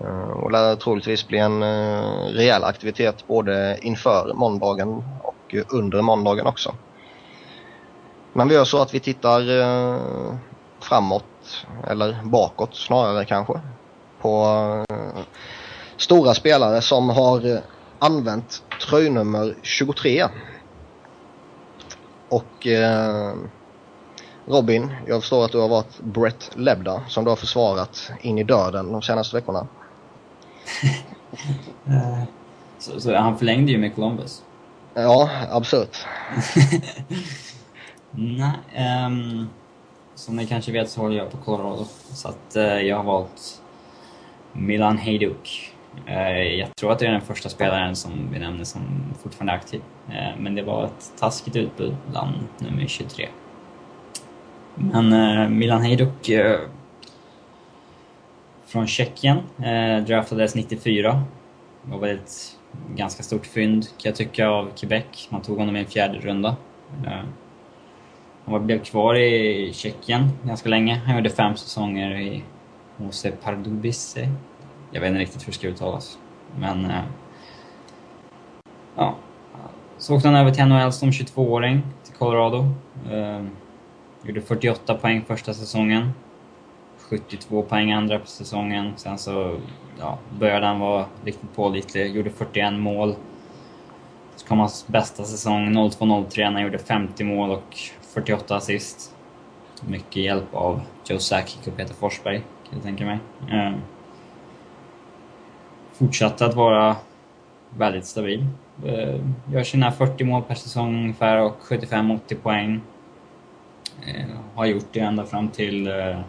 Eh, 0.00 0.30
och 0.30 0.52
lär 0.52 0.76
troligtvis 0.76 1.28
bli 1.28 1.38
en 1.38 1.62
eh, 1.62 2.24
rejäl 2.34 2.64
aktivitet 2.64 3.26
både 3.26 3.78
inför 3.82 4.32
måndagen 4.34 5.04
och 5.22 5.54
under 5.68 6.02
måndagen 6.02 6.46
också. 6.46 6.74
Men 8.32 8.48
vi 8.48 8.54
gör 8.54 8.64
så 8.64 8.82
att 8.82 8.94
vi 8.94 9.00
tittar 9.00 9.60
eh, 9.60 10.36
framåt, 10.80 11.66
eller 11.86 12.18
bakåt 12.24 12.76
snarare 12.76 13.24
kanske, 13.24 13.60
på 14.20 14.46
stora 15.96 16.34
spelare 16.34 16.80
som 16.80 17.08
har 17.08 17.60
använt 17.98 18.62
tröjnummer 18.88 19.54
23. 19.62 20.26
Och 22.28 22.66
eh, 22.66 23.34
Robin, 24.46 24.94
jag 25.06 25.20
förstår 25.20 25.44
att 25.44 25.52
du 25.52 25.58
har 25.58 25.68
varit 25.68 26.00
Brett 26.00 26.50
Lebda 26.56 27.02
som 27.08 27.24
du 27.24 27.30
har 27.30 27.36
försvarat 27.36 28.10
in 28.20 28.38
i 28.38 28.44
döden 28.44 28.92
de 28.92 29.02
senaste 29.02 29.36
veckorna. 29.36 29.66
så, 32.78 33.00
så 33.00 33.16
han 33.16 33.38
förlängde 33.38 33.72
ju 33.72 33.78
med 33.78 33.94
Columbus? 33.94 34.42
Ja, 34.94 35.30
absurt. 35.50 36.06
Nej, 38.10 39.06
um, 39.06 39.48
som 40.14 40.36
ni 40.36 40.46
kanske 40.46 40.72
vet 40.72 40.90
så 40.90 41.00
håller 41.00 41.16
jag 41.16 41.30
på 41.30 41.36
Colorado. 41.36 41.84
Så 42.12 42.28
att 42.28 42.56
uh, 42.56 42.62
jag 42.62 42.96
har 42.96 43.04
valt 43.04 43.62
Milan 44.52 44.98
Hejduk. 44.98 45.74
Eh, 46.06 46.42
jag 46.42 46.76
tror 46.76 46.92
att 46.92 46.98
det 46.98 47.06
är 47.06 47.12
den 47.12 47.20
första 47.20 47.48
spelaren 47.48 47.96
som 47.96 48.28
vi 48.32 48.38
nämner 48.38 48.64
som 48.64 48.82
fortfarande 49.22 49.52
är 49.52 49.56
aktiv. 49.56 49.82
Eh, 50.08 50.38
men 50.38 50.54
det 50.54 50.62
var 50.62 50.84
ett 50.84 51.12
taskigt 51.18 51.56
utbud 51.56 51.96
bland 52.10 52.34
nummer 52.58 52.86
23. 52.86 53.28
Men 54.74 55.58
Milan 55.58 55.82
Hejduk 55.82 56.30
från 58.70 58.86
Tjeckien, 58.86 59.38
eh, 59.58 60.04
draftades 60.04 60.54
94. 60.54 61.22
Det 61.82 61.92
var 61.92 61.98
väl 61.98 62.16
ett 62.16 62.58
ganska 62.96 63.22
stort 63.22 63.46
fynd 63.46 63.84
kan 63.84 63.92
jag 64.10 64.16
tycka 64.16 64.48
av 64.48 64.70
Quebec. 64.76 65.28
Man 65.30 65.42
tog 65.42 65.58
honom 65.58 65.76
i 65.76 65.80
en 65.80 65.86
fjärde 65.86 66.18
runda. 66.18 66.56
Eh, 67.06 67.22
han 68.44 68.66
blev 68.66 68.84
kvar 68.84 69.14
i 69.14 69.72
Tjeckien 69.72 70.28
ganska 70.42 70.68
länge. 70.68 71.02
Han 71.06 71.16
gjorde 71.16 71.30
fem 71.30 71.56
säsonger 71.56 72.20
i 72.20 72.42
Mose 72.96 73.30
Pardubice 73.30 74.28
jag 74.90 75.00
vet 75.00 75.08
inte 75.08 75.20
riktigt 75.20 75.42
hur 75.42 75.46
det 75.46 75.58
ska 75.58 75.68
uttalas. 75.68 76.18
Men... 76.58 76.84
Eh, 76.84 77.02
ja. 78.96 79.16
Så 79.98 80.16
åkte 80.16 80.28
han 80.28 80.36
över 80.36 80.50
till 80.50 80.64
NHL 80.64 80.92
som 80.92 81.10
22-åring 81.10 81.82
till 82.04 82.14
Colorado. 82.14 82.66
Eh, 83.10 83.44
gjorde 84.22 84.40
48 84.40 84.94
poäng 84.94 85.24
första 85.26 85.54
säsongen. 85.54 86.12
72 87.10 87.62
poäng 87.62 87.92
andra 87.92 88.18
på 88.18 88.26
säsongen. 88.26 88.92
Sen 88.96 89.18
så 89.18 89.56
ja, 89.98 90.18
började 90.38 90.66
han 90.66 90.80
vara 90.80 91.06
riktigt 91.24 91.54
pålitlig. 91.54 92.16
Gjorde 92.16 92.30
41 92.30 92.72
mål. 92.72 93.14
Så 94.36 94.46
kom 94.46 94.58
hans 94.58 94.86
bästa 94.86 95.24
säsong 95.24 95.68
02-03 95.68 96.38
när 96.38 96.52
han 96.52 96.62
gjorde 96.62 96.78
50 96.78 97.24
mål 97.24 97.50
och 97.50 97.76
48 98.00 98.56
assist. 98.56 99.14
Mycket 99.86 100.16
hjälp 100.16 100.54
av 100.54 100.80
Joe 101.04 101.18
Sakic 101.18 101.66
och 101.66 101.76
Peter 101.76 101.94
Forsberg, 101.94 102.38
kan 102.38 102.72
jag 102.72 102.82
tänka 102.82 103.04
mig. 103.04 103.18
Eh, 103.50 103.72
fortsatte 105.92 106.46
att 106.46 106.54
vara 106.54 106.96
väldigt 107.76 108.06
stabil. 108.06 108.46
Eh, 108.84 109.20
gör 109.52 109.62
sina 109.62 109.92
40 109.92 110.24
mål 110.24 110.42
per 110.42 110.54
säsong 110.54 110.94
ungefär 110.94 111.42
och 111.42 111.56
75-80 111.62 112.34
poäng. 112.34 112.80
Eh, 114.06 114.26
har 114.54 114.66
gjort 114.66 114.88
det 114.92 115.00
ända 115.00 115.24
fram 115.24 115.48
till 115.48 115.86
eh, 115.86 116.20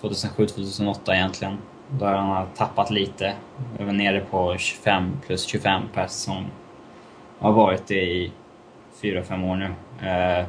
2007-2008 0.00 1.14
egentligen, 1.14 1.14
egentligen. 1.14 1.58
Där 1.98 2.14
han 2.14 2.28
har 2.28 2.46
tappat 2.56 2.90
lite. 2.90 3.34
Var 3.78 3.92
nere 3.92 4.20
på 4.20 4.56
25 4.58 5.12
plus 5.26 5.46
25 5.46 5.82
per 5.94 6.06
säsong. 6.06 6.46
Har 7.38 7.52
varit 7.52 7.86
det 7.86 8.02
i 8.02 8.32
4-5 9.02 9.50
år 9.50 9.56
nu. 9.56 9.74
Eh, 10.08 10.46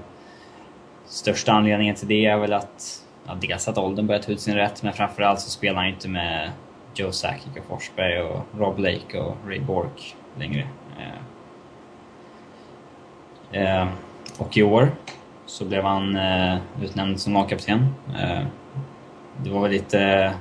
största 1.05 1.51
anledningen 1.51 1.95
till 1.95 2.07
det 2.07 2.25
är 2.25 2.37
väl 2.37 2.53
att 2.53 3.05
ja, 3.27 3.37
dels 3.41 3.67
att 3.67 3.77
åldern 3.77 4.07
börjar 4.07 4.21
ta 4.21 4.31
ut 4.31 4.41
sin 4.41 4.55
rätt 4.55 4.83
men 4.83 4.93
framförallt 4.93 5.39
så 5.39 5.49
spelar 5.49 5.75
han 5.75 5.87
inte 5.87 6.09
med 6.09 6.51
Joe 6.95 7.11
Sakic 7.11 7.57
och 7.59 7.65
Forsberg 7.65 8.21
och 8.21 8.45
Rob 8.57 8.79
Lake 8.79 9.19
och 9.19 9.37
Ray 9.47 9.59
Bork 9.59 10.15
längre. 10.37 10.67
Eh, 13.51 13.61
eh 13.61 13.87
och 14.37 14.57
i 14.57 14.63
år 14.63 14.91
så 15.45 15.65
blev 15.65 15.83
han 15.83 16.15
eh, 16.15 16.57
utnämnd 16.83 17.21
som 17.21 17.33
lagkapten. 17.33 17.87
Eh, 18.21 18.43
det 19.43 19.49
var 19.49 19.61
väl 19.61 19.71
lite... 19.71 19.99
Eh, 19.99 20.31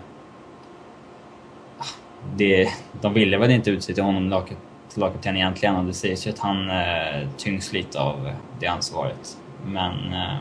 ah, 1.78 1.84
det, 2.36 2.68
de 3.00 3.14
ville 3.14 3.38
väl 3.38 3.50
inte 3.50 3.70
utse 3.70 3.94
till 3.94 4.04
honom 4.04 4.44
till 4.88 5.00
lagkapten 5.00 5.36
egentligen 5.36 5.76
och 5.76 5.84
det 5.84 5.92
sägs 5.92 6.26
ju 6.26 6.30
att 6.30 6.38
han 6.38 6.70
eh, 6.70 7.28
tyngs 7.36 7.72
lite 7.72 8.00
av 8.00 8.32
det 8.60 8.66
ansvaret. 8.66 9.38
Men 9.64 10.12
eh, 10.12 10.36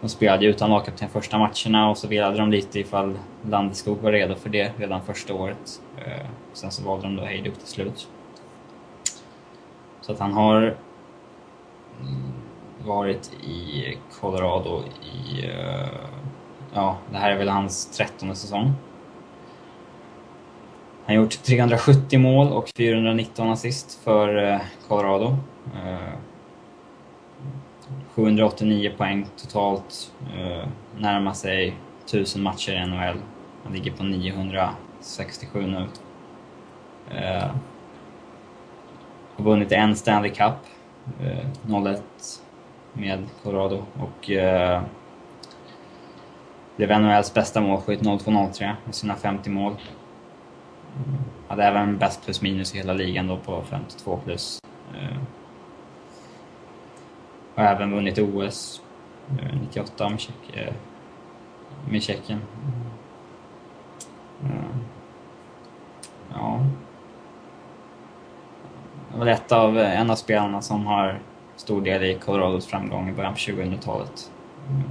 de 0.00 0.08
spelade 0.08 0.44
ju 0.44 0.50
utan 0.50 0.70
lagkapten 0.70 1.08
första 1.08 1.38
matcherna 1.38 1.90
och 1.90 1.98
så 1.98 2.08
vilade 2.08 2.38
de 2.38 2.50
lite 2.50 2.80
ifall 2.80 3.18
Landeskog 3.42 3.98
var 3.98 4.12
redo 4.12 4.34
för 4.34 4.50
det 4.50 4.72
redan 4.76 5.02
första 5.02 5.34
året. 5.34 5.80
Eh, 5.96 6.26
sen 6.52 6.70
så 6.70 6.84
valde 6.84 7.06
de 7.06 7.16
då 7.16 7.24
Hejduk 7.24 7.58
till 7.58 7.68
slut. 7.68 8.08
Så 10.00 10.12
att 10.12 10.18
han 10.18 10.32
har 10.32 10.56
mm, 12.00 12.32
varit 12.84 13.32
i 13.42 13.84
Colorado 14.20 14.82
i... 15.02 15.46
eh, 15.46 15.88
Ja, 16.76 16.96
det 17.10 17.18
här 17.18 17.30
är 17.30 17.38
väl 17.38 17.48
hans 17.48 17.86
trettonde 17.86 18.34
säsong. 18.34 18.72
Han 21.06 21.16
har 21.16 21.22
gjort 21.22 21.42
370 21.42 22.18
mål 22.18 22.52
och 22.52 22.68
419 22.76 23.50
assist 23.50 24.00
för 24.04 24.52
eh, 24.52 24.60
Colorado. 24.88 25.36
Eh, 25.74 26.18
789 28.14 28.92
poäng 28.96 29.26
totalt. 29.36 30.12
Eh, 30.36 30.68
närmar 30.98 31.32
sig 31.32 31.76
1000 32.04 32.42
matcher 32.42 32.72
i 32.72 32.86
NHL. 32.86 33.18
Han 33.64 33.72
ligger 33.72 33.92
på 33.92 34.02
967 34.02 35.66
nu. 35.66 35.86
Har 39.36 39.44
vunnit 39.44 39.72
en 39.72 39.96
Stanley 39.96 40.30
Cup, 40.30 40.56
0-1, 41.66 42.00
med 42.92 43.24
Colorado 43.42 43.84
och 44.00 44.30
blev 46.76 47.00
NHLs 47.00 47.34
bästa 47.34 47.60
målskytt 47.60 48.00
02-03 48.00 48.72
med 48.84 48.94
sina 48.94 49.16
50 49.16 49.50
mål. 49.50 49.76
Hade 51.48 51.64
även 51.64 51.98
bäst 51.98 52.24
plus 52.24 52.42
minus 52.42 52.74
i 52.74 52.78
hela 52.78 52.92
ligan 52.92 53.26
då 53.26 53.36
på 53.36 53.62
52 53.70 54.20
plus. 54.24 54.60
Eh, 54.94 55.16
har 57.54 57.64
även 57.64 57.90
vunnit 57.90 58.18
OS 58.18 58.82
98 59.60 60.04
eh, 60.04 60.10
med, 60.10 60.20
Tjeck, 60.20 60.56
eh, 60.56 60.74
med 61.90 62.02
Tjeckien. 62.02 62.40
Ja. 66.32 66.60
Det 69.12 69.18
var 69.18 69.26
ett 69.26 69.52
av, 69.52 69.78
en 69.78 70.10
av 70.10 70.16
spelarna 70.16 70.62
som 70.62 70.86
har 70.86 71.18
stor 71.56 71.80
del 71.80 72.02
i 72.02 72.14
Colorados 72.14 72.66
framgång 72.66 73.08
i 73.08 73.12
början 73.12 73.32
på 73.32 73.38
2000-talet. 73.38 74.30
Mm. 74.68 74.82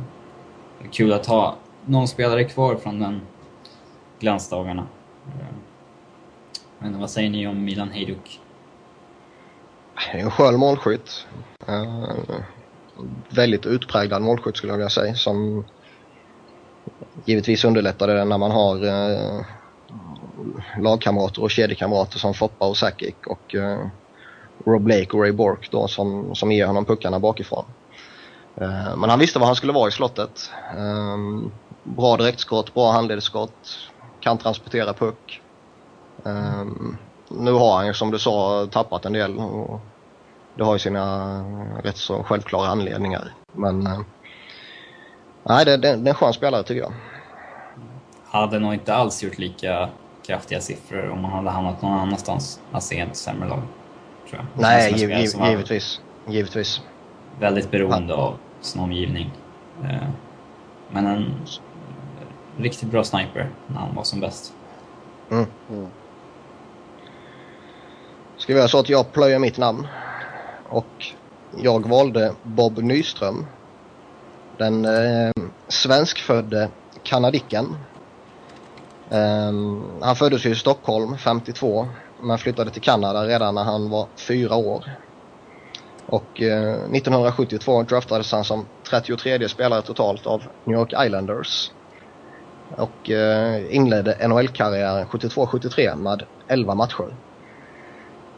Kul 0.91 1.13
att 1.13 1.25
ha 1.25 1.55
någon 1.85 2.07
spelare 2.07 2.43
kvar 2.43 2.75
från 2.75 2.99
den 2.99 3.21
glansdagarna. 4.19 4.87
Eh, 5.27 5.55
men 6.79 6.99
vad 6.99 7.09
säger 7.09 7.29
ni 7.29 7.47
om 7.47 7.63
Milan 7.63 7.91
Hejduk? 7.91 8.39
En 10.11 10.31
skön 10.31 10.59
målskytt. 10.59 11.27
Uh, 11.69 12.39
väldigt 13.29 13.65
utpräglad 13.65 14.21
målskytt 14.21 14.57
skulle 14.57 14.73
jag 14.73 14.77
vilja 14.77 14.89
säga 14.89 15.15
som 15.15 15.65
givetvis 17.25 17.65
underlättar 17.65 18.07
det 18.07 18.25
när 18.25 18.37
man 18.37 18.51
har 18.51 18.85
uh, 18.85 19.41
lagkamrater 20.79 21.41
och 21.41 21.51
kedjekamrater 21.51 22.19
som 22.19 22.33
Foppa 22.33 22.67
och 22.67 22.77
Sakic 22.77 23.15
och 23.25 23.55
uh, 23.55 23.87
Rob 24.65 24.81
Blake 24.81 25.09
och 25.11 25.21
Ray 25.21 25.31
Bork 25.31 25.71
då 25.71 25.87
som, 25.87 26.35
som 26.35 26.51
ger 26.51 26.65
honom 26.65 26.85
puckarna 26.85 27.19
bakifrån. 27.19 27.65
Uh, 28.61 28.97
men 28.97 29.09
han 29.09 29.19
visste 29.19 29.39
var 29.39 29.45
han 29.45 29.55
skulle 29.55 29.73
vara 29.73 29.87
i 29.87 29.91
slottet. 29.91 30.51
Ehm, 30.77 31.51
Bra 31.83 32.17
direktskott, 32.17 32.73
bra 32.73 32.91
handledsskott, 32.91 33.89
kan 34.19 34.37
transportera 34.37 34.93
puck. 34.93 35.41
Um, 36.23 36.97
nu 37.27 37.51
har 37.51 37.75
han 37.75 37.87
ju 37.87 37.93
som 37.93 38.11
du 38.11 38.19
sa 38.19 38.67
tappat 38.71 39.05
en 39.05 39.13
del 39.13 39.37
och 39.37 39.81
det 40.55 40.63
har 40.63 40.73
ju 40.73 40.79
sina 40.79 41.39
rätt 41.83 41.97
så 41.97 42.23
självklara 42.23 42.67
anledningar. 42.67 43.33
Men 43.51 43.87
uh, 43.87 44.01
nej, 45.43 45.65
det, 45.65 45.77
det, 45.77 45.95
det 45.95 46.07
är 46.07 46.09
en 46.09 46.13
skön 46.13 46.33
spelare 46.33 46.63
tycker 46.63 46.81
jag. 46.81 46.93
Hade 48.25 48.59
nog 48.59 48.73
inte 48.73 48.95
alls 48.95 49.23
gjort 49.23 49.37
lika 49.37 49.89
kraftiga 50.25 50.61
siffror 50.61 51.09
om 51.09 51.21
man 51.21 51.31
hade 51.31 51.49
hamnat 51.49 51.81
någon 51.81 51.99
annanstans. 51.99 52.59
Alltså 52.71 52.93
ett 52.93 53.15
sämre 53.15 53.49
lag. 53.49 53.61
Tror 54.29 54.41
jag. 54.41 54.61
Nej, 54.61 54.93
giv, 54.93 55.11
giv, 55.11 55.29
givetvis. 55.49 56.01
Givetvis. 56.27 56.81
Väldigt 57.39 57.71
beroende 57.71 58.13
av 58.13 58.37
sin 58.61 58.81
omgivning. 58.81 59.31
Uh, 59.83 60.09
men 60.89 61.05
en 61.05 61.35
riktigt 62.57 62.89
bra 62.89 63.03
sniper 63.03 63.49
när 63.67 63.79
han 63.79 63.95
var 63.95 64.03
som 64.03 64.19
bäst. 64.19 64.53
Mm. 65.31 65.45
Mm. 65.69 65.87
Ska 68.37 68.53
vi 68.53 68.59
göra 68.59 68.69
så 68.69 68.79
att 68.79 68.89
jag 68.89 69.11
plöjer 69.11 69.39
mitt 69.39 69.57
namn 69.57 69.87
och 70.69 71.13
jag 71.57 71.89
valde 71.89 72.33
Bob 72.43 72.77
Nyström. 72.77 73.45
Den 74.57 74.85
eh, 74.85 75.31
svenskfödde 75.67 76.69
kanadicken. 77.03 77.77
Eh, 79.09 79.53
han 80.01 80.15
föddes 80.15 80.45
ju 80.45 80.49
i 80.49 80.55
Stockholm 80.55 81.17
52 81.17 81.87
men 82.21 82.37
flyttade 82.37 82.71
till 82.71 82.81
Kanada 82.81 83.27
redan 83.27 83.55
när 83.55 83.63
han 83.63 83.89
var 83.89 84.07
fyra 84.15 84.55
år. 84.55 84.85
Och 86.05 86.41
eh, 86.41 86.73
1972 86.73 87.83
draftades 87.83 88.31
han 88.31 88.43
som 88.43 88.65
33 88.89 89.49
spelare 89.49 89.81
totalt 89.81 90.27
av 90.27 90.43
New 90.63 90.77
York 90.77 90.93
Islanders 91.05 91.71
och 92.77 93.09
eh, 93.09 93.75
inledde 93.75 94.27
NHL-karriären 94.27 95.05
72-73 95.05 95.95
med 95.95 96.23
11 96.47 96.75
matcher. 96.75 97.15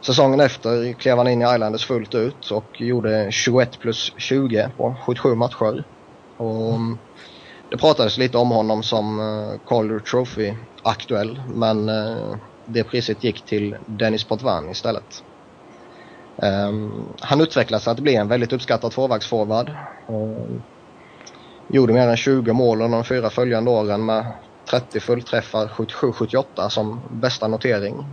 Säsongen 0.00 0.40
efter 0.40 0.92
klev 0.92 1.16
han 1.16 1.28
in 1.28 1.42
i 1.42 1.54
Islanders 1.54 1.86
fullt 1.86 2.14
ut 2.14 2.50
och 2.50 2.80
gjorde 2.80 3.28
21 3.30 3.78
plus 3.78 4.12
20 4.16 4.70
på 4.76 4.94
77 5.06 5.34
matcher. 5.34 5.84
Och 6.36 6.74
mm, 6.74 6.98
det 7.70 7.76
pratades 7.76 8.18
lite 8.18 8.38
om 8.38 8.50
honom 8.50 8.82
som 8.82 9.20
eh, 9.20 9.60
Calder 9.68 9.98
Trophy-aktuell 9.98 11.40
men 11.54 11.88
eh, 11.88 12.36
det 12.64 12.84
priset 12.84 13.24
gick 13.24 13.44
till 13.44 13.76
Dennis 13.86 14.24
Potvin 14.24 14.70
istället. 14.70 15.22
Ehm, 16.42 17.04
han 17.20 17.40
utvecklades 17.40 17.82
till 17.82 17.90
att 17.90 18.00
bli 18.00 18.14
en 18.14 18.28
väldigt 18.28 18.52
uppskattad 18.52 18.92
tvåvägsforward. 18.92 19.70
Gjorde 21.68 21.92
mer 21.92 22.08
än 22.08 22.16
20 22.16 22.52
mål 22.52 22.82
under 22.82 22.98
de 22.98 23.04
fyra 23.04 23.30
följande 23.30 23.70
åren 23.70 24.04
med 24.04 24.26
30 24.70 25.00
fullträffar 25.00 25.66
77-78 25.66 26.68
som 26.68 27.00
bästa 27.10 27.48
notering. 27.48 28.04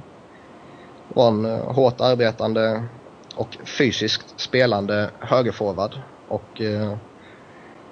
Var 1.07 1.27
en 1.27 1.45
eh, 1.45 1.73
hårt 1.73 2.01
arbetande 2.01 2.83
och 3.35 3.57
fysiskt 3.65 4.39
spelande 4.39 5.09
högerforward. 5.19 5.99
Och 6.27 6.61
eh, 6.61 6.97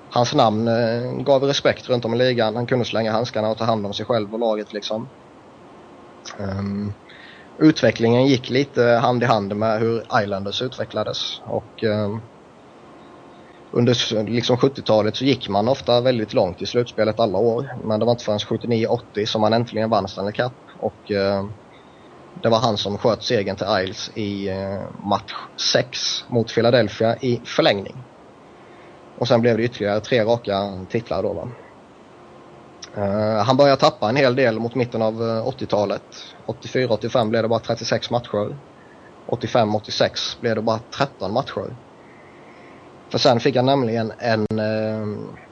hans 0.09 0.33
namn 0.33 0.67
eh, 0.67 1.11
gav 1.11 1.43
respekt 1.43 1.89
runt 1.89 2.05
om 2.05 2.13
i 2.13 2.17
ligan. 2.17 2.55
Han 2.55 2.65
kunde 2.65 2.85
slänga 2.85 3.11
handskarna 3.11 3.49
och 3.49 3.57
ta 3.57 3.63
hand 3.63 3.85
om 3.85 3.93
sig 3.93 4.05
själv 4.05 4.33
och 4.33 4.39
laget 4.39 4.73
liksom. 4.73 5.09
Um, 6.38 6.93
utvecklingen 7.57 8.25
gick 8.25 8.49
lite 8.49 8.83
hand 8.83 9.23
i 9.23 9.25
hand 9.25 9.55
med 9.55 9.79
hur 9.79 10.03
Islanders 10.23 10.61
utvecklades. 10.61 11.41
Och 11.45 11.83
um, 11.83 12.21
under 13.72 14.23
liksom 14.23 14.57
70-talet 14.57 15.15
så 15.15 15.26
gick 15.26 15.49
man 15.49 15.68
ofta 15.68 16.02
väldigt 16.02 16.34
långt 16.34 16.61
i 16.61 16.65
slutspelet 16.65 17.19
alla 17.19 17.38
år. 17.38 17.76
Men 17.84 17.99
det 17.99 18.06
var 18.06 18.11
inte 18.11 18.23
förrän 18.23 18.39
79-80 18.39 19.26
som 19.26 19.41
man 19.41 19.53
äntligen 19.53 19.89
vann 19.89 20.07
Stanley 20.07 20.34
Cup. 20.34 20.53
Och 20.80 21.11
eh, 21.11 21.45
det 22.41 22.49
var 22.49 22.60
han 22.60 22.77
som 22.77 22.98
sköt 22.98 23.23
segern 23.23 23.56
till 23.56 23.68
Isles 23.84 24.11
i 24.15 24.49
eh, 24.49 24.80
match 25.03 25.34
6 25.73 26.23
mot 26.27 26.53
Philadelphia 26.53 27.15
i 27.18 27.41
förlängning. 27.45 28.03
Och 29.18 29.27
sen 29.27 29.41
blev 29.41 29.57
det 29.57 29.64
ytterligare 29.64 29.99
tre 29.99 30.23
raka 30.23 30.85
titlar 30.89 31.23
då 31.23 31.34
va. 31.34 31.48
Eh, 32.95 33.43
han 33.43 33.57
började 33.57 33.81
tappa 33.81 34.10
en 34.10 34.15
hel 34.15 34.35
del 34.35 34.60
mot 34.60 34.76
mitten 34.76 35.02
av 35.02 35.14
eh, 35.14 35.48
80-talet. 35.48 36.03
84-85 36.45 37.30
blev 37.30 37.43
det 37.43 37.49
bara 37.49 37.60
36 37.60 38.10
matcher. 38.11 38.56
85-86 39.27 40.41
blev 40.41 40.56
det 40.56 40.61
bara 40.61 40.80
13 40.98 41.34
matcher. 41.34 41.76
För 43.11 43.17
sen 43.17 43.39
fick 43.39 43.55
han 43.55 43.65
nämligen 43.65 44.13
en 44.19 44.45
eh, 44.59 45.07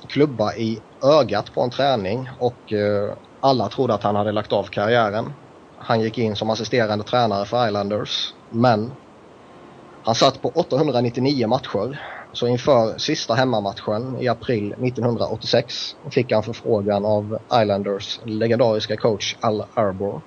klubba 0.08 0.54
i 0.54 0.82
ögat 1.04 1.54
på 1.54 1.62
en 1.62 1.70
träning 1.70 2.30
och 2.40 2.74
eh, 2.74 3.14
alla 3.40 3.70
trodde 3.70 3.94
att 3.94 4.04
han 4.04 4.16
hade 4.16 4.32
lagt 4.32 4.54
av 4.54 4.64
karriären. 4.64 5.34
Han 5.78 6.02
gick 6.02 6.18
in 6.18 6.36
som 6.36 6.50
assisterande 6.50 7.04
tränare 7.04 7.46
för 7.46 7.68
Islanders 7.68 8.34
men 8.50 8.92
han 10.04 10.16
satt 10.16 10.42
på 10.42 10.50
899 10.56 11.48
matcher. 11.48 12.02
Så 12.34 12.48
inför 12.48 12.98
sista 12.98 13.34
hemmamatchen 13.34 14.18
i 14.22 14.28
april 14.28 14.74
1986 14.74 15.96
fick 16.12 16.32
han 16.32 16.44
förfrågan 16.44 17.06
av 17.06 17.38
Islanders 17.62 18.20
legendariska 18.26 18.98
coach 18.98 19.36
Al 19.42 19.64
Arbor 19.74 20.22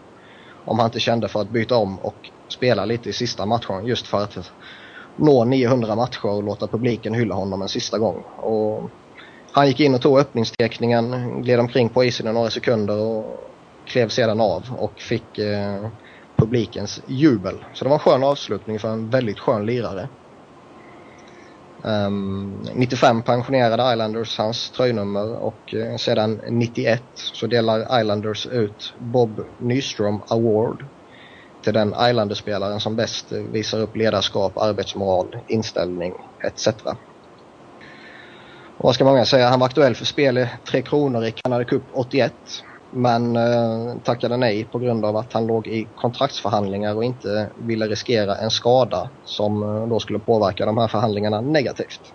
om 0.64 0.78
han 0.78 0.86
inte 0.86 1.00
kände 1.00 1.28
för 1.28 1.40
att 1.40 1.50
byta 1.50 1.76
om 1.76 1.98
och 1.98 2.30
spela 2.48 2.84
lite 2.84 3.08
i 3.08 3.12
sista 3.12 3.46
matchen 3.46 3.86
just 3.86 4.06
för 4.06 4.22
att 4.22 4.52
nå 5.16 5.44
900 5.44 5.94
matcher 5.94 6.26
och 6.26 6.42
låta 6.42 6.66
publiken 6.66 7.14
hylla 7.14 7.34
honom 7.34 7.62
en 7.62 7.68
sista 7.68 7.98
gång. 7.98 8.22
Och 8.36 8.90
han 9.52 9.66
gick 9.66 9.80
in 9.80 9.94
och 9.94 10.00
tog 10.00 10.18
öppningsteckningen, 10.18 11.42
gled 11.42 11.60
omkring 11.60 11.88
på 11.88 12.04
isen 12.04 12.26
i 12.26 12.32
några 12.32 12.50
sekunder 12.50 12.98
och 12.98 13.52
klev 13.86 14.08
sedan 14.08 14.40
av 14.40 14.64
och 14.78 15.00
fick 15.00 15.38
eh, 15.38 15.86
publikens 16.36 17.02
jubel. 17.06 17.64
Så 17.74 17.84
det 17.84 17.88
var 17.88 17.96
en 17.96 18.00
skön 18.00 18.24
avslutning 18.24 18.78
för 18.78 18.88
en 18.88 19.10
väldigt 19.10 19.38
skön 19.38 19.66
lirare. 19.66 20.08
Ehm, 21.84 22.62
um, 22.64 22.66
95 22.74 23.22
pensionerade 23.22 23.92
Islanders 23.92 24.38
hans 24.38 24.70
tröjnummer 24.70 25.36
och 25.36 25.74
eh, 25.74 25.96
sedan 25.96 26.40
91 26.48 27.02
så 27.14 27.46
delar 27.46 28.00
Islanders 28.00 28.46
ut 28.46 28.94
Bob 28.98 29.44
Nyström 29.58 30.20
Award 30.28 30.84
till 31.62 31.72
den 31.74 31.94
Islanders-spelaren 32.00 32.80
som 32.80 32.96
bäst 32.96 33.32
visar 33.32 33.80
upp 33.80 33.96
ledarskap, 33.96 34.58
arbetsmoral, 34.58 35.36
inställning 35.48 36.14
etc. 36.44 36.68
Och 38.76 38.84
vad 38.84 38.94
ska 38.94 39.04
många 39.04 39.24
säga? 39.24 39.48
Han 39.48 39.60
var 39.60 39.66
aktuell 39.66 39.94
för 39.94 40.04
spel 40.04 40.38
i 40.38 40.48
Tre 40.70 40.82
Kronor 40.82 41.24
i 41.24 41.32
Canada 41.32 41.64
Cup 41.64 41.82
81 41.92 42.32
men 42.90 43.36
eh, 43.36 43.94
tackade 44.04 44.36
nej 44.36 44.64
på 44.64 44.78
grund 44.78 45.04
av 45.04 45.16
att 45.16 45.32
han 45.32 45.46
låg 45.46 45.66
i 45.66 45.88
kontraktsförhandlingar 45.96 46.94
och 46.94 47.04
inte 47.04 47.50
ville 47.56 47.86
riskera 47.86 48.36
en 48.36 48.50
skada 48.50 49.10
som 49.24 49.62
eh, 49.62 49.88
då 49.88 50.00
skulle 50.00 50.18
påverka 50.18 50.66
de 50.66 50.78
här 50.78 50.88
förhandlingarna 50.88 51.40
negativt. 51.40 52.12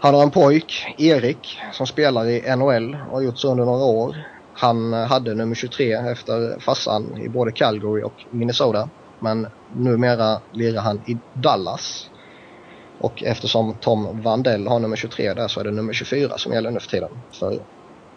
Han 0.00 0.14
har 0.14 0.22
en 0.22 0.30
pojk, 0.30 0.94
Erik, 0.98 1.58
som 1.72 1.86
spelar 1.86 2.26
i 2.26 2.56
NHL 2.56 2.96
och 3.10 3.14
har 3.14 3.22
gjort 3.22 3.38
så 3.38 3.50
under 3.50 3.64
några 3.64 3.84
år. 3.84 4.16
Han 4.58 4.92
hade 4.92 5.34
nummer 5.34 5.54
23 5.54 5.92
efter 5.92 6.60
farsan 6.60 7.18
i 7.18 7.28
både 7.28 7.52
Calgary 7.52 8.02
och 8.02 8.24
Minnesota. 8.30 8.88
Men 9.18 9.46
numera 9.76 10.40
lirar 10.52 10.82
han 10.82 11.00
i 11.06 11.18
Dallas. 11.32 12.10
Och 12.98 13.22
eftersom 13.22 13.74
Tom 13.80 14.22
Vandell 14.22 14.66
har 14.66 14.78
nummer 14.78 14.96
23 14.96 15.34
där 15.34 15.48
så 15.48 15.60
är 15.60 15.64
det 15.64 15.70
nummer 15.70 15.92
24 15.92 16.38
som 16.38 16.52
gäller 16.52 16.70
nu 16.70 16.80
för 16.80 16.88
tiden 16.88 17.10
för 17.30 17.58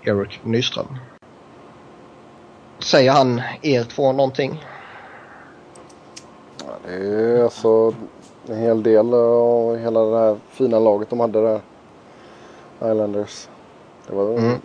Erik 0.04 0.40
Nyström. 0.44 0.98
Säger 2.80 3.12
han 3.12 3.42
er 3.62 3.84
två 3.84 4.12
någonting? 4.12 4.66
Ja, 6.58 6.74
det 6.86 6.94
är 6.94 7.44
alltså 7.44 7.94
en 8.48 8.58
hel 8.58 8.84
del 8.84 9.14
av 9.14 9.78
hela 9.78 10.00
det 10.00 10.18
här 10.20 10.38
fina 10.50 10.80
laget 10.80 11.10
de 11.10 11.20
hade 11.20 11.42
där. 11.42 11.62
Islanders. 12.92 13.48
Det 14.08 14.16
var... 14.16 14.38
Mm. 14.38 14.58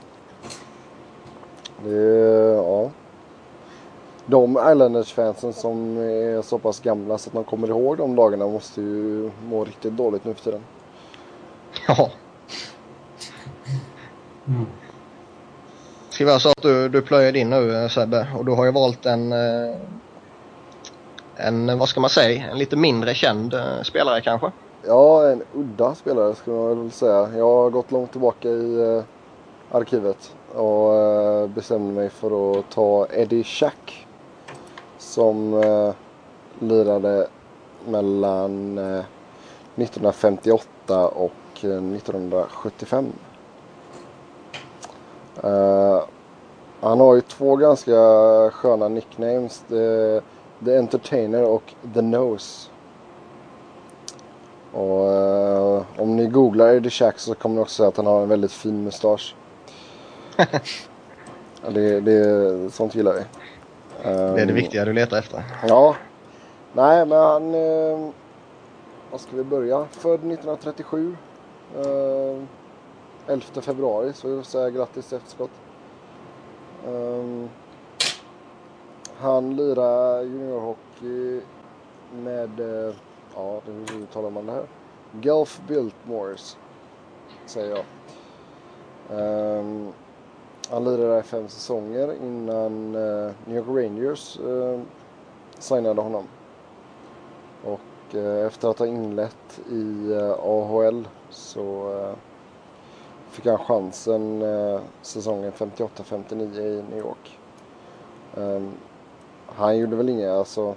Det 1.85 2.55
ja. 2.57 2.91
De 4.27 4.51
Islanders-fansen 4.73 5.53
som 5.53 5.97
är 5.97 6.43
så 6.43 6.59
pass 6.59 6.81
gamla 6.81 7.19
så 7.19 7.31
att 7.31 7.35
man 7.35 7.45
kommer 7.45 7.69
ihåg 7.69 7.99
de 7.99 8.17
dagarna 8.17 8.47
måste 8.47 8.81
ju 8.81 9.31
må 9.49 9.65
riktigt 9.65 9.93
dåligt 9.93 10.25
nu 10.25 10.35
för 10.35 10.45
tiden. 10.45 10.61
Ja. 11.89 12.11
Mm. 14.49 14.67
Ska 16.11 16.25
vi 16.25 16.41
så 16.41 16.49
att 16.49 16.63
du, 16.63 16.89
du 16.89 17.03
plöjer 17.03 17.37
in 17.37 17.51
nu 17.51 17.89
Sebbe 17.89 18.27
och 18.39 18.45
du 18.45 18.53
har 18.53 18.65
ju 18.65 18.73
valt 18.73 19.07
en, 19.07 19.33
eh, 19.33 19.77
en, 21.37 21.79
vad 21.79 21.89
ska 21.89 22.01
man 22.01 22.11
säga, 22.11 22.51
en 22.51 22.59
lite 22.59 22.77
mindre 22.77 23.15
känd 23.15 23.55
eh, 23.55 23.83
spelare 23.83 24.21
kanske? 24.21 24.51
Ja, 24.87 25.29
en 25.29 25.43
udda 25.55 25.95
spelare 25.95 26.35
skulle 26.35 26.57
man 26.57 26.83
väl 26.83 26.91
säga. 26.91 27.29
Jag 27.37 27.45
har 27.45 27.71
gått 27.71 27.93
långt 27.93 28.13
tillbaka 28.13 28.49
i 28.49 28.97
eh, 28.97 29.05
arkivet 29.77 30.35
och 30.57 30.95
eh, 30.95 31.49
bestämde 31.49 31.95
mig 31.95 32.11
för 32.11 32.59
att 32.59 32.71
ta 32.71 33.07
Eddie 33.11 33.45
Shack 33.45 34.07
som 34.99 35.55
eh, 35.55 35.95
lirade 36.59 37.29
mellan 37.89 38.79
eh, 38.79 39.05
1958 39.77 41.09
och 41.09 41.33
eh, 41.61 41.71
1975. 41.71 43.13
Uh, 45.45 45.51
eh, 45.51 46.03
han 46.81 47.01
har 47.01 47.15
ju 47.15 47.21
två 47.21 47.57
ganska 47.57 47.93
sköna 48.51 48.89
nicknames. 48.89 49.65
The, 49.69 50.21
The 50.65 50.77
Entertainer 50.77 51.45
och 51.45 51.75
The 51.95 52.03
Nose. 52.03 52.71
Och 54.73 55.11
uh, 55.11 55.83
om 55.97 56.17
ni 56.17 56.27
googlar 56.27 56.75
Eddie 56.75 56.91
Shack 56.91 57.19
så 57.19 57.35
kommer 57.35 57.55
ni 57.55 57.63
också 57.63 57.83
se 57.83 57.89
att 57.89 57.97
han 57.97 58.07
har 58.07 58.23
en 58.23 58.29
väldigt 58.29 58.53
fin 58.53 58.85
mustasch. 58.85 59.35
ja, 61.65 61.71
det, 61.71 62.01
det, 62.01 62.71
sånt 62.71 62.95
gillar 62.95 63.13
vi. 63.13 63.21
Um, 64.09 64.35
det 64.35 64.43
är 64.43 64.47
det 64.47 64.53
viktiga 64.53 64.85
du 64.85 64.93
letar 64.93 65.19
efter. 65.19 65.43
Ja. 65.69 65.97
Nej 66.73 67.07
men 67.07 67.19
han... 67.19 67.55
Uh, 67.55 68.11
vad 69.11 69.21
ska 69.21 69.37
vi 69.37 69.45
börja? 69.45 69.87
Född 69.91 70.15
1937. 70.15 71.17
Uh, 71.77 72.43
11 73.27 73.45
februari 73.61 74.13
så 74.13 74.29
jag 74.29 74.37
vill 74.37 74.45
säga 74.45 74.71
grattis 74.71 75.13
efterskott. 75.13 75.51
Um, 76.87 77.49
han 79.19 79.57
lirar 79.57 80.23
juniorhockey 80.23 81.41
med, 82.13 82.61
uh, 82.61 82.95
ja 83.35 83.61
hur 83.67 84.03
uttalar 84.03 84.31
man 84.31 84.47
det 84.47 84.53
här? 84.53 84.67
Gulf 85.13 85.61
Biltmores 85.69 86.57
säger 87.47 87.77
jag. 87.77 87.85
Um, 89.11 89.93
han 90.71 90.85
lirade 90.85 91.09
där 91.09 91.21
i 91.21 91.23
fem 91.23 91.49
säsonger 91.49 92.15
innan 92.23 92.95
eh, 92.95 93.33
New 93.45 93.57
York 93.57 93.67
Rangers 93.69 94.39
eh, 94.39 94.81
signade 95.59 96.01
honom. 96.01 96.25
Och 97.65 98.15
eh, 98.15 98.47
efter 98.47 98.71
att 98.71 98.79
ha 98.79 98.87
inlett 98.87 99.61
i 99.71 100.15
AHL 100.43 101.09
så 101.31 101.93
fick 103.37 103.47
han 103.47 103.59
chansen 103.59 104.43
eh, 104.43 104.81
säsongen 105.03 105.53
58-59 105.53 106.61
i 106.61 106.85
New 106.91 106.99
York. 106.99 107.39
Ehm, 108.37 108.73
han 109.47 109.79
gjorde 109.79 109.97
väl 109.97 110.09
inga, 110.09 110.33
alltså 110.33 110.75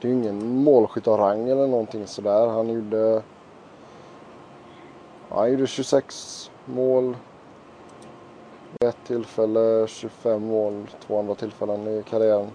det 0.00 0.08
är 0.08 0.12
ju 0.12 0.18
ingen 0.18 0.56
målskytt 0.56 1.08
av 1.08 1.18
rang 1.18 1.48
eller 1.48 1.66
någonting 1.66 2.06
sådär. 2.06 2.46
Han 2.46 2.68
gjorde, 2.68 3.22
han 5.28 5.50
gjorde 5.50 5.66
26 5.66 6.50
mål 6.64 7.16
ett 8.88 9.04
tillfälle, 9.06 9.86
25 9.86 10.46
mål 10.46 10.86
två 11.06 11.18
andra 11.18 11.34
tillfällen 11.34 11.88
i 11.88 12.02
karriären. 12.10 12.50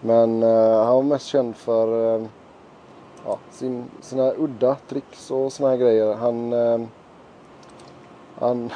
Men 0.00 0.42
eh, 0.42 0.84
han 0.84 0.94
var 0.94 1.02
mest 1.02 1.26
känd 1.26 1.56
för 1.56 2.16
eh, 2.16 2.26
ja, 3.24 3.38
sin, 3.50 3.84
sina 4.00 4.32
udda 4.32 4.76
tricks 4.88 5.30
och 5.30 5.52
såna 5.52 5.70
här 5.70 5.76
grejer. 5.76 6.14
Han 6.14 6.52
Eh, 6.52 6.80
han, 8.40 8.70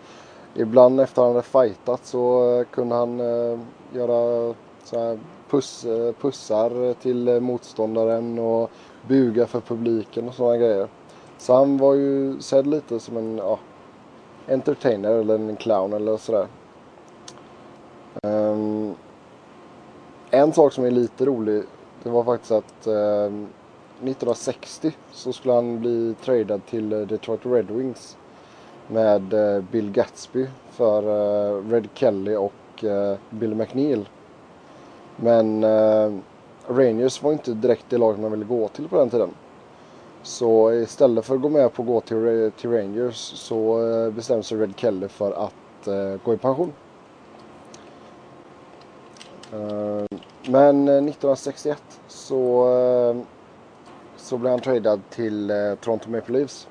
ibland 0.54 1.00
efter 1.00 1.22
han 1.22 1.30
hade 1.30 1.42
fightat 1.42 2.06
så 2.06 2.54
eh, 2.58 2.64
kunde 2.64 2.94
han 2.94 3.20
eh, 3.20 3.58
göra 3.92 4.54
så 4.84 4.98
här 4.98 5.18
puss, 5.50 5.84
eh, 5.84 6.12
pussar 6.12 6.94
till 6.94 7.28
eh, 7.28 7.40
motståndaren 7.40 8.38
och 8.38 8.70
buga 9.08 9.46
för 9.46 9.60
publiken 9.60 10.28
och 10.28 10.34
sådana 10.34 10.56
grejer. 10.56 10.88
Så 11.38 11.54
han 11.54 11.78
var 11.78 11.94
ju 11.94 12.40
sedd 12.40 12.66
lite 12.66 13.00
som 13.00 13.16
en 13.16 13.38
ja, 13.38 13.58
entertainer 14.48 15.10
eller 15.10 15.34
en 15.34 15.56
clown 15.56 15.92
eller 15.92 16.16
sådär. 16.16 16.46
Um, 18.22 18.94
en 20.30 20.52
sak 20.52 20.72
som 20.72 20.84
är 20.84 20.90
lite 20.90 21.24
rolig 21.24 21.62
det 22.02 22.10
var 22.10 22.24
faktiskt 22.24 22.52
att 22.52 22.86
ehm, 22.86 22.94
um, 22.94 23.48
1960 24.00 24.92
så 25.12 25.32
skulle 25.32 25.54
han 25.54 25.80
bli 25.80 26.14
tradad 26.24 26.66
till 26.66 26.92
eh, 26.92 27.00
Detroit 27.00 27.46
Red 27.46 27.70
Wings 27.70 28.16
med 28.86 29.34
uh, 29.34 29.64
Bill 29.70 29.90
Gatsby 29.90 30.46
för 30.70 31.02
uh, 31.02 31.70
Red 31.70 31.88
Kelly 31.94 32.36
och 32.36 32.84
uh, 32.84 33.14
Bill 33.30 33.54
McNeil. 33.54 34.08
Men 35.16 35.64
Rangers 36.68 37.22
var 37.22 37.32
inte 37.32 37.52
direkt 37.52 37.84
det 37.88 37.98
laget 37.98 38.20
man 38.20 38.30
ville 38.30 38.44
gå 38.44 38.68
till 38.68 38.88
på 38.88 38.96
den 38.96 39.10
tiden. 39.10 39.30
Så 40.22 40.72
istället 40.72 41.24
för 41.24 41.34
att 41.34 41.40
gå 41.40 41.48
med 41.48 41.72
på 41.72 41.82
att 41.82 41.88
gå 41.88 42.00
till, 42.00 42.52
till 42.56 42.70
Rangers 42.70 43.16
så 43.16 43.88
eh, 43.88 44.12
bestämde 44.12 44.42
sig 44.42 44.58
Red 44.58 44.72
Kelly 44.76 45.08
för 45.08 45.32
att 45.32 45.86
eh, 45.86 46.20
gå 46.24 46.34
i 46.34 46.36
pension. 46.36 46.72
Eh, 49.52 50.18
men 50.48 50.88
1961 50.88 51.82
så, 52.08 52.66
så 54.16 54.38
blev 54.38 54.50
han 54.50 54.60
tradad 54.60 55.00
till 55.10 55.52
Toronto 55.80 56.10
Maple 56.10 56.38
Leafs. 56.38 56.68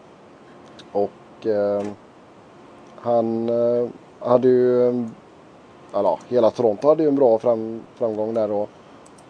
Och 0.91 1.47
han 2.95 3.49
hade 4.19 4.47
ju, 4.47 4.87
eller 5.93 6.19
hela 6.27 6.51
Toronto 6.51 6.87
hade 6.87 7.03
ju 7.03 7.09
en 7.09 7.15
bra 7.15 7.39
fram, 7.39 7.81
framgång 7.95 8.33
där 8.33 8.47
då. 8.47 8.67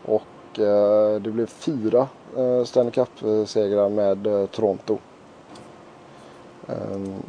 Och 0.05 0.23
det 1.21 1.31
blev 1.31 1.45
fyra 1.45 2.07
Eh, 2.37 2.63
Stanley 2.63 2.91
Cup-segrar 2.91 3.89
med 3.89 4.27
eh, 4.27 4.45
Toronto. 4.45 4.97
Ehm, 6.67 7.23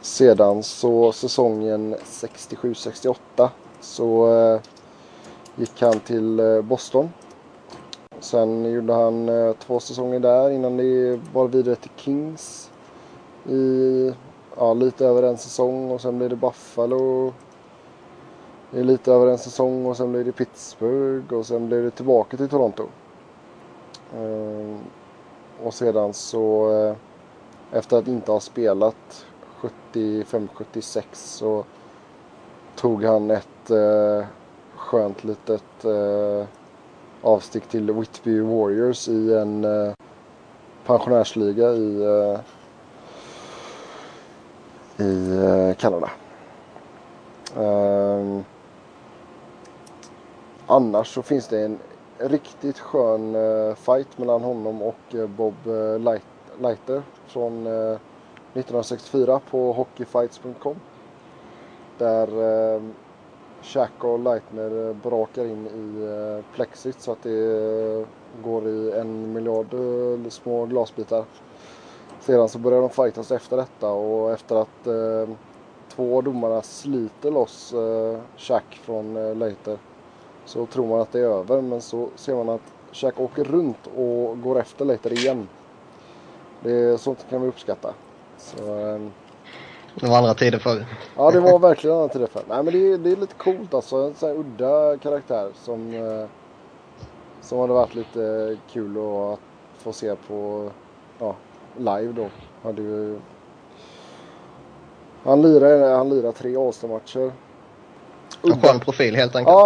sedan 0.00 0.62
så 0.62 1.12
säsongen 1.12 1.96
67-68 1.96 3.48
så 3.80 4.32
eh, 4.34 4.60
gick 5.56 5.82
han 5.82 6.00
till 6.00 6.62
Boston. 6.64 7.08
Sen 8.20 8.72
gjorde 8.72 8.92
han 8.92 9.30
två 9.58 9.80
säsonger 9.80 10.20
där 10.20 10.50
innan 10.50 10.76
det 10.76 11.20
var 11.32 11.48
vidare 11.48 11.76
till 11.76 11.90
Kings 11.96 12.70
i 13.48 14.12
ja, 14.56 14.74
lite 14.74 15.06
över 15.06 15.22
en 15.22 15.38
säsong 15.38 15.90
och 15.90 16.00
sen 16.00 16.18
blev 16.18 16.30
det 16.30 16.36
Buffalo. 16.36 17.32
i 18.72 18.82
lite 18.82 19.12
över 19.12 19.26
en 19.26 19.38
säsong 19.38 19.86
och 19.86 19.96
sen 19.96 20.12
blev 20.12 20.24
det 20.24 20.32
Pittsburgh 20.32 21.34
och 21.34 21.46
sen 21.46 21.68
blev 21.68 21.84
det 21.84 21.90
tillbaka 21.90 22.36
till 22.36 22.48
Toronto. 22.48 22.86
Eh, 24.14 24.76
och 25.62 25.74
sedan 25.74 26.14
så 26.14 26.72
eh, 26.72 26.96
efter 27.78 27.96
att 27.96 28.08
inte 28.08 28.32
ha 28.32 28.40
spelat 28.40 29.26
75-76 29.92 31.02
så 31.12 31.64
tog 32.76 33.04
han 33.04 33.30
ett 33.30 33.70
eh, 33.70 34.26
skönt 34.76 35.24
litet 35.24 35.84
eh, 35.84 36.46
avstick 37.22 37.68
till 37.68 37.92
Whitby 37.92 38.40
Warriors 38.40 39.08
i 39.08 39.34
en 39.34 39.64
eh, 39.64 39.92
pensionärsliga 40.86 41.72
i, 41.72 42.02
eh, 42.02 42.40
i 45.06 45.36
eh, 45.36 45.74
Kanada. 45.74 46.10
Ehm, 47.56 48.44
annars 50.66 51.14
så 51.14 51.22
finns 51.22 51.48
det 51.48 51.64
en 51.64 51.78
riktigt 52.20 52.78
skön 52.78 53.34
eh, 53.34 53.74
fight 53.74 54.18
mellan 54.18 54.42
honom 54.42 54.82
och 54.82 55.14
eh, 55.14 55.26
Bob 55.26 55.54
eh, 55.66 55.98
Light, 55.98 56.26
Leiter 56.60 57.02
från 57.26 57.66
1964 57.66 59.40
på 59.50 59.72
hockeyfights.com. 59.72 60.76
Där 61.98 62.28
Shack 63.62 64.04
och 64.04 64.18
Leitner 64.18 64.94
brakar 64.94 65.44
in 65.44 65.66
i 65.66 66.42
plexit 66.54 67.00
så 67.00 67.12
att 67.12 67.22
det 67.22 68.06
går 68.42 68.68
i 68.68 68.92
en 68.92 69.32
miljard 69.32 69.74
små 70.28 70.66
glasbitar. 70.66 71.24
Sedan 72.20 72.48
så 72.48 72.58
börjar 72.58 72.80
de 72.80 72.90
fightas 72.90 73.30
efter 73.30 73.56
detta 73.56 73.90
och 73.90 74.32
efter 74.32 74.56
att 74.56 74.88
två 75.88 76.16
av 76.16 76.24
domarna 76.24 76.62
sliter 76.62 77.30
loss 77.30 77.72
eh, 77.72 78.20
Shack 78.36 78.80
från 78.82 79.16
eh, 79.16 79.34
Leiter 79.34 79.78
så 80.50 80.66
tror 80.66 80.86
man 80.86 81.00
att 81.00 81.12
det 81.12 81.20
är 81.20 81.24
över 81.24 81.60
men 81.60 81.80
så 81.80 82.08
ser 82.16 82.34
man 82.34 82.48
att 82.48 82.72
Shack 82.92 83.20
åker 83.20 83.44
runt 83.44 83.86
och 83.96 84.42
går 84.42 84.60
efter 84.60 84.84
Leiter 84.84 85.12
igen. 85.12 85.48
Det 86.60 86.72
är 86.72 86.96
sånt 86.96 87.26
kan 87.30 87.42
vi 87.42 87.48
uppskatta. 87.48 87.94
Så, 88.38 88.78
eh, 88.78 89.00
det 89.94 90.06
var 90.06 90.18
andra 90.18 90.34
tider 90.34 90.58
förr. 90.58 90.86
Ja, 91.16 91.30
det 91.30 91.40
var 91.40 91.58
verkligen 91.58 91.96
andra 91.96 92.08
tider 92.08 92.26
förr. 92.26 92.42
Nej, 92.48 92.62
men 92.62 92.72
det 92.72 92.92
är, 92.92 92.98
det 92.98 93.12
är 93.12 93.16
lite 93.16 93.34
coolt 93.34 93.74
alltså. 93.74 93.96
En 93.96 94.14
sån 94.14 94.28
här 94.28 94.36
udda 94.36 94.98
karaktär 94.98 95.50
som, 95.54 95.94
eh, 95.94 96.26
som 97.40 97.58
hade 97.58 97.72
varit 97.72 97.94
lite 97.94 98.56
kul 98.72 98.96
att 98.96 99.40
få 99.78 99.92
se 99.92 100.14
på 100.28 100.70
ja, 101.18 101.34
live 101.76 102.12
då. 102.12 102.26
Hade 102.62 102.82
ju 102.82 103.18
han 105.24 105.42
lirar, 105.42 105.96
han 105.96 106.32
tre 106.32 106.56
All-star-matcher. 106.56 107.32
En 108.42 108.60
skön 108.60 108.80
profil 108.80 109.16
helt 109.16 109.36
enkelt. 109.36 109.56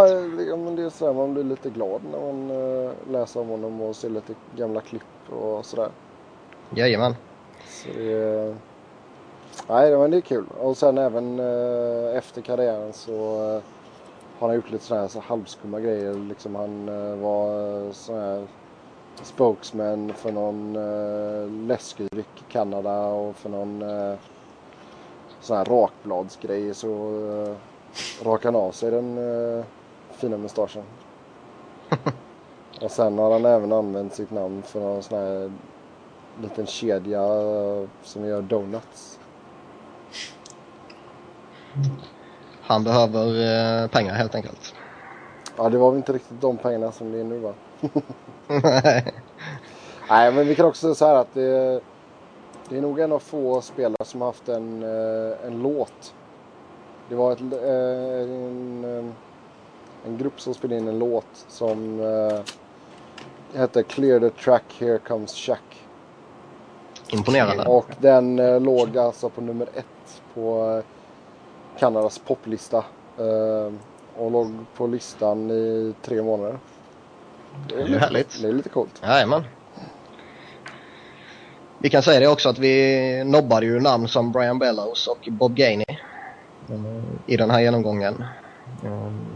Ja, 0.48 0.56
men 0.56 0.76
det 0.76 0.82
är 0.82 0.90
så 0.90 1.06
här, 1.06 1.12
man 1.12 1.34
blir 1.34 1.44
lite 1.44 1.70
glad 1.70 2.01
när 2.12 2.20
man 2.20 2.51
uh, 2.51 2.90
läser 3.10 3.40
om 3.40 3.48
honom 3.48 3.80
och 3.80 3.96
ser 3.96 4.10
lite 4.10 4.34
gamla 4.56 4.80
klipp 4.80 5.02
och 5.30 5.66
sådär. 5.66 5.88
Jajamän. 6.74 7.14
Så 7.68 7.88
det, 7.98 8.55
nej, 9.68 9.96
men 9.96 10.10
det 10.10 10.16
är 10.16 10.20
kul. 10.20 10.44
Och 10.60 10.76
sen 10.76 10.98
även 10.98 11.40
uh, 11.40 12.16
efter 12.16 12.42
karriären 12.42 12.92
så 12.92 13.12
uh, 13.12 13.62
har 14.38 14.48
han 14.48 14.55
gjort 14.56 14.70
lite 14.70 14.84
sådana 14.84 15.02
här 15.02 15.09
så 15.09 15.20
halvskumma 15.20 15.80
grejer. 15.80 16.14
Liksom 16.14 16.55
han 16.55 16.86
var 17.20 17.92
sån 17.92 18.18
här 18.18 18.46
spokesman 19.22 20.12
för 20.16 20.32
någon 20.32 20.76
uh, 20.76 21.51
läskedryck 21.51 22.42
i 22.48 22.52
Kanada 22.52 23.06
och 23.06 23.36
för 23.36 23.48
någon 23.48 23.84
sån 25.40 25.56
här 25.56 25.64
rakbladsgrej 25.64 26.74
så 26.74 27.20
rakar 28.23 28.53
han 28.53 28.62
av 28.62 28.73
sig 28.73 28.91
den 28.91 29.19
uh, 29.19 29.65
fina 30.11 30.37
mustaschen. 30.37 30.83
och 32.81 32.91
sen 32.91 33.19
har 33.19 33.33
han 33.33 33.45
även 33.45 33.73
använt 33.73 34.15
sitt 34.15 34.31
namn 34.31 34.62
för 34.62 34.81
någon 34.81 35.03
sån 35.03 35.19
här 35.19 35.53
liten 36.43 36.66
kedja 36.66 37.23
uh, 37.23 37.89
som 38.03 38.25
gör 38.25 38.43
donuts. 38.43 39.19
Han 42.61 42.85
behöver 42.85 43.27
uh, 43.27 43.89
pengar 43.89 44.15
helt 44.15 44.35
enkelt. 44.35 44.75
Ja, 45.57 45.69
det 45.69 45.79
var 45.79 45.91
väl 45.91 45.97
inte 45.97 46.12
riktigt 46.12 46.41
de 46.41 46.57
pengarna 46.57 46.93
som 46.93 47.12
det 47.12 47.21
är 47.21 47.25
nu 47.25 47.39
va? 47.39 47.55
Nej. 48.47 49.15
Nej, 50.09 50.33
men 50.33 50.47
vi 50.47 50.55
kan 50.55 50.66
också 50.66 50.81
säga 50.81 50.95
så 50.95 51.07
här 51.07 51.15
att 51.15 51.35
det 51.35 51.83
det 52.69 52.77
är 52.77 52.83
nog 52.83 53.01
en 53.01 53.12
av 53.12 53.19
få 53.19 53.61
spelare 53.61 54.05
som 54.05 54.21
har 54.21 54.29
haft 54.29 54.49
en, 54.49 54.83
eh, 54.83 55.47
en 55.47 55.62
låt. 55.62 56.15
Det 57.09 57.14
var 57.14 57.32
ett, 57.32 57.40
eh, 57.40 58.32
en, 58.32 58.85
eh, 58.85 59.05
en 60.06 60.18
grupp 60.18 60.40
som 60.40 60.55
spelade 60.55 60.81
in 60.81 60.89
en 60.89 60.98
låt 60.98 61.44
som 61.48 62.01
hette 63.55 63.82
Clear 63.82 64.20
the 64.20 64.31
track, 64.31 64.62
here 64.78 64.98
comes 64.98 65.35
Chuck. 65.35 65.86
Imponerande. 67.09 67.64
Och 67.64 67.86
den 67.98 68.36
låg 68.62 68.98
alltså 68.98 69.28
på 69.28 69.40
nummer 69.40 69.68
ett 69.74 70.22
på 70.35 70.82
Kanadas 71.78 72.18
poplista. 72.18 72.85
och 74.16 74.31
låg 74.31 74.55
på 74.76 74.86
listan 74.86 75.51
i 75.51 75.94
tre 76.02 76.22
månader. 76.22 76.59
Det 77.68 77.74
är, 77.74 77.89
det 77.89 77.94
är 77.94 77.98
härligt. 77.98 78.43
Det 78.43 78.48
är 78.48 78.52
lite 78.52 78.68
coolt. 78.68 79.02
Jajamän. 79.02 79.44
Vi 81.78 81.90
kan 81.90 82.02
säga 82.02 82.20
det 82.20 82.28
också 82.28 82.48
att 82.48 82.59
vi 82.59 83.24
nobbade 83.24 83.66
ju 83.66 83.81
namn 83.81 84.09
som 84.09 84.32
Brian 84.32 84.59
Bellows 84.59 85.06
och 85.06 85.28
Bob 85.31 85.55
Gainey 85.55 85.86
eh, 85.89 85.97
i 87.27 87.36
den 87.36 87.51
här 87.51 87.61
genomgången. 87.61 88.24
Mm. 88.85 89.27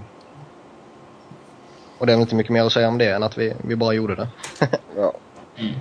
Och 1.98 2.06
det 2.06 2.12
är 2.12 2.16
inte 2.16 2.34
mycket 2.34 2.52
mer 2.52 2.64
att 2.64 2.72
säga 2.72 2.88
om 2.88 2.98
det 2.98 3.10
än 3.10 3.22
att 3.22 3.38
vi, 3.38 3.54
vi 3.64 3.76
bara 3.76 3.92
gjorde 3.92 4.14
det. 4.14 4.28
ja. 4.96 5.12
Mm. 5.56 5.74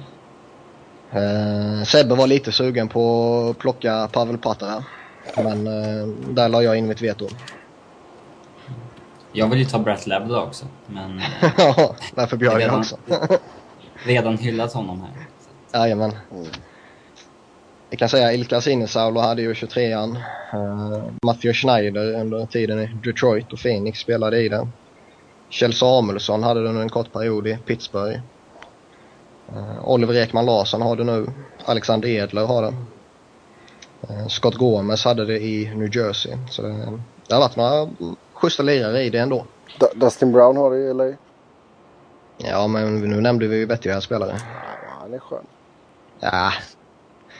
Uh, 1.15 1.83
Sebbe 1.83 2.15
var 2.15 2.27
lite 2.27 2.51
sugen 2.51 2.87
på 2.87 3.47
att 3.49 3.57
plocka 3.57 4.09
Pavel 4.11 4.37
Patera. 4.37 4.83
Men 5.35 5.67
uh, 5.67 6.07
där 6.29 6.49
la 6.49 6.63
jag 6.63 6.77
in 6.77 6.87
mitt 6.87 7.01
veto. 7.01 7.27
Jag 9.31 9.47
vill 9.47 9.59
ju 9.59 9.65
ta 9.65 9.79
Brett 9.79 10.07
Level 10.07 10.35
också, 10.35 10.65
men... 10.87 11.21
ja, 11.57 11.95
därför 12.15 12.37
bjöd 12.37 12.61
jag 12.61 12.79
också. 12.79 12.97
redan 14.03 14.37
hyllat 14.37 14.73
honom 14.73 15.01
här. 15.01 15.11
Jajamän. 15.79 16.11
Mm. 16.31 16.47
Vi 17.89 17.97
kan 17.97 18.09
säga 18.09 18.33
Ilka 18.33 18.61
Sinisalo 18.61 19.19
hade 19.19 19.41
ju 19.41 19.53
23an. 19.53 20.15
Uh, 20.53 20.93
eh, 20.93 21.03
Matthew 21.23 21.53
Schneider 21.53 22.21
under 22.21 22.45
tiden 22.45 22.79
i 22.79 22.87
Detroit 23.03 23.53
och 23.53 23.59
Phoenix 23.59 23.99
spelade 23.99 24.41
i 24.41 24.49
den. 24.49 24.71
Kjell 25.49 25.73
Samuelsson 25.73 26.43
hade 26.43 26.59
den 26.59 26.69
under 26.69 26.81
en 26.81 26.89
kort 26.89 27.13
period 27.13 27.47
i 27.47 27.57
Pittsburgh. 27.65 28.19
Uh, 29.53 29.89
Oliver 29.89 30.15
Ekman 30.15 30.45
Larsson 30.45 30.81
har 30.81 30.95
det 30.95 31.03
nu. 31.03 31.27
Alexander 31.65 32.09
Edler 32.09 32.45
har 32.45 32.61
det. 32.61 32.73
Uh, 34.09 34.27
Scott 34.27 34.55
Gomez 34.55 35.05
hade 35.05 35.25
det 35.25 35.39
i 35.39 35.75
New 35.75 35.95
Jersey. 35.95 36.37
Så 36.49 36.61
det, 36.61 36.99
det 37.27 37.33
har 37.33 37.41
varit 37.41 37.55
några 37.55 37.89
schyssta 38.33 38.63
lirare 38.63 39.03
i 39.03 39.09
det 39.09 39.19
ändå. 39.19 39.45
D 39.79 39.85
Dustin 39.95 40.31
Brown 40.31 40.57
har 40.57 40.71
det 40.71 40.77
i 40.77 40.93
LA. 40.93 41.17
Ja, 42.37 42.67
men 42.67 43.09
nu 43.09 43.21
nämnde 43.21 43.47
vi 43.47 43.57
ju 43.57 43.65
vettiga 43.65 44.01
spelare. 44.01 44.31
Ja, 44.31 44.99
han 45.01 45.13
är 45.13 45.19
skön. 45.19 45.45
Ja. 46.19 46.51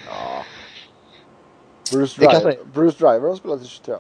Ja. 0.10 0.44
Bruce, 1.92 2.22
Driver, 2.22 2.58
Bruce 2.74 2.98
Driver 2.98 3.28
har 3.28 3.36
spelat 3.36 3.62
i 3.62 3.66
23. 3.66 3.96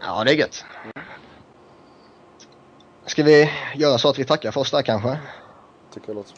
Ja, 0.00 0.24
det 0.24 0.30
är 0.30 0.34
gött. 0.34 0.64
Mm. 0.84 1.06
Ska 3.06 3.22
vi 3.22 3.50
göra 3.74 3.98
så 3.98 4.08
att 4.08 4.18
vi 4.18 4.24
tackar 4.24 4.50
för 4.50 4.60
oss 4.60 4.70
där 4.70 4.82
kanske? 4.82 5.18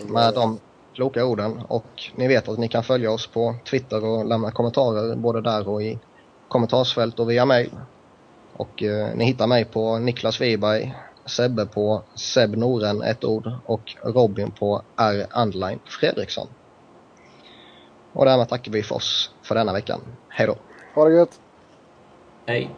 Med 0.06 0.34
de 0.34 0.60
kloka 0.94 1.24
orden. 1.24 1.62
Och 1.68 2.10
ni 2.14 2.28
vet 2.28 2.48
att 2.48 2.58
ni 2.58 2.68
kan 2.68 2.84
följa 2.84 3.10
oss 3.10 3.26
på 3.26 3.54
Twitter 3.70 4.04
och 4.04 4.24
lämna 4.24 4.50
kommentarer 4.50 5.16
både 5.16 5.40
där 5.40 5.68
och 5.68 5.82
i 5.82 5.98
kommentarsfält 6.48 7.18
och 7.18 7.30
via 7.30 7.44
mail. 7.44 7.70
Och 8.56 8.82
eh, 8.82 9.14
ni 9.14 9.24
hittar 9.24 9.46
mig 9.46 9.64
på 9.64 9.98
Niklas 9.98 10.40
Wiberg, 10.40 10.94
Sebbe 11.26 11.66
på 11.66 12.02
Seb 12.14 12.56
Noren, 12.56 13.02
ett 13.02 13.24
ord, 13.24 13.50
och 13.66 13.96
Robin 14.02 14.50
på 14.50 14.82
R. 14.96 15.26
Andline 15.30 15.78
Fredriksson. 15.84 16.46
Och 18.14 18.24
därmed 18.24 18.48
tackar 18.48 18.72
vi 18.72 18.82
för 18.82 18.94
oss 18.94 19.30
för 19.42 19.54
denna 19.54 19.72
veckan. 19.72 20.00
Hej 20.28 20.46
då! 20.46 20.56
Ha 20.94 21.04
det 21.08 21.14
gött! 21.14 21.40
Hej! 22.46 22.70